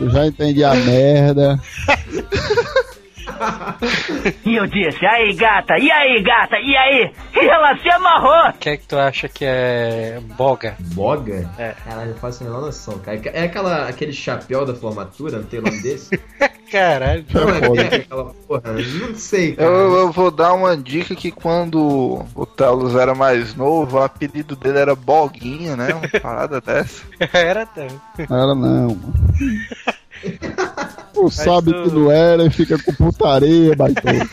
Eu 0.00 0.10
já 0.10 0.26
entendi 0.26 0.64
a 0.64 0.74
merda. 0.74 1.60
E 4.44 4.56
eu 4.56 4.66
disse, 4.66 5.04
aí 5.06 5.34
gata, 5.34 5.78
e 5.78 5.90
aí 5.90 6.22
gata, 6.22 6.56
e 6.58 6.76
aí? 6.76 7.12
E 7.34 7.46
ela 7.46 7.76
se 7.78 7.88
amarrou. 7.90 8.50
O 8.50 8.58
que 8.58 8.70
é 8.70 8.76
que 8.76 8.86
tu 8.86 8.96
acha 8.96 9.28
que 9.28 9.44
é 9.44 10.20
boga? 10.36 10.76
Boga? 10.94 11.50
É. 11.58 11.74
Caralho, 11.84 12.10
não 12.10 12.16
faço 12.18 12.42
a 12.42 12.46
menor 12.46 12.60
noção, 12.60 12.98
cara. 12.98 13.20
É 13.32 13.44
aquela, 13.44 13.88
aquele 13.88 14.12
chapéu 14.12 14.64
da 14.64 14.74
formatura, 14.74 15.38
não 15.38 15.44
tem 15.44 15.60
nome 15.60 15.80
desse? 15.80 16.18
Caralho. 16.70 17.24
Não, 17.32 17.76
é, 17.76 17.84
é 17.84 17.96
aquela 17.96 18.34
porra, 18.46 18.72
não 18.72 19.14
sei, 19.14 19.54
cara. 19.54 19.68
Eu, 19.68 19.94
eu 19.94 20.12
vou 20.12 20.30
dar 20.30 20.52
uma 20.54 20.76
dica 20.76 21.14
que 21.14 21.30
quando 21.30 22.24
o 22.34 22.46
Telos 22.46 22.94
era 22.96 23.14
mais 23.14 23.54
novo, 23.54 23.98
o 23.98 24.02
apelido 24.02 24.56
dele 24.56 24.78
era 24.78 24.94
Boguinha, 24.94 25.76
né? 25.76 25.94
Uma 25.94 26.20
parada 26.20 26.60
dessa. 26.60 27.04
Era 27.32 27.66
tão. 27.66 27.86
Era 28.18 28.54
não, 28.54 28.88
mano. 28.88 29.14
Tu 31.14 31.30
sabe 31.30 31.72
tu- 31.72 31.82
que 31.84 31.90
não 31.94 32.10
era 32.10 32.44
e 32.44 32.50
fica 32.50 32.76
com 32.82 32.92
putaria, 32.94 33.74
baitola. 33.76 34.28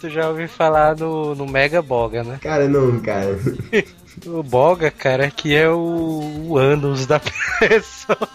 Tu 0.00 0.08
já 0.10 0.28
ouviu 0.28 0.48
falar 0.48 0.96
no, 0.96 1.34
no 1.34 1.46
Mega 1.46 1.82
Boga, 1.82 2.22
né? 2.22 2.38
Cara, 2.40 2.68
não, 2.68 3.00
cara. 3.00 3.36
O 4.26 4.42
Boga, 4.42 4.90
cara, 4.90 5.30
que 5.30 5.54
é 5.54 5.68
o, 5.68 6.46
o 6.48 6.56
ânus 6.58 7.06
da 7.06 7.20
pessoa. 7.60 8.28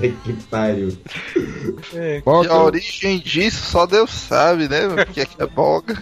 que 0.00 0.32
pariu. 0.50 0.96
É, 1.94 2.22
a 2.24 2.62
origem 2.62 3.18
disso 3.18 3.70
só 3.70 3.86
Deus 3.86 4.10
sabe, 4.10 4.68
né? 4.68 4.88
Porque 4.88 5.20
é 5.20 5.26
que 5.26 5.42
é 5.42 5.46
boga. 5.46 5.96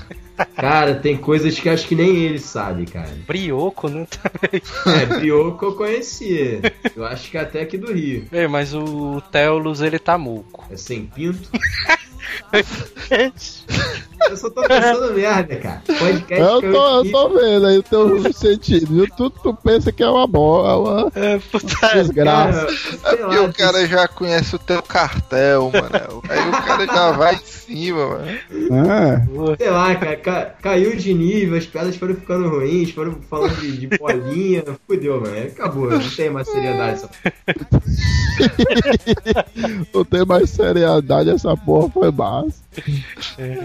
Cara, 0.56 0.96
tem 0.96 1.16
coisas 1.16 1.58
que 1.58 1.68
acho 1.68 1.86
que 1.86 1.94
nem 1.94 2.16
ele 2.16 2.40
sabe, 2.40 2.86
cara. 2.86 3.10
brioco, 3.26 3.88
né? 3.88 4.06
É, 4.52 5.06
Brioco 5.06 5.64
eu 5.64 5.74
conhecia. 5.76 6.60
Eu 6.96 7.04
acho 7.04 7.30
que 7.30 7.38
até 7.38 7.60
aqui 7.62 7.78
do 7.78 7.92
Rio. 7.92 8.26
É, 8.32 8.48
mas 8.48 8.74
o 8.74 9.20
Teolus, 9.30 9.80
ele 9.80 9.98
tá 9.98 10.18
muco. 10.18 10.66
É 10.70 10.76
sem 10.76 11.06
pinto. 11.06 11.48
Eu 14.30 14.36
só 14.38 14.48
tô 14.48 14.62
pensando 14.62 15.12
merda, 15.12 15.56
cara. 15.56 15.82
Podcast 15.86 16.32
Eu 16.40 16.60
tô, 16.62 16.96
eu 16.96 17.02
fiz- 17.02 17.12
tô 17.12 17.28
vendo 17.28 17.66
aí 17.66 17.78
o 17.78 17.82
teu 17.82 18.32
sentido, 18.32 18.86
viu? 18.86 19.06
Tu, 19.14 19.28
tu 19.30 19.54
pensa 19.54 19.92
que 19.92 20.02
é 20.02 20.08
uma 20.08 20.26
bola, 20.26 21.10
é 21.14 21.34
É, 21.34 21.38
puta. 21.38 21.88
desgraça. 21.94 22.66
Sei 22.70 22.98
Porque 22.98 23.36
lá, 23.36 23.42
o 23.42 23.52
cara 23.52 23.86
já 23.86 24.08
conhece 24.08 24.56
o 24.56 24.58
teu 24.58 24.82
cartel, 24.82 25.70
mano. 25.70 26.22
Aí 26.28 26.48
o 26.48 26.52
cara 26.52 26.86
já 26.86 27.10
vai 27.12 27.34
em 27.34 27.44
cima, 27.44 28.06
mano. 28.08 28.26
É. 28.30 29.56
Sei 29.58 29.70
lá, 29.70 29.94
cara, 29.94 30.16
ca- 30.16 30.54
caiu 30.62 30.96
de 30.96 31.12
nível, 31.12 31.58
as 31.58 31.66
piadas 31.66 31.96
foram 31.96 32.14
ficando 32.14 32.48
ruins, 32.48 32.92
foram 32.92 33.18
falando 33.28 33.54
de, 33.60 33.76
de 33.76 33.98
bolinha, 33.98 34.64
fudeu, 34.88 35.20
mano. 35.20 35.36
Acabou, 35.36 35.90
não 35.90 35.98
tem 36.10 36.30
mais 36.30 36.48
seriedade 36.48 36.92
essa 36.94 37.10
Não 39.94 40.04
tem 40.04 40.24
mais 40.24 40.50
seriedade, 40.50 41.30
essa 41.30 41.54
porra 41.56 41.88
foi 41.90 42.10
massa. 42.24 42.62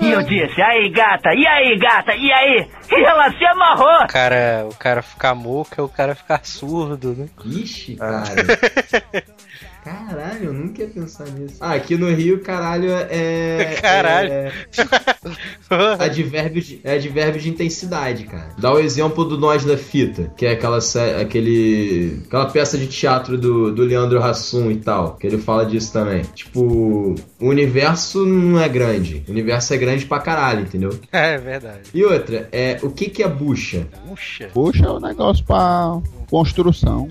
E 0.01 0.11
eu 0.11 0.21
disse, 0.21 0.61
aí 0.61 0.89
gata, 0.91 1.33
e 1.33 1.47
aí 1.47 1.77
gata, 1.79 2.13
e 2.15 2.31
aí? 2.31 2.67
E 2.91 3.03
ela 3.05 3.31
se 3.31 3.45
amarrou. 3.45 4.03
O 4.03 4.07
cara, 4.07 4.67
o 4.69 4.75
cara 4.75 5.01
ficar 5.01 5.33
moco 5.33 5.73
é 5.77 5.81
o 5.81 5.89
cara 5.89 6.13
ficar 6.15 6.41
surdo, 6.43 7.15
né? 7.15 7.29
Ixi, 7.45 7.95
cara. 7.95 8.25
Caralho, 9.83 10.45
eu 10.45 10.53
nunca 10.53 10.81
ia 10.81 10.87
pensar 10.89 11.25
nisso. 11.29 11.55
Ah, 11.59 11.73
aqui 11.73 11.95
no 11.95 12.11
Rio, 12.13 12.41
caralho, 12.41 12.91
é. 12.91 13.77
Caralho. 13.81 14.31
É, 14.31 14.51
advérbio 16.03 16.61
de, 16.61 16.81
é 16.83 16.95
advérbio 16.95 17.41
de 17.41 17.49
intensidade, 17.49 18.25
cara. 18.25 18.49
Dá 18.57 18.73
o 18.73 18.79
exemplo 18.79 19.23
do 19.23 19.37
Nós 19.37 19.63
da 19.63 19.77
Fita, 19.77 20.33
que 20.35 20.45
é 20.45 20.51
aquela, 20.51 20.79
aquele, 21.21 22.21
aquela 22.25 22.47
peça 22.47 22.77
de 22.77 22.87
teatro 22.87 23.37
do, 23.37 23.73
do 23.73 23.83
Leandro 23.83 24.21
Hassum 24.21 24.69
e 24.69 24.77
tal, 24.77 25.15
que 25.15 25.25
ele 25.25 25.37
fala 25.37 25.65
disso 25.65 25.93
também. 25.93 26.23
Tipo, 26.35 27.15
o 27.39 27.47
universo 27.47 28.25
não 28.25 28.59
é 28.59 28.67
grande. 28.67 29.23
O 29.27 29.31
universo 29.31 29.73
é 29.73 29.77
grande 29.77 30.05
pra 30.05 30.19
caralho, 30.19 30.61
entendeu? 30.61 30.99
É 31.11 31.37
verdade. 31.37 31.89
E 31.93 32.03
outra, 32.03 32.49
é, 32.51 32.77
o 32.83 32.89
que 32.89 33.09
que 33.09 33.23
é 33.23 33.27
bucha? 33.27 33.87
Puxa. 34.07 34.49
Puxa 34.53 34.85
é 34.85 34.89
um 34.89 34.99
negócio 34.99 35.45
pra 35.45 35.99
construção. 36.29 37.07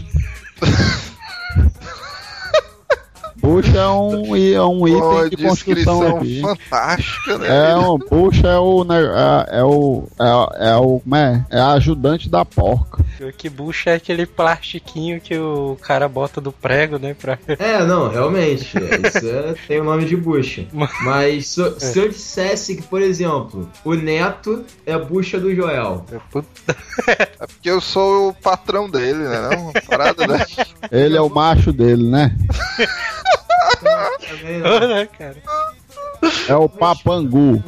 Puxa 3.40 3.78
é 3.78 3.88
um, 3.88 4.36
é 4.36 4.62
um 4.62 4.78
Pô, 4.80 5.24
item 5.24 5.28
de 5.30 5.36
construção 5.36 6.16
aqui. 6.16 6.40
fantástica, 6.40 7.38
né? 7.38 7.70
É 7.70 7.76
um, 7.76 7.98
puxa 7.98 8.48
é 8.48 8.58
o, 8.58 8.84
é, 8.92 9.58
é 9.58 9.62
o, 9.64 10.08
é, 10.18 10.68
é 10.70 10.76
o, 10.76 11.00
como 11.00 11.16
é? 11.16 11.44
É 11.50 11.60
a 11.60 11.72
ajudante 11.72 12.28
da 12.28 12.44
porca. 12.44 13.04
O 13.20 13.32
que 13.32 13.48
bucha 13.48 13.90
é 13.90 13.94
aquele 13.94 14.26
plastiquinho 14.26 15.20
que 15.20 15.36
o 15.36 15.76
cara 15.80 16.08
bota 16.08 16.40
do 16.40 16.52
prego, 16.52 16.98
né? 16.98 17.14
Pra... 17.14 17.38
É, 17.58 17.84
não, 17.84 18.08
realmente. 18.08 18.76
é, 18.76 19.08
Isso 19.08 19.28
é- 19.28 19.54
tem 19.66 19.80
o 19.80 19.84
nome 19.84 20.04
de 20.04 20.16
bucha. 20.16 20.66
Mas 21.02 21.48
se, 21.48 21.80
se 21.80 21.98
eu 21.98 22.08
dissesse 22.08 22.76
que, 22.76 22.82
por 22.82 23.00
exemplo, 23.02 23.68
o 23.84 23.94
neto 23.94 24.64
é 24.86 24.92
a 24.92 24.98
bucha 24.98 25.38
do 25.40 25.54
Joel. 25.54 26.04
É 26.10 27.46
porque 27.46 27.70
eu 27.70 27.80
sou 27.80 28.28
o 28.28 28.34
patrão 28.34 28.88
dele, 28.88 29.18
né? 29.18 29.48
Não? 29.50 29.72
Parada 29.86 30.26
né? 30.28 30.44
Ele 30.90 31.16
é 31.16 31.20
o 31.20 31.28
macho 31.28 31.72
dele, 31.72 32.08
né? 32.08 32.36
Né, 33.82 35.08
cara? 35.18 35.36
É 36.48 36.54
o 36.56 36.68
papangu. 36.68 37.62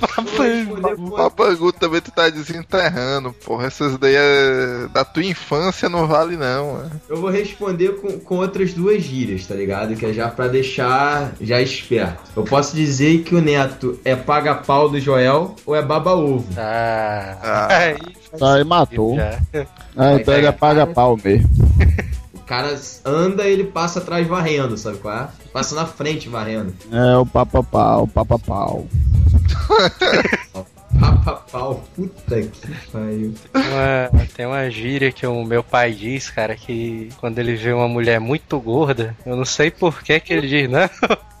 Papangu. 0.00 1.10
Papangu 1.16 1.72
também 1.72 2.00
tu 2.00 2.10
tá 2.10 2.28
desenterrando, 2.28 3.32
porra. 3.32 3.66
Essas 3.66 3.96
daí 3.96 4.14
é... 4.16 4.88
da 4.92 5.04
tua 5.04 5.24
infância 5.24 5.88
não 5.88 6.06
vale 6.06 6.36
não, 6.36 6.72
mano. 6.74 6.90
Eu 7.08 7.16
vou 7.20 7.30
responder 7.30 8.00
com, 8.00 8.18
com 8.18 8.36
outras 8.38 8.74
duas 8.74 9.02
gírias, 9.02 9.46
tá 9.46 9.54
ligado? 9.54 9.94
Que 9.94 10.06
é 10.06 10.12
já 10.12 10.28
pra 10.28 10.48
deixar 10.48 11.32
já 11.40 11.60
esperto. 11.60 12.20
Eu 12.36 12.42
posso 12.44 12.74
dizer 12.74 13.22
que 13.22 13.34
o 13.34 13.40
neto 13.40 13.98
é 14.04 14.16
paga-pau 14.16 14.88
do 14.88 14.98
Joel 15.00 15.54
ou 15.64 15.74
é 15.76 15.82
baba-ovo. 15.82 16.44
Ah, 16.56 17.36
Ah. 17.42 17.68
aí, 17.76 17.96
Aí 18.40 18.64
matou. 18.64 19.16
já. 19.16 19.38
É, 19.52 20.14
então 20.16 20.34
ele 20.34 20.46
é 20.46 20.52
paga-pau 20.52 21.16
mesmo. 21.22 21.48
O 22.34 22.44
cara 22.44 22.78
anda 23.04 23.44
e 23.46 23.52
ele 23.52 23.64
passa 23.64 24.00
atrás 24.00 24.26
varrendo, 24.26 24.76
sabe 24.76 24.98
qual 24.98 25.16
é? 25.16 25.28
Passa 25.52 25.74
na 25.74 25.86
frente 25.86 26.28
varrendo. 26.28 26.74
É 26.90 27.16
o 27.16 27.24
papapau, 27.24 28.06
papapau. 28.08 28.86
Papa-pau, 31.00 31.82
puta 31.96 32.42
que 32.42 32.68
pariu. 32.92 33.34
Uma- 33.54 34.26
tem 34.36 34.44
uma 34.44 34.68
gíria 34.70 35.10
que 35.10 35.26
o 35.26 35.42
meu 35.44 35.64
pai 35.64 35.92
diz, 35.92 36.28
cara, 36.28 36.54
que 36.54 37.08
quando 37.18 37.38
ele 37.38 37.54
vê 37.56 37.72
uma 37.72 37.88
mulher 37.88 38.20
muito 38.20 38.60
gorda, 38.60 39.16
eu 39.24 39.34
não 39.34 39.44
sei 39.44 39.70
por 39.70 40.02
que 40.02 40.20
que 40.20 40.32
ele 40.34 40.46
diz, 40.46 40.68
não, 40.70 40.88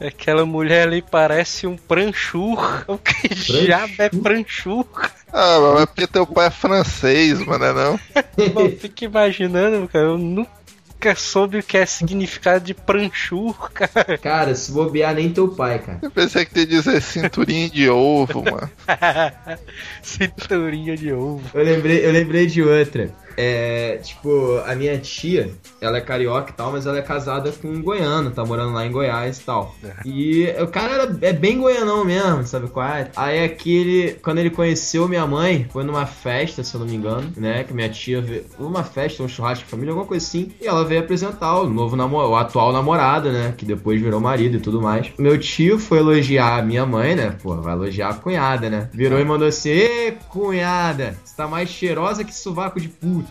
aquela 0.04 0.46
mulher 0.46 0.86
ali 0.88 1.02
parece 1.02 1.66
um 1.66 1.76
pranchur. 1.76 2.84
O 2.88 2.96
que 2.96 3.28
diabo 3.34 3.92
é 3.98 4.08
pranchur? 4.08 4.86
Ah, 5.32 5.58
mas 5.74 5.82
é 5.82 5.86
porque 5.86 6.06
teu 6.06 6.26
pai 6.26 6.46
é 6.48 6.50
francês, 6.50 7.38
mano, 7.44 7.64
é 7.64 7.72
não? 7.72 8.00
Eu 8.60 8.76
fico 8.76 9.04
imaginando, 9.04 9.88
cara, 9.88 10.04
eu 10.06 10.18
nunca 10.18 11.14
soube 11.16 11.58
o 11.58 11.62
que 11.62 11.76
é 11.78 11.86
significado 11.86 12.64
de 12.64 12.74
pranchur, 12.74 13.70
cara. 13.72 14.18
Cara, 14.18 14.54
se 14.54 14.70
bobear 14.70 15.14
nem 15.14 15.32
teu 15.32 15.48
pai, 15.48 15.78
cara. 15.78 15.98
Eu 16.02 16.10
pensei 16.10 16.44
que 16.44 16.52
tu 16.52 16.60
ia 16.60 16.66
dizer 16.66 17.00
cinturinha 17.00 17.68
de 17.70 17.88
ovo, 17.88 18.44
mano. 18.44 18.70
Cinturinha 20.02 20.96
de 20.96 21.12
ovo. 21.12 21.42
Eu 21.54 21.64
lembrei, 21.64 22.04
eu 22.06 22.12
lembrei 22.12 22.46
de 22.46 22.62
outra. 22.62 23.10
É, 23.36 23.98
tipo, 24.02 24.58
a 24.66 24.74
minha 24.74 24.98
tia, 24.98 25.50
ela 25.80 25.98
é 25.98 26.00
carioca 26.00 26.50
e 26.50 26.54
tal, 26.54 26.72
mas 26.72 26.86
ela 26.86 26.98
é 26.98 27.02
casada 27.02 27.52
com 27.52 27.68
um 27.68 27.82
goiano, 27.82 28.30
tá 28.30 28.44
morando 28.44 28.72
lá 28.72 28.86
em 28.86 28.92
Goiás 28.92 29.38
e 29.38 29.44
tal. 29.44 29.74
E 30.04 30.46
o 30.60 30.66
cara 30.66 30.94
era, 30.94 31.18
é 31.20 31.32
bem 31.32 31.58
goianão 31.58 32.04
mesmo, 32.04 32.46
sabe 32.46 32.68
qual 32.68 32.86
é? 32.86 33.10
Aí 33.16 33.44
aquele, 33.44 34.14
quando 34.22 34.38
ele 34.38 34.50
conheceu 34.50 35.08
minha 35.08 35.26
mãe, 35.26 35.66
foi 35.72 35.84
numa 35.84 36.06
festa, 36.06 36.62
se 36.62 36.74
eu 36.74 36.80
não 36.80 36.86
me 36.86 36.96
engano, 36.96 37.32
né? 37.36 37.64
Que 37.64 37.74
minha 37.74 37.88
tia 37.88 38.20
veio, 38.20 38.44
uma 38.58 38.84
festa, 38.84 39.22
um 39.22 39.28
churrasco 39.28 39.64
de 39.64 39.70
família, 39.70 39.92
alguma 39.92 40.06
coisa 40.06 40.24
assim. 40.24 40.52
E 40.60 40.66
ela 40.66 40.84
veio 40.84 41.00
apresentar 41.00 41.60
o 41.60 41.68
novo 41.68 41.96
namorado, 41.96 42.32
o 42.32 42.36
atual 42.36 42.72
namorado, 42.72 43.30
né? 43.30 43.54
Que 43.56 43.64
depois 43.64 44.00
virou 44.00 44.20
marido 44.20 44.56
e 44.56 44.60
tudo 44.60 44.80
mais. 44.80 45.10
Meu 45.18 45.38
tio 45.38 45.78
foi 45.78 45.98
elogiar 45.98 46.58
a 46.58 46.62
minha 46.62 46.84
mãe, 46.86 47.14
né? 47.14 47.36
Pô, 47.42 47.54
vai 47.56 47.74
elogiar 47.74 48.10
a 48.10 48.14
cunhada, 48.14 48.68
né? 48.68 48.88
Virou 48.92 49.18
e 49.18 49.24
mandou 49.24 49.48
assim: 49.48 49.70
Ê, 49.70 50.12
cunhada, 50.28 51.16
você 51.24 51.36
tá 51.36 51.46
mais 51.46 51.68
cheirosa 51.68 52.24
que 52.24 52.34
sovaco 52.34 52.80
de 52.80 52.88
puta. 52.88 53.21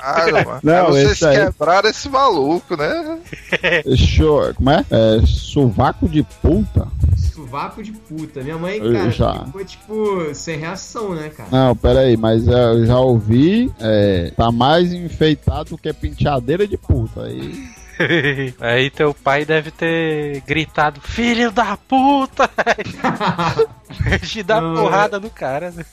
Caralho, 0.00 0.46
mano. 0.46 0.60
Não, 0.64 0.86
vocês 0.86 1.12
esse 1.12 1.26
aí- 1.26 1.36
quebraram 1.46 1.88
esse 1.88 2.08
maluco, 2.08 2.76
né? 2.76 3.18
Show, 3.96 4.52
como 4.54 4.70
é? 4.70 4.84
É 4.90 5.20
sovaco 5.26 6.08
de 6.08 6.22
puta? 6.42 6.86
Sovaco 7.32 7.82
de 7.82 7.92
puta. 7.92 8.42
Minha 8.42 8.58
mãe, 8.58 8.78
Eu 8.78 8.92
cara, 8.92 9.10
já. 9.10 9.44
ficou 9.46 9.64
tipo 9.64 10.34
sem 10.34 10.58
reação, 10.58 11.14
né, 11.14 11.30
cara? 11.30 11.48
Não, 11.50 11.76
pera 11.76 12.00
aí, 12.00 12.16
mas 12.16 12.46
eu 12.46 12.84
já 12.86 12.98
ouvi, 12.98 13.72
é, 13.80 14.32
tá 14.36 14.50
mais 14.52 14.92
enfeitado 14.92 15.78
que 15.78 15.92
penteadeira 15.92 16.66
de 16.66 16.76
puta. 16.76 17.22
Aí, 17.24 17.64
Aí 18.60 18.90
teu 18.90 19.14
pai 19.14 19.44
deve 19.44 19.70
ter 19.70 20.42
gritado, 20.46 21.00
filho 21.00 21.50
da 21.50 21.76
puta! 21.76 22.50
De 24.22 24.42
dar 24.42 24.60
Não, 24.62 24.74
porrada 24.74 25.20
no 25.20 25.28
cara. 25.28 25.70
né? 25.70 25.84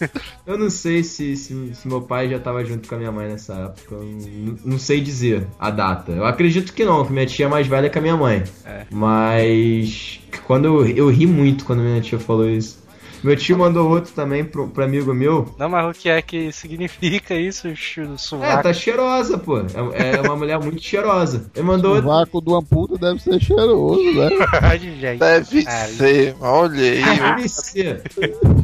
Eu 0.45 0.57
não 0.57 0.69
sei 0.69 1.03
se, 1.03 1.35
se, 1.35 1.75
se 1.75 1.87
meu 1.87 2.01
pai 2.01 2.29
já 2.29 2.39
tava 2.39 2.63
junto 2.63 2.87
com 2.87 2.95
a 2.95 2.97
minha 2.97 3.11
mãe 3.11 3.27
nessa 3.27 3.53
época. 3.53 3.95
Não, 3.97 4.57
não 4.63 4.79
sei 4.79 5.01
dizer 5.01 5.45
a 5.59 5.69
data. 5.69 6.11
Eu 6.13 6.25
acredito 6.25 6.73
que 6.73 6.85
não, 6.85 7.05
que 7.05 7.11
minha 7.11 7.25
tia 7.25 7.45
é 7.45 7.49
mais 7.49 7.67
velha 7.67 7.89
que 7.89 7.97
a 7.97 8.01
minha 8.01 8.15
mãe. 8.15 8.43
É. 8.65 8.85
Mas 8.89 10.21
quando 10.47 10.65
eu, 10.65 10.87
eu 10.87 11.09
ri 11.09 11.27
muito 11.27 11.65
quando 11.65 11.81
minha 11.81 12.01
tia 12.01 12.17
falou 12.19 12.49
isso. 12.49 12.79
Meu 13.23 13.35
tio 13.35 13.57
mandou 13.57 13.89
outro 13.89 14.11
também 14.13 14.43
pro, 14.43 14.67
pro 14.67 14.83
amigo 14.83 15.13
meu. 15.13 15.53
Não, 15.57 15.67
mas 15.69 15.95
o 15.95 15.99
que 15.99 16.09
é 16.09 16.21
que 16.21 16.51
significa 16.51 17.33
isso, 17.35 17.75
chu- 17.75 18.01
É, 18.13 18.17
sovaco? 18.17 18.63
tá 18.63 18.73
cheirosa, 18.73 19.37
pô. 19.37 19.59
É, 19.59 20.15
é 20.17 20.21
uma 20.21 20.35
mulher 20.35 20.59
muito 20.59 20.81
cheirosa. 20.81 21.49
Ele 21.55 21.65
mandou 21.65 21.91
outro. 21.95 22.07
sovaco 22.09 22.41
de 22.41 22.49
uma 22.49 22.63
puta 22.63 22.97
deve 22.97 23.21
ser 23.21 23.39
cheiroso, 23.41 24.01
né? 24.13 24.29
Ai. 24.63 24.79
Deve 25.17 25.63
Caralho. 25.63 25.93
ser, 25.93 26.35
olha 26.39 26.81
aí. 26.91 27.03
Deve 27.03 27.49
ser. 27.49 28.01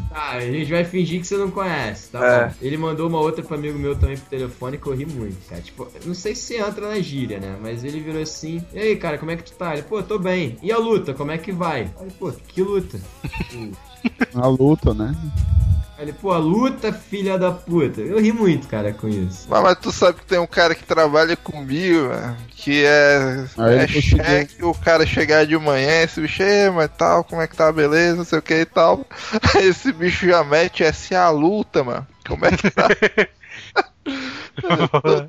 Tá, 0.09 0.31
a 0.31 0.39
gente 0.41 0.71
vai 0.71 0.85
fingir 0.85 1.19
que 1.19 1.27
você 1.27 1.35
não 1.37 1.51
conhece, 1.51 2.09
tá 2.09 2.25
É. 2.25 2.45
bom? 2.47 2.53
Ele 2.61 2.77
mandou 2.77 3.09
uma 3.09 3.19
outra 3.19 3.43
pro 3.43 3.55
amigo 3.55 3.77
meu 3.77 3.95
também 3.95 4.17
pro 4.17 4.29
telefone 4.29 4.77
que 4.77 4.87
eu 4.87 4.93
ri 4.95 5.05
muito, 5.05 5.37
cara. 5.49 5.61
Tipo, 5.61 5.87
não 6.05 6.13
sei 6.13 6.33
se 6.35 6.55
entra 6.55 6.87
na 6.87 6.99
gíria, 7.01 7.39
né? 7.39 7.57
Mas 7.61 7.83
ele 7.83 7.99
virou 7.99 8.21
assim: 8.21 8.63
E 8.73 8.79
aí, 8.79 8.95
cara, 8.95 9.17
como 9.17 9.31
é 9.31 9.35
que 9.35 9.43
tu 9.43 9.53
tá? 9.53 9.73
Ele, 9.73 9.81
pô, 9.83 10.01
tô 10.01 10.17
bem. 10.17 10.57
E 10.63 10.71
a 10.71 10.77
luta, 10.77 11.13
como 11.13 11.31
é 11.31 11.37
que 11.37 11.51
vai? 11.51 11.89
Aí, 11.99 12.09
pô, 12.17 12.31
que 12.31 12.61
luta? 12.61 12.99
Na 14.33 14.47
luta, 14.47 14.93
né? 14.93 15.15
Ele, 15.97 16.11
pô, 16.11 16.37
luta, 16.37 16.91
filha 16.91 17.37
da 17.39 17.51
puta. 17.51 18.01
Eu 18.01 18.19
ri 18.19 18.31
muito, 18.33 18.67
cara, 18.67 18.91
com 18.91 19.07
isso. 19.07 19.47
Mas, 19.49 19.63
mas 19.63 19.77
tu 19.79 19.93
sabe 19.93 20.19
que 20.19 20.25
tem 20.25 20.37
um 20.37 20.45
cara 20.47 20.75
que 20.75 20.83
trabalha 20.83 21.37
comigo, 21.37 22.09
mano, 22.09 22.35
que 22.49 22.83
é, 22.83 23.45
Aí 23.57 23.77
é 23.77 23.87
cheque, 23.87 24.63
o 24.63 24.73
cara 24.73 25.05
chegar 25.05 25.45
de 25.45 25.57
manhã, 25.57 26.03
esse 26.03 26.19
bicho, 26.19 26.43
"Ê, 26.43 26.69
mas 26.69 26.89
tal, 26.97 27.23
como 27.23 27.41
é 27.41 27.47
que 27.47 27.55
tá, 27.55 27.71
beleza, 27.71 28.17
não 28.17 28.25
sei 28.25 28.39
o 28.39 28.41
que 28.41 28.53
e 28.55 28.65
tal. 28.65 29.05
Aí 29.55 29.67
esse 29.69 29.93
bicho 29.93 30.27
já 30.27 30.43
mete 30.43 30.83
essa 30.83 31.13
é 31.13 31.17
a 31.17 31.29
luta, 31.29 31.81
mano. 31.81 32.05
Como 32.27 32.45
é 32.45 32.51
que 32.51 32.69
tá? 32.69 32.89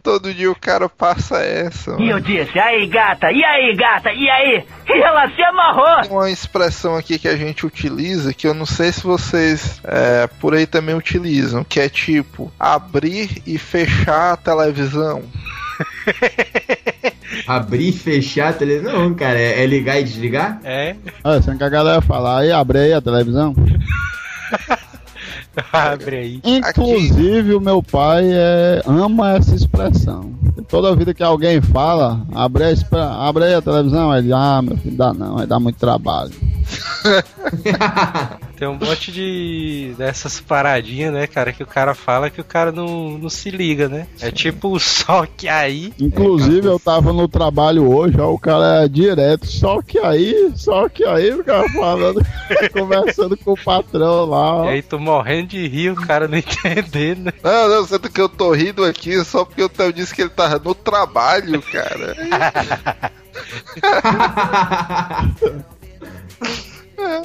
todo, 0.03 0.33
dia 0.33 0.51
o 0.51 0.55
cara 0.55 0.89
passa 0.89 1.39
essa, 1.39 1.93
E 1.99 2.09
eu 2.09 2.15
mano. 2.15 2.21
disse, 2.21 2.59
aí 2.59 2.87
gata, 2.87 3.31
e 3.33 3.45
aí 3.45 3.75
gata, 3.75 4.13
e 4.13 4.29
aí? 4.29 4.65
E 4.89 5.03
ela 5.03 5.29
se 5.31 5.43
amarrou. 5.43 6.11
Uma 6.11 6.31
expressão 6.31 6.95
aqui 6.97 7.19
que 7.19 7.29
a 7.29 7.37
gente 7.37 7.67
utiliza 7.67 8.33
que 8.33 8.47
eu 8.47 8.55
não 8.55 8.67
sei 8.67 8.93
se 8.93 9.03
vocês 9.03 9.81
é, 9.85 10.27
por 10.41 10.55
aí 10.55 10.67
também 10.67 10.95
utilizam, 10.95 11.65
que 11.65 11.81
é 11.81 11.89
tipo 11.89 12.53
abrir 12.59 13.43
e 13.47 13.59
fechar 13.59 14.33
a 14.33 14.37
televisão. 14.37 15.23
Abrir 17.47 17.89
e 17.89 17.93
fechar 17.93 18.49
a 18.49 18.53
televisão. 18.53 18.93
Não, 18.93 19.15
cara, 19.15 19.39
é, 19.39 19.63
é 19.63 19.67
ligar 19.67 20.01
e 20.01 20.05
desligar? 20.05 20.61
É. 20.65 20.97
Olha, 21.23 21.43
sem 21.43 21.57
que 21.59 21.65
a 21.65 21.69
galera 21.69 22.01
falar, 22.01 22.41
aí 22.41 22.53
abre 22.53 22.79
aí 22.79 22.93
a 22.93 23.01
televisão. 23.01 23.55
Abre 25.73 26.17
aí. 26.17 26.41
Inclusive, 26.45 27.55
o 27.55 27.61
meu 27.61 27.83
pai 27.83 28.29
é, 28.31 28.83
ama 28.87 29.37
essa 29.37 29.55
expressão. 29.55 30.35
Toda 30.69 30.97
vida 30.97 31.15
que 31.15 31.23
alguém 31.23 31.61
fala, 31.61 32.27
abre, 32.35 32.65
a, 32.65 33.29
abre 33.29 33.45
aí 33.45 33.55
a 33.55 33.63
televisão, 33.63 34.15
ele, 34.15 34.33
ah, 34.33 34.61
meu 34.63 34.77
filho, 34.77 34.97
dá 34.97 35.15
não, 35.15 35.37
vai 35.37 35.47
dar 35.47 35.61
muito 35.61 35.79
trabalho. 35.79 36.33
Tem 38.57 38.67
um 38.67 38.75
monte 38.75 39.13
de 39.13 39.95
dessas 39.99 40.41
paradinhas, 40.41 41.13
né, 41.13 41.27
cara, 41.27 41.53
que 41.53 41.63
o 41.63 41.67
cara 41.67 41.95
fala 41.95 42.31
que 42.31 42.41
o 42.41 42.45
cara 42.45 42.73
não, 42.73 43.19
não 43.19 43.29
se 43.29 43.51
liga, 43.51 43.87
né? 43.87 44.07
É 44.21 44.31
tipo 44.31 44.81
só 44.81 45.27
que 45.27 45.47
aí. 45.47 45.93
Inclusive, 46.01 46.67
eu 46.67 46.79
tava 46.79 47.13
no 47.13 47.29
trabalho 47.29 47.87
hoje, 47.87 48.19
ó, 48.19 48.33
o 48.33 48.39
cara 48.39 48.85
é 48.85 48.89
direto, 48.89 49.47
só 49.47 49.83
que 49.83 49.99
aí, 49.99 50.53
só 50.57 50.89
que 50.89 51.05
aí, 51.05 51.35
o 51.35 51.45
cara 51.45 51.69
falando, 51.71 52.25
conversando 52.73 53.37
com 53.37 53.53
o 53.53 53.63
patrão 53.63 54.25
lá, 54.25 54.55
ó. 54.55 54.65
E 54.65 54.69
aí 54.69 54.83
tu 54.83 54.99
morrendo 54.99 55.49
de 55.49 55.69
rir, 55.69 55.91
o 55.91 55.97
cara 55.97 56.27
não 56.27 56.39
entendendo, 56.39 57.27
né? 57.27 57.33
Não, 57.43 57.69
não, 57.69 57.87
sendo 57.87 58.09
que 58.09 58.21
eu 58.21 58.29
tô 58.29 58.53
rindo 58.53 58.85
aqui 58.85 59.23
só 59.23 59.45
porque 59.45 59.63
o 59.63 59.69
Theo 59.69 59.93
disse 59.93 60.15
que 60.15 60.23
ele 60.23 60.31
tava 60.31 60.59
no 60.59 60.75
trabalho, 60.75 61.61
cara. 61.61 62.17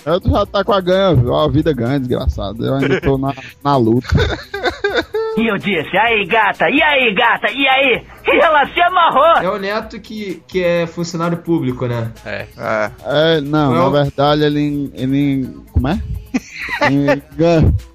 Eu 0.06 0.32
já 0.32 0.46
tá 0.46 0.64
com 0.64 0.74
a 0.74 0.82
ganha, 0.82 1.18
ó, 1.28 1.46
a 1.46 1.50
vida 1.50 1.74
ganha, 1.74 2.00
desgraçado. 2.00 2.66
Eu 2.66 2.76
ainda 2.76 3.02
tô 3.02 3.18
na, 3.18 3.34
na 3.64 3.78
luta. 3.78 4.08
E 5.38 5.48
eu 5.48 5.58
disse, 5.58 5.98
aí 5.98 6.26
gata, 6.26 6.70
e 6.70 6.82
aí 6.84 7.14
gata, 7.16 7.50
e 7.52 7.66
aí? 7.66 8.04
E 8.28 8.38
ela 8.38 8.68
se 8.68 8.82
amarrou. 8.82 9.42
É 9.42 9.50
o 9.50 9.58
Neto 9.58 9.98
que, 9.98 10.44
que 10.46 10.62
é 10.62 10.86
funcionário 10.86 11.38
público, 11.38 11.88
né? 11.88 12.12
É. 12.26 12.48
É. 12.58 12.92
É, 13.06 13.42
não, 13.42 13.74
Não. 13.74 13.90
na 13.92 14.04
verdade 14.04 14.44
ele. 14.44 14.92
ele 14.94 15.50
como 15.72 15.88
é? 15.88 16.02
Ele, 16.82 17.22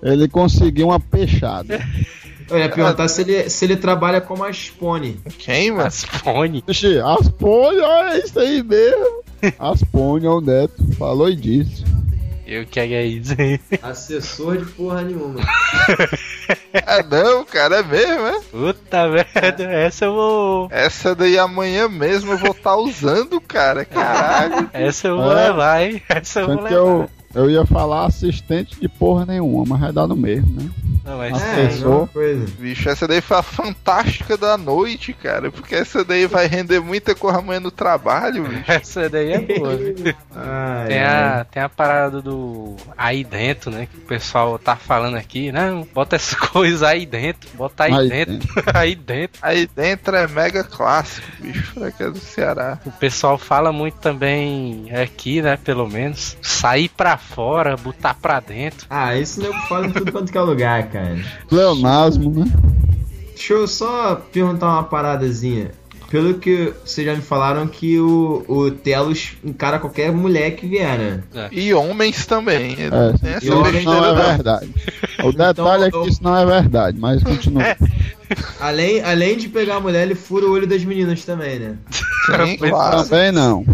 ele 0.03 0.29
conseguiu 0.29 0.89
uma 0.89 1.01
peixada. 1.01 1.81
Eu 2.49 2.59
ia 2.59 2.69
perguntar 2.69 3.09
se 3.09 3.23
ele, 3.23 3.51
se 3.51 3.65
ele 3.65 3.77
trabalha 3.77 4.21
como 4.21 4.45
Aspone. 4.45 5.21
Quem, 5.39 5.71
mano? 5.73 5.87
Aspone. 5.87 6.63
Aspone, 6.69 7.81
olha 7.81 8.19
isso 8.19 8.39
aí 8.39 8.63
mesmo. 8.63 9.23
Aspone 9.59 10.27
é 10.27 10.31
o 10.31 10.41
Neto, 10.41 10.75
falou 10.99 11.29
e 11.29 11.37
disse. 11.37 11.85
Eu 12.47 12.65
que 12.65 12.79
é 12.79 13.05
isso. 13.05 13.35
Assessor 13.83 14.59
de 14.59 14.67
porra 14.67 15.03
nenhuma. 15.03 15.41
Ah, 16.87 17.03
não, 17.03 17.45
cara, 17.45 17.79
é 17.79 17.83
mesmo, 17.83 18.27
é? 18.27 18.41
Puta 18.53 19.09
merda, 19.09 19.65
essa 19.65 20.05
eu 20.05 20.15
vou. 20.15 20.69
Essa 20.71 21.13
daí 21.15 21.37
amanhã 21.39 21.89
mesmo 21.89 22.33
eu 22.33 22.39
vou 22.39 22.53
estar 22.53 22.77
usando, 22.77 23.41
cara. 23.41 23.85
Caralho. 23.85 24.71
Essa 24.73 25.09
eu 25.09 25.17
vou 25.17 25.33
É. 25.37 25.47
levar, 25.49 25.83
hein? 25.83 26.03
Essa 26.09 26.41
eu 26.41 26.47
vou 26.47 26.57
Tanto 26.59 26.69
que 26.69 26.75
levar. 26.75 26.87
eu, 26.87 27.11
eu 27.37 27.51
ia 27.51 27.65
falar 27.67 28.07
assistente 28.07 28.81
de 28.81 28.89
porra 28.89 29.27
nenhuma, 29.27 29.65
mas 29.69 29.81
vai 29.81 29.93
dar 29.93 30.07
no 30.07 30.17
mesmo, 30.17 30.61
né? 30.61 30.71
Não, 31.05 31.19
mas 31.19 31.41
É, 31.41 31.65
É. 31.67 32.37
Bicho, 32.59 32.89
essa 32.89 33.07
daí 33.07 33.21
foi 33.21 33.37
a 33.37 33.43
fantástica 33.43 34.37
da 34.37 34.57
noite, 34.57 35.13
cara. 35.13 35.53
Porque 35.53 35.75
essa 35.75 36.05
daí 36.05 36.27
vai 36.27 36.49
render 36.49 36.81
muita 36.81 37.15
coisa 37.15 37.39
amanhã 37.39 37.61
no 37.61 37.71
trabalho, 37.71 38.43
bicho. 38.43 38.65
essa 38.67 39.09
daí 39.09 39.33
é 39.33 39.39
boa, 39.41 39.77
viu? 39.77 39.95
Ai, 40.35 40.89
Tem 40.89 41.03
a, 41.03 41.47
tem 41.49 41.63
a 41.63 41.69
parada 41.69 42.21
do 42.21 42.75
aí 42.97 43.23
dentro, 43.23 43.71
né? 43.71 43.87
Que 43.87 43.99
o 43.99 44.01
pessoal 44.03 44.59
tá 44.59 44.75
falando 44.75 45.17
aqui. 45.17 45.53
Não, 45.53 45.87
bota 45.95 46.17
essa 46.17 46.35
coisa 46.49 46.89
aí 46.89 47.07
dentro. 47.07 47.49
Bota 47.55 47.85
aí, 47.85 47.93
Aí 47.95 48.09
dentro. 48.09 48.49
aí 48.75 48.95
dentro. 48.97 49.39
Aí 49.43 49.67
dentro 49.77 50.17
é 50.17 50.27
mega 50.27 50.65
clássico, 50.65 51.27
bicho. 51.41 51.73
Pra 51.75 51.91
que 51.93 52.03
é 52.03 52.11
do 52.11 52.19
Ceará. 52.19 52.79
O 52.85 52.91
pessoal 52.91 53.39
fala 53.39 53.71
muito 53.73 53.99
também 53.99 54.89
aqui, 54.93 55.41
né? 55.41 55.57
Pelo 55.57 55.89
menos. 55.89 56.37
Sair 56.43 56.89
pra 56.89 57.17
fora, 57.27 57.77
botar 57.77 58.15
pra 58.15 58.41
dentro. 58.41 58.87
Ah, 58.89 59.17
isso 59.17 59.41
nego 59.41 59.55
fala 59.69 59.87
em 59.87 59.91
tudo 59.93 60.11
quanto 60.13 60.33
que 60.33 60.39
é 60.39 60.41
lugar, 60.41 60.89
cara. 60.91 61.19
Pleonasmo, 61.49 62.31
né? 62.31 62.51
Deixa 63.35 63.53
eu 63.53 63.67
só 63.69 64.15
perguntar 64.33 64.67
uma 64.73 64.85
paradazinha. 64.85 65.71
Pelo 66.11 66.35
que 66.35 66.73
vocês 66.85 67.05
já 67.05 67.15
me 67.17 67.21
falaram 67.21 67.67
que 67.67 67.99
o, 67.99 68.45
o 68.47 68.71
Telos 68.71 69.33
encara 69.45 69.81
qualquer 69.81 70.13
mulher 70.13 70.53
que 70.53 70.65
vier, 70.65 70.97
né? 70.97 71.21
E 71.51 71.75
homens 71.75 72.25
também. 72.27 72.77
É, 72.79 73.35
essa 73.35 73.45
E 73.45 73.51
homens 73.51 73.75
isso 73.79 73.85
não 73.87 74.05
é 74.05 74.09
não. 74.09 74.15
verdade. 74.15 74.71
O 75.25 75.33
detalhe 75.33 75.85
é 75.85 75.91
que 75.91 76.09
isso 76.09 76.23
não 76.23 76.37
é 76.37 76.47
verdade, 76.47 76.97
mas 77.01 77.23
continua. 77.25 77.77
Além, 78.61 79.03
além 79.03 79.37
de 79.37 79.49
pegar 79.49 79.77
a 79.77 79.81
mulher, 79.81 80.03
ele 80.03 80.15
fura 80.15 80.47
o 80.47 80.53
olho 80.53 80.67
das 80.67 80.85
meninas 80.85 81.25
também, 81.25 81.59
né? 81.59 81.75
Sim, 81.91 82.57
claro. 82.57 83.03
Também 83.03 83.33
não. 83.33 83.65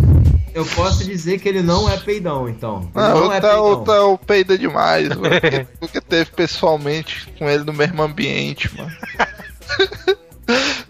Eu 0.54 0.66
posso 0.66 1.04
dizer 1.04 1.38
que 1.38 1.48
ele 1.48 1.62
não 1.62 1.88
é 1.88 1.96
peidão, 1.96 2.48
então. 2.48 2.80
Ele 2.82 2.90
Não, 2.94 3.20
não 3.20 3.28
o 3.28 3.32
é 3.32 3.38
o 3.38 3.40
peidão. 3.40 3.84
Theo 3.84 4.18
peida 4.18 4.58
demais, 4.58 5.08
mano. 5.16 5.40
Porque 5.40 5.66
Nunca 5.80 6.00
teve 6.00 6.30
pessoalmente 6.30 7.26
com 7.38 7.48
ele 7.48 7.64
no 7.64 7.72
mesmo 7.72 8.02
ambiente, 8.02 8.70
mano. 8.76 8.90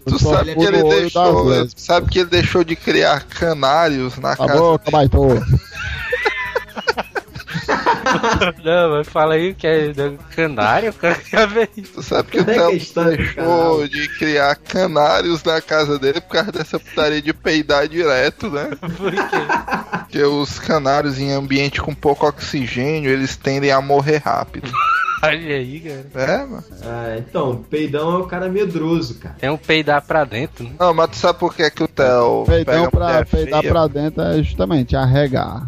Tu 0.05 0.19
sabe 0.19 0.55
que 0.55 0.63
ele 0.63 0.81
o 0.81 0.89
deixou. 0.89 1.67
Sabe 1.77 2.09
que 2.09 2.19
ele 2.19 2.29
deixou 2.29 2.63
de 2.63 2.75
criar 2.75 3.23
canários 3.23 4.17
na 4.17 4.35
Tá 4.35 4.47
casa. 4.47 4.59
bom, 4.59 4.77
Cabaitô. 4.77 5.27
Não, 8.63 8.91
mas 8.91 9.07
fala 9.07 9.35
aí 9.35 9.53
que 9.53 9.67
é 9.67 9.89
do 9.89 10.17
canário, 10.35 10.93
isso. 11.77 11.93
Tu 11.93 12.03
sabe 12.03 12.31
que 12.31 12.39
o 12.39 12.45
Como 12.45 12.51
é 12.51 12.53
que 12.55 12.59
é 12.59 12.65
a 12.65 12.73
história 12.73 13.17
do 13.17 13.23
deixou 13.23 13.87
de 13.87 14.07
criar 14.09 14.55
canários 14.55 15.43
na 15.43 15.61
casa 15.61 15.97
dele 15.99 16.21
por 16.21 16.29
causa 16.29 16.51
dessa 16.51 16.79
putaria 16.79 17.21
de 17.21 17.33
peidar 17.33 17.87
direto, 17.87 18.49
né? 18.49 18.69
Por 18.97 19.11
quê? 19.11 19.99
Porque 19.99 20.23
os 20.23 20.59
canários 20.59 21.19
em 21.19 21.31
ambiente 21.31 21.81
com 21.81 21.93
pouco 21.93 22.27
oxigênio, 22.27 23.09
eles 23.09 23.35
tendem 23.35 23.71
a 23.71 23.81
morrer 23.81 24.17
rápido. 24.17 24.71
Olha 25.23 25.55
aí, 25.55 25.79
cara. 25.79 26.31
É, 26.33 26.37
mano. 26.45 26.63
Ah, 26.83 27.15
então, 27.17 27.63
peidão 27.69 28.13
é 28.13 28.17
o 28.17 28.25
cara 28.25 28.49
medroso, 28.49 29.15
cara. 29.19 29.35
Tem 29.39 29.49
um 29.49 29.57
peidar 29.57 30.01
pra 30.01 30.25
dentro, 30.25 30.65
né? 30.65 30.71
Não, 30.77 30.93
mas 30.93 31.11
tu 31.11 31.15
sabe 31.15 31.39
por 31.39 31.55
que, 31.55 31.69
que 31.71 31.81
o 31.81 31.87
Theo 31.87 32.43
Peidão 32.45 32.89
pega 32.89 32.91
pra 32.91 33.25
peidar 33.25 33.61
feia? 33.61 33.71
pra 33.71 33.87
dentro 33.87 34.21
é 34.21 34.43
justamente 34.43 34.97
arregar. 34.97 35.65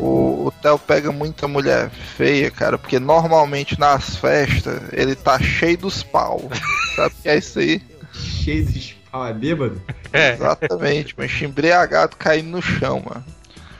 O, 0.00 0.46
o 0.46 0.52
Theo 0.62 0.78
pega 0.78 1.10
muita 1.10 1.48
mulher 1.48 1.90
feia, 1.90 2.48
cara, 2.48 2.78
porque 2.78 3.00
normalmente 3.00 3.78
nas 3.78 4.14
festas 4.16 4.80
ele 4.92 5.16
tá 5.16 5.36
cheio 5.40 5.78
dos 5.78 6.04
pau. 6.04 6.48
Sabe 6.94 7.12
o 7.18 7.22
que 7.22 7.28
é 7.28 7.38
isso 7.38 7.58
aí? 7.58 7.82
Cheio 8.12 8.66
de 8.66 8.96
pau, 9.10 9.26
é 9.26 9.32
bêbado. 9.32 9.82
É. 10.12 10.34
Exatamente, 10.34 11.12
mas 11.18 11.42
embriagado 11.42 12.16
caindo 12.16 12.50
no 12.50 12.62
chão, 12.62 13.02
mano. 13.04 13.24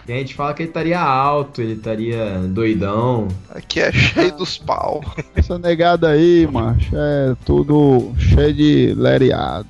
E 0.09 0.13
a 0.13 0.17
gente 0.17 0.35
fala 0.35 0.55
que 0.55 0.63
ele 0.63 0.71
estaria 0.71 1.01
alto, 1.01 1.61
ele 1.61 1.73
estaria 1.73 2.39
doidão. 2.49 3.27
Aqui 3.51 3.81
é 3.81 3.91
cheio 3.93 4.37
dos 4.37 4.57
pau. 4.57 5.03
Essa 5.35 5.59
negada 5.59 6.09
aí, 6.11 6.47
macho, 6.51 6.95
é 6.95 7.35
tudo 7.45 8.13
cheio 8.17 8.55
de 8.55 8.95
lereado. 8.97 9.67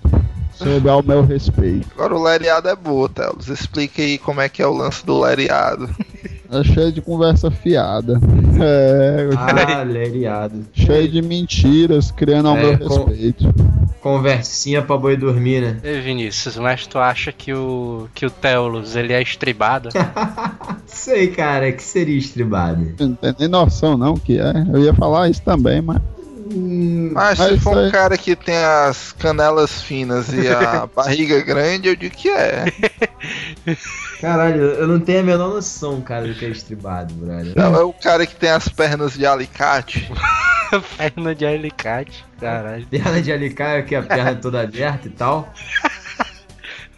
Sob 0.53 0.89
ao 0.89 1.03
meu 1.03 1.23
respeito. 1.23 1.87
Agora 1.95 2.15
o 2.17 2.23
lereado 2.23 2.67
é 2.69 2.75
boa, 2.75 3.09
Telos. 3.11 3.49
Explica 3.49 4.01
aí 4.01 4.17
como 4.17 4.41
é 4.41 4.49
que 4.49 4.63
é 4.63 4.67
o 4.67 4.73
lance 4.73 5.05
do 5.05 5.21
lereado. 5.21 5.87
É 6.51 6.65
cheio 6.65 6.91
de 6.93 7.03
conversa 7.03 7.51
fiada. 7.51 8.19
É, 8.59 9.29
Ah, 9.37 9.83
leriado. 9.83 10.65
cheio 10.73 11.09
de 11.11 11.21
mentiras, 11.21 12.11
criando 12.11 12.49
ao 12.49 12.57
É, 12.57 12.63
meu 12.77 12.79
com- 12.89 13.05
respeito. 13.05 13.55
Conversinha 14.07 14.83
pra 14.83 14.97
boi 14.97 15.17
dormir, 15.17 15.61
né? 15.61 15.81
Ei, 15.83 16.01
Vinícius, 16.01 16.57
mas 16.57 16.87
tu 16.87 16.97
acha 16.97 17.33
que 17.33 17.53
o 17.53 18.07
que 18.15 18.25
o 18.25 18.31
Teolos 18.31 18.95
ele 18.95 19.13
é 19.13 19.21
estribado? 19.21 19.89
Sei, 20.87 21.27
cara, 21.27 21.73
que 21.73 21.83
seria 21.83 22.17
estribado. 22.17 22.95
Não 23.01 23.15
tem 23.17 23.35
nem 23.37 23.49
noção 23.49 23.99
não 23.99 24.15
que 24.15 24.39
é. 24.39 24.53
Eu 24.73 24.81
ia 24.81 24.95
falar 24.95 25.29
isso 25.29 25.43
também, 25.43 25.83
mas. 25.83 26.01
Mas 27.13 27.39
se 27.39 27.59
for 27.61 27.77
um 27.77 27.85
aí- 27.87 27.91
cara 27.91 28.17
que 28.17 28.37
tem 28.37 28.57
as 28.57 29.13
canelas 29.13 29.81
finas 29.83 30.33
e 30.33 30.49
a 30.49 30.87
barriga 30.95 31.41
grande, 31.43 31.89
eu 31.89 31.97
digo 31.97 32.15
que 32.15 32.29
é. 32.29 32.65
Caralho, 34.21 34.63
eu 34.63 34.87
não 34.87 35.01
tenho 35.01 35.21
a 35.21 35.23
menor 35.23 35.49
noção, 35.49 36.01
cara, 36.01 36.27
do 36.27 36.35
que 36.35 36.45
é 36.45 36.49
estribado, 36.49 37.13
brother. 37.15 37.53
Não, 37.57 37.75
é 37.75 37.83
o 37.83 37.93
cara 37.93 38.27
que 38.27 38.35
tem 38.35 38.51
as 38.51 38.69
pernas 38.69 39.15
de 39.15 39.27
alicate. 39.27 40.11
Perna 40.99 41.35
de 41.35 41.47
alicate, 41.47 42.25
caralho. 42.41 42.87
Perna 42.87 43.23
de 43.23 43.33
alicate, 43.33 43.87
que 43.89 43.95
a 43.95 44.03
perna 44.03 44.35
toda 44.35 44.63
aberta 44.63 45.07
e 45.07 45.11
tal. 45.11 45.53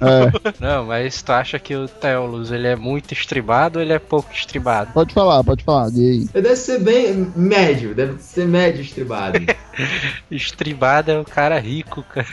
É, 0.01 0.53
Não, 0.61 0.87
mas 0.87 1.21
tu 1.23 1.33
acha 1.33 1.59
que 1.59 1.75
o 1.75 1.89
Teolus 1.89 2.51
ele 2.51 2.67
é 2.69 2.77
muito 2.77 3.13
estribado 3.13 3.79
ou 3.79 3.85
ele 3.85 3.93
é 3.93 3.99
pouco 3.99 4.33
estribado? 4.33 4.93
pode 4.93 5.13
falar, 5.13 5.43
pode 5.43 5.65
falar. 5.65 5.91
E 5.93 6.11
aí? 6.11 6.25
Deve 6.27 6.57
ser 6.57 6.81
bem 6.81 7.33
médio, 7.35 7.95
deve 7.95 8.23
ser 8.23 8.47
médio 8.47 8.81
estribado. 8.83 9.39
Estribado 10.31 11.11
é 11.11 11.21
o 11.21 11.25
cara 11.25 11.59
rico, 11.59 12.03
cara. 12.03 12.27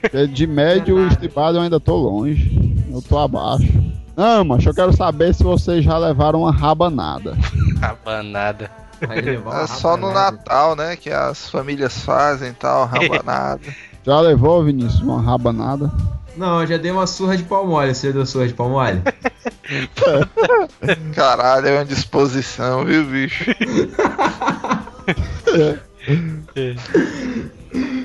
Porque 0.00 0.26
De 0.26 0.46
médio 0.46 1.06
estribado 1.08 1.58
eu 1.58 1.62
ainda 1.62 1.80
tô 1.80 1.96
longe. 1.96 2.84
Eu 2.90 3.02
tô 3.02 3.18
abaixo. 3.18 3.66
Não, 4.16 4.44
mas 4.44 4.64
eu 4.64 4.72
quero 4.74 4.92
saber 4.96 5.34
se 5.34 5.42
vocês 5.42 5.84
já 5.84 5.98
levaram 5.98 6.40
uma 6.40 6.52
rabanada. 6.52 7.36
Rabanada. 7.80 8.70
É 8.98 9.66
só 9.66 9.96
no. 9.96 10.10
Natal, 10.10 10.74
né? 10.74 10.96
Que 10.96 11.10
as 11.10 11.50
famílias 11.50 12.02
fazem 12.02 12.50
e 12.50 12.54
tal, 12.54 12.86
rabanada. 12.88 13.60
Já 14.04 14.20
levou, 14.20 14.64
Vinícius, 14.64 15.02
uma 15.02 15.20
rabanada? 15.20 15.90
Não, 16.36 16.60
eu 16.60 16.66
já 16.66 16.76
dei 16.76 16.90
uma 16.90 17.06
surra 17.06 17.36
de 17.36 17.42
pau 17.44 17.66
mole. 17.66 17.94
Você 17.94 18.12
deu 18.12 18.26
surra 18.26 18.46
de 18.48 18.54
pau 18.54 18.68
mole? 18.68 19.00
Caralho, 21.14 21.68
é 21.68 21.72
uma 21.78 21.84
disposição, 21.84 22.84
viu, 22.84 23.04
bicho? 23.04 23.44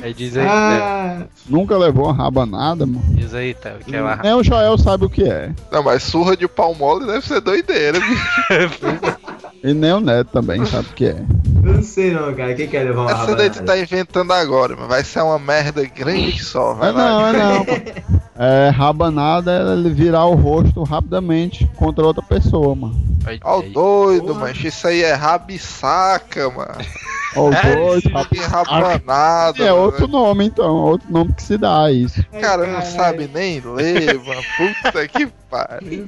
Aí 0.04 0.14
diz 0.14 0.36
aí. 0.38 0.46
Ah, 0.48 1.24
Nunca 1.48 1.78
levou 1.78 2.06
uma 2.06 2.14
rabanada, 2.14 2.86
mano? 2.86 3.04
diz 3.10 3.34
aí, 3.34 3.54
Theo, 3.54 3.80
que 3.86 3.96
é 3.96 4.02
uma 4.02 4.16
Nem 4.18 4.34
o 4.34 4.44
Joel 4.44 4.78
sabe 4.78 5.06
o 5.06 5.10
que 5.10 5.24
é. 5.24 5.52
Não, 5.72 5.84
mas 5.84 6.04
surra 6.04 6.36
de 6.36 6.48
pau 6.48 6.74
mole 6.74 7.06
deve 7.06 7.26
ser 7.26 7.42
doideira, 7.42 8.00
bicho. 8.00 9.22
E 9.64 9.76
nem 9.76 9.94
o 9.94 10.00
Neto 10.00 10.32
também 10.32 10.66
sabe 10.66 10.88
o 10.90 10.94
que 10.94 11.06
é. 11.06 11.24
Eu 11.64 11.74
não 11.74 11.84
sei 11.84 12.12
não, 12.12 12.34
cara. 12.34 12.54
Quem 12.54 12.68
quer 12.68 12.84
levar 12.84 13.02
uma 13.02 13.12
Essa 13.12 13.36
daí 13.36 13.50
tu 13.50 13.64
tá 13.64 13.78
inventando 13.78 14.32
agora, 14.32 14.76
mas 14.78 14.88
vai 14.88 15.04
ser 15.04 15.22
uma 15.22 15.40
merda 15.40 15.84
grande 15.86 16.34
que 16.34 16.44
só. 16.44 16.74
Vai 16.74 16.90
É 16.90 16.92
lá. 16.92 17.10
não, 17.10 17.28
é 17.28 17.34
não. 17.34 17.66
É, 18.44 18.70
rabanada 18.70 19.52
é 19.52 19.74
ele 19.74 19.92
virar 19.92 20.26
o 20.26 20.34
rosto 20.34 20.82
rapidamente 20.82 21.70
contra 21.76 22.04
outra 22.04 22.24
pessoa, 22.24 22.74
mano. 22.74 23.00
Ó, 23.44 23.60
o 23.60 23.62
doido, 23.70 24.34
mas 24.34 24.58
isso 24.64 24.88
aí 24.88 25.04
é 25.04 25.14
rabisaca, 25.14 26.50
mano. 26.50 26.74
Ó, 27.36 27.50
os 27.50 27.56
dois, 27.62 28.04
Que 28.30 28.40
rabanada. 28.40 29.64
É 29.64 29.70
mano. 29.72 29.84
outro 29.84 30.08
nome, 30.08 30.46
então. 30.48 30.74
Outro 30.74 31.08
nome 31.12 31.34
que 31.34 31.44
se 31.44 31.56
dá 31.56 31.84
a 31.84 31.92
isso. 31.92 32.26
O 32.34 32.40
cara 32.42 32.66
não 32.66 32.82
sabe 32.82 33.30
nem 33.32 33.60
ler, 33.60 34.20
mano. 34.20 34.42
Puta 34.84 35.08
que 35.08 35.28
pariu. 35.48 36.08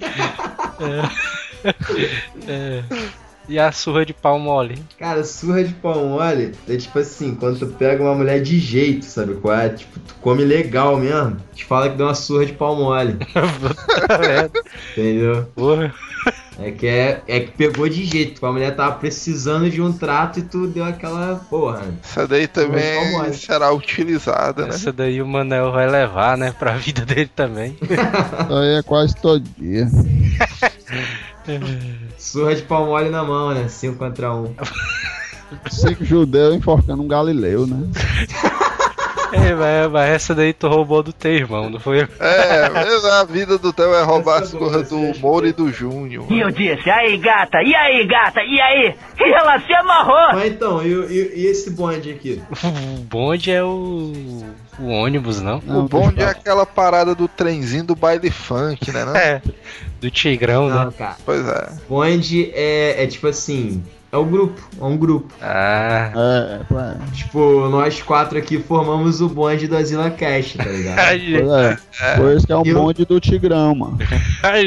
É. 2.48 2.84
E 3.48 3.60
a 3.60 3.72
surra 3.72 4.06
de 4.06 4.14
pau 4.14 4.40
mole? 4.40 4.82
Cara, 4.98 5.24
surra 5.24 5.64
de 5.64 5.74
pau 5.74 6.06
mole 6.06 6.54
é 6.68 6.78
tipo 6.78 6.98
assim, 7.00 7.36
quando 7.36 7.60
tu 7.60 7.68
pega 7.68 8.02
uma 8.02 8.16
mulher 8.16 8.42
de 8.42 8.58
jeito, 8.58 9.06
sabe 9.06 9.36
qual 9.36 9.56
é? 9.56 9.70
Tipo, 9.70 10.00
tu 10.00 10.16
come 10.22 10.44
legal 10.46 10.98
mesmo. 10.98 11.38
Te 11.54 11.66
fala 11.66 11.90
que 11.90 11.98
deu 11.98 12.08
uma 12.08 12.16
surra 12.16 12.46
de 12.46 12.54
pau 12.54 12.76
mole. 12.76 13.18
Entendeu? 14.96 15.46
Porra. 15.56 15.94
É 16.60 16.72
que, 16.72 16.88
é, 16.88 17.22
é 17.28 17.40
que 17.40 17.52
pegou 17.52 17.90
de 17.90 18.06
jeito. 18.06 18.36
tipo, 18.36 18.46
A 18.46 18.52
mulher 18.52 18.76
tava 18.76 18.96
precisando 18.96 19.70
de 19.70 19.82
um 19.82 19.92
trato 19.92 20.40
e 20.40 20.44
tu 20.44 20.68
deu 20.68 20.86
aquela 20.86 21.36
porra. 21.50 21.82
Essa 22.04 22.28
daí 22.28 22.48
também 22.48 23.34
será 23.34 23.74
utilizada, 23.74 24.64
né? 24.64 24.70
Essa 24.70 24.94
daí 24.94 25.22
o 25.22 25.28
Manel 25.28 25.72
vai 25.72 25.90
levar, 25.90 26.38
né, 26.38 26.54
pra 26.58 26.78
vida 26.78 27.06
dele 27.06 27.30
também. 27.36 27.76
Isso 27.82 28.54
aí 28.54 28.76
é 28.78 28.84
quase 28.84 29.16
todo 29.16 29.44
dia. 29.58 29.88
Surra 32.18 32.56
de 32.56 32.62
pau 32.64 32.86
mole 32.86 33.10
na 33.10 33.24
mão, 33.24 33.54
né? 33.54 33.68
5 33.68 33.98
contra 33.98 34.34
1. 34.34 34.44
Um. 34.44 34.56
Cinco 35.70 36.04
judeus 36.04 36.56
enforcando 36.56 37.04
um 37.04 37.08
galileu, 37.08 37.68
né? 37.68 37.78
É, 39.36 39.56
mas, 39.56 39.92
mas 39.92 40.10
essa 40.12 40.36
daí 40.36 40.54
tu 40.54 40.68
roubou 40.68 41.02
do 41.02 41.12
teu 41.12 41.32
irmão, 41.34 41.68
não 41.68 41.80
foi? 41.80 42.02
É, 42.20 42.70
mas 42.70 43.04
a 43.04 43.24
vida 43.24 43.58
do 43.58 43.74
Theo 43.74 43.92
é 43.96 44.04
roubar 44.04 44.44
as 44.44 44.52
coisas 44.54 44.90
do 44.90 45.20
Moro 45.20 45.48
e 45.48 45.52
do 45.52 45.72
Júnior. 45.72 46.28
E 46.32 46.40
eu 46.40 46.52
disse, 46.52 46.88
aí 46.88 47.18
gata, 47.18 47.64
e 47.64 47.74
aí 47.74 48.06
gata, 48.06 48.42
e 48.44 48.62
aí? 48.62 48.96
E 49.20 49.34
ela 49.34 49.60
se 49.60 49.74
amarrou. 49.74 50.34
Mas 50.36 50.52
então, 50.52 50.84
e, 50.86 50.90
e- 50.92 51.34
e 51.36 51.46
esse 51.48 51.72
bonde 51.72 52.12
aqui? 52.12 52.44
O 52.96 53.02
bonde 53.06 53.50
é 53.50 53.64
o. 53.64 54.14
o 54.80 54.88
ônibus, 54.88 55.40
não? 55.42 55.62
O 55.68 55.88
bonde 55.88 56.22
é 56.22 56.26
aquela 56.26 56.66
parada 56.66 57.14
do 57.14 57.28
trenzinho 57.28 57.84
do 57.84 57.96
baile 57.96 58.30
funk, 58.30 58.92
né? 58.92 59.06
Não? 59.06 59.14
É. 59.24 59.42
Do 60.02 60.12
Tigrão, 60.12 60.68
Não, 60.68 60.86
né? 60.86 60.94
cara. 60.98 61.16
Pois 61.26 61.48
é. 61.48 61.70
Bonde 61.88 62.52
é, 62.54 63.04
é 63.04 63.08
tipo 63.08 63.28
assim. 63.28 63.84
É 64.14 64.18
um 64.18 64.30
grupo, 64.30 64.62
é 64.80 64.84
um 64.86 64.96
grupo. 64.96 65.34
Ah. 65.42 66.12
É, 66.16 66.60
é. 66.72 67.16
Tipo, 67.16 67.68
nós 67.68 68.00
quatro 68.00 68.38
aqui 68.38 68.60
formamos 68.60 69.22
o 69.22 69.28
bonde 69.28 69.68
do 69.68 69.76
Asila 69.76 70.12
Cash, 70.12 70.54
tá 70.54 70.66
ligado? 70.66 70.98
Pois 71.04 71.50
é. 72.00 72.16
Por 72.18 72.32
isso 72.38 72.46
que 72.46 72.54
é 72.54 72.56
um 72.58 72.64
Eu- 72.64 72.76
bonde 72.76 73.06
do 73.06 73.20
Tigrão, 73.20 73.74
mano. 73.74 73.98
É, 74.44 74.62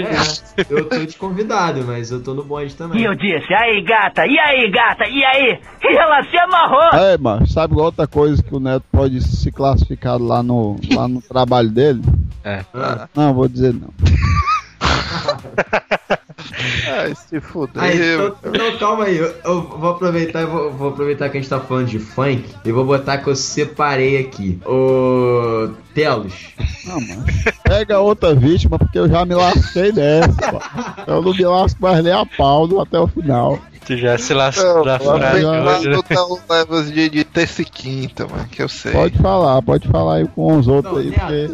eu 0.68 0.88
tô 0.88 1.06
te 1.06 1.16
convidado, 1.16 1.84
mas 1.86 2.10
eu 2.10 2.20
tô 2.20 2.34
no 2.34 2.42
bonde 2.42 2.74
também. 2.74 3.00
E 3.00 3.04
eu 3.04 3.14
disse, 3.14 3.52
aí 3.54 3.82
gata, 3.84 4.26
e 4.26 4.36
aí 4.36 4.68
gata, 4.70 5.04
e 5.08 5.22
aí? 5.24 5.60
E 5.84 5.96
ela 5.96 6.24
se 6.24 6.36
amarrou. 6.38 6.98
É, 7.00 7.16
mano, 7.16 7.46
sabe 7.46 7.74
outra 7.78 8.06
coisa 8.08 8.42
que 8.42 8.52
o 8.54 8.58
Neto 8.58 8.84
pode 8.90 9.20
se 9.22 9.52
classificar 9.52 10.18
lá 10.20 10.42
no, 10.42 10.76
lá 10.92 11.06
no 11.06 11.22
trabalho 11.28 11.68
dele? 11.70 12.02
É. 12.42 12.64
Ah. 12.74 13.06
Não, 13.14 13.32
vou 13.32 13.46
dizer 13.46 13.72
não. 13.74 13.90
Ai, 16.88 17.14
se 17.14 17.40
fudeu. 17.40 17.82
Ah, 17.82 17.92
então, 17.94 18.36
então 18.44 18.78
calma 18.78 19.04
aí, 19.04 19.16
eu, 19.16 19.34
eu 19.44 19.62
vou 19.62 19.90
aproveitar 19.90 20.42
e 20.42 20.46
vou, 20.46 20.70
vou 20.72 20.88
aproveitar 20.90 21.28
que 21.28 21.38
a 21.38 21.40
gente 21.40 21.48
tá 21.48 21.58
falando 21.60 21.86
de 21.88 21.98
funk 21.98 22.44
e 22.64 22.72
vou 22.72 22.84
botar 22.84 23.18
que 23.18 23.28
eu 23.28 23.34
separei 23.36 24.18
aqui. 24.18 24.60
O 24.66 25.70
Telos. 25.94 26.34
Mano. 26.84 27.24
Pega 27.64 27.98
outra 28.00 28.34
vítima, 28.34 28.78
porque 28.78 28.98
eu 28.98 29.08
já 29.08 29.24
me 29.24 29.34
lasquei 29.34 29.90
dessa. 29.92 30.28
pô. 30.32 30.60
Eu 31.06 31.22
não 31.22 31.32
me 31.32 31.44
lasco 31.44 31.80
mais 31.80 32.04
nem 32.04 32.12
a 32.12 32.26
pau 32.26 32.80
até 32.80 32.98
o 32.98 33.06
final. 33.06 33.58
Tu 33.86 33.96
já 33.96 34.18
se 34.18 34.34
lascou 34.34 34.78
Não, 34.78 34.84
da 34.84 34.92
lá 34.92 34.98
frase 34.98 35.34
vem 35.36 35.44
lá 35.44 35.76
hoje, 35.78 35.88
né? 35.88 35.96
do 35.96 36.02
Theo 36.02 36.38
levas 36.50 36.90
de, 36.92 37.08
de 37.08 37.24
terça 37.24 37.62
e 37.62 37.64
quinta, 37.64 38.26
mano, 38.26 38.44
que 38.50 38.60
eu 38.62 38.68
sei. 38.68 38.90
Pode 38.92 39.16
falar, 39.18 39.62
pode 39.62 39.86
falar 39.88 40.16
aí 40.16 40.26
com 40.28 40.58
os 40.58 40.66
outros 40.66 40.92
Não, 40.92 41.00
aí, 41.00 41.10
Neto. 41.10 41.20
porque. 41.20 41.50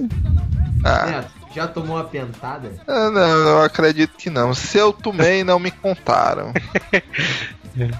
Ah, 0.84 1.06
Neto, 1.06 1.30
já 1.54 1.66
tomou 1.66 1.96
uma 1.96 2.04
pentada? 2.04 2.72
ah, 2.86 3.10
não, 3.10 3.20
eu 3.20 3.62
acredito 3.62 4.16
que 4.16 4.30
não. 4.30 4.54
Se 4.54 4.78
eu 4.78 4.92
tomei, 4.92 5.44
não 5.44 5.58
me 5.58 5.70
contaram. 5.70 6.52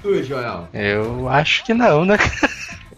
Tu, 0.02 0.22
Joel. 0.22 0.68
Eu 0.74 1.28
acho 1.30 1.64
que 1.64 1.72
não, 1.72 2.04
né? 2.04 2.18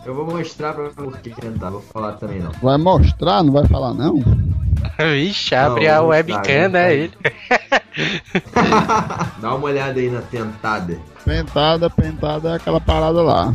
Eu 0.04 0.14
vou 0.14 0.26
mostrar 0.26 0.74
pra 0.74 0.90
por 0.90 1.16
que 1.18 1.30
tentar, 1.30 1.70
vou 1.70 1.80
falar 1.80 2.12
também 2.14 2.40
não. 2.40 2.50
Vai 2.60 2.76
mostrar, 2.76 3.42
não 3.42 3.52
vai 3.52 3.66
falar 3.66 3.94
não? 3.94 4.20
Vixe, 4.98 5.54
abre 5.54 5.88
Não, 5.88 5.94
a 5.94 6.00
webcam, 6.02 6.68
né? 6.68 6.94
Ele. 6.94 7.12
Dá 9.40 9.54
uma 9.54 9.64
olhada 9.66 9.98
aí 9.98 10.10
na 10.10 10.20
pentada. 10.20 10.98
Pentada, 11.24 11.88
pentada 11.88 12.50
é 12.50 12.54
aquela 12.56 12.80
parada 12.80 13.22
lá. 13.22 13.54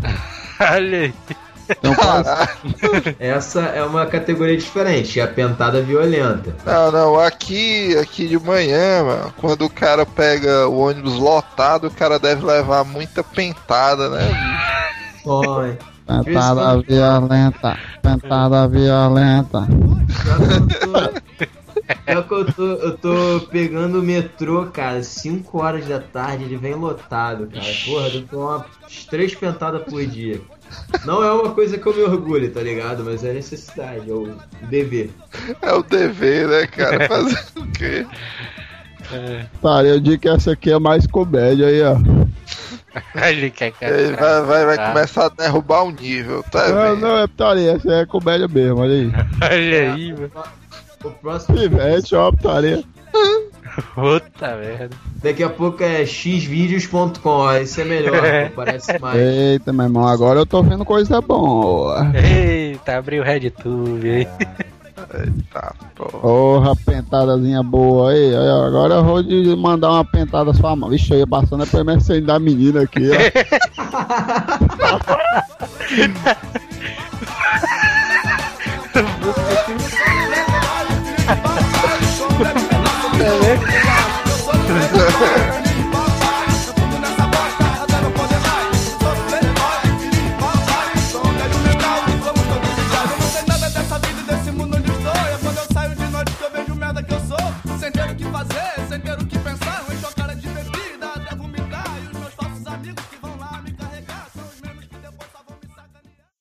Olha 0.59 0.99
aí. 1.01 1.13
Então, 1.69 1.93
quase, 1.93 2.29
Essa 3.19 3.61
é 3.61 3.83
uma 3.83 4.05
categoria 4.05 4.57
diferente, 4.57 5.19
é 5.19 5.23
a 5.23 5.27
pentada 5.27 5.81
violenta. 5.81 6.55
Não, 6.65 6.91
não, 6.91 7.19
aqui, 7.19 7.95
aqui 7.97 8.27
de 8.27 8.39
manhã, 8.39 9.03
mano, 9.03 9.33
quando 9.37 9.65
o 9.65 9.69
cara 9.69 10.05
pega 10.05 10.67
o 10.67 10.79
ônibus 10.79 11.15
lotado, 11.19 11.87
o 11.87 11.91
cara 11.91 12.17
deve 12.17 12.43
levar 12.45 12.83
muita 12.83 13.23
pentada, 13.23 14.09
né? 14.09 14.21
Oi. 15.25 15.77
pentada 16.23 16.81
violenta, 16.81 17.77
pentada 18.01 18.67
violenta. 18.67 19.67
É 22.05 22.21
que 22.21 22.33
eu 22.33 22.53
tô, 22.53 22.65
eu 22.65 22.97
tô 22.97 23.47
pegando 23.49 23.99
o 23.99 24.03
metrô, 24.03 24.67
cara, 24.67 25.01
5 25.01 25.57
horas 25.59 25.87
da 25.87 25.99
tarde, 25.99 26.43
ele 26.43 26.57
vem 26.57 26.75
lotado, 26.75 27.47
cara. 27.47 27.65
Porra, 27.85 28.07
eu 28.09 28.27
tô 28.27 28.39
umas 28.41 28.65
três 29.09 29.33
pentadas 29.33 29.83
por 29.83 30.05
dia. 30.05 30.39
Não 31.05 31.23
é 31.23 31.31
uma 31.31 31.51
coisa 31.53 31.77
que 31.77 31.85
eu 31.87 31.95
me 31.95 32.03
orgulho, 32.03 32.51
tá 32.51 32.61
ligado? 32.61 33.03
Mas 33.03 33.23
é 33.23 33.33
necessidade, 33.33 34.09
é 34.09 34.13
o 34.13 34.35
dever. 34.69 35.09
É 35.61 35.73
o 35.73 35.81
dever, 35.83 36.47
né, 36.47 36.67
cara? 36.67 37.07
Fazer 37.07 37.39
o 37.57 37.67
quê? 37.71 38.05
Tá, 39.61 39.83
eu 39.83 39.99
digo 39.99 40.21
que 40.21 40.29
essa 40.29 40.51
aqui 40.51 40.71
é 40.71 40.77
mais 40.79 41.07
comédia 41.07 41.67
aí, 41.67 41.81
ó. 41.81 41.95
Ele 43.29 43.49
quer 43.49 43.71
que 43.71 43.85
Ele 43.85 44.13
vai, 44.15 44.41
vai, 44.43 44.65
vai 44.65 44.75
Tá. 44.77 44.91
começar 44.93 45.25
a 45.25 45.29
derrubar 45.29 45.83
o 45.83 45.91
nível, 45.91 46.43
tá 46.51 46.67
Não, 46.69 46.95
vendo? 46.95 47.01
não, 47.01 47.17
é 47.17 47.27
putaria, 47.27 47.71
essa 47.73 47.91
é 47.93 48.05
comédia 48.05 48.47
mesmo, 48.47 48.79
olha 48.81 48.93
aí. 48.93 49.11
Olha 49.41 49.93
aí, 49.93 50.13
mano. 50.13 50.31
O 51.03 51.09
próximo. 51.11 51.57
Pivete, 51.57 52.13
ó, 52.15 52.29
putaria. 52.31 52.83
Puta 53.93 54.55
merda. 54.55 54.95
Daqui 55.21 55.43
a 55.43 55.49
pouco 55.49 55.83
é 55.83 56.05
xvideos.com, 56.05 57.51
isso 57.57 57.81
é 57.81 57.83
melhor, 57.83 58.49
pô, 58.49 58.55
parece 58.55 58.97
mais. 58.99 59.19
Eita, 59.19 59.73
meu 59.73 59.85
irmão, 59.85 60.07
agora 60.07 60.39
eu 60.39 60.45
tô 60.45 60.63
vendo 60.63 60.85
coisa 60.85 61.19
boa. 61.21 62.11
Eita, 62.15 62.97
abriu 62.97 63.21
o 63.21 63.25
RedTube 63.25 64.09
aí. 64.09 64.27
Eita, 65.13 65.73
pô. 65.95 66.05
Porra, 66.05 66.75
pentadazinha 66.75 67.63
boa 67.63 68.11
aí. 68.11 68.35
Agora 68.35 68.95
eu 68.95 69.03
vou 69.03 69.23
de 69.23 69.55
mandar 69.55 69.89
uma 69.91 70.05
pentada 70.05 70.53
sua 70.53 70.75
mão. 70.75 70.89
Vixe, 70.89 71.13
eu 71.13 71.19
ia 71.19 71.27
passando 71.27 71.63
a 71.63 71.67
permissão 71.67 72.21
da 72.21 72.37
menina 72.39 72.81
aqui, 72.83 73.09
ó. 82.59 82.68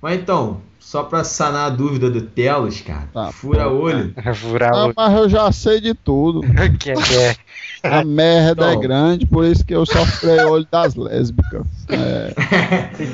Mas 0.01 0.21
então, 0.21 0.61
só 0.79 1.03
pra 1.03 1.25
sanar 1.25 1.67
a 1.67 1.75
dúvida 1.75 2.09
do 2.09 2.21
Telos, 2.21 2.81
cara, 2.81 3.09
Tá, 3.13 3.33
fura 3.33 3.69
olho. 3.69 4.15
Furar 4.35 4.73
Ah, 4.73 4.87
o 4.87 4.93
mas 4.97 5.17
eu 5.19 5.29
já 5.29 5.51
sei 5.51 5.81
de 5.81 5.93
tudo. 5.93 6.41
que 6.79 6.91
é. 6.91 7.37
A 7.83 8.05
merda 8.05 8.67
é 8.67 8.71
Então. 8.71 8.81
grande, 8.81 9.27
por 9.27 9.45
isso 9.45 9.65
que 9.67 9.75
eu 9.75 9.85
só 9.85 10.05
furei 10.07 10.39
o 10.45 10.51
olho 10.51 10.67
das 10.71 10.95
lésbicas. 10.95 11.63
É, 11.89 12.33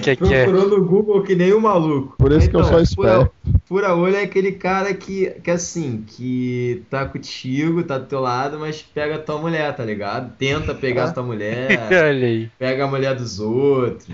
que, 0.03 0.17
que 0.17 0.35
é. 0.35 0.45
Procurou 0.45 0.79
no 0.79 0.85
Google 0.85 1.23
que 1.23 1.35
nem 1.35 1.55
um 1.55 1.61
maluco. 1.61 2.17
por 2.19 2.33
isso 2.33 2.51
que 2.51 2.57
eu 2.57 2.61
Então, 2.61 2.73
sou 2.73 2.81
esperto. 2.83 3.31
Fura, 3.67 3.91
fura 3.91 3.95
olho 3.95 4.17
é 4.17 4.23
aquele 4.23 4.53
cara 4.53 4.93
que, 4.93 5.31
que 5.43 5.51
assim, 5.51 6.05
que 6.07 6.83
tá 6.91 7.07
contigo, 7.07 7.83
tá 7.83 7.97
do 7.97 8.05
teu 8.07 8.21
lado, 8.21 8.59
mas 8.59 8.83
pega 8.83 9.15
a 9.17 9.19
tua 9.19 9.39
mulher, 9.39 9.75
tá 9.75 9.85
ligado? 9.85 10.33
Tenta 10.39 10.75
pegar 10.75 11.05
a 11.07 11.13
tua 11.13 11.23
mulher, 11.23 11.89
Olha 11.91 12.27
aí. 12.27 12.51
pega 12.59 12.85
a 12.85 12.89
mulher 12.89 13.15
dos 13.15 13.41
outros. 13.41 14.07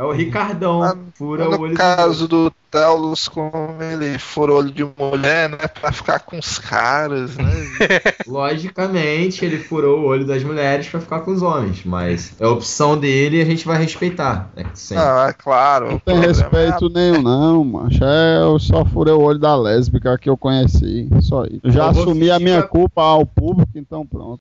É 0.00 0.02
o 0.02 0.12
Ricardão, 0.12 0.82
Ah, 0.82 0.96
fura 1.14 1.50
o 1.50 1.60
olho 1.60 1.72
No 1.72 1.76
caso 1.76 2.26
do 2.26 2.50
Telos, 2.70 3.28
como 3.28 3.52
ele 3.82 4.18
furou 4.18 4.56
olho 4.60 4.70
de 4.70 4.82
mulher, 4.82 5.50
né? 5.50 5.58
Pra 5.58 5.92
ficar 5.92 6.20
com 6.20 6.38
os 6.38 6.58
caras, 6.58 7.36
né? 7.36 7.44
Logicamente, 8.26 9.44
ele 9.44 9.58
furou 9.58 10.00
o 10.00 10.04
olho 10.06 10.24
das 10.26 10.42
mulheres 10.42 10.88
pra 10.88 11.00
ficar 11.00 11.20
com 11.20 11.32
os 11.32 11.42
homens, 11.42 11.82
mas 11.84 12.32
é 12.40 12.44
a 12.44 12.48
opção 12.48 12.96
dele 12.96 13.36
e 13.38 13.42
a 13.42 13.44
gente 13.44 13.66
vai 13.66 13.76
respeitar. 13.76 14.48
É 14.56 14.64
sempre. 14.72 15.04
Não, 15.04 15.22
é 15.26 15.32
claro. 15.34 15.90
Não 15.90 15.98
tem 15.98 16.14
problema 16.20 16.48
respeito 16.48 16.88
nenhum, 16.88 17.20
não, 17.22 17.62
macho. 17.64 18.02
É, 18.02 18.38
eu 18.40 18.58
só 18.58 18.82
furei 18.86 19.12
o 19.12 19.20
olho 19.20 19.38
da 19.38 19.54
lésbica 19.54 20.16
que 20.16 20.30
eu 20.30 20.36
conheci. 20.36 21.10
Só 21.20 21.44
isso. 21.44 21.60
Eu 21.62 21.72
já 21.72 21.90
vou 21.90 22.04
assumi 22.04 22.30
a 22.30 22.38
minha 22.38 22.62
que- 22.62 22.68
culpa 22.68 23.02
ao 23.02 23.26
público, 23.26 23.72
então 23.74 24.06
pronto. 24.06 24.40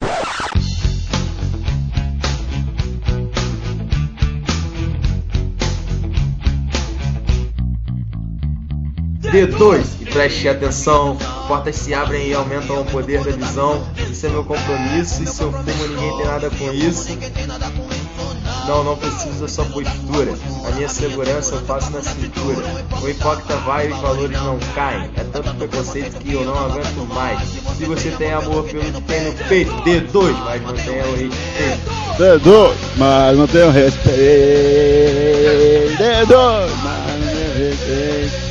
D2, 9.31 9.85
e 10.01 10.05
preste 10.05 10.49
atenção, 10.49 11.15
portas 11.47 11.75
se 11.75 11.93
abrem 11.93 12.29
e 12.29 12.33
aumentam 12.33 12.81
o 12.81 12.85
poder 12.85 13.23
da 13.23 13.31
visão. 13.31 13.87
Isso 14.09 14.25
é 14.25 14.29
meu 14.29 14.43
compromisso, 14.43 15.21
e 15.21 15.27
se 15.27 15.41
eu 15.41 15.51
fumo 15.51 15.87
ninguém 15.87 16.17
tem 16.17 16.25
nada 16.25 16.49
com 16.49 16.73
isso. 16.73 17.17
Não, 18.67 18.83
não 18.83 18.97
preciso 18.97 19.41
da 19.41 19.47
sua 19.47 19.65
postura. 19.65 20.33
A 20.67 20.71
minha 20.71 20.87
segurança 20.87 21.55
eu 21.55 21.61
faço 21.61 21.91
na 21.91 22.01
cintura. 22.01 22.65
O 23.01 23.09
hipócrita 23.09 23.55
vai 23.57 23.87
e 23.87 23.91
os 23.91 23.99
valores 23.99 24.41
não 24.43 24.59
caem. 24.75 25.09
É 25.15 25.23
tanto 25.23 25.55
preconceito 25.55 26.17
que 26.19 26.33
eu 26.33 26.43
não 26.45 26.55
aguento 26.55 27.07
mais. 27.13 27.39
Se 27.77 27.85
você 27.85 28.11
tem 28.11 28.31
amor 28.31 28.63
pelo 28.65 28.83
que 28.83 29.01
tem 29.01 29.23
no 29.23 29.31
peito, 29.47 29.71
D2, 29.83 30.35
mas 30.43 30.61
não 30.61 30.73
tenha 30.73 31.05
o 31.05 31.15
respeito. 31.15 31.99
Dedo, 32.17 32.75
mas 32.97 33.37
não 33.37 33.47
tenho 33.47 33.71
respeito. 33.71 34.17
Dedo, 35.97 36.35
mas 36.83 37.19
não 37.19 37.27
tenho 37.33 37.69
respeito. 37.69 38.48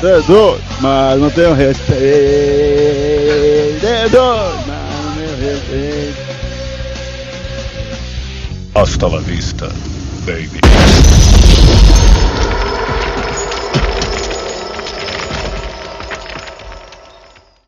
Dedo, 0.00 0.58
mas 0.80 1.20
não 1.20 1.30
tenho 1.30 1.52
respeito. 1.52 2.00
Dedo, 3.82 4.18
mas 4.66 5.04
não 5.04 5.12
tenho 5.14 5.36
respeito. 5.52 6.18
Hasta 8.74 9.06
la 9.08 9.20
vista, 9.20 9.68
baby. 10.24 10.60